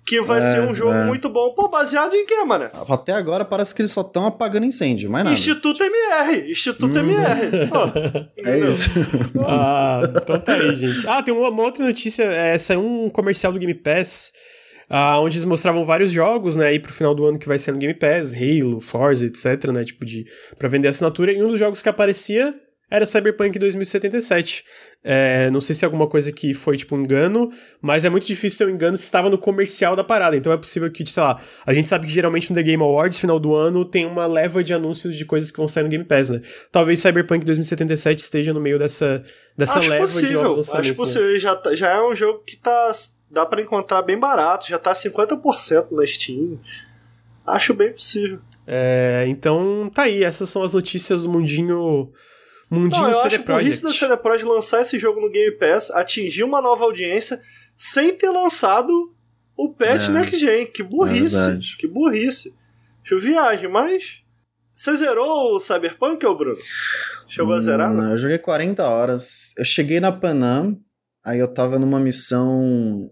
que 0.05 0.21
vai 0.21 0.39
É, 0.39 0.43
ser 0.43 0.61
um 0.63 0.75
jogo 0.75 0.93
é. 0.93 1.05
muito 1.05 1.29
bom. 1.29 1.53
Pô, 1.55 1.69
baseado 1.69 2.15
em 2.15 2.27
quê, 2.27 2.43
mano? 2.45 2.69
Até 2.89 3.13
agora 3.13 3.45
parece 3.45 3.73
que 3.75 3.83
eles 3.83 3.93
só 3.93 4.01
estão 4.01 4.27
apagando 4.27 4.67
incêndio, 4.67 5.09
mais 5.11 5.25
nada. 5.25 5.35
Instituto 5.37 5.83
MR. 5.85 6.51
Instituto 6.51 6.99
Uhum. 6.99 7.11
MR. 7.11 7.69
Pô, 7.69 7.79
É 8.45 8.59
isso. 8.59 8.91
Ah, 9.47 10.03
então 10.23 10.41
tá 10.41 10.55
aí, 10.55 10.75
gente. 10.77 11.07
Ah, 11.07 11.23
tem 11.23 11.33
uma, 11.33 11.49
uma 11.51 11.63
outra 11.63 11.85
notícia. 11.85 12.25
É, 12.25 12.59
saiu 12.59 12.81
um 12.85 13.09
comercial 13.11 13.53
do 13.53 13.59
Game 13.61 13.75
Pass. 13.75 14.33
ah, 14.91 15.21
onde 15.21 15.37
eles 15.39 15.45
mostravam 15.47 15.85
vários 15.87 16.13
jogos, 16.13 16.55
né, 16.57 16.67
aí 16.67 16.79
pro 16.81 16.93
final 16.93 17.15
do 17.15 17.25
ano 17.25 17.39
que 17.39 17.49
vai 17.49 17.59
ser 17.59 17.73
no 17.73 17.79
Game 17.79 17.95
Pass, 17.95 18.33
Halo, 18.35 18.81
Forza, 18.81 19.25
etc, 19.25 19.71
né, 19.73 19.85
tipo 19.85 20.05
de 20.05 20.27
para 20.59 20.69
vender 20.69 20.89
assinatura, 20.89 21.33
e 21.33 21.43
um 21.43 21.49
dos 21.49 21.59
jogos 21.59 21.81
que 21.81 21.89
aparecia 21.89 22.53
era 22.93 23.07
Cyberpunk 23.07 23.59
2077. 23.59 24.65
É, 25.03 25.49
não 25.51 25.63
sei 25.63 25.75
se 25.75 25.83
é 25.83 25.87
alguma 25.87 26.07
coisa 26.07 26.31
que 26.31 26.53
foi, 26.53 26.77
tipo, 26.77 26.95
um 26.95 27.01
engano, 27.01 27.51
mas 27.81 28.05
é 28.05 28.11
muito 28.11 28.27
difícil 28.27 28.59
ser 28.59 28.67
um 28.67 28.71
engano 28.71 28.99
se 28.99 29.05
estava 29.05 29.31
no 29.31 29.39
comercial 29.39 29.97
da 29.97 30.05
parada. 30.05 30.37
Então 30.37 30.53
é 30.53 30.57
possível 30.59 30.93
que, 30.93 31.05
sei 31.11 31.23
lá, 31.23 31.41
a 31.65 31.73
gente 31.73 31.89
sabe 31.89 32.07
que 32.07 32.13
geralmente 32.13 32.51
no 32.51 32.55
The 32.55 32.63
Game 32.63 32.83
Awards, 32.83 33.19
final 33.19 33.41
do 33.41 33.55
ano, 33.55 33.83
tem 33.87 34.05
uma 34.05 34.27
leva 34.27 34.63
de 34.63 34.75
anúncios 34.75 35.17
de 35.17 35.25
coisas 35.25 35.51
que 35.51 35.57
vão 35.57 35.67
sair 35.67 35.85
no 35.85 35.89
Game 35.89 36.05
Pass, 36.05 36.29
né? 36.29 36.43
Talvez 36.71 37.01
Cyberpunk 37.01 37.47
2077 37.47 38.23
esteja 38.25 38.53
no 38.53 38.61
meio 38.61 38.79
dessa, 38.79 39.25
dessa 39.57 39.79
acho 39.79 39.89
leva 39.89 40.07
de 40.07 40.13
possível. 40.13 40.43
novos 40.43 40.57
lançamentos. 40.59 40.91
Acho 40.91 40.91
né? 40.91 40.97
possível. 40.97 41.41
Já, 41.41 41.57
tá- 41.57 41.75
já 41.75 41.91
é 41.93 42.03
um 42.03 42.15
jogo 42.15 42.43
que 42.47 42.57
tá. 42.59 42.93
Dá 43.31 43.47
pra 43.47 43.63
encontrar 43.63 44.03
bem 44.03 44.19
barato. 44.19 44.69
Já 44.69 44.79
tá 44.79 44.93
50% 44.93 45.87
na 45.93 46.05
Steam. 46.05 46.61
Acho 47.47 47.73
bem 47.73 47.91
possível. 47.91 48.39
É, 48.67 49.25
então, 49.29 49.91
tá 49.93 50.03
aí. 50.03 50.23
Essas 50.23 50.51
são 50.51 50.63
as 50.63 50.75
notícias 50.75 51.23
do 51.23 51.31
mundinho. 51.31 52.13
Mundinho 52.73 53.03
Não, 53.03 53.11
eu 53.11 53.17
CD 53.23 53.37
acho 53.37 53.45
burrice 53.45 53.83
da 53.83 53.89
Projekt. 53.91 53.99
CD 53.99 54.17
Projekt 54.17 54.49
lançar 54.49 54.81
esse 54.83 54.99
jogo 54.99 55.21
no 55.21 55.31
Game 55.31 55.53
Pass, 55.59 55.91
atingir 55.91 56.43
uma 56.45 56.61
nova 56.63 56.85
audiência, 56.85 57.41
sem 57.77 58.15
ter 58.17 58.31
lançado 58.31 58.93
o 59.57 59.73
patch 59.75 60.09
É. 60.09 60.13
Next 60.13 60.39
Gen. 60.39 60.67
Que 60.67 60.83
burrice. 60.83 61.37
É 61.37 61.59
que 61.79 61.87
burrice. 61.87 62.55
Acho 63.05 63.19
viagem, 63.19 63.69
mas. 63.69 64.21
Você 64.75 64.97
zerou 64.97 65.55
o 65.55 65.61
Cyberpunk, 65.61 66.25
ô 66.25 66.35
Bruno? 66.35 66.59
Chegou 67.29 67.53
a 67.55 67.61
zerar? 67.61 67.93
Não, 67.93 68.05
Não? 68.05 68.11
eu 68.13 68.19
joguei 68.19 68.39
40 68.39 68.83
horas. 68.89 69.53
Eu 69.59 69.65
cheguei 69.65 70.01
na 70.01 70.11
Panam, 70.11 70.79
aí 71.25 71.39
eu 71.39 71.49
tava 71.53 71.79
numa 71.79 72.01
missão. 72.01 73.11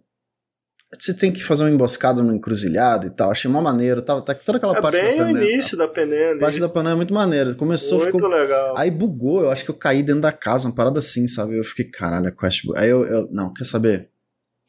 Você 0.99 1.15
tem 1.15 1.33
que 1.33 1.43
fazer 1.45 1.63
uma 1.63 1.71
emboscada 1.71 2.21
numa 2.21 2.35
encruzilhada 2.35 3.07
e 3.07 3.11
tal. 3.11 3.31
Achei 3.31 3.49
uma 3.49 3.63
maneiro. 3.63 4.03
Tava, 4.03 4.21
tá 4.23 4.35
toda 4.35 4.59
aquela 4.59 4.77
É 4.77 4.83
parte 4.83 5.01
bem 5.01 5.17
da 5.19 5.25
o 5.25 5.27
Panam. 5.29 5.43
início 5.43 5.79
da 5.79 5.85
A 5.85 5.89
Penene. 5.89 6.41
parte 6.41 6.59
da 6.59 6.69
Panam 6.69 6.91
é 6.93 6.95
muito 6.97 7.15
maneira. 7.15 7.55
Começou, 7.55 8.01
Muito 8.01 8.13
ficou. 8.17 8.29
legal. 8.29 8.77
Aí 8.77 8.91
bugou, 8.91 9.43
eu 9.43 9.51
acho 9.51 9.65
que 9.65 9.71
eu 9.71 9.75
caí 9.77 10.03
dentro 10.03 10.23
da 10.23 10.33
casa, 10.33 10.67
uma 10.67 10.75
parada 10.75 10.99
assim, 10.99 11.29
sabe? 11.29 11.57
Eu 11.57 11.63
fiquei, 11.65 11.85
caralho, 11.85 12.27
a 12.27 12.33
quest 12.33 12.65
bug. 12.67 12.77
Aí 12.79 12.89
eu, 12.91 13.05
eu, 13.05 13.27
não, 13.31 13.53
quer 13.53 13.65
saber? 13.67 14.09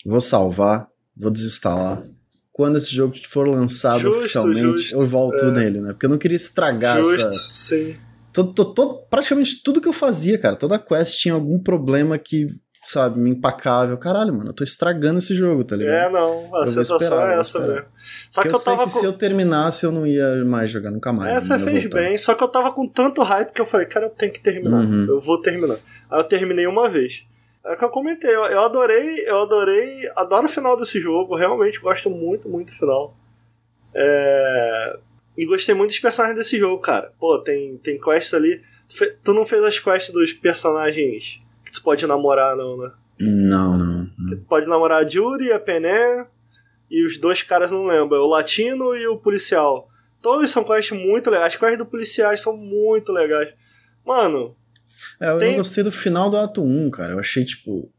Vou 0.06 0.22
salvar, 0.22 0.88
vou 1.18 1.32
desinstalar. 1.32 2.04
Quando 2.52 2.78
esse 2.78 2.94
jogo 2.94 3.16
for 3.28 3.48
lançado 3.48 4.02
Justo, 4.02 4.20
oficialmente, 4.20 4.62
justo. 4.62 4.96
eu 4.98 5.08
volto 5.08 5.44
É. 5.46 5.52
nele, 5.52 5.82
né? 5.82 5.94
Porque 5.94 6.06
eu 6.06 6.10
não 6.10 6.18
queria 6.20 6.36
estragar 6.36 6.98
Justo, 7.00 7.28
essa. 7.28 7.32
sim. 7.54 7.96
Todo, 8.32 8.54
todo- 8.54 8.74
todo- 8.76 9.08
praticamente 9.10 9.62
tudo 9.64 9.82
que 9.82 9.88
eu 9.88 9.94
fazia, 9.94 10.38
cara, 10.38 10.56
toda 10.56 10.78
quest 10.78 11.20
tinha 11.20 11.34
algum 11.34 11.58
problema 11.60 12.18
que, 12.20 12.48
sabe, 12.84 13.20
me 13.20 13.30
empacava. 13.30 13.92
Eu, 13.92 13.98
Caralho, 13.98 14.34
mano, 14.34 14.50
eu 14.50 14.54
tô 14.54 14.64
estragando 14.64 15.20
esse 15.20 15.36
jogo, 15.36 15.64
tá 15.64 15.76
ligado? 15.76 15.94
É, 15.94 16.10
não, 16.12 16.56
a 16.56 16.62
Eu 16.62 16.68
sensação 16.68 16.98
esperar, 16.98 17.34
é 17.36 17.40
essa 17.40 17.60
mesmo. 17.60 17.86
Só 18.30 18.42
Porque 18.42 18.50
que 18.50 18.56
eu, 18.56 18.58
eu 18.58 18.60
sei 18.60 18.74
tava 18.74 18.86
que 18.88 18.94
com. 18.94 19.00
se 19.00 19.06
eu 19.06 19.14
terminasse, 19.14 19.86
eu 19.86 19.92
não 19.92 20.06
ia 20.08 20.44
mais 20.46 20.70
jogar 20.72 20.92
nunca 20.92 21.12
mais. 21.14 21.36
Essa 21.38 21.58
não 21.58 21.66
ia 21.66 21.72
fez 21.72 21.84
voltar. 21.84 21.98
bem, 22.00 22.18
só 22.18 22.34
que 22.34 22.44
eu 22.44 22.48
tava 22.48 22.72
com 22.72 22.88
tanto 22.88 23.22
hype 23.24 23.52
que 23.52 23.62
eu 23.62 23.66
falei, 23.66 23.86
cara, 23.88 24.06
eu 24.08 24.10
tenho 24.10 24.32
que 24.34 24.42
terminar. 24.42 24.84
Uhum. 24.84 25.06
Eu 25.08 25.20
vou 25.20 25.40
terminar. 25.42 25.78
Aí 26.10 26.20
eu 26.20 26.24
terminei 26.24 26.66
uma 26.68 26.90
vez. 26.90 27.26
É 27.64 27.74
o 27.74 27.78
que 27.78 27.86
eu 27.86 27.90
comentei, 27.90 28.34
eu, 28.36 28.44
eu 28.46 28.64
adorei, 28.64 29.20
eu 29.28 29.40
adorei, 29.40 30.10
adoro 30.16 30.46
o 30.46 30.50
final 30.50 30.76
desse 30.76 31.00
jogo, 31.00 31.36
realmente 31.36 31.80
gosto 31.80 32.10
muito, 32.10 32.50
muito 32.50 32.72
do 32.72 32.78
final. 32.78 33.16
É... 33.94 34.98
E 35.38 35.46
gostei 35.46 35.74
muito 35.74 35.92
dos 35.92 36.00
personagens 36.00 36.38
desse 36.38 36.58
jogo, 36.58 36.82
cara. 36.82 37.14
Pô, 37.20 37.38
tem, 37.40 37.78
tem 37.78 38.00
quest 38.00 38.34
ali. 38.34 38.60
Tu, 38.90 38.98
fe- 38.98 39.16
tu 39.24 39.34
não 39.34 39.46
fez 39.46 39.64
as 39.64 39.80
quests 39.80 40.12
dos 40.12 40.34
personagens 40.34 41.42
que 41.72 41.78
tu 41.78 41.84
pode 41.84 42.06
namorar, 42.06 42.56
não, 42.56 42.78
né? 42.78 42.92
Não, 43.20 43.78
não. 43.78 44.10
não. 44.18 44.30
Tu 44.38 44.46
pode 44.48 44.68
namorar 44.68 45.04
a 45.04 45.08
Judy, 45.08 45.52
a 45.52 45.60
Pené 45.60 46.26
e 46.90 47.06
os 47.06 47.18
dois 47.18 47.42
caras 47.44 47.72
não 47.72 47.86
lembro, 47.86 48.18
o 48.18 48.28
latino 48.28 48.96
e 48.96 49.08
o 49.08 49.18
policial. 49.18 49.88
Todos 50.22 50.52
são 50.52 50.64
quests 50.64 50.92
muito 50.98 51.30
legais. 51.30 51.54
As 51.54 51.60
quests 51.60 51.78
do 51.78 51.86
policiais 51.86 52.42
são 52.42 52.56
muito 52.58 53.12
legais. 53.12 53.54
Mano, 54.06 54.56
É, 55.20 55.30
eu 55.32 55.38
Tem- 55.40 55.52
não 55.52 55.58
gostei 55.60 55.84
do 55.84 55.92
final 55.92 56.30
do 56.30 56.38
ato 56.38 56.62
1, 56.62 56.90
cara. 56.92 57.14
Eu 57.14 57.20
achei, 57.20 57.44
tipo. 57.44 57.92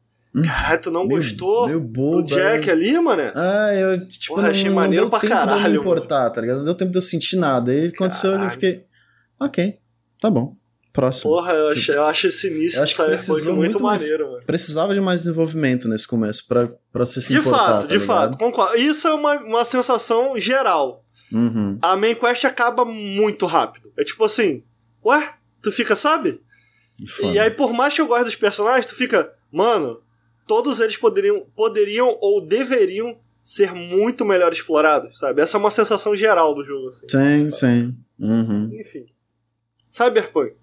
caralho, 0.45 0.81
tu 0.83 0.91
não 0.91 1.05
meio- 1.07 1.21
gostou 1.21 1.67
Meio 1.67 1.81
do 1.81 2.23
Jack 2.23 2.69
é. 2.69 2.73
ali, 2.73 2.99
mano? 3.01 3.23
Ah, 3.35 3.75
eu, 3.75 4.07
tipo, 4.07 4.35
Porra, 4.35 4.43
não, 4.45 4.51
achei 4.51 4.69
não 4.69 4.75
maneiro 4.77 5.11
pra 5.11 5.19
eu 5.23 5.29
caralho, 5.29 5.73
me 5.75 5.79
importar, 5.79 6.31
tá 6.31 6.41
ligado? 6.41 6.59
Não 6.59 6.65
deu 6.65 6.75
tempo 6.75 6.93
de 6.93 6.99
eu 6.99 7.03
sentir 7.03 7.37
nada. 7.37 7.71
Aí 7.73 7.89
aconteceu 7.89 8.39
e 8.39 8.45
eu 8.45 8.51
fiquei. 8.51 8.85
Ok, 9.41 9.79
tá 10.21 10.31
bom. 10.31 10.55
Próximo. 10.93 11.35
Porra, 11.35 11.53
eu 11.53 11.69
Tipo, 11.69 11.81
acho, 11.81 11.93
eu 11.93 12.05
acho 12.05 12.27
esse 12.27 12.47
início 12.49 12.77
eu 12.77 12.81
do 12.81 12.85
acho 12.85 12.95
que 12.97 13.03
Cyberpunk 13.03 13.45
muito, 13.47 13.57
muito 13.57 13.83
mais- 13.83 14.03
maneiro, 14.03 14.31
mano. 14.33 14.43
Precisava 14.45 14.93
de 14.95 15.01
mais 15.01 15.21
desenvolvimento 15.23 15.89
nesse 15.89 16.07
começo 16.07 16.47
pra, 16.47 16.69
pra 16.93 17.07
você 17.07 17.21
se 17.23 17.33
De 17.33 17.39
importar. 17.39 17.59
fato, 17.59 17.81
tá 17.83 17.87
de 17.87 17.93
ligado? 17.99 18.07
fato, 18.07 18.39
concordo. 18.39 18.77
Isso 18.77 19.09
é 19.09 19.15
uma, 19.15 19.35
uma 19.41 19.65
sensação 19.65 20.37
geral. 20.39 21.03
Uhum. 21.33 21.79
A 21.81 21.97
main 21.97 22.15
quest 22.15 22.45
acaba 22.45 22.85
muito 22.85 23.47
rápido. 23.47 23.91
É 23.97 24.05
tipo 24.05 24.23
assim, 24.23 24.63
ué, 25.03 25.33
tu 25.63 25.73
fica, 25.73 25.97
sabe? 25.97 26.41
E 27.33 27.39
aí, 27.39 27.51
por 27.51 27.73
mais 27.73 27.95
que 27.95 28.01
eu 28.03 28.07
goste 28.07 28.25
dos 28.27 28.37
personagens, 28.37 28.85
tu 28.85 28.95
fica, 28.95 29.33
mano, 29.51 30.01
todos 30.47 30.79
eles 30.79 30.97
poderiam, 30.99 31.47
poderiam 31.57 32.19
ou 32.21 32.41
deveriam 32.47 33.17
ser 33.43 33.73
muito 33.73 34.25
melhor 34.27 34.53
explorados, 34.53 35.19
sabe? 35.19 35.41
Essa 35.41 35.57
é 35.57 35.59
uma 35.61 35.71
sensação 35.71 36.15
geral 36.15 36.55
do 36.55 36.63
jogo. 36.63 36.89
Assim, 36.89 37.07
sim, 37.09 37.51
sim. 37.51 37.97
Uhum. 38.21 38.71
Enfim. 38.79 39.07
Cyberpunk. 39.91 40.55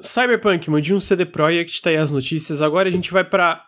Cyberpunk, 0.00 0.70
Mundinho 0.70 0.96
um 0.96 1.00
CD 1.00 1.24
Projekt, 1.24 1.82
tá 1.82 1.90
aí 1.90 1.96
as 1.96 2.12
notícias. 2.12 2.62
Agora 2.62 2.88
a 2.88 2.92
gente 2.92 3.12
vai 3.12 3.24
para 3.24 3.64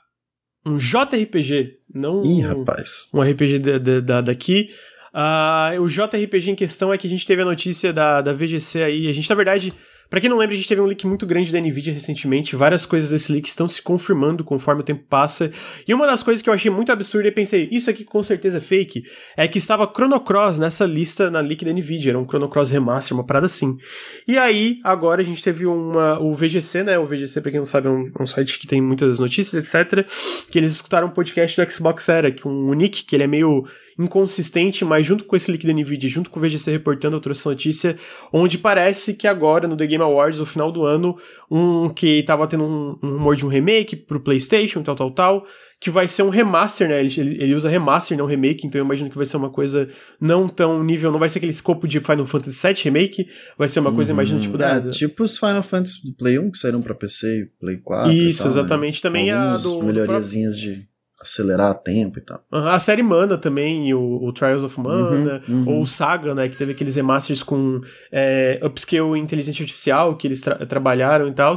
um 0.64 0.76
JRPG, 0.76 1.78
não 1.92 2.24
Ih, 2.24 2.40
rapaz. 2.42 3.08
um 3.14 3.20
RPG 3.20 3.58
da, 3.58 3.78
da, 3.78 4.00
da 4.00 4.20
daqui. 4.20 4.68
Uh, 5.12 5.80
o 5.80 5.88
JRPG 5.88 6.52
em 6.52 6.54
questão 6.54 6.92
é 6.92 6.98
que 6.98 7.06
a 7.06 7.10
gente 7.10 7.26
teve 7.26 7.42
a 7.42 7.44
notícia 7.44 7.92
da, 7.92 8.20
da 8.20 8.32
VGC 8.32 8.82
aí. 8.82 9.08
A 9.08 9.12
gente, 9.12 9.28
na 9.28 9.36
verdade, 9.36 9.72
para 10.10 10.20
quem 10.20 10.28
não 10.28 10.36
lembra, 10.36 10.54
a 10.54 10.56
gente 10.56 10.68
teve 10.68 10.80
um 10.80 10.86
leak 10.86 11.06
muito 11.06 11.24
grande 11.24 11.52
da 11.52 11.60
Nvidia 11.60 11.92
recentemente. 11.92 12.56
Várias 12.56 12.84
coisas 12.84 13.10
desse 13.10 13.32
leak 13.32 13.48
estão 13.48 13.68
se 13.68 13.80
confirmando 13.80 14.42
conforme 14.42 14.80
o 14.80 14.84
tempo 14.84 15.04
passa. 15.08 15.52
E 15.86 15.94
uma 15.94 16.04
das 16.04 16.20
coisas 16.20 16.42
que 16.42 16.50
eu 16.50 16.52
achei 16.52 16.68
muito 16.68 16.90
absurda 16.90 17.28
e 17.28 17.30
pensei, 17.30 17.68
isso 17.70 17.88
aqui 17.88 18.04
com 18.04 18.20
certeza 18.20 18.58
é 18.58 18.60
fake, 18.60 19.04
é 19.36 19.46
que 19.46 19.58
estava 19.58 19.86
Chrono 19.86 20.18
Cross 20.18 20.58
nessa 20.58 20.84
lista 20.84 21.30
na 21.30 21.38
leak 21.38 21.64
da 21.64 21.72
Nvidia. 21.72 22.10
Era 22.10 22.18
um 22.18 22.26
Chrono 22.26 22.48
Cross 22.48 22.72
Remaster, 22.72 23.16
uma 23.16 23.24
parada 23.24 23.46
assim. 23.46 23.78
E 24.26 24.36
aí, 24.36 24.80
agora 24.82 25.22
a 25.22 25.24
gente 25.24 25.44
teve 25.44 25.64
uma, 25.64 26.18
o 26.18 26.34
VGC, 26.34 26.82
né? 26.82 26.98
O 26.98 27.06
VGC, 27.06 27.40
pra 27.40 27.52
quem 27.52 27.60
não 27.60 27.66
sabe, 27.66 27.86
é 27.86 27.90
um, 27.90 28.10
um 28.18 28.26
site 28.26 28.58
que 28.58 28.66
tem 28.66 28.82
muitas 28.82 29.20
notícias, 29.20 29.54
etc. 29.62 30.04
Que 30.50 30.58
eles 30.58 30.72
escutaram 30.72 31.06
um 31.06 31.10
podcast 31.10 31.56
do 31.56 31.70
Xbox 31.70 32.08
Era, 32.08 32.32
que 32.32 32.48
um, 32.48 32.70
um 32.70 32.74
nick 32.74 33.04
que 33.04 33.14
ele 33.14 33.22
é 33.22 33.28
meio 33.28 33.64
inconsistente, 34.00 34.84
mas 34.84 35.04
junto 35.04 35.24
com 35.24 35.36
esse 35.36 35.50
leak 35.50 35.66
da 35.66 35.72
Nvidia, 35.72 36.08
junto 36.08 36.30
com 36.30 36.40
o 36.40 36.42
VGC 36.42 36.70
reportando, 36.70 37.16
eu 37.16 37.20
trouxe 37.20 37.46
notícia 37.46 37.96
onde 38.32 38.56
parece 38.56 39.14
que 39.14 39.26
agora, 39.26 39.68
no 39.68 39.76
The 39.76 39.86
Game 39.86 40.02
Awards, 40.02 40.40
no 40.40 40.46
final 40.46 40.72
do 40.72 40.84
ano, 40.84 41.16
um 41.50 41.88
que 41.88 42.22
tava 42.22 42.46
tendo 42.46 42.64
um, 42.64 42.98
um 43.02 43.12
rumor 43.14 43.36
de 43.36 43.44
um 43.44 43.48
remake 43.48 43.96
pro 43.96 44.20
PlayStation, 44.20 44.82
tal, 44.82 44.96
tal, 44.96 45.10
tal, 45.10 45.46
que 45.78 45.90
vai 45.90 46.06
ser 46.06 46.22
um 46.22 46.28
remaster, 46.28 46.88
né? 46.88 47.00
Ele, 47.00 47.42
ele, 47.42 47.54
usa 47.54 47.68
remaster, 47.68 48.16
não 48.16 48.26
remake, 48.26 48.66
então 48.66 48.78
eu 48.78 48.84
imagino 48.84 49.10
que 49.10 49.16
vai 49.16 49.26
ser 49.26 49.36
uma 49.36 49.50
coisa 49.50 49.88
não 50.20 50.48
tão 50.48 50.84
nível, 50.84 51.10
não 51.10 51.18
vai 51.18 51.28
ser 51.28 51.38
aquele 51.38 51.52
escopo 51.52 51.88
de 51.88 52.00
Final 52.00 52.26
Fantasy 52.26 52.66
VII 52.66 52.82
Remake, 52.84 53.28
vai 53.56 53.68
ser 53.68 53.80
uma 53.80 53.92
coisa, 53.92 54.12
uhum. 54.12 54.16
imagino, 54.16 54.40
tipo 54.40 54.58
da. 54.58 54.76
É, 54.76 54.90
tipo 54.90 55.24
os 55.24 55.38
Final 55.38 55.62
Fantasy 55.62 56.04
do 56.04 56.16
Play 56.16 56.38
1 56.38 56.50
que 56.50 56.58
saíram 56.58 56.82
pra 56.82 56.94
PC 56.94 57.40
e 57.40 57.46
Play 57.58 57.78
4. 57.78 58.12
Isso, 58.12 58.42
tal, 58.42 58.48
exatamente. 58.48 58.96
Né? 58.96 59.00
Também 59.02 59.30
Alguns 59.30 59.66
a 59.66 59.68
do. 59.68 59.82
melhoriazinhas 59.82 60.58
de 60.58 60.89
acelerar 61.20 61.74
tempo 61.74 62.18
e 62.18 62.22
tal. 62.22 62.42
Uhum, 62.50 62.68
a 62.68 62.78
série 62.78 63.02
Mana 63.02 63.36
também, 63.36 63.92
o, 63.92 64.24
o 64.24 64.32
Trials 64.32 64.64
of 64.64 64.80
Mana, 64.80 65.42
uhum, 65.46 65.60
uhum. 65.66 65.68
ou 65.68 65.82
o 65.82 65.86
Saga, 65.86 66.34
né, 66.34 66.48
que 66.48 66.56
teve 66.56 66.72
aqueles 66.72 66.96
remasters 66.96 67.42
com 67.42 67.80
é, 68.10 68.58
upscale 68.64 69.18
em 69.18 69.22
inteligência 69.22 69.62
artificial 69.62 70.16
que 70.16 70.26
eles 70.26 70.40
tra 70.40 70.54
trabalharam 70.66 71.28
e 71.28 71.32
tal. 71.32 71.54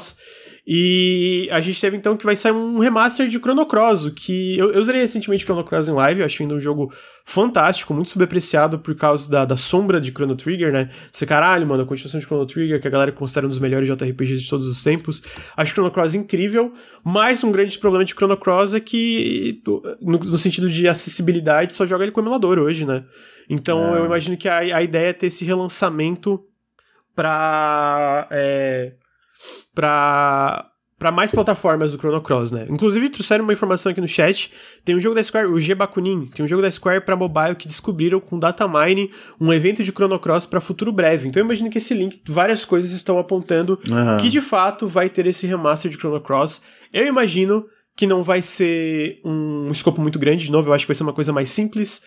E 0.66 1.50
a 1.52 1.60
gente 1.60 1.80
teve 1.80 1.98
então 1.98 2.16
que 2.16 2.24
vai 2.24 2.38
sair 2.38 2.54
um 2.54 2.80
remaster 2.80 3.28
de 3.28 3.38
Chrono 3.38 3.66
Cross, 3.66 4.10
que 4.16 4.58
eu, 4.58 4.72
eu 4.72 4.80
usei 4.80 4.96
recentemente 4.96 5.44
Chrono 5.44 5.64
Cross 5.64 5.90
em 5.90 5.92
live, 5.92 6.22
eu 6.22 6.26
acho 6.26 6.42
ainda 6.42 6.56
um 6.56 6.60
jogo 6.60 6.90
fantástico, 7.26 7.94
muito 7.94 8.10
subapreciado 8.10 8.80
por 8.80 8.96
causa 8.96 9.30
da, 9.30 9.44
da 9.44 9.58
sombra 9.58 10.00
de 10.00 10.12
Chrono 10.12 10.38
Trigger, 10.38 10.72
né? 10.72 10.90
Você 11.12 11.26
caralho, 11.26 11.68
mano, 11.68 11.84
a 11.84 11.86
continuação 11.86 12.18
de 12.18 12.26
Chrono 12.26 12.46
Trigger, 12.46 12.80
que 12.80 12.88
a 12.88 12.92
galera 12.92 13.12
considera 13.12 13.46
um 13.46 13.50
dos 13.50 13.60
melhores 13.60 13.90
JRPGs 13.90 14.42
de 14.42 14.50
todos 14.50 14.66
os 14.66 14.82
tempos. 14.82 15.22
Acho 15.58 15.74
Chrono 15.74 15.92
Cross 15.92 16.16
incrível, 16.16 16.74
mas 17.04 17.44
um 17.44 17.52
grande 17.52 17.78
problema 17.78 18.06
de 18.06 18.14
Chrono 18.14 18.38
Cross 18.38 18.74
é 18.74 18.80
que, 18.80 19.62
no, 20.02 20.18
no 20.18 20.38
sentido 20.38 20.70
de 20.70 20.88
acessibilidade, 20.88 21.74
só 21.74 21.86
joga 21.86 22.06
ele 22.06 22.12
com 22.14 22.22
emulador 22.22 22.58
hoje, 22.58 22.86
né? 22.86 23.04
Então 23.50 23.94
é. 23.94 24.00
eu 24.00 24.06
imagino 24.06 24.38
que 24.38 24.48
a, 24.48 24.60
a 24.60 24.82
ideia 24.82 25.10
é 25.10 25.14
ter 25.14 25.28
esse 25.28 25.44
relançamento 25.44 26.42
pra. 27.14 28.30
É, 28.32 28.94
pra 29.74 30.70
para 31.04 31.12
mais 31.12 31.34
plataformas 31.34 31.92
do 31.92 31.98
Chrono 31.98 32.22
Cross, 32.22 32.54
né? 32.54 32.66
Inclusive, 32.70 33.10
trouxeram 33.10 33.44
uma 33.44 33.52
informação 33.52 33.92
aqui 33.92 34.00
no 34.00 34.08
chat. 34.08 34.50
Tem 34.86 34.96
um 34.96 35.00
jogo 35.02 35.14
da 35.14 35.22
Square, 35.22 35.48
o 35.48 35.60
G 35.60 35.76
Bakunin, 35.76 36.28
tem 36.28 36.46
um 36.46 36.48
jogo 36.48 36.62
da 36.62 36.72
Square 36.72 37.02
para 37.02 37.14
mobile 37.14 37.56
que 37.56 37.68
descobriram 37.68 38.22
com 38.22 38.40
data 38.40 38.66
mining 38.70 39.10
um 39.38 39.52
evento 39.52 39.84
de 39.84 39.92
Chrono 39.92 40.18
Cross 40.18 40.46
para 40.46 40.62
futuro 40.62 40.94
breve. 40.94 41.28
Então 41.28 41.42
eu 41.42 41.46
imagino 41.46 41.70
que 41.70 41.78
esse 41.78 41.94
link, 41.94 42.22
várias 42.26 42.64
coisas 42.64 42.92
estão 42.92 43.20
apontando 43.20 43.78
uhum. 43.86 44.18
que 44.18 44.30
de 44.30 44.40
fato 44.40 44.88
vai 44.88 45.10
ter 45.10 45.28
esse 45.28 45.46
remaster 45.46 45.92
de 45.92 45.98
Chrono 45.98 46.22
Cross. 46.22 46.64
Eu 46.94 47.06
imagino 47.06 47.66
que 47.98 48.08
não 48.08 48.24
vai 48.24 48.42
ser 48.42 49.20
um 49.26 49.70
escopo 49.72 50.02
muito 50.02 50.18
grande, 50.18 50.46
de 50.46 50.52
novo, 50.52 50.70
eu 50.70 50.74
acho 50.74 50.86
que 50.86 50.90
vai 50.90 50.96
ser 50.96 51.04
uma 51.04 51.12
coisa 51.12 51.34
mais 51.34 51.50
simples. 51.50 52.02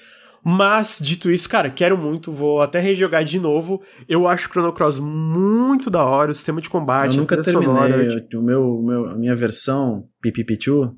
Mas, 0.49 1.01
dito 1.03 1.29
isso, 1.29 1.49
cara, 1.49 1.69
quero 1.69 1.99
muito, 1.99 2.31
vou 2.31 2.63
até 2.63 2.79
rejogar 2.79 3.25
de 3.25 3.37
novo. 3.37 3.83
Eu 4.09 4.29
acho 4.29 4.49
Chrono 4.49 4.73
Cross 4.73 5.01
muito 5.01 5.91
da 5.91 6.05
hora, 6.05 6.31
o 6.31 6.35
sistema 6.37 6.61
de 6.61 6.71
combate, 6.71 7.17
eu 7.17 7.21
nunca 7.23 7.43
terminei. 7.43 7.67
Sonora, 7.67 8.27
o 8.33 8.43
meu, 8.43 8.81
meu, 8.81 9.07
a 9.07 9.17
minha 9.17 9.35
versão, 9.35 10.05
PPP2, 10.25 10.93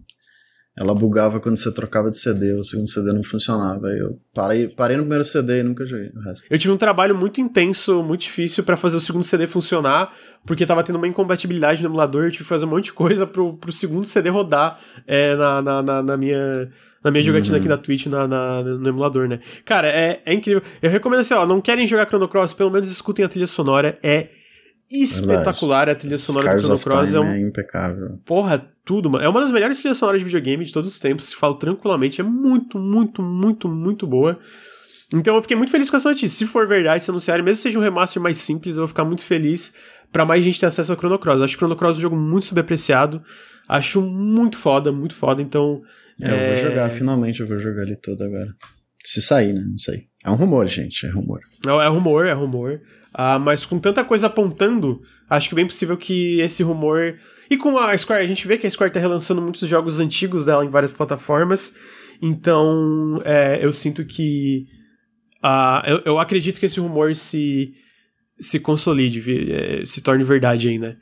ela 0.77 0.95
bugava 0.95 1.41
quando 1.41 1.57
você 1.57 1.73
trocava 1.73 2.11
de 2.11 2.19
CD, 2.19 2.53
o 2.53 2.63
segundo 2.63 2.91
CD 2.91 3.11
não 3.11 3.23
funcionava. 3.23 3.89
Eu 3.89 4.21
parei, 4.35 4.69
parei 4.69 4.99
no 4.99 5.05
primeiro 5.05 5.25
CD 5.25 5.61
e 5.61 5.63
nunca 5.63 5.87
joguei 5.87 6.11
o 6.11 6.21
resto. 6.21 6.45
Eu 6.51 6.59
tive 6.59 6.75
um 6.75 6.77
trabalho 6.77 7.17
muito 7.17 7.41
intenso, 7.41 8.03
muito 8.03 8.21
difícil 8.21 8.63
para 8.63 8.77
fazer 8.77 8.99
o 8.99 9.01
segundo 9.01 9.25
CD 9.25 9.47
funcionar, 9.47 10.15
porque 10.45 10.67
tava 10.67 10.85
tendo 10.85 10.97
uma 10.97 11.09
incompatibilidade 11.09 11.83
no 11.83 11.89
emulador, 11.89 12.25
eu 12.25 12.31
tive 12.31 12.45
que 12.45 12.49
fazer 12.51 12.67
um 12.67 12.69
monte 12.69 12.85
de 12.85 12.93
coisa 12.93 13.27
pro, 13.27 13.55
pro 13.55 13.73
segundo 13.73 14.07
CD 14.07 14.29
rodar 14.29 14.79
é, 15.07 15.35
na, 15.35 15.63
na, 15.63 15.83
na, 15.83 16.03
na 16.03 16.17
minha 16.19 16.71
na 17.03 17.11
minha 17.11 17.23
jogatina 17.23 17.57
uhum. 17.57 17.61
aqui 17.61 17.69
na 17.69 17.77
Twitch, 17.77 18.07
na, 18.07 18.27
na, 18.27 18.63
no 18.63 18.89
emulador, 18.89 19.29
né? 19.29 19.41
Cara, 19.65 19.89
é, 19.89 20.21
é 20.25 20.33
incrível. 20.33 20.63
Eu 20.83 20.91
recomendo 20.91 21.21
assim, 21.21 21.35
ó, 21.35 21.47
não 21.47 21.61
querem 21.61 21.87
jogar 21.87 22.07
Chrono 22.07 22.29
Cross, 22.29 22.55
pelo 22.55 22.71
menos 22.71 22.91
escutem 22.91 23.25
a 23.25 23.29
trilha 23.29 23.47
sonora, 23.47 23.99
é 24.03 24.29
espetacular 24.91 25.87
Verdade. 25.87 25.91
a 25.91 26.01
trilha 26.01 26.19
sonora 26.19 26.57
do 26.57 26.63
Chrono 26.63 26.79
Cross. 26.79 27.15
É, 27.15 27.21
um... 27.21 27.25
é 27.25 27.41
impecável. 27.41 28.19
Porra, 28.25 28.67
tudo, 28.85 29.11
mano. 29.11 29.25
É 29.25 29.29
uma 29.29 29.41
das 29.41 29.53
melhores 29.53 29.79
trilhas 29.79 29.99
sonoras 29.99 30.21
de 30.21 30.25
videogame 30.25 30.65
de 30.65 30.73
todos 30.73 30.91
os 30.91 30.99
tempos, 30.99 31.29
se 31.29 31.37
falo 31.37 31.55
tranquilamente. 31.55 32.21
É 32.21 32.25
muito, 32.25 32.79
muito, 32.79 33.23
muito, 33.23 33.69
muito 33.69 34.07
boa. 34.07 34.39
Então 35.13 35.37
eu 35.37 35.43
fiquei 35.43 35.57
muito 35.57 35.71
feliz 35.71 35.89
com 35.89 35.97
essa 35.97 36.09
notícia. 36.09 36.29
Se 36.29 36.47
for 36.47 36.67
verdade, 36.67 37.05
se 37.05 37.11
anunciarem, 37.11 37.45
mesmo 37.45 37.59
que 37.59 37.63
seja 37.63 37.79
um 37.79 37.83
remaster 37.83 38.21
mais 38.21 38.39
simples, 38.39 38.77
eu 38.77 38.83
vou 38.83 38.89
ficar 38.89 39.05
muito 39.05 39.25
feliz 39.25 39.75
para 40.13 40.25
mais 40.25 40.45
gente 40.45 40.59
ter 40.59 40.67
acesso 40.67 40.93
ao 40.93 40.99
Chrono 40.99 41.19
Cross. 41.19 41.39
Eu 41.39 41.45
acho 41.45 41.55
o 41.55 41.59
Chrono 41.59 41.77
Cross 41.77 41.99
um 41.99 42.01
jogo 42.01 42.17
muito 42.17 42.47
subapreciado. 42.47 43.23
Acho 43.69 44.01
muito 44.01 44.57
foda, 44.57 44.91
muito 44.91 45.15
foda. 45.15 45.43
Então 45.43 45.83
é, 46.23 46.51
eu 46.51 46.55
vou 46.55 46.71
jogar, 46.71 46.91
finalmente 46.91 47.41
eu 47.41 47.47
vou 47.47 47.59
jogar 47.59 47.83
ele 47.83 47.97
todo 47.97 48.23
agora. 48.23 48.49
Se 49.05 49.23
sair, 49.23 49.53
né? 49.53 49.65
Não 49.67 49.79
sei. 49.79 50.09
É 50.25 50.31
um 50.31 50.35
rumor, 50.35 50.67
gente, 50.67 51.07
é 51.07 51.11
rumor. 51.11 51.41
Não, 51.65 51.81
é 51.81 51.89
rumor, 51.89 52.27
é 52.27 52.33
rumor. 52.33 52.81
Ah, 53.13 53.39
mas 53.39 53.65
com 53.65 53.79
tanta 53.79 54.05
coisa 54.05 54.27
apontando, 54.27 55.01
acho 55.31 55.49
que 55.49 55.55
é 55.55 55.57
bem 55.57 55.67
possível 55.67 55.97
que 55.97 56.41
esse 56.41 56.63
rumor. 56.63 57.17
E 57.51 57.57
com 57.57 57.79
a 57.79 57.97
Square, 57.97 58.25
a 58.25 58.29
gente 58.29 58.47
vê 58.47 58.59
que 58.59 58.67
a 58.67 58.71
Square 58.71 58.93
tá 58.93 59.01
relançando 59.01 59.41
muitos 59.41 59.67
jogos 59.67 60.01
antigos 60.01 60.47
dela 60.47 60.65
em 60.65 60.69
várias 60.69 60.93
plataformas. 60.93 61.75
Então, 62.21 63.23
é, 63.25 63.59
eu 63.63 63.73
sinto 63.73 64.05
que. 64.05 64.67
Uh, 65.43 65.87
eu, 65.87 66.03
eu 66.05 66.19
acredito 66.19 66.59
que 66.59 66.67
esse 66.67 66.81
rumor 66.81 67.15
se, 67.15 67.73
se 68.41 68.59
consolide, 68.59 69.23
é, 69.53 69.85
se 69.85 70.03
torne 70.03 70.25
verdade 70.25 70.69
aí, 70.69 70.79
né? 70.79 70.97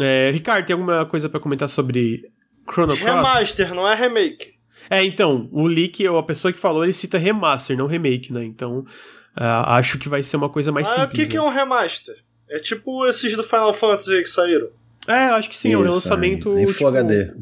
É, 0.00 0.30
Ricardo, 0.32 0.66
tem 0.66 0.74
alguma 0.74 1.06
coisa 1.06 1.28
para 1.28 1.38
comentar 1.38 1.68
sobre 1.68 2.22
Chrono 2.70 2.96
Cross. 2.96 3.02
Remaster, 3.02 3.74
não 3.74 3.88
é 3.88 3.94
remake. 3.94 4.54
É, 4.90 5.02
então, 5.02 5.48
o 5.52 5.66
leak, 5.66 6.06
a 6.06 6.22
pessoa 6.22 6.52
que 6.52 6.58
falou, 6.58 6.84
ele 6.84 6.92
cita 6.92 7.18
remaster, 7.18 7.76
não 7.76 7.86
remake, 7.86 8.32
né? 8.32 8.44
Então, 8.44 8.80
uh, 8.80 9.64
acho 9.66 9.98
que 9.98 10.08
vai 10.08 10.22
ser 10.22 10.36
uma 10.36 10.48
coisa 10.48 10.70
mais 10.72 10.88
ah, 10.88 10.90
simples. 10.90 11.10
o 11.10 11.12
que, 11.12 11.22
né? 11.22 11.28
que 11.28 11.36
é 11.36 11.42
um 11.42 11.48
remaster? 11.48 12.14
É 12.50 12.58
tipo 12.58 13.06
esses 13.06 13.34
do 13.36 13.42
Final 13.42 13.72
Fantasy 13.72 14.22
que 14.22 14.28
saíram. 14.28 14.68
É, 15.08 15.30
acho 15.30 15.48
que 15.48 15.56
sim, 15.56 15.70
Isso, 15.70 15.76
é 15.76 15.80
um 15.80 15.82
relançamento. 15.82 16.58
Em 16.58 16.66
Full 16.66 16.86
HD. 16.86 17.32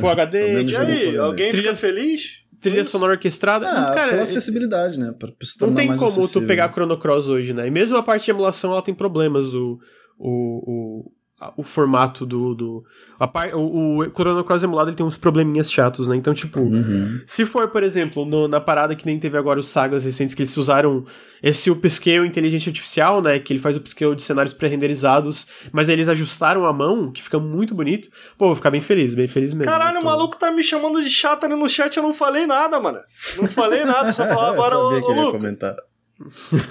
Full 0.00 0.08
HD. 0.08 0.62
e 0.64 0.76
aí, 0.76 1.16
alguém 1.16 1.52
fica 1.52 1.74
feliz? 1.74 2.44
Trilha 2.60 2.84
sonora 2.84 3.12
orquestrada. 3.12 3.68
Ah, 3.68 3.92
cara, 3.94 4.10
pela 4.10 4.22
acessibilidade, 4.22 4.98
né? 4.98 5.14
Pra, 5.18 5.28
pra 5.28 5.66
não 5.66 5.74
tem 5.74 5.86
como 5.86 6.04
acessível. 6.04 6.42
tu 6.42 6.46
pegar 6.46 6.72
Chrono 6.72 6.98
Cross 6.98 7.28
hoje, 7.28 7.52
né? 7.52 7.68
E 7.68 7.70
mesmo 7.70 7.96
a 7.96 8.02
parte 8.02 8.24
de 8.24 8.30
emulação, 8.32 8.72
ela 8.72 8.82
tem 8.82 8.94
problemas. 8.94 9.54
O, 9.54 9.78
o, 10.18 11.12
o, 11.56 11.62
formato 11.62 12.24
do. 12.24 12.54
do 12.54 12.84
a 13.18 13.28
par, 13.28 13.54
o, 13.54 13.98
o 13.98 14.10
Chrono 14.10 14.42
Cross 14.42 14.62
emulado 14.62 14.88
ele 14.88 14.96
tem 14.96 15.04
uns 15.04 15.18
probleminhas 15.18 15.70
chatos, 15.70 16.08
né? 16.08 16.16
Então, 16.16 16.32
tipo, 16.32 16.60
uhum. 16.60 17.20
se 17.26 17.44
for, 17.44 17.68
por 17.68 17.82
exemplo, 17.82 18.24
no, 18.24 18.48
na 18.48 18.58
parada 18.58 18.96
que 18.96 19.04
nem 19.04 19.18
teve 19.18 19.36
agora 19.36 19.60
os 19.60 19.68
sagas 19.68 20.02
recentes, 20.02 20.34
que 20.34 20.42
eles 20.42 20.56
usaram 20.56 21.04
esse 21.42 21.70
upscale 21.70 22.26
inteligência 22.26 22.70
artificial, 22.70 23.20
né? 23.20 23.38
Que 23.38 23.52
ele 23.52 23.60
faz 23.60 23.76
o 23.76 23.80
upscale 23.80 24.16
de 24.16 24.22
cenários 24.22 24.54
pré-renderizados, 24.54 25.46
mas 25.72 25.90
aí 25.90 25.94
eles 25.94 26.08
ajustaram 26.08 26.64
a 26.64 26.72
mão, 26.72 27.12
que 27.12 27.22
fica 27.22 27.38
muito 27.38 27.74
bonito. 27.74 28.08
Pô, 28.38 28.46
vou 28.46 28.56
ficar 28.56 28.70
bem 28.70 28.80
feliz, 28.80 29.14
bem 29.14 29.28
feliz 29.28 29.52
mesmo. 29.52 29.70
Caralho, 29.70 30.00
o 30.00 30.04
maluco 30.04 30.38
tá 30.38 30.50
me 30.50 30.62
chamando 30.62 31.02
de 31.02 31.10
chato 31.10 31.44
ali 31.44 31.54
no 31.54 31.68
chat, 31.68 31.94
eu 31.94 32.02
não 32.02 32.14
falei 32.14 32.46
nada, 32.46 32.80
mano. 32.80 33.00
Não 33.36 33.46
falei 33.46 33.84
nada, 33.84 34.10
só 34.10 34.26
falar 34.26 34.52
agora, 34.52 34.78
o 34.78 34.98
ô, 34.98 35.32
comentar. 35.32 35.76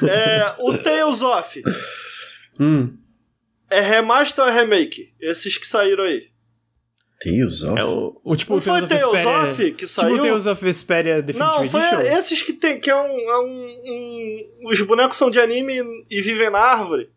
É, 0.02 0.56
o 0.58 0.76
Tales 0.80 1.22
of. 1.22 1.62
Hum. 2.60 3.05
É 3.70 3.80
remaster 3.82 4.44
ou 4.44 4.50
é 4.50 4.60
remake? 4.60 5.14
Esses 5.20 5.58
que 5.58 5.68
saíram 5.68 6.04
aí. 6.04 6.28
Tales 7.24 7.64
of? 7.64 7.80
É 7.80 7.84
o, 7.84 8.22
o 8.24 8.36
tipo 8.36 8.54
Não 8.54 8.62
foi 8.62 8.82
of, 8.82 8.88
Tales 8.88 9.12
Vesperia, 9.12 9.52
of 9.52 9.72
que 9.72 9.88
saiu? 9.88 10.16
Tipo 10.16 10.28
Tales 10.28 10.48
of 10.48 10.64
Vesperia 10.64 11.22
Definitive 11.22 11.58
Não, 11.58 11.68
foi 11.70 11.82
Edition? 11.82 12.18
esses 12.18 12.42
que 12.42 12.54
tem, 12.54 12.80
que 12.80 12.90
é 12.90 12.96
um, 12.96 13.08
é 13.08 13.40
um, 13.40 13.82
um, 13.86 14.70
Os 14.70 14.82
bonecos 14.82 15.18
são 15.18 15.30
de 15.30 15.40
anime 15.40 15.82
e 16.10 16.22
vivem 16.22 16.50
na 16.50 16.60
árvore. 16.60 17.10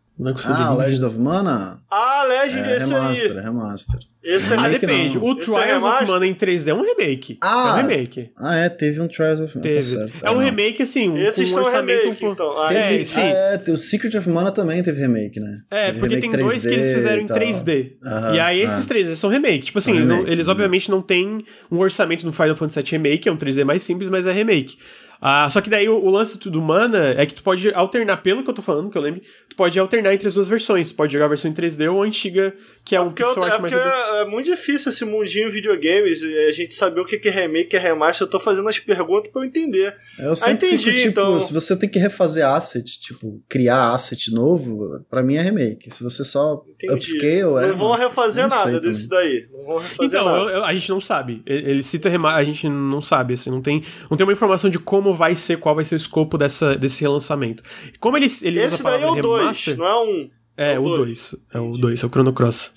Ah, 0.46 0.74
Legend 0.74 1.04
of 1.04 1.18
Mana? 1.18 1.80
Ah, 1.88 2.24
Legend, 2.24 2.68
é, 2.68 2.76
esse 2.76 2.92
remaster, 2.92 3.36
aí. 3.36 3.44
remaster. 3.44 4.00
Esse 4.28 4.52
é 4.52 4.56
ah, 4.58 4.68
depende. 4.68 5.14
não. 5.16 5.24
O 5.24 5.32
Esse 5.32 5.40
é 5.40 5.44
Trials 5.44 5.62
of 5.62 5.74
remaster? 5.86 6.08
Mana 6.08 6.26
em 6.26 6.34
3D 6.34 6.68
é 6.68 6.74
um 6.74 6.82
remake. 6.82 7.38
Ah, 7.40 7.68
é 7.68 7.72
um 7.82 7.86
remake. 7.88 8.30
Ah, 8.36 8.56
é, 8.56 8.68
teve 8.68 9.00
um 9.00 9.08
Trials 9.08 9.40
of 9.40 9.56
Mana, 9.56 9.62
Teve. 9.62 9.74
tá 9.76 9.82
certo. 9.82 10.12
é 10.26 10.30
um 10.30 10.38
remake, 10.38 10.82
assim, 10.82 11.16
Esses 11.16 11.36
com 11.36 11.42
um 11.42 11.46
são 11.46 11.64
orçamento 11.64 12.02
remake, 12.02 12.10
um 12.26 12.34
pouco... 12.34 12.34
então. 12.34 12.62
Ah, 12.62 12.72
é, 12.74 12.88
Teve, 12.88 13.04
sim. 13.06 13.20
ah, 13.20 13.60
é, 13.66 13.70
o 13.70 13.76
Secret 13.78 14.16
of 14.18 14.28
Mana 14.28 14.52
também 14.52 14.82
teve 14.82 15.00
remake, 15.00 15.40
né? 15.40 15.62
É, 15.70 15.86
Teve 15.86 15.98
porque 15.98 16.14
remake 16.16 16.36
tem 16.36 16.44
dois 16.46 16.62
que 16.62 16.68
eles 16.68 16.86
3D 16.86 16.94
fizeram 16.94 17.22
em 17.22 17.24
e 17.24 17.28
tal. 17.28 17.38
3D. 17.38 17.92
Aham, 18.04 18.34
e 18.34 18.40
aí 18.40 18.60
esses 18.60 18.84
ah. 18.90 18.94
3D 18.94 19.14
são 19.14 19.30
remake. 19.30 19.60
Tipo 19.66 19.78
assim, 19.78 19.92
São 19.92 19.96
eles, 19.96 20.08
não- 20.08 20.16
remakes, 20.16 20.34
eles 20.34 20.46
né? 20.46 20.52
obviamente 20.52 20.90
não 20.90 21.00
têm 21.00 21.38
um 21.70 21.78
orçamento 21.78 22.26
do 22.26 22.32
Final 22.32 22.54
Fantasy 22.56 22.82
VII 22.82 22.90
Remake, 22.92 23.28
é 23.28 23.32
um 23.32 23.36
3D 23.38 23.64
mais 23.64 23.82
simples, 23.82 24.10
mas 24.10 24.26
é 24.26 24.32
remake. 24.32 24.76
Ah, 25.20 25.48
só 25.50 25.60
que 25.60 25.68
daí 25.68 25.88
o, 25.88 25.96
o 25.96 26.10
lance 26.10 26.38
do 26.38 26.62
Mana 26.62 27.14
é 27.16 27.26
que 27.26 27.34
tu 27.34 27.42
pode 27.42 27.72
alternar, 27.74 28.18
pelo 28.18 28.42
que 28.44 28.50
eu 28.50 28.54
tô 28.54 28.62
falando, 28.62 28.88
que 28.90 28.96
eu 28.96 29.02
lembro, 29.02 29.20
tu 29.50 29.56
pode 29.56 29.78
alternar 29.78 30.14
entre 30.14 30.28
as 30.28 30.34
duas 30.34 30.46
versões. 30.48 30.90
Tu 30.90 30.94
pode 30.94 31.12
jogar 31.12 31.24
a 31.24 31.28
versão 31.28 31.50
em 31.50 31.54
3D 31.54 31.92
ou 31.92 32.02
a 32.02 32.06
antiga, 32.06 32.54
que 32.84 32.94
é 32.94 33.00
um 33.00 33.06
Porque, 33.08 33.22
eu- 33.24 33.26
pixel 33.28 33.44
é, 33.44 33.50
art 33.50 33.60
mais... 33.60 33.72
porque 33.72 33.88
é, 33.88 34.20
é 34.20 34.24
muito 34.26 34.46
difícil 34.46 34.90
esse 34.92 35.04
mundinho 35.04 35.50
videogames, 35.50 36.22
e 36.22 36.36
a 36.46 36.52
gente 36.52 36.72
saber 36.72 37.00
o 37.00 37.04
que 37.04 37.20
é 37.26 37.30
remake, 37.30 37.66
o 37.66 37.68
que 37.70 37.76
é 37.76 37.80
remaster. 37.80 38.26
Eu 38.26 38.30
tô 38.30 38.38
fazendo 38.38 38.68
as 38.68 38.78
perguntas 38.78 39.32
pra 39.32 39.42
eu 39.42 39.46
entender. 39.46 39.94
Eu 40.20 40.36
sempre 40.36 40.68
entendi, 40.68 40.84
fico, 40.84 40.96
tipo, 40.98 41.08
então. 41.10 41.40
se 41.40 41.52
você 41.52 41.76
tem 41.76 41.88
que 41.88 41.98
refazer 41.98 42.46
asset, 42.46 42.84
tipo, 43.00 43.42
criar 43.48 43.92
asset 43.92 44.32
novo, 44.32 45.04
pra 45.10 45.22
mim 45.22 45.34
é 45.36 45.42
remake. 45.42 45.90
Se 45.90 46.02
você 46.02 46.24
só 46.24 46.62
Entendi. 46.74 46.92
upscale, 46.94 47.64
é... 47.64 47.66
não 47.68 47.74
vão 47.74 47.92
refazer 47.94 48.44
não 48.48 48.56
nada 48.56 48.64
também. 48.72 48.80
desse 48.88 49.08
daí. 49.08 49.48
Não 49.52 49.64
vão 49.64 49.78
refazer 49.78 50.06
Então, 50.20 50.24
nada. 50.24 50.40
eu- 50.42 50.48
eu- 50.58 50.64
a 50.64 50.72
gente 50.74 50.88
não 50.90 51.00
sabe. 51.00 51.42
Ele, 51.44 51.82
cita 51.82 52.08
rema 52.08 52.34
a 52.34 52.44
gente 52.44 52.68
não 52.68 53.02
sabe, 53.02 53.34
assim, 53.34 53.50
não 53.50 53.60
tem, 53.60 53.82
não 54.08 54.16
tem 54.16 54.24
uma 54.24 54.32
informação 54.32 54.70
de 54.70 54.78
como 54.78 55.07
vai 55.14 55.34
ser, 55.36 55.58
qual 55.58 55.74
vai 55.74 55.84
ser 55.84 55.94
o 55.94 55.96
escopo 55.96 56.36
dessa, 56.38 56.76
desse 56.76 57.00
relançamento. 57.00 57.62
Como 58.00 58.16
ele, 58.16 58.26
ele 58.42 58.60
Esse 58.60 58.76
usa 58.82 58.88
a 58.88 58.90
daí 58.92 59.00
é 59.00 59.04
palavra 59.04 59.20
o 59.20 59.22
2, 59.22 59.40
remaster, 59.40 59.76
não 59.76 59.86
é 59.86 60.04
um. 60.04 60.30
É, 60.56 60.72
É 60.74 60.78
o 60.78 60.82
o 60.82 60.84
dois. 60.84 61.30
2. 61.30 61.34
É 61.54 61.60
o 61.60 61.64
Entendi. 61.66 61.80
2, 61.80 62.02
é 62.02 62.06
o 62.06 62.10
Chrono 62.10 62.32
Cross. 62.32 62.72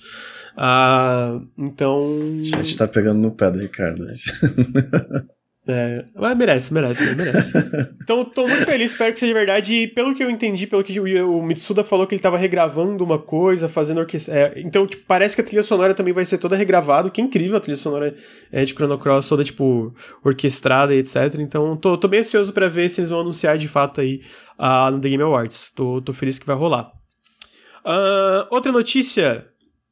Ah, 0.56 1.40
então. 1.58 2.18
A 2.40 2.62
gente 2.62 2.76
tá 2.76 2.86
pegando 2.86 3.20
no 3.20 3.30
pé 3.32 3.50
do 3.50 3.58
Ricardo. 3.58 4.06
né? 5.66 5.74
É, 5.74 6.04
mas 6.14 6.36
merece, 6.36 6.74
merece, 6.74 7.14
merece. 7.14 7.52
então, 8.02 8.24
tô 8.24 8.46
muito 8.46 8.64
feliz, 8.64 8.90
espero 8.90 9.12
que 9.12 9.20
seja 9.20 9.32
verdade. 9.32 9.74
E 9.74 9.86
pelo 9.86 10.14
que 10.14 10.22
eu 10.22 10.28
entendi, 10.28 10.66
pelo 10.66 10.82
que 10.82 10.98
o 10.98 11.38
o 11.38 11.42
Mitsuda 11.42 11.84
falou 11.84 12.06
que 12.06 12.14
ele 12.14 12.22
tava 12.22 12.36
regravando 12.36 13.04
uma 13.04 13.18
coisa, 13.18 13.68
fazendo 13.68 13.98
orquestra. 13.98 14.34
é, 14.34 14.52
então, 14.56 14.86
tipo, 14.86 15.04
parece 15.06 15.34
que 15.34 15.40
a 15.40 15.44
trilha 15.44 15.62
sonora 15.62 15.94
também 15.94 16.12
vai 16.12 16.24
ser 16.24 16.38
toda 16.38 16.56
regravada, 16.56 17.10
que 17.10 17.20
é 17.20 17.24
incrível 17.24 17.56
a 17.56 17.60
trilha 17.60 17.76
sonora 17.76 18.14
é, 18.50 18.64
de 18.64 18.72
Chrono 18.74 18.98
Cross, 18.98 19.28
toda, 19.28 19.44
tipo, 19.44 19.94
orquestrada 20.24 20.94
e 20.94 20.98
etc. 20.98 21.36
Então, 21.38 21.76
tô, 21.76 21.96
tô 21.96 22.08
bem 22.08 22.20
ansioso 22.20 22.52
pra 22.52 22.68
ver 22.68 22.90
se 22.90 23.00
eles 23.00 23.10
vão 23.10 23.20
anunciar 23.20 23.56
de 23.56 23.68
fato 23.68 24.00
aí 24.00 24.20
ah, 24.58 24.90
no 24.90 25.00
The 25.00 25.08
Game 25.08 25.22
Awards. 25.22 25.70
Tô, 25.70 26.00
tô 26.00 26.12
feliz 26.12 26.38
que 26.38 26.46
vai 26.46 26.56
rolar. 26.56 26.90
Ah, 27.84 28.48
outra 28.50 28.72
notícia. 28.72 29.46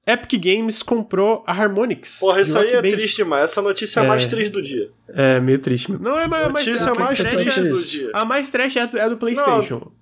Epic 0.07 0.41
Games 0.43 0.83
comprou 0.83 1.45
a 1.47 1.53
Harmonix. 1.53 2.19
Porra, 2.19 2.41
isso 2.41 2.59
aí 2.59 2.71
é 2.73 2.83
Band. 2.83 2.89
triste 2.89 3.17
demais. 3.17 3.45
Essa 3.51 3.61
notícia 3.63 4.01
é 4.01 4.03
a 4.03 4.05
É. 4.07 4.09
mais 4.09 4.27
triste 4.27 4.51
do 4.51 4.63
dia. 4.63 4.91
É, 5.09 5.41
meio 5.41 5.59
triste. 5.59 5.93
Não, 5.93 6.19
é 6.19 6.27
mais, 6.27 6.51
mais, 6.53 6.67
Notícia 6.67 6.91
a 6.91 6.95
mais 6.95 7.19
mais 7.19 7.19
tá 7.19 7.29
triste 7.39 7.61
do 7.61 7.69
triste. 7.77 7.99
dia. 7.99 8.11
A 8.15 8.25
mais 8.25 8.51
trash 8.51 8.77
é 8.77 8.81
a 8.81 8.87
do, 8.87 8.99
é 8.99 9.03
a 9.03 9.09
do 9.09 9.17
PlayStation. 9.17 9.93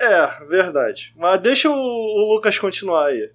É, 0.00 0.26
verdade. 0.48 1.12
Mas 1.16 1.40
deixa 1.40 1.68
o, 1.68 1.74
o 1.74 2.34
Lucas 2.34 2.58
continuar 2.58 3.06
aí. 3.06 3.30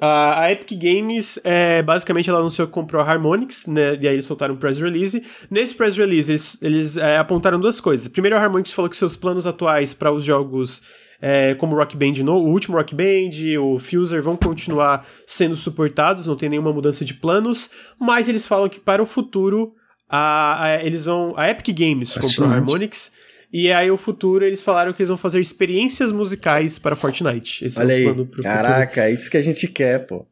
A, 0.00 0.40
a 0.42 0.52
Epic 0.52 0.72
Games, 0.80 1.38
é, 1.44 1.80
basicamente, 1.82 2.28
ela 2.28 2.40
anunciou 2.40 2.66
que 2.66 2.72
comprou 2.74 3.00
a 3.00 3.04
Harmonix, 3.08 3.66
né? 3.66 3.96
E 4.00 4.08
aí 4.08 4.14
eles 4.14 4.26
soltaram 4.26 4.54
um 4.54 4.56
press 4.56 4.78
release. 4.78 5.22
Nesse 5.50 5.74
press 5.74 5.96
release, 5.96 6.30
eles, 6.32 6.58
eles 6.60 6.96
é, 6.96 7.18
apontaram 7.18 7.60
duas 7.60 7.80
coisas. 7.80 8.08
Primeiro, 8.08 8.36
a 8.36 8.40
Harmonix 8.40 8.72
falou 8.72 8.90
que 8.90 8.96
seus 8.96 9.16
planos 9.16 9.46
atuais 9.46 9.94
para 9.94 10.10
os 10.10 10.24
jogos 10.24 10.82
é, 11.22 11.54
como 11.54 11.76
Rock 11.76 11.96
Band, 11.96 12.22
no, 12.24 12.34
o 12.34 12.48
último 12.50 12.76
Rock 12.76 12.94
Band, 12.94 13.30
o 13.60 13.78
Fuser, 13.78 14.20
vão 14.20 14.36
continuar 14.36 15.06
sendo 15.26 15.56
suportados, 15.56 16.26
não 16.26 16.36
tem 16.36 16.48
nenhuma 16.48 16.72
mudança 16.72 17.04
de 17.04 17.14
planos. 17.14 17.70
Mas 17.98 18.28
eles 18.28 18.44
falam 18.46 18.68
que 18.68 18.80
para 18.80 19.00
o 19.02 19.06
futuro, 19.06 19.72
a, 20.08 20.64
a- 20.64 20.84
eles 20.84 21.04
vão. 21.04 21.32
A 21.36 21.48
Epic 21.48 21.68
Games 21.78 22.12
comprou 22.18 22.48
a. 22.48 22.54
Harmonix. 22.56 23.12
E 23.54 23.70
aí, 23.70 23.90
o 23.90 23.98
futuro, 23.98 24.44
eles 24.44 24.62
falaram 24.62 24.92
que 24.94 25.02
eles 25.02 25.08
vão 25.08 25.16
fazer 25.18 25.38
experiências 25.38 26.10
musicais 26.10 26.78
para 26.78 26.96
Fortnite. 26.96 27.66
Esse 27.66 27.78
Olha 27.78 27.92
é 27.92 28.06
o 28.06 28.08
aí, 28.08 28.14
futuro. 28.16 28.42
caraca, 28.42 29.04
é 29.04 29.12
isso 29.12 29.30
que 29.30 29.36
a 29.36 29.42
gente 29.42 29.68
quer, 29.68 30.06
pô. 30.06 30.26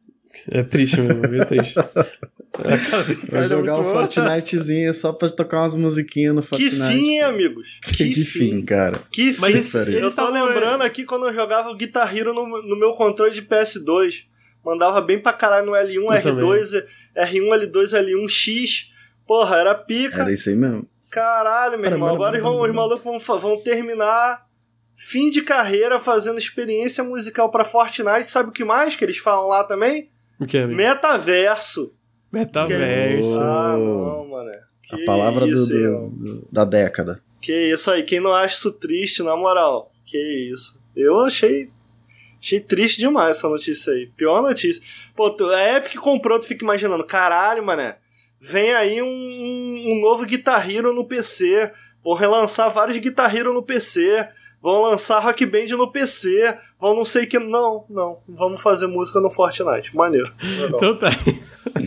É 0.50 0.62
triste 0.62 0.98
mesmo, 1.00 1.26
é 1.26 1.44
triste. 1.44 1.74
Vai 3.30 3.44
jogar 3.44 3.78
um 3.78 3.84
Fortnitezinho 3.84 4.92
só 4.94 5.12
pra 5.12 5.28
tocar 5.28 5.62
umas 5.62 5.74
musiquinhas 5.74 6.34
no 6.34 6.42
Que 6.42 6.48
Fortnite. 6.48 6.76
fim, 6.76 7.10
hein, 7.10 7.22
amigos? 7.22 7.80
Que, 7.96 8.24
fim, 8.24 8.62
cara. 8.62 9.02
Que 9.10 9.32
fim. 9.32 9.40
Mas 9.40 9.74
eu 9.74 10.14
tô 10.14 10.30
lembrando 10.30 10.82
aqui 10.82 11.04
quando 11.04 11.26
eu 11.26 11.34
jogava 11.34 11.70
o 11.70 11.76
Guitar 11.76 12.16
Hero 12.16 12.32
no, 12.34 12.46
no 12.62 12.78
meu 12.78 12.94
controle 12.94 13.32
de 13.32 13.42
PS2. 13.42 14.24
Mandava 14.64 15.00
bem 15.00 15.18
pra 15.18 15.32
caralho 15.32 15.66
no 15.66 15.72
L1, 15.72 15.94
Eu 16.24 16.36
R2, 16.36 16.84
R1, 17.16 17.70
L2, 17.70 18.04
L1, 18.04 18.28
X. 18.28 18.92
Porra, 19.26 19.56
era 19.56 19.74
pica. 19.74 20.22
Era 20.22 20.32
isso 20.32 20.50
aí 20.50 20.56
mesmo. 20.56 20.86
Caralho, 21.10 21.78
meu 21.78 21.90
irmão. 21.90 22.08
Agora 22.08 22.32
mano, 22.32 22.42
vão, 22.42 22.62
os 22.62 22.72
malucos 22.72 23.24
vão, 23.24 23.38
vão 23.38 23.60
terminar 23.60 24.46
fim 24.94 25.30
de 25.30 25.40
carreira 25.40 25.98
fazendo 25.98 26.38
experiência 26.38 27.02
musical 27.02 27.50
pra 27.50 27.64
Fortnite. 27.64 28.30
Sabe 28.30 28.50
o 28.50 28.52
que 28.52 28.64
mais 28.64 28.94
que 28.94 29.04
eles 29.04 29.16
falam 29.16 29.48
lá 29.48 29.64
também? 29.64 30.10
O 30.38 30.46
que 30.46 30.58
é, 30.58 30.62
amigo? 30.62 30.76
Metaverso. 30.76 31.94
Metaverso. 32.32 33.38
Ah, 33.40 33.74
Oh. 33.76 33.78
não, 33.78 34.28
mano. 34.28 34.50
Que 34.82 35.02
a 35.02 35.06
palavra 35.06 35.46
do- 35.46 35.52
isso, 35.52 35.68
do- 35.68 36.08
do- 36.10 36.48
da 36.50 36.64
década. 36.64 37.22
Que 37.40 37.72
isso 37.72 37.90
aí, 37.90 38.02
quem 38.02 38.20
não 38.20 38.32
acha 38.32 38.54
isso 38.56 38.72
triste, 38.72 39.22
na 39.22 39.36
moral. 39.36 39.92
Que 40.04 40.18
isso. 40.52 40.80
Eu 40.96 41.20
achei. 41.20 41.70
Achei 42.42 42.58
triste 42.60 42.98
demais 42.98 43.36
essa 43.36 43.48
notícia 43.48 43.92
aí. 43.92 44.06
Pior 44.16 44.42
notícia. 44.42 44.82
Pô, 45.14 45.30
tu, 45.30 45.44
a 45.50 45.76
Epic 45.76 45.94
comprou, 45.96 46.38
tu 46.40 46.46
fica 46.46 46.64
imaginando, 46.64 47.04
caralho, 47.04 47.62
mané. 47.64 47.98
Vem 48.40 48.72
aí 48.72 49.02
um, 49.02 49.06
um, 49.06 49.92
um 49.92 50.00
novo 50.00 50.24
Guitar 50.24 50.68
Hero 50.70 50.94
no 50.94 51.04
PC. 51.06 51.70
Vão 52.02 52.14
relançar 52.14 52.70
vários 52.70 52.96
Guitar 52.98 53.34
Hero 53.34 53.52
no 53.52 53.62
PC. 53.62 54.26
Vão 54.62 54.82
lançar 54.82 55.18
Rock 55.20 55.44
Band 55.44 55.66
no 55.76 55.90
PC. 55.92 56.56
Vão 56.80 56.96
não 56.96 57.04
sei 57.04 57.26
que. 57.26 57.38
Não, 57.38 57.84
não. 57.90 58.18
Vamos 58.26 58.62
fazer 58.62 58.86
música 58.86 59.20
no 59.20 59.30
Fortnite. 59.30 59.94
Maneiro. 59.94 60.32
Legal. 60.42 60.68
Então 60.74 60.98
tá 60.98 61.08
aí. 61.08 61.42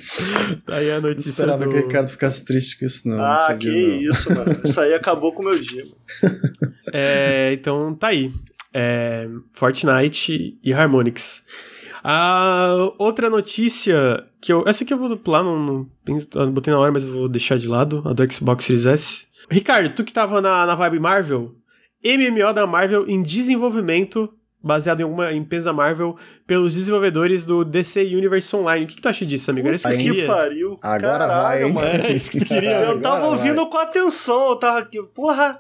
tá 0.66 0.76
aí 0.76 0.92
a 0.92 1.02
Não 1.02 1.10
notícia 1.10 1.32
esperava 1.32 1.66
do... 1.66 1.70
que 1.70 1.76
o 1.76 1.82
Ricardo 1.82 2.10
ficasse 2.10 2.46
triste 2.46 2.78
com 2.78 2.86
isso, 2.86 3.08
não. 3.08 3.18
não 3.18 3.26
ah, 3.26 3.40
sabia, 3.40 3.72
que 3.72 3.88
não. 3.88 4.12
isso, 4.12 4.34
mano. 4.34 4.62
Isso 4.64 4.80
aí 4.80 4.94
acabou 4.94 5.34
com 5.34 5.42
o 5.42 5.46
meu 5.46 5.60
dia. 5.60 5.84
Mano. 5.84 6.44
É, 6.96 7.52
então 7.54 7.96
tá 7.96 8.08
aí. 8.08 8.32
É, 8.72 9.28
Fortnite 9.54 10.60
e 10.64 10.74
Harmonix. 10.74 11.42
A 12.04 12.92
outra 12.98 13.30
notícia 13.30 14.26
que 14.42 14.52
eu. 14.52 14.64
Essa 14.68 14.84
aqui 14.84 14.94
eu 14.94 14.98
vou 14.98 15.18
pular, 15.18 15.42
não, 15.42 15.58
não 15.58 15.90
eu 16.36 16.52
botei 16.52 16.72
na 16.72 16.80
hora, 16.80 16.92
mas 16.92 17.04
eu 17.04 17.14
vou 17.14 17.30
deixar 17.30 17.58
de 17.58 17.68
lado, 17.68 18.04
a 18.06 18.12
do 18.12 18.32
Xbox 18.32 18.66
Series 18.66 18.86
S. 18.86 19.26
Ricardo, 19.50 19.96
tu 19.96 20.04
que 20.04 20.12
tava 20.12 20.42
na, 20.42 20.66
na 20.66 20.76
vibe 20.76 21.00
Marvel, 21.00 21.56
MMO 22.04 22.54
da 22.54 22.68
Marvel 22.68 23.08
em 23.08 23.24
desenvolvimento, 23.24 24.30
baseado 24.64 25.02
em 25.02 25.04
alguma 25.04 25.34
empresa 25.34 25.74
Marvel, 25.74 26.16
pelos 26.48 26.74
desenvolvedores 26.74 27.44
do 27.44 27.66
DC 27.66 28.02
Universe 28.02 28.56
Online. 28.56 28.86
O 28.86 28.88
que, 28.88 28.96
que 28.96 29.02
tu 29.02 29.10
acha 29.10 29.26
disso, 29.26 29.52
amigo? 29.52 29.68
Era 29.68 29.76
isso 29.76 29.88
que 29.88 29.94
eu 29.94 29.98
que 29.98 30.04
queria? 30.04 30.28
pariu. 30.28 30.80
Agora 30.82 31.28
Caralho, 31.28 31.62
vai, 31.62 31.72
mano. 31.74 31.88
Era 31.88 32.12
isso 32.12 32.32
que 32.32 32.40
tu 32.40 32.46
queria. 32.46 32.82
Eu 32.84 33.02
tava 33.02 33.26
ouvindo 33.28 33.68
com 33.68 33.78
atenção, 33.78 34.52
eu 34.52 34.56
tava 34.56 34.80
aqui, 34.80 35.04
porra. 35.14 35.60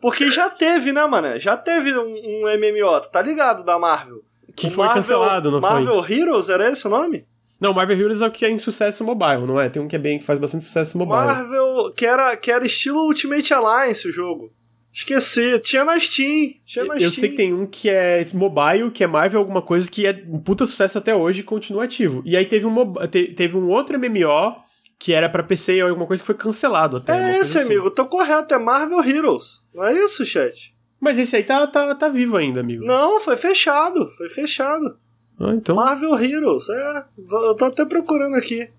Porque 0.00 0.30
já 0.30 0.48
teve, 0.48 0.92
né, 0.92 1.04
mano? 1.04 1.38
Já 1.40 1.56
teve 1.56 1.92
um, 1.98 2.02
um 2.04 2.42
MMO, 2.56 3.00
tu 3.00 3.10
tá 3.10 3.20
ligado, 3.20 3.64
da 3.64 3.76
Marvel. 3.76 4.22
Que 4.54 4.68
O 4.68 4.70
foi 4.70 4.86
Marvel, 4.86 5.02
cancelado, 5.02 5.50
não 5.50 5.60
foi? 5.60 5.70
Marvel 5.70 6.06
Heroes, 6.08 6.48
era 6.48 6.70
esse 6.70 6.86
o 6.86 6.90
nome? 6.90 7.26
Não, 7.60 7.72
Marvel 7.72 7.98
Heroes 7.98 8.22
é 8.22 8.26
o 8.26 8.30
que 8.30 8.44
é 8.44 8.50
em 8.50 8.58
sucesso 8.58 9.02
mobile, 9.04 9.46
não 9.46 9.58
é? 9.58 9.68
Tem 9.68 9.82
um 9.82 9.88
que 9.88 9.96
é 9.96 9.98
bem 9.98 10.18
que 10.18 10.24
faz 10.24 10.38
bastante 10.38 10.62
sucesso 10.62 10.96
mobile. 10.96 11.16
Marvel, 11.16 11.92
que 11.96 12.06
era, 12.06 12.36
que 12.36 12.50
era 12.52 12.64
estilo 12.64 13.00
Ultimate 13.06 13.52
Alliance 13.52 14.06
o 14.06 14.12
jogo. 14.12 14.52
Esqueci, 14.94 15.58
tinha 15.58 15.84
na 15.84 15.98
Steam. 15.98 16.52
Tinha 16.64 16.84
na 16.84 16.94
Eu 16.94 17.10
Steam. 17.10 17.20
sei 17.20 17.30
que 17.30 17.36
tem 17.36 17.52
um 17.52 17.66
que 17.66 17.90
é 17.90 18.24
mobile, 18.32 18.90
que 18.92 19.02
é 19.02 19.06
Marvel 19.08 19.40
alguma 19.40 19.60
coisa, 19.60 19.90
que 19.90 20.06
é 20.06 20.24
um 20.28 20.38
puta 20.38 20.66
sucesso 20.66 20.96
até 20.98 21.12
hoje 21.14 21.40
e 21.40 21.42
continua 21.42 21.82
ativo. 21.84 22.22
E 22.24 22.36
aí 22.36 22.46
teve 22.46 22.64
um, 22.64 22.94
te- 23.10 23.34
teve 23.34 23.56
um 23.56 23.68
outro 23.68 23.98
MMO 23.98 24.56
que 24.96 25.12
era 25.12 25.28
pra 25.28 25.42
PC 25.42 25.82
ou 25.82 25.88
alguma 25.88 26.06
coisa 26.06 26.22
que 26.22 26.26
foi 26.26 26.36
cancelado 26.36 26.98
até. 26.98 27.12
É 27.12 27.38
esse, 27.40 27.58
assim. 27.58 27.66
amigo, 27.72 27.90
tô 27.90 28.06
correto, 28.06 28.54
é 28.54 28.58
Marvel 28.58 29.02
Heroes. 29.04 29.64
Não 29.74 29.84
é 29.84 29.92
isso, 29.92 30.24
chat? 30.24 30.72
Mas 31.00 31.18
esse 31.18 31.34
aí 31.36 31.42
tá, 31.42 31.66
tá, 31.66 31.92
tá 31.96 32.08
vivo 32.08 32.36
ainda, 32.36 32.60
amigo. 32.60 32.84
Não, 32.86 33.18
foi 33.20 33.36
fechado, 33.36 34.08
foi 34.16 34.28
fechado. 34.28 34.96
Ah, 35.40 35.52
então. 35.52 35.74
Marvel 35.74 36.16
Heroes, 36.16 36.68
é. 36.70 37.04
Eu 37.18 37.54
tô 37.56 37.64
até 37.64 37.84
procurando 37.84 38.36
aqui. 38.36 38.70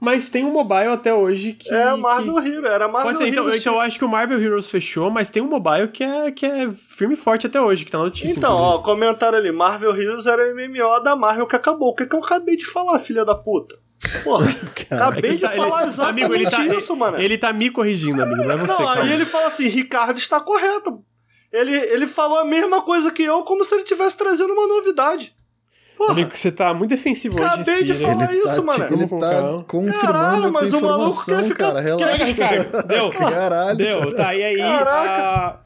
Mas 0.00 0.30
tem 0.30 0.44
um 0.46 0.50
mobile 0.52 0.88
até 0.88 1.12
hoje 1.12 1.52
que. 1.52 1.68
É 1.72 1.94
Marvel 1.94 2.36
que... 2.42 2.48
Heroes, 2.48 2.72
era 2.72 2.88
Marvel 2.88 3.12
Pode 3.12 3.18
ser, 3.18 3.28
então, 3.28 3.44
Heroes. 3.44 3.60
então 3.60 3.74
eu 3.74 3.80
acho 3.80 3.98
que 3.98 4.04
o 4.04 4.08
Marvel 4.08 4.40
Heroes 4.40 4.66
fechou, 4.66 5.10
mas 5.10 5.28
tem 5.28 5.42
um 5.42 5.48
mobile 5.48 5.88
que 5.88 6.02
é, 6.02 6.30
que 6.32 6.46
é 6.46 6.70
firme 6.72 7.14
e 7.14 7.16
forte 7.18 7.46
até 7.46 7.60
hoje, 7.60 7.84
que 7.84 7.90
tá 7.90 7.98
na 7.98 8.04
notícia. 8.04 8.30
Então, 8.30 8.54
inclusive. 8.54 8.78
ó, 8.78 8.82
comentaram 8.82 9.36
ali, 9.36 9.52
Marvel 9.52 9.94
Heroes 9.94 10.24
era 10.26 10.42
o 10.42 10.54
MMO 10.56 11.00
da 11.02 11.14
Marvel 11.14 11.46
que 11.46 11.54
acabou. 11.54 11.90
O 11.90 11.94
que, 11.94 12.06
que 12.06 12.14
eu 12.16 12.20
acabei 12.24 12.56
de 12.56 12.64
falar, 12.64 12.98
filha 12.98 13.24
da 13.26 13.34
puta? 13.34 13.76
Porra, 14.24 14.46
acabei 14.90 15.18
É 15.18 15.20
de 15.22 15.28
ele 15.28 15.38
tá- 15.40 15.48
falar 15.50 15.80
ele- 15.82 15.88
exatamente 15.90 16.24
amigo, 16.24 16.34
ele 16.40 16.50
tá- 16.50 16.74
isso, 16.74 16.96
mano. 16.96 17.20
Ele 17.20 17.36
tá 17.36 17.52
me 17.52 17.68
corrigindo, 17.70 18.22
amigo, 18.22 18.42
não 18.42 18.50
é 18.52 18.56
você, 18.56 18.66
Não, 18.72 18.76
calma. 18.78 19.02
aí 19.02 19.12
ele 19.12 19.26
fala 19.26 19.48
assim, 19.48 19.68
Ricardo 19.68 20.16
está 20.16 20.40
correto. 20.40 21.04
Ele, 21.52 21.74
ele 21.76 22.06
falou 22.06 22.38
a 22.38 22.44
mesma 22.44 22.80
coisa 22.82 23.10
que 23.10 23.22
eu, 23.24 23.42
como 23.42 23.64
se 23.64 23.74
ele 23.74 23.82
estivesse 23.82 24.16
trazendo 24.16 24.52
uma 24.54 24.66
novidade. 24.66 25.34
Porra. 26.00 26.12
Amigo, 26.12 26.30
você 26.34 26.50
tá 26.50 26.72
muito 26.72 26.88
defensivo 26.88 27.34
hoje. 27.34 27.44
Acabei 27.44 27.84
de 27.84 27.92
falar 27.92 28.32
ele 28.32 28.38
isso, 28.38 28.54
tá, 28.54 28.62
mano. 28.62 28.86
Ele 28.90 29.06
tá 29.06 29.64
confirmando 29.68 30.00
Caralho, 30.00 30.50
mas 30.50 30.72
o 30.72 30.80
maluco 30.80 31.26
quer 31.26 31.44
ficar... 31.44 31.66
cara. 31.66 31.80
Relaxa. 31.82 32.24
Ricardo. 32.24 32.86
Deu. 32.88 33.10
Caralho. 33.12 33.76
Deu. 33.76 34.14
Tá, 34.14 34.34
e 34.34 34.42
aí? 34.42 34.56
Caraca. 34.56 35.60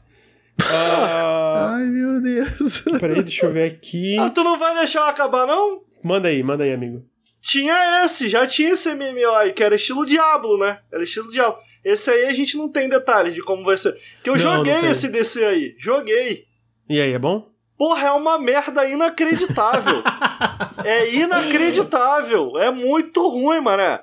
Uh, 0.59 0.63
uh... 0.65 1.75
Ai, 1.75 1.83
meu 1.85 2.21
Deus. 2.21 2.83
Peraí, 2.99 3.23
deixa 3.23 3.45
eu 3.45 3.53
ver 3.53 3.71
aqui. 3.71 4.17
Ah, 4.19 4.29
tu 4.29 4.43
não 4.43 4.59
vai 4.59 4.75
deixar 4.75 4.99
eu 4.99 5.05
acabar, 5.05 5.47
não? 5.47 5.83
Manda 6.03 6.27
aí, 6.27 6.43
manda 6.43 6.65
aí, 6.65 6.73
amigo. 6.73 7.01
Tinha 7.39 8.03
esse, 8.03 8.27
já 8.27 8.45
tinha 8.45 8.71
esse 8.71 8.93
MMO 8.93 9.35
aí, 9.37 9.53
que 9.53 9.63
era 9.63 9.75
estilo 9.75 10.05
Diablo, 10.05 10.57
né? 10.57 10.79
Era 10.91 11.03
estilo 11.03 11.31
Diablo. 11.31 11.57
Esse 11.81 12.09
aí 12.09 12.25
a 12.25 12.33
gente 12.33 12.57
não 12.57 12.67
tem 12.67 12.89
detalhes 12.89 13.33
de 13.33 13.41
como 13.41 13.63
vai 13.63 13.77
ser. 13.77 13.95
Que 14.21 14.29
eu 14.29 14.33
Não, 14.33 14.39
joguei 14.41 14.81
não 14.81 14.91
esse 14.91 15.07
DC 15.07 15.45
aí. 15.45 15.75
Joguei. 15.77 16.43
E 16.89 16.99
aí, 16.99 17.13
é 17.13 17.19
bom? 17.19 17.54
Porra, 17.77 18.07
é 18.07 18.11
uma 18.11 18.39
merda 18.39 18.85
inacreditável. 18.85 20.01
é 20.83 21.13
inacreditável. 21.13 22.57
É 22.57 22.71
muito 22.71 23.27
ruim, 23.27 23.59
mané. 23.59 24.01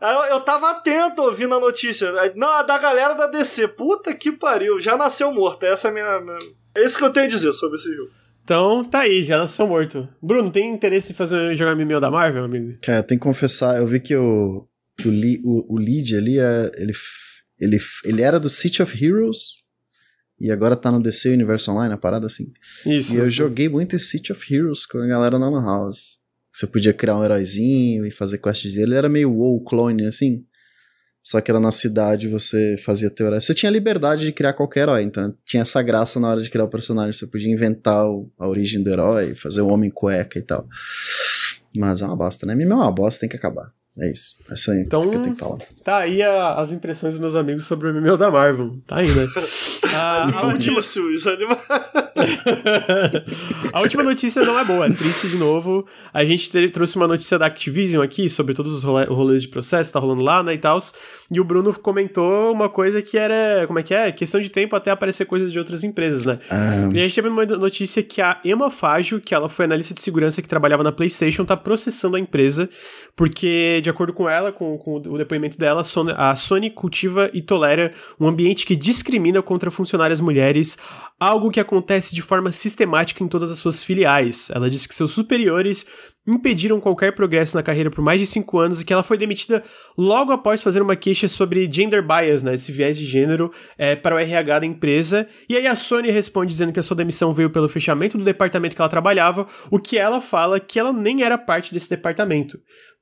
Eu, 0.00 0.34
eu 0.34 0.40
tava 0.40 0.70
atento 0.70 1.22
ouvindo 1.22 1.54
a 1.54 1.60
notícia. 1.60 2.10
Não, 2.34 2.48
a 2.48 2.62
da 2.62 2.78
galera 2.78 3.14
da 3.14 3.26
DC. 3.26 3.68
Puta 3.68 4.14
que 4.14 4.32
pariu. 4.32 4.80
Já 4.80 4.96
nasceu 4.96 5.32
morto. 5.32 5.64
Essa 5.64 5.88
é 5.88 5.90
a 5.90 5.94
minha. 5.94 6.20
minha... 6.20 6.38
É 6.74 6.84
isso 6.84 6.96
que 6.96 7.04
eu 7.04 7.12
tenho 7.12 7.26
a 7.26 7.28
dizer 7.28 7.52
sobre 7.52 7.78
esse 7.78 7.94
jogo. 7.94 8.10
Então, 8.44 8.84
tá 8.84 9.00
aí, 9.00 9.24
já 9.24 9.38
nasceu 9.38 9.66
morto. 9.66 10.08
Bruno, 10.20 10.50
tem 10.50 10.72
interesse 10.72 11.12
em 11.12 11.14
fazer 11.14 11.54
jogar 11.54 11.76
MMO 11.76 12.00
da 12.00 12.10
Marvel, 12.10 12.44
amigo? 12.44 12.72
Cara, 12.82 12.98
eu 12.98 13.02
tenho 13.04 13.20
que 13.20 13.26
confessar, 13.26 13.78
eu 13.78 13.86
vi 13.86 14.00
que 14.00 14.16
o, 14.16 14.66
o, 15.04 15.08
o, 15.44 15.74
o 15.74 15.78
lead 15.78 16.16
ali, 16.16 16.40
é, 16.40 16.70
ele, 16.76 16.92
ele, 17.60 17.78
ele 18.04 18.22
era 18.22 18.40
do 18.40 18.50
City 18.50 18.82
of 18.82 19.04
Heroes 19.04 19.61
e 20.44 20.50
agora 20.50 20.74
tá 20.76 20.90
no 20.90 21.00
DC 21.02 21.30
Universe 21.32 21.70
Online, 21.70 21.94
a 21.94 21.96
parada 21.96 22.26
assim. 22.26 22.52
Isso. 22.84 23.14
E 23.14 23.18
eu 23.18 23.30
joguei 23.30 23.68
muito 23.68 23.94
esse 23.96 24.06
City 24.06 24.32
of 24.32 24.54
Heroes 24.54 24.84
com 24.84 24.98
a 24.98 25.06
galera 25.06 25.38
na 25.38 25.48
Lan 25.48 25.64
House. 25.64 26.18
Você 26.52 26.66
podia 26.66 26.92
criar 26.92 27.16
um 27.18 27.24
heróizinho 27.24 28.04
e 28.04 28.10
fazer 28.10 28.38
quests 28.38 28.74
dele. 28.74 28.90
Ele 28.90 28.94
era 28.96 29.08
meio 29.08 29.30
WoW 29.32 29.64
clone, 29.64 30.04
assim. 30.06 30.44
Só 31.22 31.40
que 31.40 31.50
era 31.50 31.60
na 31.60 31.70
cidade, 31.70 32.26
você 32.28 32.74
fazia 32.84 33.08
teu 33.08 33.26
herói. 33.28 33.40
Você 33.40 33.54
tinha 33.54 33.70
liberdade 33.70 34.24
de 34.24 34.32
criar 34.32 34.52
qualquer 34.54 34.80
herói, 34.80 35.02
então 35.04 35.32
tinha 35.46 35.62
essa 35.62 35.80
graça 35.80 36.18
na 36.18 36.28
hora 36.28 36.42
de 36.42 36.50
criar 36.50 36.64
o 36.64 36.68
personagem. 36.68 37.12
Você 37.12 37.28
podia 37.28 37.48
inventar 37.48 38.06
o- 38.10 38.28
a 38.36 38.48
origem 38.48 38.82
do 38.82 38.90
herói, 38.90 39.36
fazer 39.36 39.60
o 39.60 39.68
homem 39.68 39.88
cueca 39.88 40.36
e 40.38 40.42
tal. 40.42 40.66
Mas 41.76 42.02
é 42.02 42.06
uma 42.06 42.16
bosta, 42.16 42.44
né? 42.44 42.54
MMO 42.54 42.72
é 42.72 42.76
uma 42.76 42.90
bosta, 42.92 43.20
tem 43.20 43.28
que 43.28 43.36
acabar. 43.36 43.72
É 43.98 44.10
isso. 44.10 44.36
É 44.50 44.54
Então- 44.82 45.00
isso 45.02 45.10
que 45.10 45.16
eu 45.16 45.22
tenho 45.22 45.34
que 45.34 45.40
falar. 45.40 45.58
Tá 45.84 45.98
aí 45.98 46.22
a- 46.22 46.54
as 46.54 46.72
impressões 46.72 47.14
dos 47.14 47.20
meus 47.20 47.36
amigos 47.36 47.66
sobre 47.66 47.88
o 47.88 47.94
MMO 47.94 48.16
da 48.16 48.30
Marvel. 48.30 48.76
Tá 48.86 48.96
aí, 48.98 49.08
né? 49.10 49.26
A, 49.94 50.40
a 50.40 50.46
última... 50.46 50.80
Animais. 50.80 51.68
a 53.72 53.80
última 53.80 54.02
notícia 54.02 54.44
não 54.44 54.58
é 54.58 54.64
boa, 54.64 54.86
é 54.86 54.90
triste 54.90 55.28
de 55.28 55.36
novo. 55.36 55.86
A 56.12 56.24
gente 56.24 56.50
te- 56.50 56.70
trouxe 56.70 56.96
uma 56.96 57.06
notícia 57.06 57.38
da 57.38 57.46
Activision 57.46 58.02
aqui 58.02 58.28
sobre 58.30 58.54
todos 58.54 58.74
os 58.74 58.84
role- 58.84 59.06
rolês 59.06 59.42
de 59.42 59.48
processo 59.48 59.88
que 59.90 59.94
tá 59.94 60.00
rolando 60.00 60.22
lá, 60.22 60.42
né, 60.42 60.54
e 60.54 60.58
tal. 60.58 60.78
E 61.30 61.40
o 61.40 61.44
Bruno 61.44 61.72
comentou 61.78 62.52
uma 62.52 62.68
coisa 62.68 63.00
que 63.00 63.16
era, 63.16 63.66
como 63.66 63.78
é 63.78 63.82
que 63.82 63.94
é? 63.94 64.12
Questão 64.12 64.40
de 64.40 64.50
tempo 64.50 64.76
até 64.76 64.90
aparecer 64.90 65.24
coisas 65.26 65.50
de 65.52 65.58
outras 65.58 65.82
empresas, 65.82 66.26
né? 66.26 66.34
Ah, 66.50 66.88
E 66.92 66.98
a 66.98 67.02
gente 67.02 67.14
teve 67.14 67.28
uma 67.28 67.44
notícia 67.46 68.02
que 68.02 68.20
a 68.20 68.38
Emma 68.44 68.70
Faggio, 68.70 69.20
que 69.20 69.34
ela 69.34 69.48
foi 69.48 69.64
analista 69.64 69.94
de 69.94 70.00
segurança 70.00 70.42
que 70.42 70.48
trabalhava 70.48 70.82
na 70.82 70.92
PlayStation, 70.92 71.44
tá 71.44 71.56
processando 71.56 72.16
a 72.16 72.20
empresa, 72.20 72.68
porque, 73.16 73.80
de 73.82 73.88
acordo 73.90 74.12
com 74.12 74.28
ela, 74.28 74.52
com, 74.52 74.76
com 74.78 74.96
o 74.96 75.18
depoimento 75.18 75.58
dela, 75.58 75.71
a 75.80 75.84
Sony, 75.84 76.12
a 76.16 76.34
Sony 76.34 76.70
cultiva 76.70 77.30
e 77.32 77.40
tolera 77.40 77.92
um 78.20 78.26
ambiente 78.26 78.66
que 78.66 78.76
discrimina 78.76 79.42
contra 79.42 79.70
funcionárias 79.70 80.20
mulheres, 80.20 80.76
algo 81.18 81.50
que 81.50 81.60
acontece 81.60 82.14
de 82.14 82.22
forma 82.22 82.52
sistemática 82.52 83.22
em 83.22 83.28
todas 83.28 83.50
as 83.50 83.58
suas 83.58 83.82
filiais. 83.82 84.50
Ela 84.54 84.68
disse 84.68 84.88
que 84.88 84.94
seus 84.94 85.10
superiores 85.10 85.86
impediram 86.26 86.80
qualquer 86.80 87.12
progresso 87.12 87.56
na 87.56 87.62
carreira 87.62 87.90
por 87.90 88.02
mais 88.02 88.20
de 88.20 88.26
cinco 88.26 88.58
anos 88.58 88.80
e 88.80 88.84
que 88.84 88.92
ela 88.92 89.02
foi 89.02 89.18
demitida 89.18 89.64
logo 89.98 90.30
após 90.30 90.62
fazer 90.62 90.80
uma 90.80 90.94
queixa 90.94 91.26
sobre 91.26 91.70
gender 91.70 92.02
bias, 92.02 92.42
né, 92.42 92.54
esse 92.54 92.70
viés 92.70 92.96
de 92.96 93.04
gênero, 93.04 93.52
é, 93.76 93.96
para 93.96 94.14
o 94.14 94.18
RH 94.18 94.60
da 94.60 94.66
empresa. 94.66 95.28
E 95.48 95.56
aí 95.56 95.66
a 95.66 95.74
Sony 95.74 96.10
responde 96.10 96.52
dizendo 96.52 96.72
que 96.72 96.78
a 96.78 96.82
sua 96.82 96.96
demissão 96.96 97.32
veio 97.32 97.50
pelo 97.50 97.68
fechamento 97.68 98.16
do 98.16 98.24
departamento 98.24 98.76
que 98.76 98.80
ela 98.80 98.88
trabalhava, 98.88 99.46
o 99.70 99.78
que 99.78 99.98
ela 99.98 100.20
fala 100.20 100.60
que 100.60 100.78
ela 100.78 100.92
nem 100.92 101.22
era 101.22 101.36
parte 101.36 101.72
desse 101.72 101.90
departamento. 101.90 102.58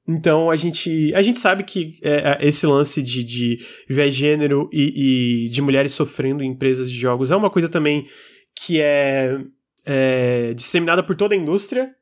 Então 0.08 0.50
a 0.50 0.56
gente, 0.56 1.12
a 1.14 1.22
gente 1.22 1.38
sabe 1.38 1.62
que 1.62 1.98
é, 2.02 2.38
é, 2.40 2.48
esse 2.48 2.66
lance 2.66 3.02
de, 3.02 3.22
de 3.22 3.58
viés 3.88 4.14
de 4.14 4.20
gênero 4.20 4.68
e, 4.72 5.46
e 5.46 5.48
de 5.50 5.62
mulheres 5.62 5.94
sofrendo 5.94 6.42
em 6.42 6.50
empresas 6.50 6.90
de 6.90 6.98
jogos 6.98 7.30
é 7.30 7.36
uma 7.36 7.50
coisa 7.50 7.68
também 7.68 8.06
que 8.54 8.80
é, 8.80 9.38
é 9.84 10.52
disseminada 10.54 11.02
por 11.02 11.14
toda 11.14 11.34
a 11.34 11.38
indústria. 11.38 11.94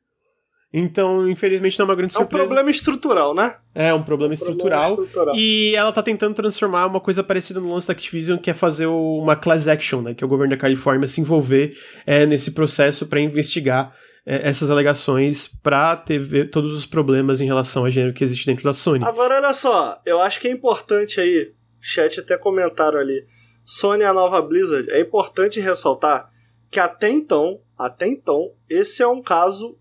Então, 0.71 1.27
infelizmente, 1.27 1.79
não 1.79 1.85
é 1.85 1.89
uma 1.89 1.95
grande 1.95 2.13
É 2.13 2.17
um 2.17 2.21
surpresa. 2.21 2.45
problema 2.45 2.69
estrutural, 2.69 3.33
né? 3.33 3.55
É 3.73 3.91
um 3.91 4.03
problema 4.03 4.35
estrutural. 4.35 4.81
Problema 4.81 5.07
estrutural. 5.07 5.35
E 5.35 5.73
ela 5.75 5.91
tá 5.91 6.03
tentando 6.03 6.35
transformar 6.35 6.85
uma 6.85 6.99
coisa 6.99 7.23
parecida 7.23 7.59
no 7.59 7.73
lance 7.73 7.87
da 7.87 7.93
Activision, 7.93 8.37
que 8.37 8.51
é 8.51 8.53
fazer 8.53 8.85
uma 8.85 9.35
class 9.35 9.67
action, 9.67 10.01
né? 10.01 10.13
Que 10.13 10.23
é 10.23 10.27
o 10.27 10.29
governo 10.29 10.51
da 10.51 10.57
Califórnia 10.61 11.07
se 11.07 11.21
envolver 11.21 11.75
é, 12.05 12.23
nesse 12.27 12.51
processo 12.51 13.07
para 13.07 13.19
investigar 13.19 13.91
é, 13.91 13.95
essas 14.25 14.69
alegações 14.69 15.47
para 15.47 15.95
ter 15.95 16.49
todos 16.49 16.73
os 16.73 16.85
problemas 16.85 17.41
em 17.41 17.45
relação 17.45 17.85
a 17.85 17.89
gênero 17.89 18.13
que 18.13 18.23
existe 18.23 18.45
dentro 18.45 18.63
da 18.63 18.73
Sony. 18.73 19.03
Agora, 19.03 19.35
olha 19.35 19.53
só, 19.53 20.01
eu 20.05 20.19
acho 20.19 20.39
que 20.39 20.47
é 20.47 20.51
importante 20.51 21.19
aí, 21.19 21.53
chat 21.79 22.19
até 22.19 22.37
comentaram 22.37 22.99
ali, 22.99 23.25
Sony 23.63 24.03
é 24.03 24.07
a 24.07 24.13
nova 24.13 24.41
Blizzard, 24.41 24.89
é 24.91 24.99
importante 24.99 25.59
ressaltar 25.59 26.29
que 26.69 26.79
até 26.79 27.09
então, 27.09 27.59
até 27.77 28.07
então, 28.07 28.53
esse 28.69 29.01
é 29.01 29.07
um 29.07 29.21
caso 29.21 29.77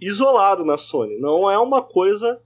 isolado 0.00 0.64
na 0.64 0.78
Sony, 0.78 1.18
não 1.18 1.50
é 1.50 1.58
uma 1.58 1.82
coisa... 1.82 2.40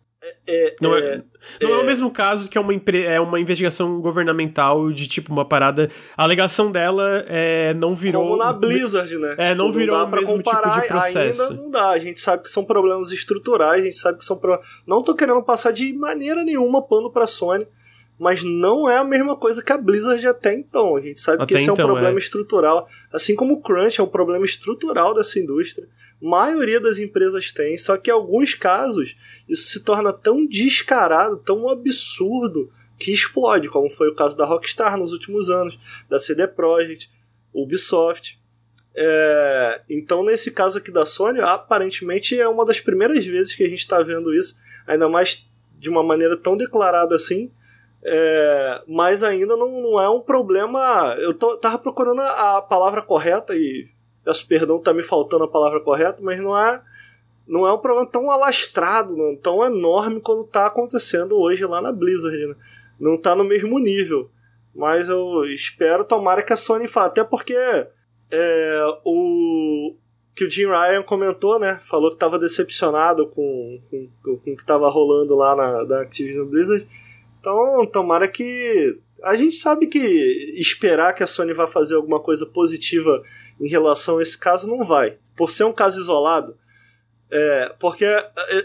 É, 0.46 0.66
é- 0.68 0.76
Não 0.80 0.96
é- 0.96 1.00
é, 1.00 1.22
não 1.62 1.74
é 1.74 1.78
o 1.78 1.84
mesmo 1.84 2.10
caso 2.10 2.48
que 2.48 2.56
é 2.56 2.60
uma, 2.60 2.72
é 3.06 3.20
uma 3.20 3.38
investigação 3.38 4.00
governamental 4.00 4.90
de 4.90 5.06
tipo 5.06 5.30
uma 5.32 5.44
parada. 5.44 5.90
A 6.16 6.22
alegação 6.22 6.72
dela 6.72 7.24
é, 7.28 7.74
não 7.74 7.94
virou. 7.94 8.22
como 8.24 8.36
na 8.36 8.52
Blizzard, 8.52 9.16
né? 9.18 9.34
É, 9.36 9.54
não 9.54 9.70
virou 9.70 9.98
dá 9.98 10.04
o 10.04 10.10
mesmo 10.10 10.26
tipo 10.38 10.38
de 10.38 10.44
comparar, 10.44 10.86
processo. 10.86 11.42
Ainda 11.42 11.54
não 11.62 11.70
dá. 11.70 11.90
A 11.90 11.98
gente 11.98 12.20
sabe 12.20 12.42
que 12.44 12.50
são 12.50 12.64
problemas 12.64 13.12
estruturais, 13.12 13.82
a 13.82 13.84
gente 13.84 13.98
sabe 13.98 14.18
que 14.18 14.24
são 14.24 14.36
problemas. 14.38 14.82
Não 14.86 15.02
tô 15.02 15.14
querendo 15.14 15.42
passar 15.42 15.70
de 15.72 15.92
maneira 15.92 16.42
nenhuma 16.42 16.80
pano 16.80 17.10
pra 17.12 17.26
Sony, 17.26 17.66
mas 18.24 18.42
não 18.42 18.88
é 18.88 18.96
a 18.96 19.04
mesma 19.04 19.36
coisa 19.36 19.62
que 19.62 19.70
a 19.70 19.76
Blizzard 19.76 20.26
até 20.26 20.54
então. 20.54 20.96
A 20.96 21.00
gente 21.02 21.20
sabe 21.20 21.42
Até 21.42 21.46
que 21.48 21.60
esse 21.60 21.68
é 21.68 21.72
um 21.72 21.74
então, 21.74 21.86
problema 21.86 22.18
é. 22.18 22.22
estrutural. 22.22 22.88
Assim 23.12 23.34
como 23.34 23.52
o 23.52 23.60
Crunch 23.60 24.00
é 24.00 24.02
um 24.02 24.08
problema 24.08 24.46
estrutural 24.46 25.12
dessa 25.12 25.38
indústria. 25.38 25.86
A 26.22 26.26
maioria 26.26 26.80
das 26.80 26.96
empresas 26.96 27.52
tem, 27.52 27.76
só 27.76 27.98
que 27.98 28.08
em 28.08 28.14
alguns 28.14 28.54
casos 28.54 29.14
isso 29.46 29.68
se 29.68 29.84
torna 29.84 30.10
tão 30.10 30.46
descarado, 30.46 31.36
tão 31.36 31.68
absurdo, 31.68 32.72
que 32.98 33.12
explode, 33.12 33.68
como 33.68 33.90
foi 33.90 34.08
o 34.08 34.14
caso 34.14 34.34
da 34.34 34.46
Rockstar 34.46 34.96
nos 34.96 35.12
últimos 35.12 35.50
anos, 35.50 35.78
da 36.08 36.18
CD 36.18 36.48
Projekt, 36.48 37.10
Ubisoft. 37.52 38.40
É, 38.94 39.82
então, 39.90 40.24
nesse 40.24 40.50
caso 40.50 40.78
aqui 40.78 40.90
da 40.90 41.04
Sony, 41.04 41.40
aparentemente 41.40 42.40
é 42.40 42.48
uma 42.48 42.64
das 42.64 42.80
primeiras 42.80 43.26
vezes 43.26 43.54
que 43.54 43.64
a 43.64 43.68
gente 43.68 43.80
está 43.80 44.02
vendo 44.02 44.34
isso, 44.34 44.56
ainda 44.86 45.10
mais 45.10 45.46
de 45.78 45.90
uma 45.90 46.02
maneira 46.02 46.38
tão 46.38 46.56
declarada 46.56 47.14
assim. 47.14 47.50
É, 48.06 48.82
mas 48.86 49.22
ainda 49.22 49.56
não, 49.56 49.80
não 49.80 50.00
é 50.00 50.08
um 50.08 50.20
problema. 50.20 51.16
Eu 51.18 51.32
tô, 51.32 51.56
tava 51.56 51.78
procurando 51.78 52.20
a, 52.20 52.60
palavra 52.60 53.00
correta 53.00 53.54
e 53.56 53.86
peço 54.22 54.46
perdão, 54.46 54.78
tá 54.78 54.92
me 54.92 55.02
faltando 55.02 55.44
a 55.44 55.50
palavra 55.50 55.80
correta, 55.80 56.20
mas 56.22 56.40
não 56.40 56.56
é 56.56 56.82
não 57.46 57.66
é 57.66 57.72
um 57.72 57.78
problema 57.78 58.10
tão 58.10 58.30
alastrado, 58.30 59.16
não, 59.16 59.36
tão 59.36 59.62
enorme 59.64 60.20
quando 60.20 60.44
tá 60.44 60.66
acontecendo 60.66 61.38
hoje 61.38 61.64
lá 61.66 61.80
na 61.80 61.92
Blizzard. 61.92 62.46
Né? 62.46 62.54
Não 62.98 63.18
tá 63.18 63.34
no 63.34 63.44
mesmo 63.44 63.78
nível. 63.78 64.30
Mas 64.74 65.08
eu 65.08 65.44
espero, 65.44 66.04
tomara 66.04 66.42
que 66.42 66.52
a 66.52 66.56
Sony 66.56 66.88
faça. 66.88 67.06
Até 67.06 67.22
porque 67.22 67.54
é, 68.30 68.80
o 69.04 69.94
que 70.34 70.44
o 70.44 70.50
Jim 70.50 70.66
Ryan 70.66 71.02
comentou, 71.02 71.60
né? 71.60 71.78
Falou 71.80 72.08
que 72.10 72.16
estava 72.16 72.38
decepcionado 72.38 73.28
com, 73.28 73.80
com, 73.90 74.08
com 74.22 74.30
o 74.32 74.40
que 74.40 74.50
estava 74.50 74.88
rolando 74.88 75.36
lá 75.36 75.54
na 75.54 75.84
da 75.84 76.00
Activision 76.00 76.46
Blizzard. 76.46 76.86
Então, 77.44 77.84
tomara 77.84 78.26
que. 78.26 78.98
A 79.22 79.36
gente 79.36 79.56
sabe 79.56 79.86
que 79.86 79.98
esperar 80.56 81.12
que 81.12 81.22
a 81.22 81.26
Sony 81.26 81.52
vá 81.52 81.66
fazer 81.66 81.94
alguma 81.94 82.20
coisa 82.20 82.46
positiva 82.46 83.22
em 83.60 83.68
relação 83.68 84.18
a 84.18 84.22
esse 84.22 84.36
caso 84.36 84.68
não 84.68 84.82
vai. 84.82 85.18
Por 85.36 85.50
ser 85.50 85.64
um 85.64 85.72
caso 85.72 86.00
isolado. 86.00 86.56
É, 87.30 87.72
porque 87.78 88.06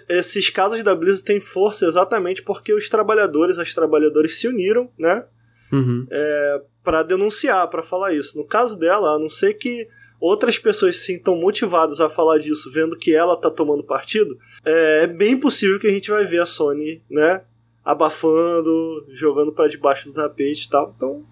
esses 0.07 0.49
casos 0.49 0.83
da 0.83 0.95
Blizzard 0.95 1.23
têm 1.23 1.39
força 1.39 1.85
exatamente 1.85 2.41
porque 2.41 2.73
os 2.73 2.89
trabalhadores, 2.89 3.57
as 3.57 3.73
trabalhadoras 3.73 4.37
se 4.37 4.47
uniram, 4.47 4.89
né? 4.97 5.25
Uhum. 5.71 6.05
É, 6.09 6.61
para 6.83 7.03
denunciar, 7.03 7.67
para 7.69 7.83
falar 7.83 8.13
isso. 8.13 8.37
No 8.37 8.45
caso 8.45 8.77
dela, 8.77 9.15
a 9.15 9.19
não 9.19 9.29
ser 9.29 9.53
que 9.55 9.87
outras 10.19 10.57
pessoas 10.57 10.97
se 10.97 11.05
sintam 11.05 11.35
motivadas 11.35 12.01
a 12.01 12.09
falar 12.09 12.37
disso, 12.37 12.71
vendo 12.71 12.97
que 12.97 13.13
ela 13.13 13.37
tá 13.37 13.49
tomando 13.49 13.83
partido, 13.83 14.37
é, 14.65 15.03
é 15.03 15.07
bem 15.07 15.37
possível 15.37 15.79
que 15.79 15.87
a 15.87 15.91
gente 15.91 16.09
vai 16.09 16.25
ver 16.25 16.41
a 16.41 16.45
Sony, 16.45 17.01
né, 17.09 17.43
abafando, 17.83 19.05
jogando 19.09 19.51
para 19.51 19.67
debaixo 19.67 20.09
do 20.09 20.13
tapete 20.13 20.65
e 20.65 20.69
tal. 20.69 20.93
Então, 20.95 21.23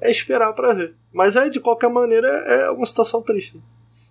é 0.00 0.10
esperar 0.10 0.52
para 0.52 0.74
ver. 0.74 0.94
Mas 1.12 1.36
é, 1.36 1.48
de 1.48 1.60
qualquer 1.60 1.90
maneira, 1.90 2.28
é 2.28 2.70
uma 2.70 2.86
situação 2.86 3.22
triste. 3.22 3.56
Né? 3.56 3.62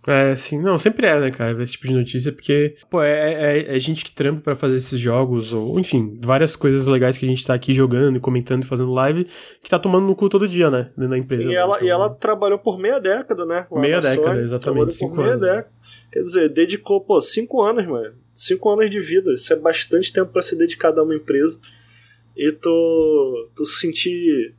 É, 0.07 0.35
sim, 0.35 0.59
não, 0.59 0.79
sempre 0.79 1.05
é, 1.05 1.19
né, 1.19 1.29
cara, 1.29 1.61
esse 1.61 1.73
tipo 1.73 1.87
de 1.87 1.93
notícia, 1.93 2.31
porque, 2.31 2.75
pô, 2.89 3.03
é, 3.03 3.59
é, 3.59 3.75
é 3.75 3.79
gente 3.79 4.03
que 4.03 4.11
trampa 4.11 4.41
para 4.41 4.55
fazer 4.55 4.77
esses 4.77 4.99
jogos, 4.99 5.53
ou, 5.53 5.79
enfim, 5.79 6.17
várias 6.23 6.55
coisas 6.55 6.87
legais 6.87 7.17
que 7.17 7.25
a 7.25 7.27
gente 7.27 7.45
tá 7.45 7.53
aqui 7.53 7.71
jogando 7.71 8.17
e 8.17 8.19
comentando 8.19 8.63
e 8.63 8.67
fazendo 8.67 8.91
live, 8.91 9.27
que 9.63 9.69
tá 9.69 9.77
tomando 9.77 10.07
no 10.07 10.15
cu 10.15 10.27
todo 10.27 10.47
dia, 10.47 10.71
né, 10.71 10.89
na 10.97 11.17
empresa. 11.17 11.43
Sim, 11.43 11.49
e, 11.49 11.51
né, 11.51 11.59
ela, 11.59 11.75
então... 11.75 11.87
e 11.87 11.91
ela 11.91 12.09
trabalhou 12.09 12.57
por 12.57 12.79
meia 12.79 12.99
década, 12.99 13.45
né? 13.45 13.67
Meia 13.71 13.99
década, 13.99 14.27
Sony, 14.29 14.39
exatamente, 14.39 14.95
cinco 14.95 15.21
anos. 15.21 15.39
Década. 15.39 15.69
Quer 16.11 16.23
dizer, 16.23 16.49
dedicou, 16.49 17.01
pô, 17.01 17.21
cinco 17.21 17.61
anos, 17.61 17.85
mano. 17.85 18.15
Cinco 18.33 18.71
anos 18.71 18.89
de 18.89 18.99
vida. 18.99 19.31
Isso 19.33 19.53
é 19.53 19.55
bastante 19.55 20.11
tempo 20.11 20.31
para 20.31 20.41
se 20.41 20.57
dedicar 20.57 20.97
a 20.97 21.03
uma 21.03 21.15
empresa. 21.15 21.59
E 22.35 22.51
tu, 22.51 23.49
tu 23.55 23.65
sentir 23.65 24.55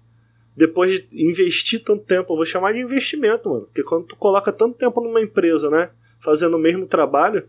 depois 0.56 1.00
de 1.00 1.06
investir 1.12 1.82
tanto 1.82 2.04
tempo, 2.04 2.32
eu 2.32 2.36
vou 2.36 2.46
chamar 2.46 2.72
de 2.72 2.80
investimento, 2.80 3.48
mano. 3.48 3.62
Porque 3.66 3.82
quando 3.82 4.06
tu 4.06 4.16
coloca 4.16 4.52
tanto 4.52 4.76
tempo 4.76 5.00
numa 5.00 5.20
empresa, 5.20 5.70
né? 5.70 5.90
Fazendo 6.20 6.56
o 6.56 6.60
mesmo 6.60 6.86
trabalho, 6.86 7.48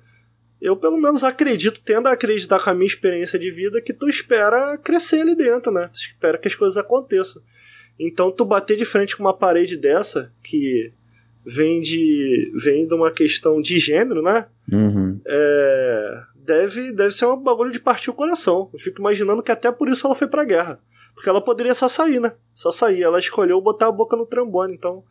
eu 0.61 0.75
pelo 0.77 0.97
menos 0.97 1.23
acredito, 1.23 1.81
tendo 1.83 2.07
a 2.07 2.13
acreditar 2.13 2.63
com 2.63 2.69
a 2.69 2.73
minha 2.73 2.87
experiência 2.87 3.37
de 3.37 3.51
vida, 3.51 3.81
que 3.81 3.93
tu 3.93 4.07
espera 4.07 4.77
crescer 4.77 5.21
ali 5.21 5.35
dentro, 5.35 5.71
né? 5.71 5.89
Tu 5.91 5.99
espera 5.99 6.37
que 6.37 6.47
as 6.47 6.55
coisas 6.55 6.77
aconteçam. 6.77 7.41
Então 7.99 8.31
tu 8.31 8.45
bater 8.45 8.77
de 8.77 8.85
frente 8.85 9.15
com 9.15 9.23
uma 9.23 9.37
parede 9.37 9.75
dessa, 9.77 10.33
que 10.41 10.91
vem 11.45 11.81
de, 11.81 12.51
vem 12.63 12.87
de 12.87 12.93
uma 12.93 13.11
questão 13.11 13.61
de 13.61 13.77
gênero, 13.77 14.21
né? 14.21 14.47
Uhum. 14.71 15.19
É, 15.27 16.23
deve, 16.43 16.91
deve 16.91 17.11
ser 17.11 17.25
um 17.25 17.37
bagulho 17.37 17.71
de 17.71 17.79
partir 17.79 18.09
o 18.09 18.13
coração. 18.13 18.69
Eu 18.73 18.79
fico 18.79 18.99
imaginando 18.99 19.41
que 19.41 19.51
até 19.51 19.71
por 19.71 19.87
isso 19.87 20.05
ela 20.05 20.15
foi 20.15 20.27
pra 20.27 20.43
guerra. 20.43 20.79
Porque 21.13 21.29
ela 21.29 21.41
poderia 21.41 21.73
só 21.73 21.87
sair, 21.87 22.19
né? 22.19 22.33
Só 22.53 22.71
sair. 22.71 23.03
Ela 23.03 23.19
escolheu 23.19 23.61
botar 23.61 23.87
a 23.87 23.91
boca 23.91 24.15
no 24.15 24.25
trombone. 24.25 24.73
Então, 24.73 25.03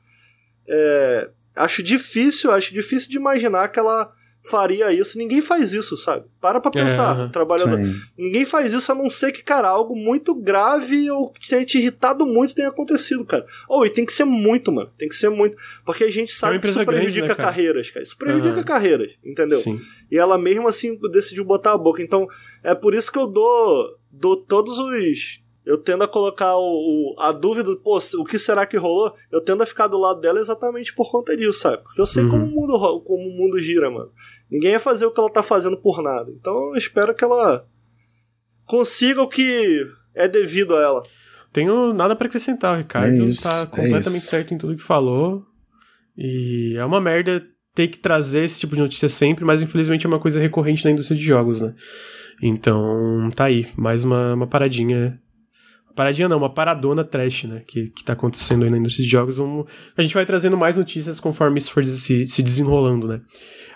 é, 0.68 1.30
acho 1.54 1.82
difícil, 1.82 2.50
acho 2.50 2.74
difícil 2.74 3.08
de 3.10 3.16
imaginar 3.16 3.68
que 3.68 3.78
ela 3.78 4.12
faria 4.42 4.92
isso. 4.92 5.16
Ninguém 5.16 5.40
faz 5.40 5.72
isso, 5.72 5.96
sabe? 5.96 6.26
Para 6.40 6.60
pra 6.60 6.70
pensar, 6.70 7.18
é, 7.18 7.28
trabalhador. 7.28 7.78
Sim. 7.78 7.94
Ninguém 8.18 8.44
faz 8.44 8.72
isso 8.72 8.90
a 8.90 8.94
não 8.94 9.08
ser 9.08 9.30
que, 9.30 9.42
cara, 9.42 9.68
algo 9.68 9.94
muito 9.94 10.34
grave 10.34 11.10
ou 11.10 11.30
que 11.30 11.48
tenha 11.48 11.64
te 11.64 11.78
irritado 11.78 12.26
muito 12.26 12.54
tenha 12.54 12.68
acontecido, 12.68 13.24
cara. 13.24 13.44
Ou 13.68 13.80
oh, 13.80 13.86
e 13.86 13.90
tem 13.90 14.04
que 14.04 14.12
ser 14.12 14.24
muito, 14.24 14.72
mano. 14.72 14.90
Tem 14.98 15.08
que 15.08 15.14
ser 15.14 15.28
muito. 15.28 15.56
Porque 15.84 16.04
a 16.04 16.10
gente 16.10 16.32
sabe 16.32 16.56
é 16.56 16.58
que 16.58 16.66
isso 16.66 16.84
prejudica 16.84 17.12
grande, 17.12 17.20
né, 17.20 17.26
cara? 17.26 17.42
carreiras, 17.42 17.90
cara. 17.90 18.02
Isso 18.02 18.16
prejudica 18.16 18.56
uhum. 18.56 18.64
carreiras, 18.64 19.12
entendeu? 19.24 19.60
Sim. 19.60 19.80
E 20.10 20.18
ela 20.18 20.36
mesmo 20.36 20.66
assim 20.66 20.98
decidiu 21.10 21.44
botar 21.44 21.72
a 21.72 21.78
boca. 21.78 22.02
Então, 22.02 22.26
é 22.62 22.74
por 22.74 22.94
isso 22.94 23.12
que 23.12 23.18
eu 23.18 23.26
dou, 23.26 23.96
dou 24.10 24.36
todos 24.36 24.78
os 24.78 24.92
eu 25.64 25.78
tendo 25.78 26.02
a 26.02 26.08
colocar 26.08 26.56
o, 26.56 27.14
o, 27.14 27.14
a 27.18 27.30
dúvida, 27.30 27.74
pô, 27.76 27.98
o 28.18 28.24
que 28.24 28.38
será 28.38 28.66
que 28.66 28.76
rolou? 28.76 29.14
Eu 29.30 29.40
tendo 29.40 29.62
a 29.62 29.66
ficar 29.66 29.86
do 29.86 29.98
lado 29.98 30.20
dela 30.20 30.40
exatamente 30.40 30.94
por 30.94 31.10
conta 31.10 31.36
disso, 31.36 31.60
sabe? 31.60 31.82
Porque 31.82 32.00
eu 32.00 32.06
sei 32.06 32.24
uhum. 32.24 32.30
como, 32.30 32.44
o 32.46 32.50
mundo, 32.50 33.00
como 33.02 33.28
o 33.28 33.36
mundo 33.36 33.60
gira, 33.60 33.90
mano. 33.90 34.10
Ninguém 34.50 34.72
ia 34.72 34.80
fazer 34.80 35.06
o 35.06 35.12
que 35.12 35.20
ela 35.20 35.30
tá 35.30 35.42
fazendo 35.42 35.76
por 35.76 36.02
nada. 36.02 36.30
Então 36.30 36.70
eu 36.70 36.76
espero 36.76 37.14
que 37.14 37.24
ela 37.24 37.64
consiga 38.66 39.22
o 39.22 39.28
que 39.28 39.86
é 40.14 40.26
devido 40.26 40.76
a 40.76 40.82
ela. 40.82 41.02
Tenho 41.52 41.92
nada 41.92 42.16
para 42.16 42.26
acrescentar, 42.26 42.74
o 42.74 42.78
Ricardo 42.78 43.14
é 43.14 43.26
isso, 43.26 43.42
tá 43.42 43.66
completamente 43.66 44.24
é 44.24 44.28
certo 44.28 44.54
em 44.54 44.58
tudo 44.58 44.76
que 44.76 44.82
falou. 44.82 45.44
E 46.16 46.74
é 46.76 46.84
uma 46.84 47.00
merda 47.00 47.44
ter 47.74 47.88
que 47.88 47.98
trazer 47.98 48.44
esse 48.44 48.60
tipo 48.60 48.74
de 48.74 48.82
notícia 48.82 49.08
sempre, 49.08 49.44
mas 49.44 49.62
infelizmente 49.62 50.06
é 50.06 50.08
uma 50.08 50.18
coisa 50.18 50.40
recorrente 50.40 50.84
na 50.84 50.90
indústria 50.90 51.18
de 51.18 51.24
jogos, 51.24 51.60
né? 51.60 51.74
Então, 52.42 53.30
tá 53.34 53.44
aí, 53.44 53.68
mais 53.76 54.02
uma, 54.02 54.34
uma 54.34 54.46
paradinha 54.46 55.21
Paradinha 55.94 56.28
não, 56.28 56.38
uma 56.38 56.52
paradona 56.52 57.04
trash, 57.04 57.44
né? 57.44 57.62
Que, 57.66 57.88
que 57.88 58.02
tá 58.02 58.14
acontecendo 58.14 58.64
aí 58.64 58.70
na 58.70 58.78
indústria 58.78 59.04
de 59.04 59.10
jogos. 59.10 59.36
Vamos, 59.36 59.66
a 59.96 60.02
gente 60.02 60.14
vai 60.14 60.24
trazendo 60.24 60.56
mais 60.56 60.76
notícias 60.76 61.20
conforme 61.20 61.58
isso 61.58 61.70
for 61.72 61.84
se, 61.86 62.26
se 62.26 62.42
desenrolando, 62.42 63.06
né? 63.06 63.20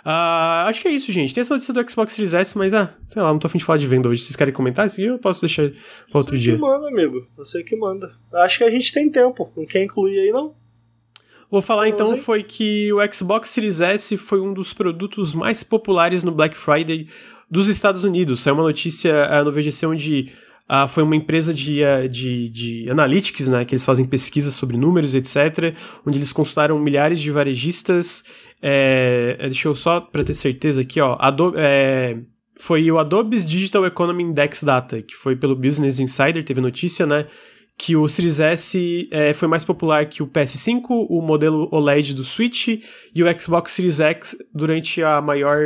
Uh, 0.05 0.69
acho 0.69 0.81
que 0.81 0.89
é 0.89 0.93
isso, 0.93 1.11
gente. 1.13 1.35
Tem 1.35 1.41
essa 1.41 1.55
notícia 1.55 1.75
do 1.75 1.91
Xbox 1.91 2.13
Series 2.13 2.33
S, 2.33 2.57
mas, 2.57 2.73
ah, 2.73 2.95
sei 3.09 3.21
lá, 3.21 3.29
não 3.29 3.39
tô 3.39 3.47
afim 3.47 3.59
de 3.59 3.65
falar 3.65 3.79
de 3.79 3.87
venda 3.87 4.09
hoje. 4.09 4.23
Vocês 4.23 4.37
querem 4.37 4.55
comentar 4.55 4.87
isso 4.87 5.01
aqui? 5.01 5.05
Eu 5.05 5.19
posso 5.19 5.41
deixar 5.41 5.69
pra 6.11 6.19
outro 6.19 6.35
Você 6.35 6.41
dia. 6.41 6.53
Você 6.53 6.59
que 6.59 6.63
manda, 6.63 6.89
amigo. 6.89 7.29
Você 7.37 7.63
que 7.63 7.77
manda. 7.77 8.11
Acho 8.33 8.59
que 8.59 8.65
a 8.65 8.71
gente 8.71 8.93
tem 8.93 9.11
tempo. 9.11 9.53
Não 9.57 9.67
quer 9.67 9.83
incluir 9.83 10.19
aí, 10.19 10.31
não? 10.31 10.55
Vou 11.51 11.63
falar 11.63 11.89
então 11.89 12.17
foi 12.19 12.43
que 12.43 12.93
o 12.93 12.99
Xbox 13.13 13.51
Series 13.51 13.81
S 13.81 14.17
foi 14.17 14.41
um 14.41 14.53
dos 14.53 14.73
produtos 14.73 15.33
mais 15.33 15.63
populares 15.63 16.25
no 16.25 16.33
Black 16.33 16.57
Friday 16.57 17.09
dos 17.49 17.69
Estados 17.69 18.03
Unidos. 18.05 18.41
Saiu 18.41 18.55
uma 18.55 18.65
notícia 18.65 19.29
uh, 19.31 19.45
no 19.45 19.53
VGC 19.53 19.87
onde 19.87 20.33
Uh, 20.69 20.89
foi 20.89 21.05
uma 21.05 21.15
empresa 21.15 21.55
de, 21.55 21.81
uh, 21.85 22.09
de, 22.09 22.49
de 22.49 22.91
analytics, 22.91 23.47
né, 23.47 23.65
que 23.65 23.73
eles 23.73 23.85
fazem 23.85 24.05
pesquisas 24.05 24.53
sobre 24.53 24.77
números, 24.77 25.15
etc., 25.15 25.73
onde 26.05 26.19
eles 26.19 26.33
consultaram 26.33 26.77
milhares 26.81 27.21
de 27.21 27.31
varejistas. 27.31 28.25
É, 28.61 29.37
deixa 29.43 29.69
eu 29.69 29.77
só 29.77 30.01
para 30.01 30.25
ter 30.25 30.35
certeza 30.35 30.81
aqui, 30.81 31.01
ó. 31.01 31.17
Adobe, 31.21 31.57
é, 31.61 32.19
foi 32.59 32.91
o 32.91 32.99
Adobe's 32.99 33.47
Digital 33.47 33.87
Economy 33.87 34.25
Index 34.25 34.65
Data, 34.65 35.01
que 35.01 35.15
foi 35.15 35.37
pelo 35.37 35.55
Business 35.55 36.01
Insider, 36.01 36.43
teve 36.43 36.61
notícia, 36.61 37.07
né? 37.07 37.27
Que 37.79 37.95
o 37.95 38.09
Series 38.09 38.41
S 38.41 39.09
é, 39.13 39.35
foi 39.35 39.47
mais 39.47 39.63
popular 39.63 40.07
que 40.07 40.21
o 40.23 40.27
PS5, 40.27 40.87
o 40.89 41.21
modelo 41.21 41.69
OLED 41.71 42.13
do 42.15 42.25
Switch 42.25 42.69
e 43.15 43.23
o 43.23 43.39
Xbox 43.39 43.71
Series 43.71 44.01
X 44.01 44.35
durante 44.53 45.01
a 45.03 45.21
maior 45.21 45.61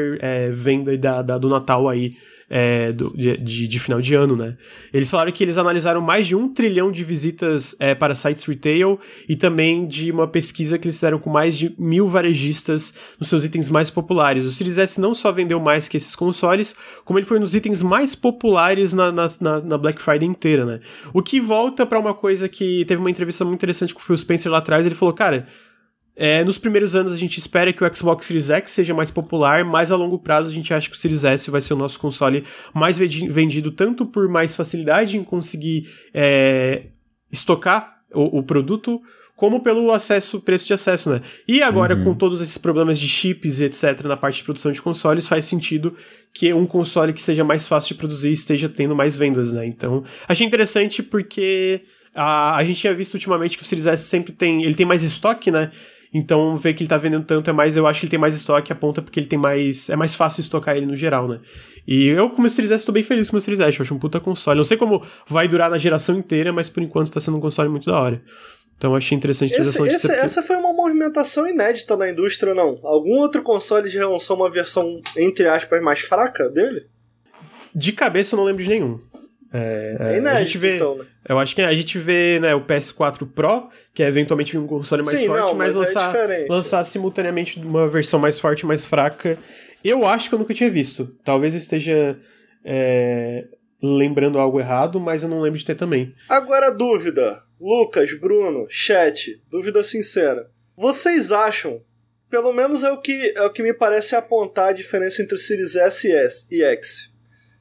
venda 0.52 0.98
da, 0.98 1.22
da, 1.22 1.39
do 1.39 1.48
Natal 1.48 1.89
aí 1.89 2.16
é, 2.51 2.90
do, 2.90 3.16
de, 3.16 3.68
de, 3.68 3.81
final 3.81 4.01
de 4.01 4.12
ano, 4.16 4.35
né? 4.35 4.56
Eles 4.93 5.09
falaram 5.09 5.31
que 5.31 5.44
eles 5.44 5.56
analisaram 5.56 6.01
mais 6.01 6.27
de 6.27 6.35
um 6.35 6.52
trilhão 6.52 6.90
de 6.90 7.05
visitas 7.05 7.77
é, 7.78 7.94
para 7.94 8.12
sites 8.12 8.44
retail 8.44 8.98
e 9.28 9.36
também 9.36 9.86
de 9.86 10.10
uma 10.10 10.27
pesquisa 10.27 10.77
que 10.77 10.89
eles 10.89 10.97
fizeram 10.97 11.20
com 11.20 11.31
mais 11.31 11.56
de 11.56 11.72
mil 11.78 12.09
varejistas 12.09 12.93
nos 13.20 13.28
seus 13.28 13.44
itens 13.44 13.70
mais 13.70 13.89
populares. 13.89 14.44
O 14.44 14.51
Series 14.51 14.78
S 14.78 15.01
não 15.01 15.14
só 15.14 15.31
vendeu 15.31 15.60
mais 15.60 15.86
que 15.86 15.97
esses 15.97 16.16
consoles, 16.16 16.74
como 17.05 17.20
ele 17.20 17.27
foi 17.27 17.39
nos 17.39 17.55
itens 17.55 17.82
mais 17.82 18.16
populares 18.16 18.93
na, 18.93 19.12
na, 19.12 19.28
na 19.40 19.78
Black 19.78 20.02
Friday 20.02 20.28
inteira, 20.28 20.64
né? 20.64 20.81
O 21.14 21.22
que 21.22 21.40
volta 21.40 21.86
para 21.86 22.01
uma 22.01 22.12
coisa 22.12 22.48
que 22.48 22.85
teve 22.86 23.01
uma 23.01 23.10
entrevista 23.10 23.44
muito 23.44 23.60
interessante 23.60 23.94
com 23.94 24.01
o 24.01 24.02
Phil 24.02 24.16
Spencer 24.16 24.51
lá 24.51 24.59
atrás, 24.59 24.85
ele 24.85 24.97
falou, 24.97 25.14
cara 25.14 25.47
é, 26.22 26.44
nos 26.44 26.59
primeiros 26.59 26.94
anos 26.94 27.14
a 27.14 27.16
gente 27.16 27.38
espera 27.38 27.72
que 27.72 27.82
o 27.82 27.97
Xbox 27.97 28.26
Series 28.26 28.51
X 28.51 28.72
seja 28.72 28.92
mais 28.92 29.10
popular, 29.10 29.64
mas 29.64 29.90
a 29.90 29.97
longo 29.97 30.18
prazo 30.18 30.51
a 30.51 30.52
gente 30.52 30.74
acha 30.74 30.90
que 30.90 30.94
o 30.94 30.98
Series 30.98 31.24
S 31.24 31.51
vai 31.51 31.62
ser 31.62 31.72
o 31.72 31.78
nosso 31.78 31.98
console 31.98 32.44
mais 32.74 32.98
vendido 32.98 33.70
tanto 33.70 34.05
por 34.05 34.28
mais 34.28 34.55
facilidade 34.55 35.16
em 35.16 35.24
conseguir 35.24 35.88
é, 36.12 36.88
estocar 37.32 38.02
o, 38.12 38.40
o, 38.40 38.42
produto, 38.42 39.01
como 39.34 39.62
pelo 39.62 39.90
acesso, 39.92 40.42
preço 40.42 40.66
de 40.66 40.74
acesso, 40.74 41.09
né? 41.09 41.22
E 41.48 41.62
agora, 41.62 41.97
uhum. 41.97 42.05
com 42.05 42.14
todos 42.14 42.42
esses 42.42 42.59
problemas 42.59 42.98
de 42.98 43.09
chips 43.09 43.59
e 43.59 43.64
etc. 43.64 44.02
na 44.05 44.14
parte 44.14 44.36
de 44.36 44.44
produção 44.44 44.72
de 44.72 44.82
consoles, 44.82 45.26
faz 45.26 45.47
sentido 45.47 45.97
que 46.34 46.52
um 46.52 46.66
console 46.66 47.14
que 47.14 47.22
seja 47.22 47.42
mais 47.42 47.66
fácil 47.66 47.94
de 47.94 47.98
produzir 47.98 48.30
esteja 48.30 48.68
tendo 48.68 48.94
mais 48.94 49.16
vendas, 49.16 49.52
né? 49.55 49.64
Então, 49.64 50.05
achei 50.28 50.47
interessante 50.47 51.02
porque 51.02 51.80
a, 52.14 52.56
a 52.56 52.64
gente 52.64 52.78
tinha 52.78 52.92
visto 52.92 53.14
ultimamente 53.14 53.56
que 53.56 53.62
o 53.62 53.66
Series 53.66 53.86
S 53.86 54.05
sempre 54.05 54.34
tem. 54.34 54.64
Ele 54.64 54.74
tem 54.74 54.84
mais 54.84 55.02
estoque, 55.02 55.51
né? 55.51 55.70
Então, 56.12 56.57
ver 56.57 56.74
que 56.74 56.82
ele 56.82 56.89
tá 56.89 56.97
vendendo 56.97 57.24
tanto 57.24 57.49
é 57.51 57.53
mais. 57.53 57.77
Eu 57.77 57.87
acho 57.87 58.01
que 58.01 58.07
ele 58.07 58.11
tem 58.11 58.19
mais 58.19 58.35
estoque, 58.35 58.73
aponta 58.73 59.01
porque 59.01 59.20
ele 59.20 59.28
tem 59.28 59.39
mais. 59.39 59.89
É 59.89 59.95
mais 59.95 60.15
fácil 60.15 60.41
estocar 60.41 60.77
ele 60.77 60.87
no 60.87 60.97
geral, 60.97 61.28
né? 61.28 61.41
E 61.87 62.07
eu, 62.07 62.31
com 62.31 62.39
o 62.39 62.41
meu 62.41 62.51
Series 62.51 62.73
S, 62.73 62.85
tô 62.85 62.91
bem 62.91 63.03
feliz 63.03 63.31
com 63.31 63.35
o 63.35 63.37
meu 63.37 63.41
Series 63.41 63.61
S. 63.61 63.78
Eu 63.78 63.85
acho 63.85 63.95
um 63.95 63.99
puta 63.99 64.19
console. 64.19 64.57
Não 64.57 64.65
sei 64.65 64.77
como 64.77 65.05
vai 65.28 65.47
durar 65.47 65.70
na 65.70 65.78
geração 65.78 66.19
inteira, 66.19 66.53
mas 66.53 66.69
por 66.69 66.82
enquanto 66.82 67.12
tá 67.12 67.20
sendo 67.20 67.37
um 67.37 67.41
console 67.41 67.69
muito 67.69 67.87
da 67.87 67.99
hora. 67.99 68.23
Então 68.77 68.97
achei 68.97 69.16
interessante 69.16 69.53
esse, 69.55 69.61
essa 69.61 69.87
esse. 69.87 70.11
Essa 70.11 70.43
foi 70.43 70.57
uma 70.57 70.73
movimentação 70.73 71.47
inédita 71.47 71.97
na 71.97 72.09
indústria, 72.09 72.55
não? 72.55 72.81
Algum 72.82 73.19
outro 73.19 73.43
console 73.43 73.89
já 73.89 74.09
lançou 74.09 74.37
uma 74.37 74.51
versão, 74.51 75.01
entre 75.16 75.47
aspas, 75.47 75.82
mais 75.82 76.01
fraca 76.01 76.49
dele? 76.49 76.87
De 77.74 77.93
cabeça 77.93 78.35
eu 78.35 78.39
não 78.39 78.45
lembro 78.45 78.62
de 78.62 78.69
nenhum. 78.69 78.99
É, 79.52 79.97
é, 79.98 80.14
é 80.14 80.18
inédito, 80.18 80.28
a 80.28 80.43
gente 80.43 80.59
vê, 80.59 80.74
então, 80.74 80.97
né? 80.97 81.05
Eu 81.28 81.39
acho 81.39 81.55
que 81.55 81.62
a 81.62 81.74
gente 81.74 81.98
vê 81.98 82.39
né, 82.40 82.55
o 82.55 82.64
PS4 82.64 83.28
Pro, 83.28 83.68
que 83.93 84.02
é 84.02 84.06
eventualmente 84.06 84.56
um 84.56 84.66
console 84.66 85.02
mais 85.02 85.18
Sim, 85.18 85.27
forte, 85.27 85.40
não, 85.40 85.55
mas, 85.55 85.74
mas 85.74 85.94
é 85.94 85.98
lançar, 85.98 86.31
é 86.31 86.47
lançar 86.48 86.85
simultaneamente 86.85 87.59
uma 87.59 87.89
versão 87.89 88.20
mais 88.20 88.39
forte 88.39 88.60
e 88.60 88.66
mais 88.66 88.86
fraca. 88.86 89.36
Eu 89.85 90.06
acho 90.06 90.28
que 90.28 90.35
eu 90.35 90.39
nunca 90.39 90.55
tinha 90.55 90.70
visto. 90.70 91.06
Talvez 91.24 91.55
eu 91.55 91.59
esteja 91.59 92.16
é, 92.64 93.47
lembrando 93.82 94.39
algo 94.39 94.60
errado, 94.60 95.01
mas 95.01 95.22
eu 95.22 95.28
não 95.28 95.40
lembro 95.40 95.59
de 95.59 95.64
ter 95.64 95.74
também. 95.74 96.14
Agora, 96.28 96.70
dúvida. 96.70 97.43
Lucas, 97.60 98.12
Bruno, 98.18 98.66
chat, 98.68 99.43
dúvida 99.51 99.82
sincera. 99.82 100.48
Vocês 100.77 101.32
acham, 101.32 101.82
pelo 102.31 102.52
menos 102.52 102.82
é 102.85 102.90
o 102.90 102.98
que, 102.98 103.35
é 103.36 103.43
o 103.43 103.51
que 103.51 103.62
me 103.62 103.74
parece 103.74 104.14
apontar 104.14 104.68
a 104.68 104.72
diferença 104.72 105.20
entre 105.20 105.35
o 105.35 105.39
Series 105.39 105.77
S 105.77 106.09
e, 106.09 106.12
S 106.12 106.47
e 106.51 106.62
X 106.62 107.10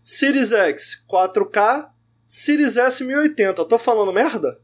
Series 0.03 0.51
X 0.51 1.05
4K, 1.09 1.89
Series 2.25 2.77
S 2.77 3.03
1080. 3.03 3.61
Eu 3.61 3.65
tô 3.65 3.77
falando 3.77 4.13
merda? 4.13 4.59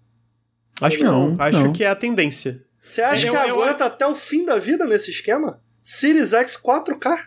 Acho 0.82 0.98
que 0.98 1.03
não. 1.03 1.32
não. 1.32 1.41
Acho 1.44 1.64
não. 1.64 1.74
que 1.74 1.84
é 1.84 1.88
a 1.88 1.95
tendência. 1.95 2.62
Você 2.84 3.02
acha 3.02 3.28
eu, 3.28 3.32
que 3.32 3.38
aguenta 3.38 3.84
eu... 3.84 3.88
até 3.88 4.06
o 4.06 4.16
fim 4.16 4.45
da 4.45 4.57
vida 4.57 4.86
nesse 4.86 5.12
esquema? 5.12 5.62
Series 5.82 6.34
X 6.34 6.57
4K? 6.57 7.18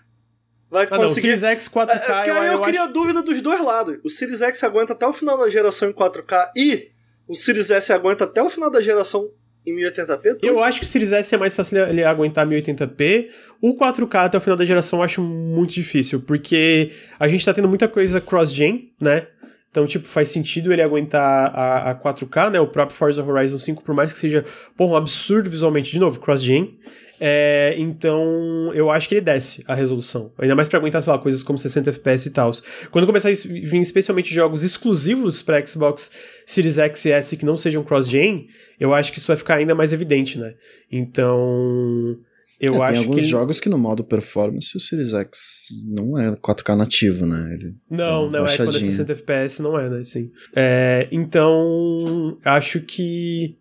Vai 0.71 0.87
conseguir. 0.87 0.95
Ah, 0.95 0.99
não, 0.99 1.15
Series 1.15 1.43
X 1.43 1.69
4K. 1.69 2.27
É, 2.27 2.29
é 2.29 2.31
eu, 2.31 2.53
eu, 2.53 2.63
queria 2.63 2.83
acho... 2.83 2.93
dúvida 2.93 3.23
dos 3.23 3.41
dois 3.41 3.63
lados. 3.63 3.99
O 4.05 4.11
Series 4.11 4.41
X 4.41 4.63
aguenta 4.63 4.93
até 4.93 5.07
o 5.07 5.13
final 5.13 5.39
da 5.39 5.49
geração 5.49 5.89
em 5.89 5.93
4K 5.93 6.51
e 6.57 6.91
o 7.27 7.35
Series 7.35 7.71
S 7.71 7.93
aguenta 7.93 8.25
até 8.25 8.43
o 8.43 8.49
final 8.49 8.71
da 8.71 8.81
geração 8.81 9.31
em 9.67 9.75
1080p? 9.75 10.23
Tudo? 10.23 10.47
Eu 10.47 10.63
acho 10.63 10.81
que 10.81 10.87
o 10.87 10.89
Series 10.89 11.13
S 11.13 11.35
é 11.35 11.39
mais 11.39 11.55
fácil 11.55 11.79
ele 11.79 12.05
aguentar 12.05 12.47
1080p. 12.47 13.29
O 13.61 13.77
4K 13.77 14.27
até 14.27 14.39
o 14.39 14.41
final 14.41 14.57
da 14.57 14.65
geração 14.65 15.01
eu 15.01 15.03
acho 15.03 15.23
muito 15.23 15.75
difícil, 15.75 16.21
porque 16.21 16.93
a 17.19 17.29
gente 17.29 17.45
tá 17.45 17.53
tendo 17.53 17.69
muita 17.69 17.89
coisa 17.89 18.21
cross-gen, 18.21 18.93
né? 19.01 19.27
Então, 19.71 19.87
tipo, 19.87 20.09
faz 20.09 20.31
sentido 20.31 20.73
ele 20.73 20.83
aguentar 20.83 21.53
a, 21.55 21.91
a 21.91 21.95
4K, 21.95 22.51
né? 22.51 22.61
O 22.61 22.67
próprio 22.67 22.97
Forza 22.97 23.23
Horizon 23.23 23.59
5, 23.59 23.83
por 23.83 23.95
mais 23.95 24.13
que 24.13 24.19
seja, 24.19 24.45
porra, 24.77 24.95
um 24.95 24.97
absurdo 24.97 25.51
visualmente, 25.51 25.91
de 25.91 25.99
novo, 25.99 26.19
cross-gen. 26.19 26.79
É, 27.21 27.75
então, 27.79 28.73
eu 28.75 28.91
acho 28.91 29.09
que 29.09 29.15
ele 29.15 29.21
desce 29.21 29.65
a 29.67 29.75
resolução. 29.75 30.33
Ainda 30.39 30.55
mais 30.55 30.69
para 30.69 30.79
aguentar, 30.79 31.03
sei 31.03 31.13
lá, 31.13 31.19
coisas 31.19 31.43
como 31.43 31.59
60 31.59 31.91
FPS 31.91 32.29
e 32.29 32.31
tal. 32.31 32.53
Quando 32.91 33.07
começar 33.07 33.29
a 33.29 33.33
vir 33.33 33.81
especialmente 33.81 34.33
jogos 34.33 34.63
exclusivos 34.63 35.43
para 35.43 35.65
Xbox 35.67 36.11
Series 36.47 36.79
X 36.79 37.05
e 37.05 37.11
S 37.11 37.37
que 37.37 37.45
não 37.45 37.57
sejam 37.57 37.83
cross-gen, 37.83 38.47
eu 38.79 38.95
acho 38.95 39.13
que 39.13 39.19
isso 39.19 39.29
vai 39.29 39.37
ficar 39.37 39.57
ainda 39.57 39.75
mais 39.75 39.93
evidente, 39.93 40.39
né? 40.39 40.55
Então. 40.91 42.17
Eu 42.61 42.75
é, 42.75 42.83
acho 42.83 42.93
tem 42.93 42.99
alguns 42.99 43.17
que... 43.17 43.25
jogos 43.25 43.61
que 43.61 43.69
no 43.69 43.79
modo 43.79 44.03
performance 44.03 44.77
o 44.77 44.81
Series 44.81 45.13
X 45.13 45.69
não 45.85 46.19
é 46.19 46.33
4K 46.33 46.77
nativo, 46.77 47.25
né? 47.25 47.55
Ele 47.55 47.75
não, 47.89 48.29
não 48.29 48.45
é 48.47 48.57
quando 48.57 48.77
é 48.77 48.81
60 48.81 49.13
FPS, 49.13 49.63
não 49.63 49.79
é, 49.79 49.89
né? 49.89 50.03
Sim. 50.03 50.31
É, 50.57 51.07
então, 51.13 52.37
acho 52.45 52.81
que 52.81 53.57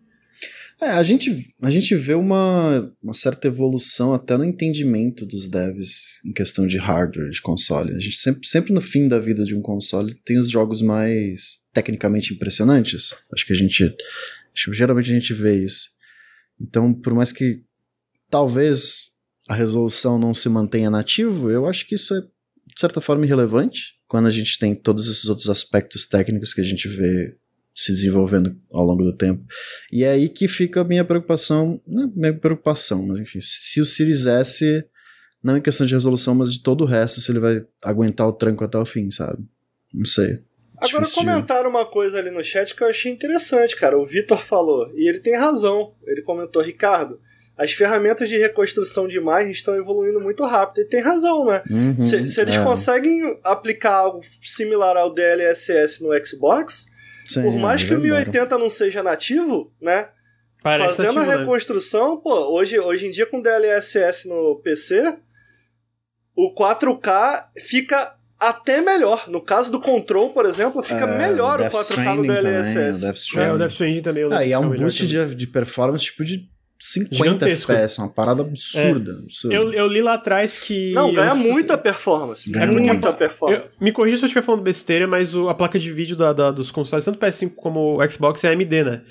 é, 0.80 0.90
a 0.90 1.02
gente, 1.02 1.52
a 1.62 1.70
gente 1.70 1.94
vê 1.96 2.14
uma, 2.14 2.94
uma 3.02 3.14
certa 3.14 3.48
evolução 3.48 4.14
até 4.14 4.36
no 4.36 4.44
entendimento 4.44 5.26
dos 5.26 5.48
devs 5.48 6.20
em 6.24 6.32
questão 6.32 6.66
de 6.66 6.78
hardware, 6.78 7.30
de 7.30 7.42
console. 7.42 7.96
A 7.96 7.98
gente 7.98 8.20
sempre, 8.20 8.48
sempre 8.48 8.72
no 8.72 8.80
fim 8.80 9.08
da 9.08 9.18
vida 9.18 9.44
de 9.44 9.56
um 9.56 9.62
console 9.62 10.14
tem 10.24 10.38
os 10.38 10.50
jogos 10.50 10.80
mais 10.80 11.60
tecnicamente 11.72 12.32
impressionantes. 12.32 13.14
Acho 13.32 13.46
que 13.46 13.52
a 13.52 13.56
gente. 13.56 13.92
Acho 14.54 14.72
geralmente 14.72 15.10
a 15.10 15.14
gente 15.14 15.34
vê 15.34 15.64
isso. 15.64 15.88
Então, 16.60 16.92
por 16.94 17.12
mais 17.14 17.32
que 17.32 17.62
talvez 18.30 19.10
a 19.48 19.54
resolução 19.54 20.18
não 20.18 20.34
se 20.34 20.48
mantenha 20.48 20.90
nativo, 20.90 21.50
eu 21.50 21.66
acho 21.66 21.86
que 21.86 21.94
isso 21.94 22.14
é, 22.14 22.20
de 22.20 22.80
certa 22.80 23.00
forma, 23.00 23.24
irrelevante 23.24 23.94
quando 24.06 24.26
a 24.26 24.30
gente 24.30 24.58
tem 24.58 24.74
todos 24.74 25.08
esses 25.08 25.26
outros 25.26 25.48
aspectos 25.48 26.06
técnicos 26.06 26.54
que 26.54 26.60
a 26.60 26.64
gente 26.64 26.88
vê 26.88 27.36
se 27.78 27.92
desenvolvendo 27.92 28.56
ao 28.72 28.84
longo 28.84 29.04
do 29.04 29.16
tempo. 29.16 29.40
E 29.92 30.02
é 30.02 30.10
aí 30.10 30.28
que 30.28 30.48
fica 30.48 30.80
a 30.80 30.84
minha 30.84 31.04
preocupação, 31.04 31.80
não 31.86 32.04
é 32.04 32.06
minha 32.12 32.34
preocupação, 32.34 33.06
mas 33.06 33.20
enfim, 33.20 33.38
se 33.40 33.80
o 33.80 33.84
Series 33.84 34.26
S, 34.26 34.84
não 35.40 35.56
em 35.56 35.60
questão 35.60 35.86
de 35.86 35.94
resolução, 35.94 36.34
mas 36.34 36.52
de 36.52 36.60
todo 36.60 36.82
o 36.82 36.86
resto, 36.86 37.20
se 37.20 37.30
ele 37.30 37.38
vai 37.38 37.64
aguentar 37.80 38.26
o 38.26 38.32
tranco 38.32 38.64
até 38.64 38.76
o 38.76 38.84
fim, 38.84 39.12
sabe? 39.12 39.38
Não 39.94 40.04
sei. 40.04 40.40
Agora 40.76 41.06
comentaram 41.08 41.70
uma 41.70 41.86
coisa 41.86 42.18
ali 42.18 42.32
no 42.32 42.42
chat 42.42 42.74
que 42.74 42.82
eu 42.82 42.88
achei 42.88 43.12
interessante, 43.12 43.76
cara. 43.76 43.96
O 43.96 44.04
Vitor 44.04 44.38
falou, 44.38 44.90
e 44.96 45.08
ele 45.08 45.20
tem 45.20 45.36
razão. 45.36 45.94
Ele 46.04 46.22
comentou, 46.22 46.60
Ricardo, 46.60 47.20
as 47.56 47.72
ferramentas 47.72 48.28
de 48.28 48.36
reconstrução 48.36 49.06
de 49.06 49.18
imagens 49.18 49.58
estão 49.58 49.76
evoluindo 49.76 50.20
muito 50.20 50.44
rápido. 50.44 50.84
E 50.84 50.88
tem 50.88 51.00
razão, 51.00 51.46
né? 51.46 51.62
Uhum, 51.70 52.00
se, 52.00 52.28
se, 52.28 52.40
eles 52.40 52.56
é. 52.56 52.62
conseguem 52.62 53.38
aplicar 53.44 53.94
algo 53.94 54.20
similar 54.42 54.96
ao 54.96 55.14
DLSS 55.14 56.02
no 56.02 56.10
Xbox, 56.24 56.86
Sim, 57.28 57.42
Por 57.42 57.54
mais 57.56 57.84
que 57.84 57.94
o 57.94 58.00
1080 58.00 58.38
embora. 58.38 58.58
não 58.58 58.70
seja 58.70 59.02
nativo, 59.02 59.72
né? 59.80 60.08
Parece 60.62 60.96
Fazendo 60.96 61.18
ativo, 61.18 61.32
a 61.32 61.34
né? 61.36 61.40
reconstrução, 61.40 62.16
né? 62.16 62.20
pô, 62.24 62.34
hoje, 62.52 62.78
hoje 62.78 63.06
em 63.06 63.10
dia 63.10 63.26
com 63.26 63.40
DLSS 63.40 64.26
no 64.28 64.56
PC, 64.56 65.18
o 66.34 66.54
4K 66.54 67.48
fica 67.58 68.14
até 68.38 68.80
melhor. 68.80 69.28
No 69.28 69.40
caso 69.40 69.70
do 69.70 69.80
Control, 69.80 70.30
por 70.32 70.46
exemplo, 70.46 70.82
fica 70.82 71.04
é, 71.04 71.18
melhor 71.18 71.60
o, 71.60 71.64
o 71.64 71.70
4K 71.70 72.14
no 72.16 72.22
DLSS. 72.22 73.00
Também, 73.00 73.46
o 73.46 73.50
é, 73.50 73.52
o 73.52 73.58
Death 73.58 73.70
Stranding 73.72 74.02
também. 74.02 74.32
Ah, 74.32 74.44
e 74.44 74.52
é 74.52 74.58
um 74.58 74.70
boost 74.70 75.06
de, 75.06 75.34
de 75.34 75.46
performance 75.46 76.04
tipo 76.04 76.24
de 76.24 76.48
50 76.80 77.14
Gigantesco. 77.16 77.72
FPS, 77.72 77.98
uma 77.98 78.08
parada 78.08 78.42
absurda. 78.42 79.12
É. 79.12 79.24
absurda. 79.24 79.54
Eu, 79.54 79.72
eu, 79.72 79.86
li 79.88 80.00
lá 80.00 80.14
atrás 80.14 80.58
que. 80.58 80.92
Não, 80.92 81.12
ganha 81.12 81.30
eu, 81.30 81.36
muita 81.36 81.76
performance. 81.76 82.48
Ganha 82.48 82.66
é 82.66 82.70
muita 82.70 83.12
performance. 83.12 83.64
Eu, 83.64 83.84
me 83.84 83.90
corrija 83.90 84.16
se 84.18 84.24
eu 84.24 84.26
estiver 84.28 84.44
falando 84.44 84.62
besteira, 84.62 85.06
mas 85.06 85.34
o, 85.34 85.48
a 85.48 85.54
placa 85.54 85.78
de 85.78 85.90
vídeo 85.90 86.14
da, 86.14 86.32
da, 86.32 86.50
dos 86.52 86.70
consoles, 86.70 87.04
tanto 87.04 87.18
PS5 87.18 87.54
como 87.56 88.00
o 88.00 88.10
Xbox, 88.10 88.44
é 88.44 88.52
AMD, 88.52 88.84
né? 88.84 89.02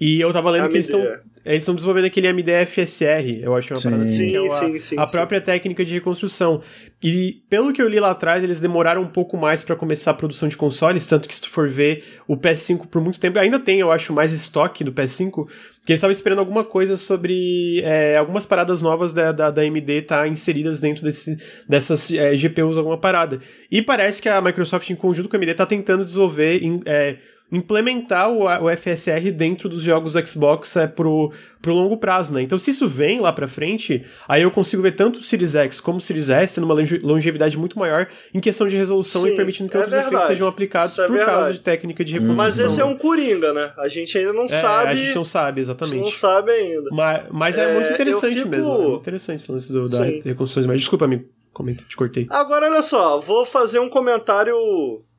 E 0.00 0.18
eu 0.18 0.32
tava 0.32 0.50
lendo 0.50 0.62
AMD, 0.64 0.70
que 0.70 0.76
eles 0.78 0.86
estão. 0.86 1.00
É. 1.00 1.20
Eles 1.42 1.62
estão 1.62 1.74
desenvolvendo 1.74 2.04
aquele 2.04 2.28
AMD 2.28 2.66
FSR, 2.66 3.40
eu 3.42 3.56
acho 3.56 3.72
uma 3.72 3.76
sim. 3.76 3.84
parada 3.84 4.02
assim, 4.02 4.16
sim, 4.16 4.30
que 4.30 4.36
é 4.36 4.46
a, 4.46 4.50
sim, 4.50 4.78
sim, 4.78 4.96
a 4.98 5.06
própria 5.06 5.40
técnica 5.40 5.84
de 5.84 5.94
reconstrução. 5.94 6.60
E 7.02 7.42
pelo 7.48 7.72
que 7.72 7.80
eu 7.80 7.88
li 7.88 7.98
lá 7.98 8.10
atrás, 8.10 8.44
eles 8.44 8.60
demoraram 8.60 9.00
um 9.00 9.08
pouco 9.08 9.38
mais 9.38 9.64
para 9.64 9.74
começar 9.74 10.10
a 10.10 10.14
produção 10.14 10.50
de 10.50 10.56
consoles, 10.56 11.06
tanto 11.06 11.26
que 11.26 11.34
se 11.34 11.40
tu 11.40 11.48
for 11.48 11.66
ver 11.66 12.04
o 12.28 12.36
PS5 12.36 12.86
por 12.88 13.00
muito 13.00 13.18
tempo, 13.18 13.38
ainda 13.38 13.58
tem, 13.58 13.80
eu 13.80 13.90
acho, 13.90 14.12
mais 14.12 14.34
estoque 14.34 14.84
do 14.84 14.92
PS5, 14.92 15.30
porque 15.30 15.92
eles 15.92 15.98
estavam 15.98 16.12
esperando 16.12 16.40
alguma 16.40 16.62
coisa 16.62 16.98
sobre 16.98 17.80
é, 17.84 18.18
algumas 18.18 18.44
paradas 18.44 18.82
novas 18.82 19.14
da, 19.14 19.32
da, 19.32 19.50
da 19.50 19.62
AMD 19.62 19.90
estar 19.92 20.20
tá 20.20 20.28
inseridas 20.28 20.78
dentro 20.78 21.02
desse, 21.02 21.38
dessas 21.66 22.12
é, 22.12 22.36
GPUs, 22.36 22.76
alguma 22.76 22.98
parada. 22.98 23.40
E 23.70 23.80
parece 23.80 24.20
que 24.20 24.28
a 24.28 24.42
Microsoft, 24.42 24.90
em 24.90 24.94
conjunto 24.94 25.26
com 25.26 25.36
a 25.36 25.38
AMD, 25.38 25.52
está 25.52 25.64
tentando 25.64 26.04
desenvolver. 26.04 26.62
Em, 26.62 26.82
é, 26.84 27.16
implementar 27.52 28.30
o, 28.30 28.44
o 28.44 28.76
FSR 28.76 29.30
dentro 29.32 29.68
dos 29.68 29.82
jogos 29.82 30.12
do 30.12 30.26
Xbox 30.26 30.76
é, 30.76 30.86
pro, 30.86 31.32
pro 31.60 31.74
longo 31.74 31.96
prazo, 31.96 32.32
né? 32.32 32.42
Então, 32.42 32.56
se 32.56 32.70
isso 32.70 32.88
vem 32.88 33.20
lá 33.20 33.32
pra 33.32 33.48
frente, 33.48 34.04
aí 34.28 34.42
eu 34.42 34.50
consigo 34.50 34.82
ver 34.82 34.92
tanto 34.92 35.18
o 35.18 35.22
Series 35.22 35.54
X 35.54 35.80
como 35.80 35.98
o 35.98 36.00
Series 36.00 36.28
S 36.28 36.54
tendo 36.54 36.64
uma 36.64 36.74
longevidade 37.02 37.58
muito 37.58 37.78
maior 37.78 38.08
em 38.32 38.40
questão 38.40 38.68
de 38.68 38.76
resolução 38.76 39.22
Sim, 39.22 39.32
e 39.32 39.36
permitindo 39.36 39.68
que 39.68 39.76
é 39.76 39.80
outros 39.80 39.94
verdade. 39.94 40.14
efeitos 40.14 40.28
sejam 40.28 40.48
aplicados 40.48 40.98
é 40.98 41.06
por 41.06 41.12
verdade. 41.12 41.30
causa 41.32 41.52
de 41.52 41.60
técnica 41.60 42.04
de 42.04 42.12
reconstrução. 42.12 42.44
Mas 42.44 42.58
esse 42.58 42.80
é 42.80 42.84
um 42.84 42.96
coringa, 42.96 43.52
né? 43.52 43.72
A 43.78 43.88
gente 43.88 44.16
ainda 44.16 44.32
não 44.32 44.44
é, 44.44 44.48
sabe. 44.48 44.90
A 44.90 44.94
gente 44.94 45.14
não 45.14 45.24
sabe, 45.24 45.60
exatamente. 45.60 46.00
não 46.00 46.10
sabe 46.10 46.52
ainda. 46.52 46.90
Mas, 46.92 47.22
mas 47.30 47.58
é, 47.58 47.74
muito 47.74 47.88
é, 47.88 47.92
interessante 47.94 48.34
fico... 48.34 48.48
mesmo. 48.48 48.72
É 48.72 48.78
muito 48.78 49.00
interessante 49.00 49.40
esse 49.40 49.52
lance 49.52 49.72
do, 49.72 49.88
da 49.88 50.04
reconstrução. 50.04 50.64
Mas 50.66 50.80
desculpa, 50.80 51.04
amigo. 51.04 51.24
Comenta, 51.52 51.82
te 51.88 51.96
cortei. 51.96 52.26
Agora, 52.30 52.66
olha 52.66 52.80
só, 52.80 53.18
vou 53.18 53.44
fazer 53.44 53.80
um 53.80 53.88
comentário 53.88 54.54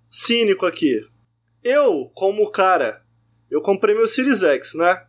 cínico 0.09 0.65
aqui. 0.65 1.01
Eu, 1.63 2.11
como 2.15 2.49
cara, 2.49 3.05
eu 3.49 3.61
comprei 3.61 3.93
meu 3.93 4.07
Series 4.07 4.41
X, 4.41 4.73
né? 4.73 5.05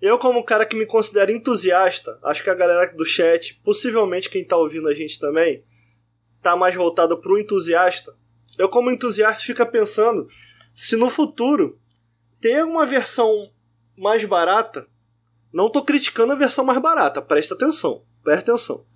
Eu, 0.00 0.18
como 0.18 0.42
cara 0.42 0.64
que 0.64 0.74
me 0.74 0.86
considero 0.86 1.30
entusiasta, 1.30 2.18
acho 2.22 2.42
que 2.42 2.48
a 2.48 2.54
galera 2.54 2.90
do 2.94 3.04
chat, 3.04 3.60
possivelmente 3.62 4.30
quem 4.30 4.42
tá 4.42 4.56
ouvindo 4.56 4.88
a 4.88 4.94
gente 4.94 5.18
também, 5.18 5.62
tá 6.40 6.56
mais 6.56 6.74
voltado 6.74 7.20
pro 7.20 7.38
entusiasta. 7.38 8.16
Eu, 8.56 8.70
como 8.70 8.90
entusiasta, 8.90 9.44
fica 9.44 9.66
pensando 9.66 10.26
se 10.72 10.96
no 10.96 11.10
futuro 11.10 11.78
ter 12.40 12.64
uma 12.64 12.86
versão 12.86 13.50
mais 13.94 14.24
barata. 14.24 14.88
Não 15.52 15.68
tô 15.68 15.84
criticando 15.84 16.32
a 16.32 16.36
versão 16.36 16.64
mais 16.64 16.80
barata, 16.80 17.20
presta 17.20 17.52
atenção, 17.52 18.06
presta 18.24 18.52
atenção. 18.52 18.86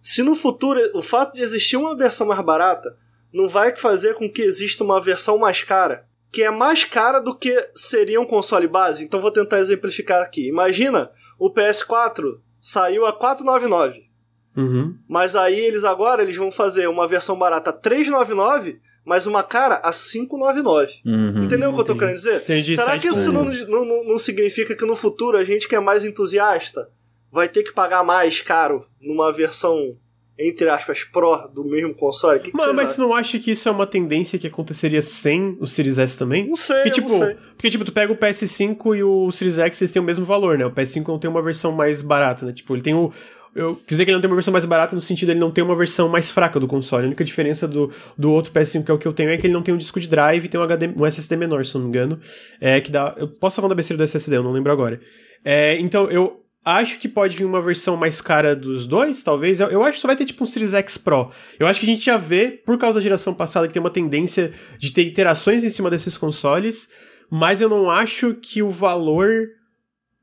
Se 0.00 0.24
no 0.24 0.34
futuro 0.34 0.80
o 0.92 1.02
fato 1.02 1.34
de 1.34 1.42
existir 1.42 1.76
uma 1.76 1.96
versão 1.96 2.26
mais 2.26 2.44
barata 2.44 2.98
não 3.32 3.46
vai 3.46 3.76
fazer 3.76 4.14
com 4.14 4.28
que 4.28 4.42
exista 4.42 4.82
uma 4.82 5.00
versão 5.00 5.38
mais 5.38 5.62
cara 5.62 6.10
que 6.32 6.42
é 6.42 6.50
mais 6.50 6.82
cara 6.82 7.20
do 7.20 7.36
que 7.36 7.54
seria 7.74 8.18
um 8.18 8.24
console 8.24 8.66
base. 8.66 9.04
Então 9.04 9.20
vou 9.20 9.30
tentar 9.30 9.60
exemplificar 9.60 10.22
aqui. 10.22 10.48
Imagina, 10.48 11.10
o 11.38 11.52
PS4 11.52 12.38
saiu 12.58 13.04
a 13.04 13.12
499. 13.12 14.10
Uhum. 14.56 14.96
Mas 15.06 15.36
aí 15.36 15.60
eles 15.60 15.84
agora 15.84 16.22
eles 16.22 16.36
vão 16.36 16.50
fazer 16.50 16.86
uma 16.88 17.06
versão 17.06 17.38
barata 17.38 17.72
399, 17.72 18.80
mas 19.04 19.26
uma 19.26 19.42
cara 19.42 19.74
a 19.76 19.92
599. 19.92 21.02
Uhum, 21.04 21.44
Entendeu 21.44 21.70
o 21.70 21.74
que 21.74 21.80
eu 21.80 21.84
tô 21.84 21.96
querendo 21.96 22.16
dizer? 22.16 22.42
Entendi, 22.42 22.74
Será 22.74 22.98
que 22.98 23.08
isso 23.08 23.30
não, 23.30 23.44
não, 23.44 24.04
não 24.04 24.18
significa 24.18 24.74
que 24.74 24.86
no 24.86 24.96
futuro 24.96 25.36
a 25.36 25.44
gente 25.44 25.68
que 25.68 25.76
é 25.76 25.80
mais 25.80 26.02
entusiasta 26.02 26.88
vai 27.30 27.48
ter 27.48 27.62
que 27.62 27.72
pagar 27.72 28.04
mais 28.04 28.40
caro 28.40 28.86
numa 29.00 29.32
versão 29.32 29.96
entre 30.38 30.68
aspas, 30.68 31.04
Pro 31.04 31.48
do 31.54 31.64
mesmo 31.64 31.94
console? 31.94 32.40
Que 32.40 32.50
que 32.50 32.56
mas, 32.56 32.74
mas 32.74 32.90
você 32.90 33.00
não 33.00 33.14
acha 33.14 33.38
que 33.38 33.50
isso 33.50 33.68
é 33.68 33.72
uma 33.72 33.86
tendência 33.86 34.38
que 34.38 34.46
aconteceria 34.46 35.02
sem 35.02 35.56
o 35.60 35.66
Series 35.66 35.98
S 35.98 36.18
também? 36.18 36.48
Não 36.48 36.56
sei, 36.56 36.76
porque, 36.76 36.90
tipo, 36.90 37.08
não 37.10 37.18
sei. 37.18 37.36
Porque, 37.54 37.70
tipo, 37.70 37.84
tu 37.84 37.92
pega 37.92 38.12
o 38.12 38.16
PS5 38.16 38.96
e 38.96 39.02
o 39.02 39.30
Series 39.30 39.58
X, 39.58 39.80
eles 39.80 39.92
têm 39.92 40.00
o 40.02 40.04
mesmo 40.04 40.24
valor, 40.24 40.58
né? 40.58 40.64
O 40.64 40.70
PS5 40.70 41.06
não 41.08 41.18
tem 41.18 41.30
uma 41.30 41.42
versão 41.42 41.72
mais 41.72 42.00
barata, 42.00 42.46
né? 42.46 42.52
Tipo, 42.52 42.74
ele 42.74 42.82
tem 42.82 42.94
o... 42.94 43.12
Eu 43.54 43.76
quis 43.76 43.88
dizer 43.88 44.06
que 44.06 44.10
ele 44.10 44.16
não 44.16 44.22
tem 44.22 44.30
uma 44.30 44.36
versão 44.36 44.50
mais 44.50 44.64
barata 44.64 44.96
no 44.96 45.02
sentido 45.02 45.26
de 45.26 45.32
ele 45.32 45.40
não 45.40 45.50
ter 45.50 45.60
uma 45.60 45.76
versão 45.76 46.08
mais 46.08 46.30
fraca 46.30 46.58
do 46.58 46.66
console. 46.66 47.04
A 47.04 47.06
única 47.08 47.22
diferença 47.22 47.68
do, 47.68 47.90
do 48.16 48.32
outro 48.32 48.50
PS5, 48.50 48.82
que 48.82 48.90
é 48.90 48.94
o 48.94 48.98
que 48.98 49.06
eu 49.06 49.12
tenho, 49.12 49.28
é 49.28 49.36
que 49.36 49.46
ele 49.46 49.52
não 49.52 49.62
tem 49.62 49.74
um 49.74 49.76
disco 49.76 50.00
de 50.00 50.08
drive 50.08 50.46
e 50.46 50.48
tem 50.48 50.58
um, 50.58 50.62
HD, 50.62 50.88
um 50.96 51.04
SSD 51.04 51.36
menor, 51.36 51.66
se 51.66 51.74
eu 51.74 51.80
não 51.80 51.88
me 51.88 51.94
engano. 51.94 52.18
É, 52.58 52.80
que 52.80 52.90
dá. 52.90 53.14
Eu 53.18 53.28
posso 53.28 53.56
falar 53.56 53.68
da 53.68 53.74
besteira 53.74 53.98
do 53.98 54.04
SSD, 54.04 54.38
eu 54.38 54.42
não 54.42 54.52
lembro 54.52 54.72
agora. 54.72 54.98
É, 55.44 55.78
então, 55.78 56.10
eu, 56.10 56.41
Acho 56.64 56.98
que 56.98 57.08
pode 57.08 57.36
vir 57.36 57.44
uma 57.44 57.60
versão 57.60 57.96
mais 57.96 58.20
cara 58.20 58.54
dos 58.54 58.86
dois, 58.86 59.22
talvez. 59.24 59.58
Eu, 59.58 59.68
eu, 59.68 59.82
acho 59.82 59.96
que 59.96 60.02
só 60.02 60.06
vai 60.06 60.16
ter 60.16 60.24
tipo 60.24 60.44
um 60.44 60.46
Series 60.46 60.74
X 60.74 60.96
Pro. 60.96 61.30
Eu 61.58 61.66
acho 61.66 61.80
que 61.80 61.86
a 61.86 61.88
gente 61.88 62.04
já 62.04 62.16
vê, 62.16 62.50
por 62.50 62.78
causa 62.78 62.98
da 62.98 63.02
geração 63.02 63.34
passada, 63.34 63.66
que 63.66 63.72
tem 63.72 63.80
uma 63.80 63.90
tendência 63.90 64.52
de 64.78 64.92
ter 64.92 65.02
iterações 65.02 65.64
em 65.64 65.70
cima 65.70 65.90
desses 65.90 66.16
consoles, 66.16 66.88
mas 67.28 67.60
eu 67.60 67.68
não 67.68 67.90
acho 67.90 68.34
que 68.34 68.62
o 68.62 68.70
valor 68.70 69.48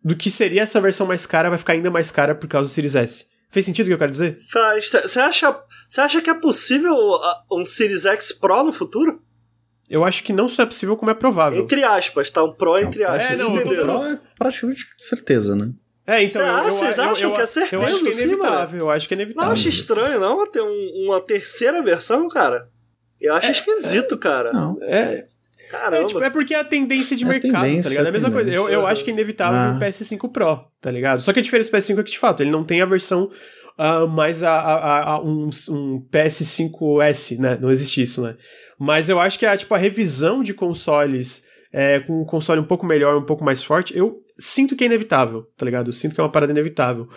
do 0.01 0.15
que 0.15 0.29
seria 0.29 0.61
essa 0.61 0.79
versão 0.79 1.05
mais 1.05 1.25
cara 1.25 1.49
vai 1.49 1.59
ficar 1.59 1.73
ainda 1.73 1.91
mais 1.91 2.09
cara 2.09 2.33
por 2.33 2.47
causa 2.47 2.69
do 2.69 2.73
Series 2.73 2.95
S. 2.95 3.25
Fez 3.49 3.65
sentido 3.65 3.87
o 3.87 3.89
que 3.89 3.93
eu 3.95 3.99
quero 3.99 4.11
dizer? 4.11 4.37
Você 4.37 5.19
acha, 5.19 5.63
acha 5.97 6.21
que 6.21 6.29
é 6.29 6.33
possível 6.35 6.93
uh, 6.93 7.59
um 7.59 7.65
Series 7.65 8.05
X 8.05 8.31
Pro 8.31 8.63
no 8.63 8.71
futuro? 8.71 9.21
eu 9.89 10.05
acho 10.05 10.23
que 10.23 10.31
não 10.31 10.47
só 10.47 10.63
é 10.63 10.65
possível, 10.67 10.95
como 10.95 11.09
é 11.09 11.15
provável. 11.15 11.59
Entre 11.59 11.83
aspas, 11.83 12.29
tá? 12.29 12.43
Um 12.43 12.53
Pro 12.53 12.77
entre 12.77 13.03
aspas. 13.03 13.39
É, 13.39 13.43
não, 13.43 13.57
Pro 13.57 14.03
é 14.05 14.19
praticamente 14.37 14.85
certeza, 14.97 15.55
né? 15.55 15.73
É, 16.09 16.23
então. 16.23 16.41
eu, 16.41 16.65
eu, 16.65 16.71
vocês 16.71 16.97
acham 16.99 17.29
eu, 17.29 17.33
que 17.35 17.41
é 17.41 17.45
certeza? 17.45 17.75
Eu 17.75 17.83
acho 17.85 17.99
que 18.03 18.07
é 18.09 18.11
sim, 18.11 18.23
inevitável. 18.23 18.65
mano? 18.69 18.77
eu 18.77 18.89
acho 18.89 19.07
que 19.07 19.13
é 19.13 19.15
inevitável. 19.17 19.45
Não 19.47 19.53
acho 19.53 19.69
estranho, 19.69 20.19
não, 20.19 20.51
ter 20.51 20.61
um- 20.61 21.05
uma 21.05 21.21
terceira 21.21 21.81
versão, 21.83 22.27
cara. 22.27 22.67
Eu 23.21 23.33
acho 23.35 23.51
esquisito, 23.51 24.17
cara. 24.17 24.51
Não. 24.53 24.77
É, 24.81 25.25
Caramba. 25.69 25.97
é, 25.97 26.05
tipo, 26.05 26.23
é 26.23 26.29
porque 26.29 26.53
é 26.53 26.59
a 26.59 26.63
tendência 26.63 27.15
de 27.15 27.23
É 27.23 27.27
mercado, 27.27 27.51
tá 27.53 27.89
ligado? 27.89 28.05
É 28.05 28.09
a 28.09 28.11
mesma 28.11 28.31
coisa. 28.31 28.49
Eu, 28.49 28.69
eu 28.69 28.87
acho 28.87 29.03
que 29.03 29.09
é 29.11 29.13
inevitável 29.13 29.59
Ah. 29.59 29.75
o 29.75 29.79
PS5 29.79 30.31
Pro, 30.31 30.65
tá 30.81 30.89
ligado? 30.89 31.21
Só 31.21 31.31
que 31.33 31.39
a 31.39 31.41
diferença 31.43 31.69
do 31.69 31.77
PS5 31.77 31.99
é 31.99 32.03
que, 32.03 32.11
de 32.11 32.17
fato, 32.19 32.41
ele 32.41 32.49
não 32.49 32.63
tem 32.63 32.81
a 32.81 32.85
versão 32.85 33.29
ah, 33.77 34.07
mais 34.07 34.41
a, 34.43 34.51
a- 34.51 34.75
a- 34.75 35.03
a- 35.15 35.21
um, 35.21 35.49
um 35.69 36.01
PS5S, 36.11 37.37
né? 37.39 37.57
Não 37.61 37.69
existe 37.71 38.01
isso, 38.01 38.21
né? 38.21 38.35
Mas 38.79 39.09
eu 39.09 39.19
acho 39.19 39.37
que 39.37 39.45
a, 39.45 39.55
tipo, 39.55 39.73
a 39.73 39.77
revisão 39.77 40.41
de 40.41 40.53
consoles 40.53 41.45
é, 41.71 41.99
com 41.99 42.21
um 42.21 42.25
console 42.25 42.59
um 42.59 42.65
pouco 42.65 42.85
melhor, 42.85 43.15
um 43.17 43.25
pouco 43.25 43.43
mais 43.43 43.63
forte, 43.63 43.95
eu 43.95 44.17
sinto 44.39 44.75
que 44.75 44.83
é 44.83 44.87
inevitável, 44.87 45.43
tá 45.55 45.65
ligado? 45.65 45.91
Sinto 45.93 46.15
que 46.15 46.21
é 46.21 46.23
uma 46.23 46.31
parada 46.31 46.51
inevitável. 46.51 47.07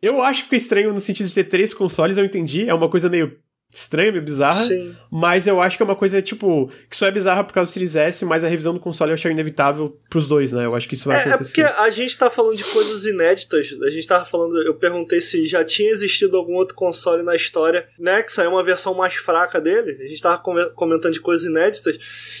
Eu 0.00 0.22
acho 0.22 0.42
que 0.42 0.50
fica 0.50 0.56
estranho 0.56 0.92
no 0.92 1.00
sentido 1.00 1.28
de 1.28 1.34
ter 1.34 1.44
três 1.44 1.72
consoles, 1.72 2.16
eu 2.16 2.24
entendi. 2.24 2.68
É 2.68 2.74
uma 2.74 2.88
coisa 2.88 3.08
meio 3.08 3.38
estranha, 3.72 4.12
meio 4.12 4.22
bizarra. 4.22 4.52
Sim. 4.52 4.94
Mas 5.10 5.46
eu 5.46 5.60
acho 5.60 5.76
que 5.78 5.82
é 5.82 5.86
uma 5.86 5.96
coisa, 5.96 6.20
tipo, 6.20 6.70
que 6.90 6.96
só 6.96 7.06
é 7.06 7.10
bizarra 7.10 7.42
por 7.42 7.54
causa 7.54 7.70
do 7.70 7.72
Series 7.72 7.96
S, 7.96 8.24
mas 8.24 8.44
a 8.44 8.48
revisão 8.48 8.74
do 8.74 8.80
console 8.80 9.10
eu 9.10 9.14
achei 9.14 9.30
inevitável 9.32 9.98
pros 10.10 10.28
dois, 10.28 10.52
né? 10.52 10.66
Eu 10.66 10.74
acho 10.74 10.86
que 10.88 10.94
isso 10.94 11.08
vai 11.08 11.16
É, 11.16 11.20
é 11.20 11.32
acontecer. 11.32 11.62
porque 11.64 11.80
a 11.80 11.90
gente 11.90 12.16
tá 12.18 12.28
falando 12.28 12.56
de 12.56 12.64
coisas 12.64 13.04
inéditas. 13.06 13.74
A 13.82 13.88
gente 13.90 14.06
tava 14.06 14.24
falando, 14.24 14.60
eu 14.62 14.74
perguntei 14.74 15.20
se 15.20 15.46
já 15.46 15.64
tinha 15.64 15.90
existido 15.90 16.36
algum 16.36 16.52
outro 16.54 16.74
console 16.74 17.22
na 17.22 17.34
história, 17.34 17.86
né? 17.98 18.22
Que 18.22 18.30
saiu 18.30 18.50
uma 18.50 18.62
versão 18.62 18.92
mais 18.94 19.14
fraca 19.14 19.60
dele. 19.60 19.96
A 20.02 20.06
gente 20.06 20.20
tava 20.20 20.38
come- 20.38 20.70
comentando 20.70 21.12
de 21.14 21.20
coisas 21.20 21.46
inéditas. 21.46 21.96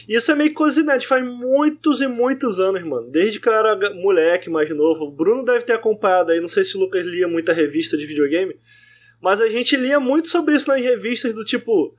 E 0.06 0.14
isso 0.14 0.30
é 0.30 0.34
meio 0.34 0.52
coisa 0.52 0.80
inédita, 0.80 1.08
faz 1.08 1.24
muitos 1.24 2.00
e 2.02 2.06
muitos 2.06 2.60
anos, 2.60 2.82
mano. 2.82 3.08
Desde 3.10 3.40
que 3.40 3.48
eu 3.48 3.54
era 3.54 3.94
moleque 3.94 4.50
mais 4.50 4.68
novo. 4.70 5.04
O 5.04 5.10
Bruno 5.10 5.44
deve 5.44 5.62
ter 5.62 5.72
acompanhado 5.72 6.32
aí, 6.32 6.40
não 6.40 6.48
sei 6.48 6.62
se 6.64 6.76
o 6.76 6.80
Lucas 6.80 7.06
lia 7.06 7.26
muita 7.26 7.52
revista 7.52 7.96
de 7.96 8.04
videogame. 8.04 8.54
Mas 9.22 9.40
a 9.40 9.48
gente 9.48 9.76
lia 9.76 10.00
muito 10.00 10.26
sobre 10.28 10.56
isso 10.56 10.68
nas 10.68 10.82
revistas 10.82 11.32
do 11.34 11.44
tipo. 11.44 11.94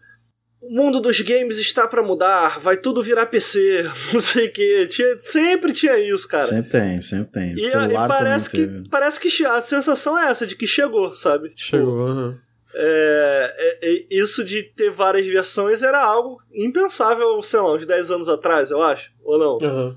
O 0.61 0.69
mundo 0.69 1.01
dos 1.01 1.19
games 1.21 1.57
está 1.57 1.87
pra 1.87 2.01
mudar, 2.03 2.57
vai 2.59 2.77
tudo 2.77 3.03
virar 3.03 3.25
PC, 3.25 3.83
não 4.13 4.19
sei 4.19 4.47
o 4.47 4.51
que. 4.53 4.87
Tinha, 4.87 5.17
sempre 5.17 5.73
tinha 5.73 5.97
isso, 5.97 6.27
cara. 6.27 6.43
Sempre 6.43 6.69
tem, 6.71 7.01
sempre 7.01 7.31
tem. 7.31 7.53
E, 7.57 7.65
e 7.67 7.93
parece, 8.07 8.49
que, 8.49 8.57
teve. 8.65 8.89
parece 8.89 9.19
que 9.19 9.45
a 9.45 9.61
sensação 9.61 10.17
é 10.17 10.29
essa, 10.29 10.45
de 10.47 10.55
que 10.55 10.65
chegou, 10.67 11.13
sabe? 11.13 11.49
Tipo, 11.49 11.77
Chegou, 11.77 12.07
aham. 12.07 12.39
é, 12.75 13.55
é- 13.57 13.89
é- 13.89 14.05
isso 14.09 14.43
de 14.43 14.63
ter 14.63 14.89
várias 14.89 15.27
versões 15.27 15.81
era 15.83 16.01
algo 16.01 16.37
impensável, 16.53 17.41
sei 17.43 17.59
lá, 17.59 17.73
uns 17.75 17.85
10 17.85 18.09
anos 18.11 18.29
atrás, 18.29 18.69
eu 18.71 18.81
acho. 18.81 19.11
Ou 19.23 19.37
não? 19.37 19.57
Aham. 19.69 19.95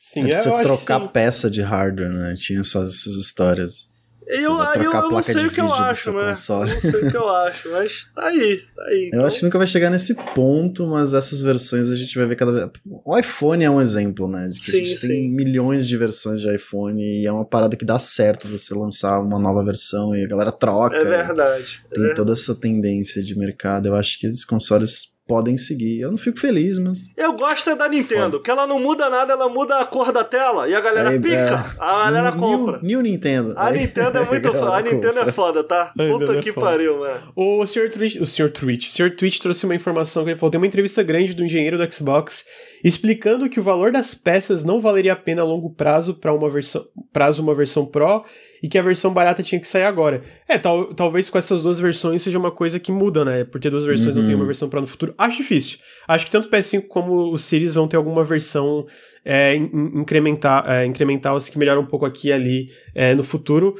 Sim, 0.00 0.22
é, 0.28 0.32
você 0.32 0.48
acho 0.48 0.56
que 0.56 0.62
trocar 0.62 1.00
sim. 1.02 1.08
peça 1.08 1.50
de 1.50 1.62
hardware, 1.62 2.10
né? 2.10 2.34
Tinha 2.36 2.60
essas, 2.60 2.90
essas 3.00 3.14
histórias. 3.14 3.86
Eu, 4.26 4.60
aí 4.60 4.84
eu, 4.84 4.92
eu 4.92 5.10
não 5.10 5.22
sei 5.22 5.46
o 5.46 5.50
que 5.50 5.60
eu 5.60 5.72
acho, 5.72 6.12
né? 6.12 6.30
console. 6.30 6.68
Eu 6.70 6.74
não 6.74 6.80
sei 6.80 7.02
o 7.04 7.10
que 7.10 7.16
eu 7.16 7.28
acho, 7.28 7.70
mas 7.72 8.04
tá 8.14 8.26
aí, 8.28 8.56
tá 8.76 8.82
aí. 8.84 9.02
Eu 9.04 9.08
Então, 9.08 9.26
acho 9.26 9.38
que 9.38 9.44
nunca 9.44 9.58
vai 9.58 9.66
chegar 9.66 9.90
nesse 9.90 10.14
ponto, 10.34 10.86
mas 10.86 11.14
essas 11.14 11.42
versões 11.42 11.90
a 11.90 11.96
gente 11.96 12.16
vai 12.16 12.26
ver 12.26 12.36
cada 12.36 12.52
vez. 12.52 12.70
O 13.04 13.18
iPhone 13.18 13.64
é 13.64 13.70
um 13.70 13.80
exemplo, 13.80 14.28
né? 14.28 14.48
De 14.48 14.54
que 14.58 14.70
Sim, 14.70 14.76
a 14.76 14.80
gente 14.84 14.98
sim. 14.98 15.08
tem 15.08 15.30
milhões 15.30 15.88
de 15.88 15.96
versões 15.96 16.40
de 16.40 16.54
iPhone 16.54 17.02
e 17.02 17.26
é 17.26 17.32
uma 17.32 17.44
parada 17.44 17.76
que 17.76 17.84
dá 17.84 17.98
certo 17.98 18.46
você 18.46 18.72
lançar 18.74 19.20
uma 19.20 19.38
nova 19.38 19.64
versão 19.64 20.14
e 20.14 20.24
a 20.24 20.28
galera 20.28 20.52
troca. 20.52 20.96
é 20.96 21.04
verdade. 21.04 21.82
é 21.86 21.94
Tem 21.94 21.98
verdade. 22.02 22.14
toda 22.16 22.32
essa 22.32 22.54
tendência 22.54 23.22
de 23.22 23.36
mercado. 23.36 23.86
Eu 23.88 23.94
acho 23.96 24.18
que 24.18 24.28
os 24.28 24.44
consoles 24.44 25.18
podem 25.30 25.56
seguir. 25.56 26.00
Eu 26.00 26.10
não 26.10 26.18
fico 26.18 26.40
feliz, 26.40 26.76
mas. 26.76 27.08
Eu 27.16 27.32
gosto 27.34 27.70
é 27.70 27.76
da 27.76 27.88
Nintendo, 27.88 28.40
que 28.40 28.50
ela 28.50 28.66
não 28.66 28.80
muda 28.80 29.08
nada, 29.08 29.32
ela 29.32 29.48
muda 29.48 29.78
a 29.78 29.84
cor 29.84 30.10
da 30.10 30.24
tela 30.24 30.68
e 30.68 30.74
a 30.74 30.80
galera 30.80 31.10
Aí, 31.10 31.20
pica, 31.20 31.36
é, 31.36 31.54
a 31.78 32.04
galera 32.04 32.30
New- 32.32 32.40
compra. 32.40 32.80
New, 32.82 33.00
Nintendo. 33.00 33.54
A 33.56 33.70
Nintendo 33.70 34.18
é 34.18 34.24
muito 34.26 34.50
foda. 34.52 34.72
A 34.76 34.82
Nintendo 34.82 35.18
é 35.20 35.30
foda, 35.32 35.62
tá? 35.62 35.92
Puta 35.96 36.32
é 36.32 36.40
que 36.40 36.52
foda. 36.52 36.66
pariu, 36.66 36.98
mano. 36.98 37.32
O 37.36 37.64
Sr. 37.64 37.90
Twitch, 37.92 38.16
o 38.20 38.26
Sr. 38.26 38.50
Twitch, 38.50 38.88
o 38.88 38.92
Sr. 38.92 39.14
Twitch 39.16 39.38
trouxe 39.38 39.64
uma 39.64 39.74
informação 39.76 40.24
que 40.24 40.30
ele 40.30 40.38
falou, 40.38 40.50
tem 40.50 40.60
uma 40.60 40.66
entrevista 40.66 41.00
grande 41.04 41.32
do 41.32 41.44
engenheiro 41.44 41.78
do 41.78 41.94
Xbox 41.94 42.44
explicando 42.82 43.48
que 43.48 43.60
o 43.60 43.62
valor 43.62 43.92
das 43.92 44.14
peças 44.14 44.64
não 44.64 44.80
valeria 44.80 45.12
a 45.12 45.16
pena 45.16 45.42
a 45.42 45.44
longo 45.44 45.70
prazo 45.74 46.14
para 46.14 46.32
uma 46.32 46.48
versão, 46.48 46.84
prazo 47.12 47.42
uma 47.42 47.54
versão 47.54 47.84
Pro 47.86 48.24
e 48.62 48.68
que 48.68 48.78
a 48.78 48.82
versão 48.82 49.12
barata 49.12 49.42
tinha 49.42 49.60
que 49.60 49.68
sair 49.68 49.84
agora. 49.84 50.22
É, 50.48 50.58
tal, 50.58 50.94
talvez 50.94 51.28
com 51.30 51.38
essas 51.38 51.62
duas 51.62 51.78
versões 51.80 52.22
seja 52.22 52.38
uma 52.38 52.50
coisa 52.50 52.78
que 52.80 52.90
muda, 52.92 53.24
né? 53.24 53.44
Por 53.44 53.60
ter 53.60 53.70
duas 53.70 53.84
versões 53.84 54.16
não 54.16 54.24
tem 54.26 54.34
uma 54.34 54.46
versão 54.46 54.68
Pro 54.68 54.80
no 54.80 54.86
futuro. 54.86 55.14
Acho 55.18 55.38
difícil. 55.38 55.78
Acho 56.08 56.24
que 56.24 56.30
tanto 56.30 56.48
o 56.48 56.50
PS5 56.50 56.86
como 56.88 57.32
o 57.32 57.38
Series 57.38 57.74
vão 57.74 57.86
ter 57.88 57.96
alguma 57.96 58.24
versão 58.24 58.86
é, 59.24 59.54
in- 59.56 59.70
in- 59.72 60.00
incrementar, 60.00 60.64
é, 60.70 60.86
incremental, 60.86 61.36
assim, 61.36 61.52
que 61.52 61.58
melhora 61.58 61.78
um 61.80 61.86
pouco 61.86 62.06
aqui 62.06 62.28
e 62.28 62.32
ali 62.32 62.68
é, 62.94 63.14
no 63.14 63.24
futuro. 63.24 63.74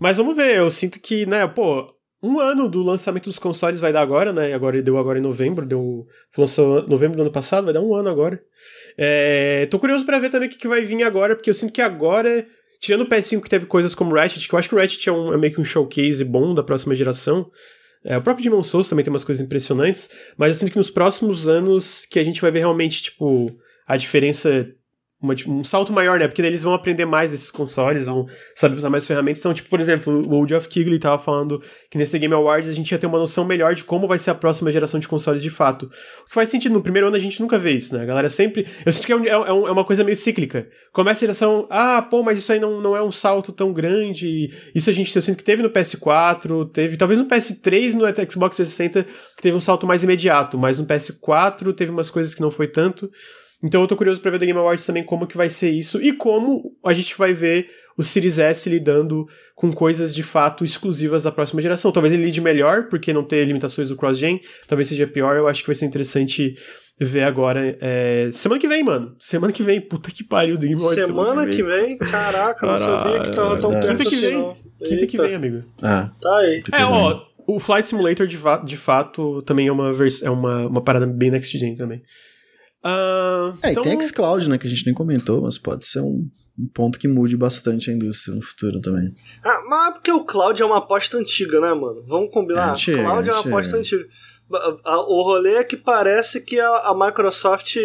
Mas 0.00 0.16
vamos 0.16 0.34
ver, 0.34 0.56
eu 0.56 0.70
sinto 0.70 0.98
que, 1.00 1.26
né, 1.26 1.46
pô, 1.46 1.86
um 2.26 2.40
ano 2.40 2.68
do 2.68 2.82
lançamento 2.82 3.24
dos 3.24 3.38
consoles 3.38 3.80
vai 3.80 3.92
dar 3.92 4.00
agora, 4.00 4.32
né? 4.32 4.52
Agora 4.54 4.80
deu 4.82 4.96
agora 4.98 5.18
em 5.18 5.22
novembro, 5.22 5.66
deu. 5.66 6.06
Lançou 6.36 6.86
novembro 6.88 7.16
do 7.16 7.22
ano 7.22 7.30
passado, 7.32 7.64
vai 7.64 7.74
dar 7.74 7.80
um 7.82 7.94
ano 7.94 8.08
agora. 8.08 8.40
É, 8.96 9.66
tô 9.70 9.78
curioso 9.78 10.04
pra 10.06 10.18
ver 10.18 10.30
também 10.30 10.48
o 10.48 10.50
que, 10.52 10.58
que 10.58 10.68
vai 10.68 10.82
vir 10.82 11.02
agora, 11.02 11.34
porque 11.36 11.50
eu 11.50 11.54
sinto 11.54 11.72
que 11.72 11.82
agora, 11.82 12.46
tirando 12.80 13.02
o 13.02 13.06
PS5 13.08 13.42
que 13.42 13.50
teve 13.50 13.66
coisas 13.66 13.94
como 13.94 14.14
Ratchet, 14.14 14.48
que 14.48 14.54
eu 14.54 14.58
acho 14.58 14.68
que 14.68 14.74
o 14.74 14.78
Ratchet 14.78 15.08
é, 15.08 15.12
um- 15.12 15.32
é 15.34 15.36
meio 15.36 15.52
que 15.52 15.60
um 15.60 15.64
showcase 15.64 16.24
bom 16.24 16.54
da 16.54 16.62
próxima 16.62 16.94
geração. 16.94 17.50
É, 18.04 18.16
o 18.18 18.22
próprio 18.22 18.44
Demon 18.44 18.62
Souls 18.62 18.88
também 18.88 19.04
tem 19.04 19.12
umas 19.12 19.24
coisas 19.24 19.44
impressionantes, 19.44 20.10
mas 20.36 20.48
eu 20.48 20.54
sinto 20.60 20.70
que 20.72 20.78
nos 20.78 20.90
próximos 20.90 21.48
anos 21.48 22.04
que 22.06 22.18
a 22.18 22.22
gente 22.22 22.40
vai 22.40 22.50
ver 22.50 22.58
realmente, 22.60 23.02
tipo, 23.04 23.50
a 23.86 23.96
diferença. 23.96 24.66
Uma- 25.24 25.34
um 25.48 25.64
salto 25.64 25.92
maior, 25.92 26.18
né? 26.18 26.26
Porque 26.28 26.40
daí 26.42 26.50
eles 26.50 26.62
vão 26.62 26.74
aprender 26.74 27.04
mais 27.04 27.32
desses 27.32 27.50
consoles, 27.50 28.06
vão 28.06 28.26
saber 28.54 28.76
usar 28.76 28.90
mais 28.90 29.06
ferramentas. 29.06 29.40
Então, 29.40 29.52
tipo, 29.54 29.68
por 29.68 29.80
exemplo, 29.80 30.12
o 30.32 30.46
Geoff 30.48 30.68
Keighley 30.68 30.98
tava 30.98 31.18
falando 31.18 31.60
que 31.90 31.98
nesse 31.98 32.18
Game 32.18 32.34
Awards 32.34 32.70
a 32.70 32.74
gente 32.74 32.90
ia 32.92 32.98
ter 32.98 33.06
uma 33.06 33.18
noção 33.18 33.44
melhor 33.44 33.74
de 33.74 33.84
como 33.84 34.06
vai 34.06 34.18
ser 34.18 34.30
a 34.30 34.34
próxima 34.34 34.70
geração 34.70 35.00
de 35.00 35.08
consoles 35.08 35.42
de 35.42 35.50
fato. 35.50 35.86
O 35.86 36.28
que 36.28 36.34
faz 36.34 36.48
sentido, 36.48 36.72
no 36.72 36.82
primeiro 36.82 37.08
ano 37.08 37.16
a 37.16 37.18
gente 37.20 37.40
nunca 37.40 37.58
vê 37.58 37.72
isso, 37.72 37.94
né? 37.96 38.02
A 38.02 38.06
galera 38.06 38.28
sempre. 38.28 38.66
Eu 38.84 38.92
sinto 38.92 39.06
que 39.06 39.12
é, 39.12 39.16
um- 39.16 39.24
é 39.24 39.52
um- 39.52 39.66
é 39.68 39.70
uma 39.72 39.84
coisa 39.84 40.04
meio 40.04 40.16
cíclica. 40.16 40.68
Começa 40.92 41.18
a 41.18 41.22
geração, 41.26 41.66
ah, 41.70 42.00
pô, 42.02 42.22
mas 42.22 42.38
isso 42.38 42.52
aí 42.52 42.60
não, 42.60 42.80
não 42.80 42.96
é 42.96 43.02
um 43.02 43.10
salto 43.12 43.52
tão 43.52 43.72
grande. 43.72 44.50
Isso 44.74 44.90
a 44.90 44.92
gente, 44.92 45.14
eu 45.14 45.22
sinto 45.22 45.38
que 45.38 45.44
teve 45.44 45.62
no 45.62 45.70
PS4, 45.70 46.66
teve 46.66 46.96
talvez 46.96 47.18
no 47.18 47.26
PS3, 47.26 47.94
no 47.94 48.04
Xbox 48.30 48.56
360, 48.56 49.04
que 49.36 49.42
teve 49.42 49.56
um 49.56 49.60
salto 49.60 49.86
mais 49.86 50.02
imediato, 50.04 50.58
mas 50.58 50.78
no 50.78 50.86
PS4 50.86 51.72
teve 51.72 51.90
umas 51.90 52.10
coisas 52.10 52.34
que 52.34 52.40
não 52.40 52.50
foi 52.50 52.68
tanto. 52.68 53.10
Então 53.64 53.80
eu 53.80 53.88
tô 53.88 53.96
curioso 53.96 54.20
pra 54.20 54.30
ver 54.30 54.38
do 54.38 54.44
Game 54.44 54.58
Awards 54.58 54.84
também 54.84 55.02
como 55.02 55.26
que 55.26 55.38
vai 55.38 55.48
ser 55.48 55.70
isso 55.70 56.00
e 56.02 56.12
como 56.12 56.76
a 56.84 56.92
gente 56.92 57.16
vai 57.16 57.32
ver 57.32 57.66
o 57.96 58.04
Series 58.04 58.38
S 58.38 58.68
lidando 58.68 59.26
com 59.54 59.72
coisas 59.72 60.14
de 60.14 60.22
fato 60.22 60.64
exclusivas 60.64 61.22
da 61.22 61.32
próxima 61.32 61.62
geração. 61.62 61.90
Talvez 61.90 62.12
ele 62.12 62.24
lide 62.24 62.42
melhor, 62.42 62.88
porque 62.88 63.12
não 63.12 63.24
ter 63.24 63.42
limitações 63.46 63.88
do 63.88 63.96
cross-gen, 63.96 64.40
talvez 64.68 64.88
seja 64.88 65.06
pior, 65.06 65.34
eu 65.36 65.48
acho 65.48 65.62
que 65.62 65.68
vai 65.68 65.74
ser 65.74 65.86
interessante 65.86 66.54
ver 67.00 67.22
agora. 67.22 67.76
é, 67.80 68.28
Semana 68.32 68.60
que 68.60 68.68
vem, 68.68 68.84
mano. 68.84 69.16
Semana 69.18 69.52
que 69.52 69.62
vem, 69.62 69.80
puta 69.80 70.10
que 70.10 70.22
pariu 70.22 70.58
do 70.58 70.66
Game 70.66 70.80
Awards. 70.80 71.06
Semana 71.06 71.46
que 71.46 71.62
vem? 71.62 71.96
Caraca, 71.98 72.66
não 72.66 72.76
sabia 72.76 73.20
que 73.20 73.30
tava 73.30 73.58
tão 73.58 73.70
perto 73.70 73.88
Quinta 73.96 74.10
que 74.10 74.14
assim, 74.16 74.30
vem. 74.30 74.52
Quinta 74.88 75.06
que 75.06 75.16
vem, 75.16 75.34
amigo. 75.34 75.64
Ah, 75.82 76.10
Tá 76.20 76.36
aí. 76.38 76.62
É, 76.72 76.84
ó, 76.84 77.22
o 77.46 77.58
Flight 77.58 77.88
Simulator 77.88 78.26
de, 78.26 78.38
de 78.64 78.76
fato 78.76 79.40
também 79.42 79.68
é 79.68 79.72
uma, 79.72 79.90
é 80.22 80.30
uma, 80.30 80.66
uma 80.66 80.82
parada 80.82 81.06
bem 81.06 81.30
next 81.30 81.56
gen 81.56 81.76
também. 81.76 82.02
Ah, 82.84 83.54
É, 83.62 83.70
então, 83.72 83.82
e 83.82 83.86
tem 83.88 84.00
xCloud, 84.02 84.48
né, 84.50 84.58
que 84.58 84.66
a 84.66 84.70
gente 84.70 84.84
nem 84.84 84.94
comentou, 84.94 85.40
mas 85.42 85.56
pode 85.56 85.86
ser 85.86 86.00
um, 86.02 86.28
um 86.58 86.66
ponto 86.68 86.98
que 86.98 87.08
mude 87.08 87.36
bastante 87.36 87.90
a 87.90 87.94
indústria 87.94 88.34
no 88.34 88.42
futuro 88.42 88.80
também. 88.80 89.10
Ah, 89.42 89.62
mas 89.68 89.88
é 89.88 89.92
porque 89.92 90.12
o 90.12 90.24
Cloud 90.24 90.60
é 90.60 90.64
uma 90.66 90.78
aposta 90.78 91.16
antiga, 91.16 91.60
né, 91.60 91.72
mano? 91.72 92.04
Vamos 92.06 92.30
combinar? 92.30 92.68
É 92.68 92.70
antiga, 92.72 92.98
Cloud 93.02 93.28
é 93.28 93.32
uma 93.32 93.38
antiga. 93.40 93.54
aposta 93.56 93.76
antiga. 93.78 94.06
O 95.08 95.22
rolê 95.22 95.54
é 95.54 95.64
que 95.64 95.76
parece 95.76 96.42
que 96.42 96.60
a, 96.60 96.68
a 96.90 96.94
Microsoft 96.94 97.76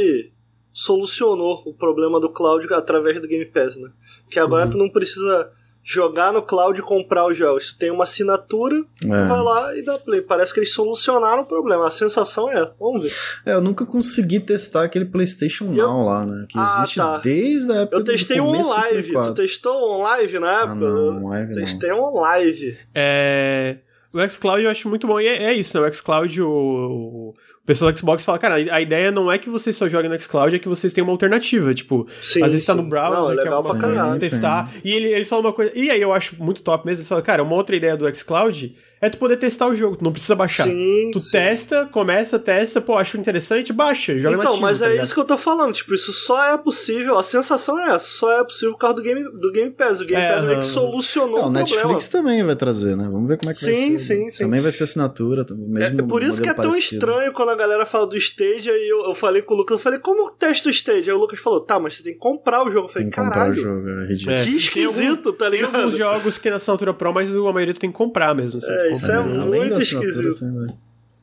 solucionou 0.72 1.64
o 1.66 1.74
problema 1.74 2.20
do 2.20 2.30
cloud 2.32 2.68
através 2.74 3.20
do 3.20 3.28
Game 3.28 3.46
Pass, 3.46 3.78
né? 3.78 3.90
Que 4.30 4.40
agora 4.40 4.66
Uhum. 4.66 4.72
tu 4.72 4.78
não 4.78 4.90
precisa 4.90 5.52
jogar 5.92 6.32
no 6.32 6.44
cloud 6.44 6.80
e 6.80 6.84
comprar 6.84 7.26
os 7.28 7.36
jogos. 7.36 7.74
Tu 7.74 7.80
tem 7.80 7.90
uma 7.90 8.04
assinatura, 8.04 8.76
tu 9.02 9.08
vai 9.08 9.20
É. 9.40 9.42
lá 9.42 9.76
e 9.76 9.82
dá 9.82 9.98
play. 9.98 10.22
Parece 10.22 10.54
que 10.54 10.60
eles 10.60 10.72
solucionaram 10.72 11.42
o 11.42 11.46
problema. 11.48 11.88
A 11.88 11.92
sensação 11.92 12.48
é 12.52 12.62
essa. 12.62 12.76
Vamos 12.80 13.02
ver. 13.02 13.12
É, 13.44 13.54
eu 13.54 13.62
nunca 13.62 13.86
consegui 13.88 14.40
testar 14.40 14.84
aquele 14.84 15.06
PlayStation 15.06 15.66
Eu- 15.74 15.88
Now 15.88 16.06
lá, 16.06 16.26
né, 16.28 16.46
que 16.48 16.60
Ah, 16.60 16.64
existe 16.78 16.98
tá. 16.98 17.18
desde 17.18 17.72
a 17.72 17.76
época 17.78 17.98
Eu 17.98 18.04
testei 18.04 18.38
do 18.38 18.44
um 18.44 18.70
live. 18.70 19.08
Tu 19.08 19.14
4. 19.14 19.34
testou 19.34 19.98
um 20.00 20.04
live 20.04 20.38
na 20.40 20.52
época? 20.60 20.72
Ah, 20.72 20.76
não, 20.76 21.28
live 21.30 21.54
não. 21.56 21.60
Testei 21.66 21.92
um 21.92 22.14
live. 22.20 22.78
É, 22.94 23.78
o 24.14 24.20
xCloud 24.30 24.64
eu 24.64 24.70
acho 24.70 24.88
muito 24.90 25.08
bom. 25.08 25.20
E 25.20 25.26
é, 25.28 25.44
é 25.46 25.54
isso, 25.54 25.80
né? 25.80 25.88
O 25.88 25.92
xCloud, 25.94 26.42
o, 26.42 26.50
o 26.50 27.34
pessoal 27.70 27.92
do 27.92 28.00
Xbox 28.00 28.26
fala, 28.26 28.40
cara, 28.40 28.56
a 28.56 28.82
ideia 28.82 29.12
não 29.12 29.32
é 29.32 29.38
que 29.38 29.48
vocês 29.48 29.76
só 29.76 29.88
joguem 29.88 30.10
no 30.10 30.20
xCloud, 30.20 30.56
é 30.56 30.60
que 30.60 30.68
vocês 30.68 30.92
tenham 30.92 31.06
uma 31.08 31.14
alternativa. 31.14 31.72
Tipo, 31.72 32.08
Sim, 32.20 32.44
às 32.44 32.52
vezes 32.52 32.66
tá 32.66 32.74
sim. 32.74 32.82
no 32.82 32.90
browser, 32.90 33.14
Não, 33.22 33.32
é 33.32 33.36
que 33.36 33.42
é 33.42 33.44
legal 33.44 33.62
uma 33.62 33.76
pra 33.78 33.80
caralho. 33.90 34.20
testar. 34.20 34.72
E 34.84 34.92
ele, 34.92 35.08
eles 35.10 35.30
falam 35.30 35.46
uma 35.46 35.54
coisa. 35.54 35.72
E 35.76 35.92
aí 35.92 36.02
eu 36.02 36.12
acho 36.12 36.36
muito 36.44 36.64
top 36.64 36.84
mesmo. 36.86 37.02
Eles 37.02 37.08
falam, 37.08 37.24
cara, 37.24 37.44
uma 37.44 37.54
outra 37.54 37.76
ideia 37.76 37.96
do 37.96 38.14
xCloud 38.16 38.76
é 39.02 39.10
tu 39.10 39.18
poder 39.18 39.38
testar 39.38 39.68
o 39.68 39.76
jogo, 39.76 39.96
tu 39.98 40.04
não 40.04 40.12
precisa 40.12 40.36
baixar. 40.36 40.66
Sim, 40.66 41.12
tu 41.14 41.20
sim. 41.20 41.32
testa, 41.32 41.86
começa, 41.92 42.38
testa, 42.38 42.82
pô, 42.82 42.98
acho 42.98 43.18
interessante, 43.18 43.72
baixa, 43.72 44.18
joga 44.20 44.36
Então, 44.36 44.52
nativo, 44.52 44.62
mas 44.62 44.80
tá 44.80 44.86
é 44.86 44.90
ligado? 44.90 45.06
isso 45.06 45.14
que 45.14 45.20
eu 45.20 45.26
tô 45.26 45.38
falando, 45.38 45.74
tipo, 45.74 45.94
isso 45.94 46.12
só 46.12 46.46
é 46.48 46.58
possível, 46.58 47.18
a 47.18 47.24
sensação 47.24 47.80
é 47.80 47.96
essa, 47.96 48.06
só 48.08 48.40
é 48.40 48.44
possível 48.44 48.74
por 48.74 48.80
causa 48.80 48.96
do 48.98 49.02
Game, 49.02 49.24
do 49.24 49.52
game 49.52 49.72
Pass. 49.72 50.02
O 50.02 50.06
Game 50.06 50.22
é, 50.22 50.34
Pass 50.34 50.44
meio 50.44 50.60
que 50.60 50.66
solucionou 50.66 51.40
não, 51.40 51.48
o 51.48 51.52
Netflix 51.52 52.08
problema. 52.08 52.10
também 52.12 52.44
vai 52.44 52.56
trazer, 52.56 52.96
né? 52.96 53.08
Vamos 53.12 53.28
ver 53.28 53.38
como 53.38 53.52
é 53.52 53.54
que 53.54 53.60
sim, 53.60 53.66
vai 53.66 53.76
ser. 53.76 53.82
Sim, 53.82 53.92
né? 53.94 53.98
sim, 54.00 54.30
sim. 54.30 54.44
Também 54.44 54.62
vai 54.62 54.72
ser 54.72 54.84
assinatura, 54.84 55.46
mesmo 55.50 56.02
É, 56.02 56.04
por 56.04 56.22
isso 56.24 56.42
que 56.42 56.50
é 56.50 56.54
tão 56.54 56.70
parecido. 56.72 56.96
estranho 56.96 57.32
quando 57.34 57.50
a 57.50 57.56
galera 57.56 57.86
fala 57.86 58.06
do 58.06 58.18
Stage, 58.18 58.70
aí 58.70 58.90
eu, 58.90 59.06
eu 59.06 59.16
falei 59.16 59.42
com 59.42 59.54
o 59.54 59.58
Lucas, 59.58 59.78
eu 59.78 59.80
falei, 59.82 60.00
como 60.00 60.30
testa 60.32 60.68
o 60.70 60.72
Stage? 60.72 61.10
Aí 61.10 61.16
o 61.16 61.20
Lucas 61.20 61.40
falou, 61.40 61.62
tá, 61.62 61.80
mas 61.80 61.96
você 61.96 62.04
tem 62.04 62.14
que 62.14 62.20
comprar 62.20 62.64
o 62.66 62.72
jogo. 62.72 62.88
Eu 62.88 62.90
falei, 62.92 63.10
tem 63.10 63.12
que 63.12 63.16
caralho. 63.16 63.56
Comprar 63.56 63.72
o 63.72 63.76
jogo, 63.76 63.90
é 63.90 64.06
ridículo. 64.08 64.38
Que 64.44 64.56
esquisito, 64.58 65.34
tá 65.34 65.50
ligado? 65.50 65.72
Tem 65.72 65.82
alguns 65.82 65.98
jogos 65.98 66.38
que 66.38 66.50
na 66.50 66.56
assinatura 66.58 66.94
Pro, 66.94 67.14
mas 67.14 67.30
a 67.34 67.54
maioria 67.54 67.74
tu 67.74 67.80
tem 67.80 67.92
que 67.92 67.98
comprar 67.98 68.34
mesmo. 68.36 68.58
Assim, 68.58 68.72
é, 68.72 68.89
isso 68.92 69.12
é 69.12 69.24
muito 69.24 69.80
esquisito. 69.80 70.46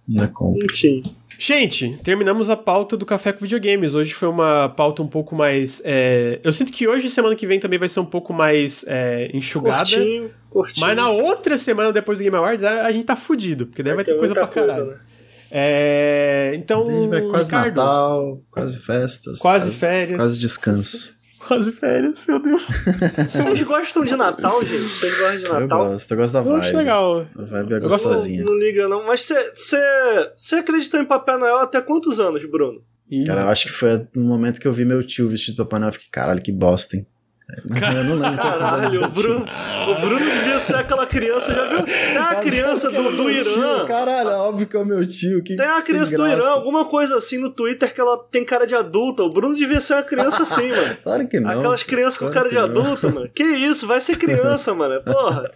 Não 0.09 0.22
é 0.22 0.26
compra. 0.28 0.64
Enfim. 0.64 1.02
Gente, 1.38 1.98
terminamos 2.02 2.48
a 2.48 2.56
pauta 2.56 2.97
do 2.97 3.05
Café 3.05 3.32
com 3.32 3.40
Videogames. 3.40 3.94
Hoje 3.94 4.14
foi 4.14 4.28
uma 4.28 4.70
pauta 4.70 5.02
um 5.02 5.06
pouco 5.06 5.34
mais. 5.34 5.82
É... 5.84 6.40
Eu 6.43 6.52
sinto 6.52 6.72
que 6.72 6.88
hoje, 6.88 7.10
semana 7.10 7.36
que 7.36 7.47
vem, 7.47 7.60
também 7.60 7.78
vai 7.78 7.88
ser 7.88 8.01
um 8.01 8.06
pouco 8.06 8.32
mais 8.32 8.84
é, 8.88 9.30
enxugada. 9.34 9.84
Curtinho, 9.84 10.30
curtinho. 10.48 10.86
Mas 10.86 10.97
na 10.97 11.10
outra 11.10 11.59
semana, 11.59 11.93
depois 11.93 12.18
do 12.18 12.24
Game 12.24 12.36
Awards, 12.36 12.64
a, 12.64 12.90
gente 12.90 13.05
tá 13.05 13.14
fudido, 13.14 13.66
porque 13.66 13.82
daí 13.82 13.94
vai, 13.94 14.05
vai 14.05 14.14
ter 14.14 14.18
coisa 14.18 14.34
pra 14.34 14.47
caralho. 14.47 14.86
Coisa, 14.86 14.90
né? 14.93 15.01
É... 15.51 16.52
Então. 16.56 16.88
A 16.88 16.90
gente 16.90 17.09
vai 17.09 17.22
quase 17.22 17.51
Ricardo, 17.51 17.76
Natal, 17.76 18.43
quase 18.51 18.78
festas. 18.78 19.38
Quase, 19.38 19.66
quase 19.66 19.78
férias. 19.78 20.16
Quase 20.16 20.38
descanso. 20.38 21.15
Quase 21.47 21.73
férias, 21.73 22.24
meu 22.27 22.40
Deus. 22.40 22.62
Vocês 23.32 23.62
gostam 23.62 24.05
de 24.05 24.16
Natal, 24.16 24.64
gente? 24.64 24.82
Vocês 24.82 25.18
gostam 25.18 25.36
de 25.39 25.48
Natal? 25.48 25.85
Eu 25.85 25.90
gosto, 25.93 26.10
eu 26.10 26.16
gosto 26.16 26.32
da 26.32 26.40
vibe. 26.40 26.55
Eu 26.55 26.60
acho 26.60 26.77
legal. 26.77 27.27
A 27.36 27.43
vibe 27.44 27.74
é 27.74 27.81
gostosinha. 27.81 28.44
Não, 28.44 28.52
não 28.52 28.59
liga, 28.59 28.89
não. 28.89 29.06
Mas 29.06 29.28
você 29.55 30.56
acreditou 30.56 31.01
em 31.01 31.05
Papai 31.05 31.39
Noel 31.39 31.59
até 31.59 31.81
quantos 31.81 32.18
anos, 32.18 32.44
Bruno? 32.44 32.82
Cara, 33.27 33.43
eu 33.43 33.48
acho 33.48 33.66
que 33.66 33.73
foi 33.73 34.06
no 34.14 34.24
momento 34.24 34.60
que 34.60 34.66
eu 34.66 34.73
vi 34.73 34.85
meu 34.85 35.02
tio 35.02 35.28
vestido 35.28 35.55
de 35.55 35.62
Papai 35.62 35.78
Noel. 35.78 35.90
Eu 35.90 35.93
fiquei, 35.93 36.09
caralho, 36.10 36.43
que 36.43 36.51
bosta, 36.51 36.97
hein? 36.97 37.06
Eu 37.48 38.05
não 38.05 38.16
lembro 38.16 38.43
anos 38.43 38.97
o 38.97 39.09
Bruno, 39.09 39.47
o 39.89 40.01
Bruno 40.01 40.18
devia 40.18 40.59
ser 40.59 40.74
aquela 40.74 41.06
criança, 41.06 41.55
já 41.55 41.64
viu? 41.66 41.85
Tem 41.85 42.16
a 42.18 42.35
criança 42.36 42.90
do, 42.90 43.16
do 43.16 43.31
Irã. 43.31 43.43
Tio, 43.43 43.86
caralho, 43.86 44.31
óbvio 44.31 44.66
que 44.66 44.77
é 44.77 44.81
o 44.81 44.85
meu 44.85 45.06
tio. 45.06 45.40
Que 45.44 45.55
tem 45.55 45.66
a 45.66 45.81
criança 45.81 46.16
do 46.16 46.27
Irã, 46.27 46.48
alguma 46.48 46.86
coisa 46.86 47.16
assim 47.18 47.39
no 47.39 47.48
Twitter 47.51 47.94
que 47.94 48.01
ela 48.01 48.18
tem 48.18 48.44
cara 48.44 48.66
de 48.66 48.74
adulta. 48.74 49.23
O 49.23 49.32
Bruno 49.32 49.55
devia 49.55 49.81
ser 49.81 49.94
uma 49.94 50.02
criança 50.02 50.43
assim, 50.43 50.70
mano. 50.70 50.97
Claro 51.06 51.28
que 51.28 51.39
não. 51.39 51.51
Aquelas 51.51 51.82
crianças 51.85 52.18
claro 52.18 52.35
com 52.35 52.40
cara 52.40 52.51
de 52.51 52.59
adulta, 52.59 53.09
mano. 53.10 53.28
Que 53.28 53.44
isso, 53.44 53.86
vai 53.86 54.01
ser 54.01 54.16
criança, 54.16 54.74
mano. 54.74 55.01
Porra. 55.02 55.48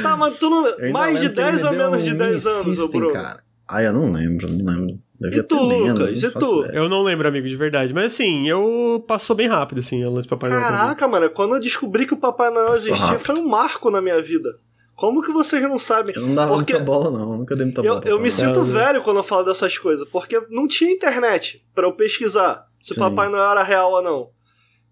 Tá, 0.00 0.16
mas 0.16 0.38
tu 0.38 0.48
não. 0.48 0.92
Mais 0.92 1.20
de 1.20 1.28
10 1.28 1.64
ou 1.64 1.72
menos 1.72 2.04
de 2.04 2.14
10 2.14 2.46
anos, 2.46 2.78
o 2.78 2.88
Bruno? 2.88 3.12
Cara. 3.12 3.40
Ah, 3.66 3.82
eu 3.82 3.92
não 3.92 4.12
lembro, 4.12 4.48
não 4.48 4.64
lembro. 4.64 5.00
Devia 5.18 5.40
e 5.40 5.42
tu, 5.42 5.56
Lucas? 5.58 6.22
E 6.22 6.30
tu? 6.30 6.64
Ideia. 6.64 6.78
Eu 6.78 6.88
não 6.88 7.02
lembro, 7.02 7.26
amigo, 7.26 7.48
de 7.48 7.56
verdade. 7.56 7.92
Mas 7.94 8.12
assim, 8.12 8.48
eu 8.48 9.04
passou 9.06 9.34
bem 9.34 9.48
rápido, 9.48 9.78
assim, 9.78 10.04
o 10.04 10.10
lance 10.10 10.28
Papai 10.28 10.50
Noel. 10.50 10.62
Caraca, 10.62 11.08
mano, 11.08 11.30
quando 11.30 11.54
eu 11.54 11.60
descobri 11.60 12.06
que 12.06 12.14
o 12.14 12.18
Papai 12.18 12.50
Noel 12.50 12.74
existia, 12.74 13.18
foi 13.18 13.36
um 13.38 13.48
marco 13.48 13.90
na 13.90 14.00
minha 14.00 14.20
vida. 14.20 14.58
Como 14.94 15.22
que 15.22 15.30
vocês 15.30 15.62
não 15.62 15.78
sabem? 15.78 16.14
Eu 16.16 16.22
não 16.22 16.34
dava 16.34 16.54
porque 16.54 16.72
muita 16.72 16.86
bola, 16.86 17.10
não. 17.10 17.32
Eu 17.32 17.38
nunca 17.38 17.54
dei 17.54 17.66
muita 17.66 17.82
bola. 17.82 18.02
Eu, 18.04 18.12
eu 18.12 18.20
me 18.20 18.30
sinto 18.30 18.62
velho 18.62 19.02
quando 19.02 19.18
eu 19.18 19.22
falo 19.22 19.44
dessas 19.44 19.76
coisas, 19.76 20.08
porque 20.08 20.40
não 20.48 20.66
tinha 20.66 20.90
internet 20.90 21.62
para 21.74 21.86
eu 21.86 21.92
pesquisar 21.92 22.66
se 22.80 22.92
o 22.92 22.96
Papai 22.96 23.28
Noel 23.28 23.50
era 23.50 23.62
real 23.62 23.92
ou 23.92 24.02
não. 24.02 24.30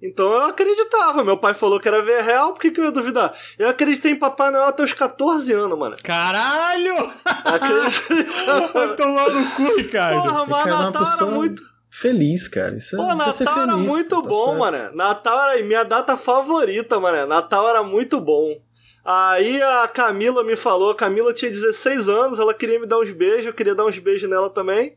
Então 0.02 0.30
eu 0.32 0.42
acreditava. 0.44 1.24
Meu 1.24 1.38
pai 1.38 1.54
falou 1.54 1.80
que 1.80 1.88
era 1.88 2.02
ver 2.02 2.22
real, 2.22 2.52
por 2.52 2.60
que, 2.60 2.70
que 2.70 2.80
eu 2.80 2.84
ia 2.84 2.90
duvidar? 2.92 3.32
Eu 3.58 3.68
acreditei 3.70 4.12
em 4.12 4.16
Papai 4.18 4.50
Noel 4.50 4.64
até 4.64 4.82
os 4.82 4.92
14 4.92 5.52
anos, 5.52 5.78
mano. 5.78 5.96
Caralho! 6.02 7.10
Acreditei. 7.24 8.24
Vai 8.72 8.94
tomar 8.96 9.30
no 9.30 9.50
cu, 9.52 9.76
Ricardo. 9.76 10.22
Porra, 10.22 10.46
mas 10.46 10.66
Natal 10.66 11.06
era 11.06 11.26
muito. 11.26 11.62
Feliz, 11.88 12.48
cara. 12.48 12.74
Isso, 12.76 12.96
é- 12.96 12.98
Pô, 12.98 13.12
isso 13.12 13.42
é 13.42 13.44
Natal 13.46 13.62
era 13.62 13.72
feliz, 13.72 13.86
muito 13.86 14.22
tá 14.22 14.28
bom, 14.28 14.44
certo. 14.46 14.58
mano. 14.58 14.96
Natal 14.96 15.48
era 15.50 15.62
minha 15.64 15.84
data 15.84 16.16
favorita, 16.16 16.98
mano. 16.98 17.26
Natal 17.26 17.68
era 17.68 17.82
muito 17.82 18.20
bom. 18.20 18.60
Aí 19.04 19.62
a 19.62 19.86
Camila 19.86 20.42
me 20.42 20.56
falou, 20.56 20.90
a 20.90 20.94
Camila 20.94 21.32
tinha 21.32 21.50
16 21.50 22.08
anos, 22.08 22.38
ela 22.38 22.54
queria 22.54 22.80
me 22.80 22.86
dar 22.86 22.98
uns 22.98 23.12
beijos, 23.12 23.46
eu 23.46 23.52
queria 23.52 23.74
dar 23.74 23.84
uns 23.84 23.98
beijos 23.98 24.28
nela 24.28 24.48
também. 24.50 24.96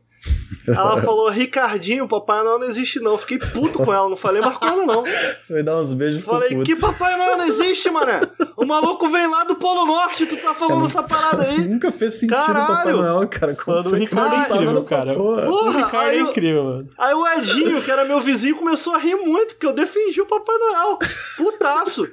Ela 0.74 1.00
falou, 1.02 1.28
Ricardinho, 1.28 2.08
Papai 2.08 2.42
Noel 2.42 2.58
não 2.58 2.68
existe 2.68 3.00
não. 3.00 3.16
Fiquei 3.16 3.38
puto 3.38 3.78
com 3.78 3.92
ela, 3.92 4.08
não 4.08 4.16
falei 4.16 4.40
mais 4.40 4.56
com 4.56 4.66
ela 4.66 4.86
não. 4.86 5.04
Vai 5.48 5.62
dar 5.62 5.78
uns 5.78 5.92
beijos 5.92 6.24
Falei, 6.24 6.62
que 6.62 6.76
Papai 6.76 7.16
Noel 7.16 7.38
não 7.38 7.46
existe, 7.46 7.90
mané? 7.90 8.20
O 8.56 8.64
maluco 8.64 9.08
vem 9.08 9.26
lá 9.26 9.44
do 9.44 9.56
Polo 9.56 9.86
Norte, 9.86 10.26
tu 10.26 10.36
tá 10.36 10.54
falando 10.54 10.86
essa 10.86 11.02
parada 11.02 11.44
aí. 11.44 11.58
Nunca 11.66 11.90
fez 11.90 12.14
sentido 12.14 12.36
Caralho. 12.36 12.66
Papai 12.66 12.92
Noel, 12.92 13.28
cara. 13.28 13.54
Como 13.54 13.76
mano, 13.76 13.90
o 13.90 13.94
Ricardo 13.94 14.34
é 14.34 14.38
incrível, 14.38 14.84
cara. 14.84 15.14
Porra. 15.14 15.42
Porra, 15.42 15.68
o 15.68 15.84
Ricardo 15.84 16.10
é 16.10 16.20
incrível, 16.20 16.64
mano. 16.64 16.86
Aí 16.98 17.14
o 17.14 17.26
Edinho, 17.26 17.82
que 17.82 17.90
era 17.90 18.04
meu 18.04 18.20
vizinho, 18.20 18.56
começou 18.56 18.94
a 18.94 18.98
rir 18.98 19.16
muito, 19.16 19.54
porque 19.54 19.66
eu 19.66 19.72
defendi 19.72 20.20
o 20.20 20.26
Papai 20.26 20.56
Noel. 20.58 20.98
Putaço. 21.36 22.10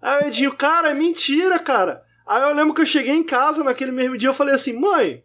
Aí 0.00 0.24
o 0.24 0.26
Edinho, 0.28 0.52
cara, 0.54 0.90
é 0.90 0.94
mentira, 0.94 1.58
cara. 1.58 2.02
Aí 2.26 2.42
eu 2.42 2.54
lembro 2.54 2.72
que 2.72 2.80
eu 2.80 2.86
cheguei 2.86 3.14
em 3.14 3.22
casa 3.22 3.62
naquele 3.62 3.92
mesmo 3.92 4.16
dia, 4.16 4.28
eu 4.30 4.34
falei 4.34 4.54
assim, 4.54 4.72
mãe, 4.72 5.22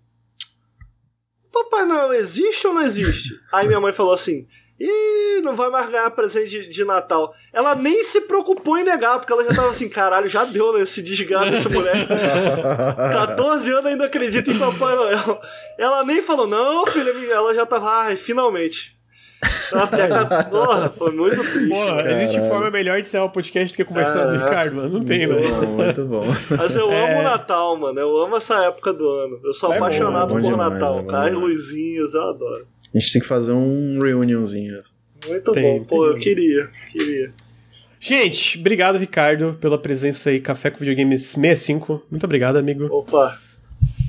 Papai 1.51 1.85
Noel 1.85 2.13
existe 2.13 2.67
ou 2.67 2.73
não 2.73 2.81
existe? 2.81 3.39
Aí 3.51 3.67
minha 3.67 3.79
mãe 3.79 3.91
falou 3.91 4.13
assim: 4.13 4.47
Ih, 4.79 5.41
não 5.41 5.55
vai 5.55 5.69
mais 5.69 5.89
ganhar 5.89 6.09
presente 6.11 6.49
de, 6.49 6.67
de, 6.67 6.85
Natal. 6.85 7.33
Ela 7.51 7.75
nem 7.75 8.01
se 8.03 8.21
preocupou 8.21 8.77
em 8.77 8.83
negar, 8.83 9.19
porque 9.19 9.33
ela 9.33 9.43
já 9.43 9.53
tava 9.53 9.69
assim, 9.69 9.89
caralho, 9.89 10.27
já 10.27 10.45
deu 10.45 10.77
nesse 10.77 11.01
né, 11.01 11.07
desgraça 11.07 11.51
dessa 11.51 11.69
mulher. 11.69 12.07
14 13.11 13.71
anos 13.71 13.85
ainda 13.85 14.05
acredita 14.05 14.51
em 14.51 14.57
Papai 14.57 14.95
Noel. 14.95 15.41
Ela 15.77 16.05
nem 16.05 16.21
falou, 16.21 16.47
não, 16.47 16.87
filha, 16.87 17.11
ela 17.31 17.53
já 17.53 17.65
tava, 17.65 17.89
ai, 17.89 18.15
finalmente. 18.15 18.98
Até 19.73 20.03
a... 20.11 20.43
Porra, 20.45 20.89
foi 20.89 21.11
muito 21.11 21.41
triste. 21.41 21.69
Porra, 21.69 22.11
existe 22.11 22.39
forma 22.39 22.69
melhor 22.69 23.01
de 23.01 23.07
ser 23.07 23.21
um 23.21 23.29
podcast 23.29 23.73
do 23.73 23.77
que 23.77 23.85
conversar 23.85 24.25
do 24.25 24.33
Ricardo, 24.33 24.75
mano. 24.75 24.99
Não 24.99 25.05
tem, 25.05 25.27
muito 25.27 25.41
né? 25.41 25.49
Bom, 25.49 25.67
muito 25.67 26.05
bom. 26.05 26.25
Mas 26.57 26.75
eu 26.75 26.91
é... 26.91 27.11
amo 27.11 27.19
o 27.21 27.23
Natal, 27.23 27.77
mano. 27.77 27.99
Eu 27.99 28.17
amo 28.17 28.35
essa 28.35 28.65
época 28.65 28.93
do 28.93 29.07
ano. 29.07 29.39
Eu 29.43 29.53
sou 29.53 29.73
é 29.73 29.77
apaixonado 29.77 30.29
bom, 30.29 30.39
é 30.39 30.41
por 30.41 30.49
demais, 30.49 30.73
Natal. 30.73 31.05
É 31.09 31.29
As 31.29 31.35
luzinhas, 31.35 32.13
eu 32.13 32.21
adoro. 32.21 32.67
A 32.93 32.99
gente 32.99 33.13
tem 33.13 33.21
que 33.21 33.27
fazer 33.27 33.51
um 33.51 33.99
reunionzinho. 34.01 34.81
Muito 35.27 35.51
tem, 35.51 35.79
bom. 35.79 35.85
Pô, 35.85 36.07
eu 36.07 36.15
queria. 36.15 36.69
Queria. 36.91 37.31
Gente, 37.99 38.57
obrigado, 38.57 38.97
Ricardo, 38.97 39.57
pela 39.59 39.77
presença 39.77 40.29
aí. 40.29 40.39
Café 40.39 40.71
com 40.71 40.79
Videogames 40.79 41.23
65. 41.23 42.03
Muito 42.09 42.23
obrigado, 42.23 42.55
amigo. 42.55 42.85
Opa. 42.85 43.37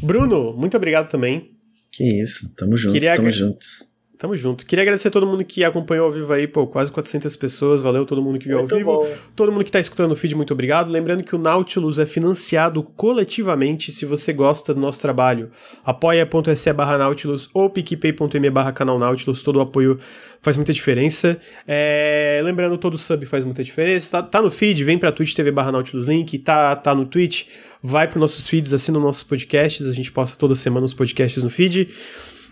Bruno, 0.02 0.52
muito 0.55 0.77
obrigado 0.77 1.09
também. 1.09 1.51
Que 1.93 2.23
isso. 2.23 2.55
Tamo 2.57 2.77
junto, 2.77 2.93
Queria 2.93 3.16
tamo 3.16 3.31
junto. 3.31 3.89
Tamo 4.20 4.36
junto. 4.36 4.66
Queria 4.66 4.82
agradecer 4.82 5.09
a 5.09 5.10
todo 5.10 5.26
mundo 5.26 5.42
que 5.42 5.64
acompanhou 5.64 6.05
ao 6.05 6.12
vivo 6.12 6.30
aí, 6.30 6.47
pô, 6.47 6.66
quase 6.66 6.92
400 6.92 7.34
pessoas. 7.36 7.80
Valeu 7.80 8.05
todo 8.05 8.20
mundo 8.20 8.38
que 8.38 8.48
viu 8.48 8.59
muito 8.59 8.72
ao 8.72 8.78
vivo. 8.78 8.92
Bom. 8.92 9.09
Todo 9.34 9.51
mundo 9.51 9.64
que 9.64 9.72
tá 9.72 9.80
escutando 9.80 10.12
o 10.12 10.14
feed, 10.14 10.34
muito 10.34 10.52
obrigado. 10.52 10.90
Lembrando 10.90 11.24
que 11.24 11.34
o 11.34 11.38
Nautilus 11.38 11.98
é 11.98 12.05
financiado 12.05 12.82
coletivamente 12.82 13.90
se 13.90 14.05
você 14.05 14.34
gosta 14.34 14.74
do 14.74 14.80
nosso 14.80 15.01
trabalho. 15.01 15.51
apoia.se 15.82 16.70
barra 16.74 16.98
Nautilus 16.98 17.48
ou 17.55 17.70
picpay.me 17.70 18.51
barra 18.51 18.72
canal 18.72 18.98
Nautilus. 18.98 19.42
Todo 19.42 19.56
o 19.56 19.62
apoio 19.62 19.98
faz 20.42 20.55
muita 20.55 20.74
diferença. 20.74 21.40
É... 21.66 22.42
Lembrando, 22.44 22.76
todo 22.76 22.98
sub 22.98 23.24
faz 23.24 23.42
muita 23.42 23.64
diferença. 23.64 24.10
Tá, 24.10 24.22
tá 24.22 24.42
no 24.42 24.51
feed, 24.51 24.84
vem 24.84 24.98
pra 24.98 25.10
Twitch 25.10 25.34
TV 25.34 25.51
barra 25.51 25.72
Nautilus 25.72 26.06
Link. 26.06 26.38
Tá, 26.40 26.76
tá 26.76 26.94
no 26.94 27.06
Twitch, 27.06 27.47
vai 27.82 28.06
pros 28.06 28.20
nossos 28.20 28.47
feeds, 28.47 28.74
assina 28.74 28.98
os 28.98 29.05
nossos 29.05 29.22
podcasts. 29.22 29.86
A 29.86 29.94
gente 29.94 30.12
posta 30.12 30.36
toda 30.36 30.55
semana 30.55 30.84
os 30.84 30.92
podcasts 30.92 31.42
no 31.42 31.48
feed. 31.48 31.88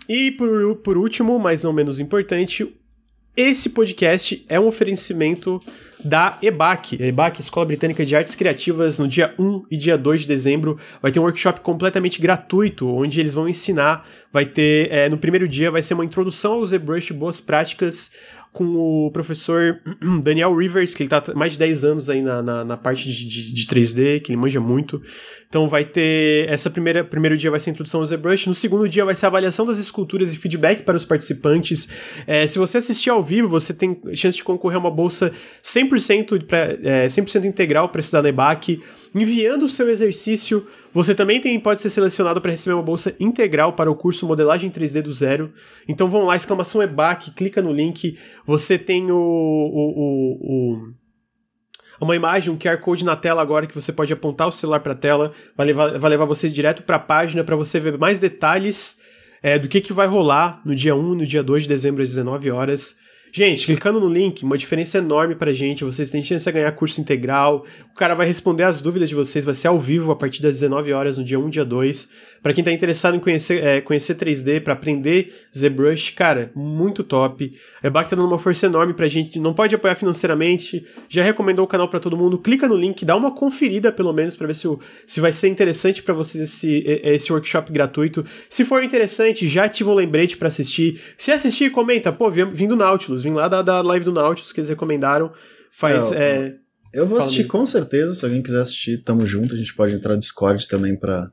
E 0.09 0.31
por, 0.31 0.75
por 0.77 0.97
último, 0.97 1.37
mas 1.37 1.63
não 1.63 1.71
menos 1.71 1.99
importante, 1.99 2.67
esse 3.37 3.69
podcast 3.69 4.43
é 4.49 4.59
um 4.59 4.65
oferecimento 4.65 5.61
da 6.03 6.39
EBAC, 6.41 6.97
EBAC, 6.99 7.39
Escola 7.41 7.67
Britânica 7.67 8.03
de 8.03 8.15
Artes 8.15 8.33
Criativas, 8.33 8.97
no 8.97 9.07
dia 9.07 9.35
1 9.37 9.65
e 9.69 9.77
dia 9.77 9.97
2 9.97 10.21
de 10.21 10.27
dezembro. 10.27 10.79
Vai 10.99 11.11
ter 11.11 11.19
um 11.19 11.23
workshop 11.23 11.61
completamente 11.61 12.19
gratuito, 12.19 12.87
onde 12.87 13.19
eles 13.19 13.35
vão 13.35 13.47
ensinar. 13.47 14.07
Vai 14.33 14.45
ter, 14.45 14.91
é, 14.91 15.09
no 15.09 15.17
primeiro 15.17 15.47
dia, 15.47 15.69
vai 15.69 15.81
ser 15.83 15.93
uma 15.93 16.05
introdução 16.05 16.53
ao 16.53 16.65
ZBrush, 16.65 17.11
boas 17.11 17.39
práticas, 17.39 18.11
com 18.51 18.65
o 18.75 19.11
professor 19.11 19.79
Daniel 20.23 20.55
Rivers, 20.55 20.93
que 20.93 21.03
ele 21.03 21.09
tá 21.09 21.23
mais 21.35 21.53
de 21.53 21.59
10 21.59 21.83
anos 21.83 22.09
aí 22.09 22.21
na, 22.21 22.41
na, 22.41 22.65
na 22.65 22.77
parte 22.77 23.07
de, 23.11 23.27
de, 23.27 23.53
de, 23.53 23.67
3D, 23.67 24.21
que 24.21 24.31
ele 24.31 24.37
manja 24.37 24.59
muito. 24.59 25.01
Então 25.49 25.67
vai 25.67 25.83
ter. 25.83 26.47
Essa 26.47 26.69
primeira 26.69 27.03
primeiro 27.03 27.35
dia 27.35 27.49
vai 27.49 27.59
ser 27.59 27.71
a 27.71 27.73
introdução 27.73 28.01
ao 28.01 28.05
ZBrush, 28.05 28.45
no 28.45 28.53
segundo 28.53 28.87
dia 28.87 29.03
vai 29.03 29.15
ser 29.15 29.25
a 29.25 29.29
avaliação 29.29 29.65
das 29.65 29.79
esculturas 29.79 30.31
e 30.31 30.37
feedback 30.37 30.83
para 30.83 30.95
os 30.95 31.03
participantes. 31.03 31.89
É, 32.27 32.45
se 32.45 32.59
você 32.59 32.77
assistir 32.77 33.09
ao 33.09 33.23
vivo, 33.23 33.49
você 33.49 33.73
tem 33.73 33.99
chance 34.13 34.37
de 34.37 34.43
concorrer 34.43 34.75
a 34.75 34.79
uma 34.79 34.91
bolsa 34.91 35.33
100%, 35.63 36.45
pra, 36.45 36.77
é, 36.83 37.09
100 37.09 37.47
integral 37.47 37.89
para 37.89 37.99
estudar 37.99 38.21
na 38.21 38.29
EBAC. 38.29 38.79
Enviando 39.15 39.65
o 39.65 39.69
seu 39.69 39.89
exercício, 39.89 40.67
você 40.93 41.15
também 41.15 41.41
tem, 41.41 41.59
pode 41.59 41.81
ser 41.81 41.89
selecionado 41.89 42.39
para 42.39 42.51
receber 42.51 42.75
uma 42.75 42.83
bolsa 42.83 43.15
integral 43.19 43.73
para 43.73 43.89
o 43.89 43.95
curso 43.95 44.27
Modelagem 44.27 44.69
3D 44.69 45.01
do 45.01 45.11
Zero. 45.11 45.51
Então 45.87 46.07
vão 46.07 46.25
lá, 46.25 46.35
exclamação 46.35 46.83
EBAC, 46.83 47.31
clica 47.31 47.59
no 47.59 47.73
link. 47.73 48.19
Você 48.45 48.77
tem 48.77 49.09
o, 49.09 49.15
o, 49.15 49.97
o, 49.97 50.77
o 50.77 50.93
uma 51.99 52.15
imagem, 52.15 52.51
um 52.51 52.57
QR 52.57 52.77
Code 52.77 53.03
na 53.03 53.15
tela 53.15 53.41
agora 53.41 53.67
que 53.67 53.75
você 53.75 53.91
pode 53.91 54.11
apontar 54.13 54.47
o 54.47 54.51
celular 54.51 54.79
para 54.79 54.93
a 54.93 54.95
tela, 54.95 55.33
vai 55.55 55.67
levar, 55.67 55.97
vai 55.97 56.09
levar 56.09 56.25
você 56.25 56.49
direto 56.49 56.83
para 56.83 56.95
a 56.95 56.99
página 56.99 57.43
para 57.43 57.55
você 57.55 57.79
ver 57.79 57.97
mais 57.97 58.19
detalhes 58.19 58.97
é, 59.41 59.57
do 59.57 59.67
que, 59.67 59.81
que 59.81 59.93
vai 59.93 60.07
rolar 60.07 60.61
no 60.65 60.75
dia 60.75 60.95
1 60.95 61.13
e 61.13 61.17
no 61.17 61.25
dia 61.25 61.43
2 61.43 61.63
de 61.63 61.69
dezembro 61.69 62.01
às 62.01 62.09
19 62.09 62.51
horas. 62.51 62.97
Gente, 63.31 63.67
clicando 63.67 63.99
no 63.99 64.09
link, 64.09 64.41
uma 64.41 64.57
diferença 64.57 64.97
enorme 64.97 65.35
pra 65.35 65.53
gente. 65.53 65.83
Vocês 65.83 66.09
têm 66.09 66.23
chance 66.23 66.45
de 66.45 66.51
ganhar 66.51 66.71
curso 66.71 66.99
integral. 66.99 67.63
O 67.91 67.93
cara 67.93 68.15
vai 68.15 68.25
responder 68.25 68.63
as 68.63 68.81
dúvidas 68.81 69.07
de 69.07 69.13
vocês, 69.13 69.45
vai 69.45 69.53
ser 69.53 69.67
ao 69.67 69.79
vivo 69.79 70.11
a 70.11 70.15
partir 70.15 70.41
das 70.41 70.55
19 70.55 70.91
horas 70.93 71.17
no 71.17 71.23
dia 71.23 71.39
1, 71.39 71.49
dia 71.49 71.65
2. 71.65 72.09
Para 72.41 72.53
quem 72.53 72.63
tá 72.63 72.71
interessado 72.71 73.15
em 73.15 73.19
conhecer, 73.19 73.63
é, 73.63 73.81
conhecer 73.81 74.15
3D, 74.15 74.61
para 74.61 74.73
aprender 74.73 75.33
ZBrush, 75.57 76.11
cara, 76.11 76.51
muito 76.55 77.03
top. 77.03 77.51
A 77.83 77.87
EBAC 77.87 78.09
tá 78.09 78.15
dando 78.15 78.27
uma 78.27 78.39
força 78.39 78.65
enorme 78.65 78.93
pra 78.93 79.07
gente. 79.07 79.39
Não 79.39 79.53
pode 79.53 79.75
apoiar 79.75 79.95
financeiramente. 79.95 80.85
Já 81.07 81.23
recomendou 81.23 81.65
o 81.65 81.67
canal 81.67 81.89
para 81.89 81.99
todo 81.99 82.17
mundo. 82.17 82.37
Clica 82.37 82.67
no 82.67 82.75
link, 82.75 83.03
dá 83.03 83.15
uma 83.15 83.33
conferida 83.33 83.91
pelo 83.91 84.13
menos 84.13 84.35
para 84.35 84.47
ver 84.47 84.55
se, 84.55 84.67
o, 84.67 84.79
se 85.05 85.19
vai 85.19 85.31
ser 85.31 85.49
interessante 85.49 86.01
para 86.01 86.13
vocês 86.13 86.43
esse, 86.43 86.83
esse 87.03 87.31
workshop 87.31 87.71
gratuito. 87.71 88.25
Se 88.49 88.63
for 88.63 88.83
interessante, 88.83 89.47
já 89.47 89.65
ativa 89.65 89.91
o 89.91 89.95
lembrete 89.95 90.37
para 90.37 90.47
assistir. 90.47 91.01
Se 91.17 91.31
assistir, 91.31 91.71
comenta, 91.71 92.11
pô, 92.11 92.29
vim 92.29 92.67
do 92.67 92.75
Nautilus, 92.75 93.23
vim 93.23 93.33
lá 93.33 93.47
da, 93.47 93.61
da 93.61 93.81
live 93.81 94.05
do 94.05 94.13
Nautilus 94.13 94.51
que 94.51 94.59
eles 94.59 94.69
recomendaram. 94.69 95.31
Faz. 95.71 96.11
É, 96.11 96.17
é, 96.17 96.55
eu 96.93 97.05
vou 97.05 97.19
assistir 97.19 97.45
com 97.45 97.65
certeza. 97.65 98.13
Se 98.13 98.25
alguém 98.25 98.41
quiser 98.41 98.61
assistir, 98.61 99.01
tamo 99.03 99.25
junto. 99.25 99.53
A 99.53 99.57
gente 99.57 99.73
pode 99.73 99.93
entrar 99.93 100.13
no 100.13 100.19
Discord 100.19 100.67
também 100.67 100.97
para 100.97 101.29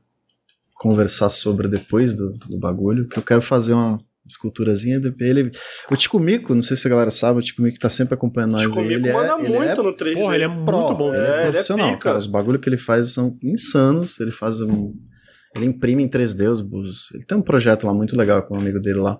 conversar 0.79 1.29
sobre 1.29 1.67
depois 1.67 2.13
do, 2.13 2.31
do 2.47 2.59
bagulho. 2.59 3.07
Que 3.07 3.19
eu 3.19 3.23
quero 3.23 3.41
fazer 3.41 3.73
uma 3.73 3.97
esculturazinha 4.27 4.99
dele. 4.99 5.51
O 5.89 5.95
Tico 5.95 6.19
Mico, 6.19 6.53
não 6.53 6.61
sei 6.61 6.75
se 6.75 6.85
a 6.87 6.89
galera 6.89 7.09
sabe, 7.09 7.39
o 7.39 7.41
Tico 7.41 7.61
Mico 7.61 7.79
tá 7.79 7.89
sempre 7.89 8.13
acompanhando 8.13 8.51
nós. 8.51 8.61
Tico 8.63 8.81
Mico 8.81 9.07
manda 9.07 9.33
é, 9.33 9.49
muito 9.49 9.81
é, 9.81 9.83
no 9.83 9.95
3D. 9.95 10.13
Porra, 10.13 10.35
ele 10.35 10.43
é 10.43 10.49
Pro, 10.65 10.79
muito 10.79 10.95
bom. 10.95 11.13
Ele 11.13 11.25
é, 11.25 11.29
é 11.29 11.51
profissional, 11.51 11.87
ele 11.87 11.95
é 11.95 11.99
cara. 11.99 12.17
Os 12.17 12.27
bagulhos 12.27 12.61
que 12.61 12.69
ele 12.69 12.77
faz 12.77 13.09
são 13.09 13.37
insanos. 13.41 14.19
Ele 14.19 14.31
faz 14.31 14.61
um. 14.61 14.93
Ele 15.55 15.65
imprime 15.65 16.03
em 16.03 16.09
3D 16.09 16.51
os 16.51 16.61
bus. 16.61 17.09
Ele 17.13 17.23
tem 17.23 17.37
um 17.37 17.41
projeto 17.41 17.85
lá 17.85 17.93
muito 17.93 18.15
legal 18.17 18.43
com 18.43 18.55
um 18.55 18.59
amigo 18.59 18.79
dele 18.79 18.99
lá. 18.99 19.19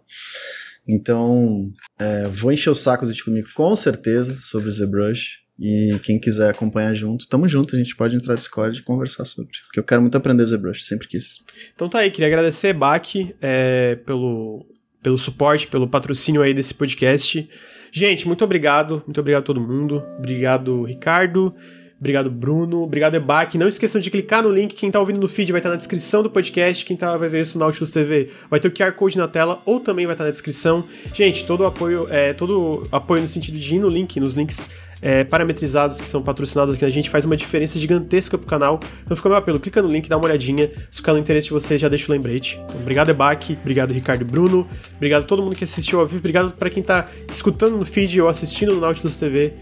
Então, 0.88 1.64
é, 2.00 2.28
vou 2.28 2.52
encher 2.52 2.70
o 2.70 2.76
saco 2.76 3.06
do 3.06 3.14
Tico 3.14 3.32
Mico 3.32 3.50
com 3.56 3.76
certeza 3.76 4.38
sobre 4.40 4.70
o 4.70 4.72
ZBrush. 4.72 5.47
E 5.60 6.00
quem 6.04 6.20
quiser 6.20 6.52
acompanhar 6.52 6.94
junto, 6.94 7.28
tamo 7.28 7.48
junto, 7.48 7.76
a 7.76 7.80
gente 7.80 7.96
pode 7.96 8.16
entrar 8.16 8.34
no 8.34 8.40
Discord 8.40 8.80
e 8.80 8.84
conversar 8.84 9.26
sobre. 9.26 9.52
Porque 9.66 9.80
eu 9.80 9.84
quero 9.84 10.02
muito 10.02 10.16
aprender 10.16 10.46
ZBrush, 10.46 10.86
sempre 10.86 11.08
quis. 11.08 11.40
Então 11.74 11.90
tá 11.90 12.00
aí, 12.00 12.12
queria 12.12 12.28
agradecer, 12.28 12.74
Bach, 12.74 13.02
é, 13.42 13.96
pelo, 14.06 14.66
pelo 15.02 15.18
suporte, 15.18 15.68
pelo 15.68 15.88
patrocínio 15.88 16.44
aí 16.44 16.54
desse 16.54 16.76
podcast. 16.76 17.50
Gente, 17.92 18.28
muito 18.28 18.44
obrigado, 18.44 19.02
muito 19.08 19.20
obrigado 19.20 19.42
a 19.42 19.46
todo 19.46 19.60
mundo. 19.60 20.04
Obrigado, 20.20 20.84
Ricardo. 20.84 21.56
Obrigado, 22.00 22.30
Bruno. 22.30 22.84
Obrigado, 22.84 23.16
Ebac. 23.16 23.58
Não 23.58 23.68
esqueçam 23.68 24.00
de 24.00 24.12
clicar 24.12 24.44
no 24.44 24.52
link. 24.52 24.76
Quem 24.76 24.92
tá 24.92 25.00
ouvindo 25.00 25.20
no 25.20 25.28
feed 25.28 25.52
vai 25.52 25.58
estar 25.60 25.70
na 25.70 25.76
descrição 25.76 26.22
do 26.22 26.30
podcast. 26.30 26.86
Quem 26.86 26.96
tá, 26.96 27.18
vai 27.18 27.28
ver 27.28 27.42
isso 27.42 27.58
no 27.58 27.66
Nautilus 27.66 27.90
TV 27.90 28.30
vai 28.50 28.60
ter 28.60 28.68
o 28.68 28.72
QR 28.72 28.92
Code 28.92 29.18
na 29.18 29.28
tela 29.28 29.62
ou 29.66 29.80
também 29.80 30.06
vai 30.06 30.14
estar 30.14 30.24
na 30.24 30.30
descrição. 30.30 30.84
Gente, 31.14 31.48
todo 31.48 31.62
o 31.62 31.66
apoio, 31.66 32.08
é, 32.12 32.34
todo 32.34 32.88
apoio 32.92 33.24
no 33.24 33.28
sentido 33.28 33.58
de 33.58 33.76
ir 33.76 33.80
no 33.80 33.90
link, 33.90 34.20
nos 34.20 34.36
links 34.36 34.70
é, 35.02 35.24
parametrizados 35.24 36.00
que 36.00 36.08
são 36.08 36.22
patrocinados 36.22 36.76
aqui 36.76 36.84
na 36.84 36.90
gente 36.90 37.10
faz 37.10 37.26
uma 37.26 37.38
diferença 37.38 37.78
gigantesca 37.80 38.38
pro 38.38 38.48
canal. 38.48 38.80
Então 39.04 39.16
fica 39.16 39.30
meu 39.30 39.38
apelo, 39.38 39.60
clica 39.60 39.82
no 39.82 39.88
link, 39.88 40.08
dá 40.10 40.18
uma 40.18 40.26
olhadinha. 40.26 40.70
Se 40.90 40.98
ficar 40.98 41.14
no 41.14 41.20
interesse 41.20 41.48
de 41.48 41.54
você, 41.54 41.78
já 41.78 41.88
deixa 41.88 42.08
o 42.10 42.12
lembrete. 42.12 42.60
Então, 42.66 42.82
obrigado, 42.82 43.10
Ebac. 43.10 43.58
Obrigado, 43.62 43.92
Ricardo 43.92 44.22
e 44.22 44.26
Bruno. 44.26 44.68
Obrigado 44.96 45.24
a 45.24 45.26
todo 45.26 45.44
mundo 45.44 45.56
que 45.56 45.64
assistiu 45.64 46.00
ao 46.00 46.06
vivo. 46.06 46.20
Obrigado 46.20 46.52
para 46.52 46.70
quem 46.70 46.84
tá 46.84 47.08
escutando 47.32 47.78
no 47.78 47.86
feed 47.86 48.22
ou 48.22 48.28
assistindo 48.28 48.74
no 48.74 48.82
Nautilus 48.82 49.20
TV. 49.20 49.54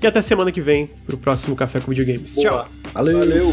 E 0.00 0.06
até 0.06 0.22
semana 0.22 0.52
que 0.52 0.60
vem 0.60 0.88
pro 1.06 1.18
próximo 1.18 1.56
Café 1.56 1.80
com 1.80 1.90
Videogames. 1.90 2.36
Boa. 2.36 2.48
Tchau. 2.48 2.68
Valeu. 2.94 3.18
Valeu. 3.18 3.52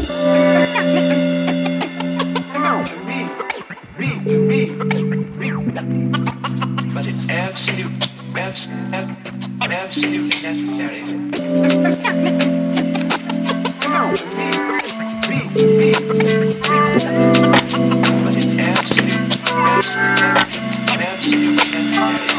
absolutely 9.72 10.42
necessary. 10.42 11.02
but 18.22 18.34
it's 18.36 18.46
absolute, 18.58 19.40
absolute, 19.56 21.00
absolutely 21.00 21.70
necessary. 21.70 22.35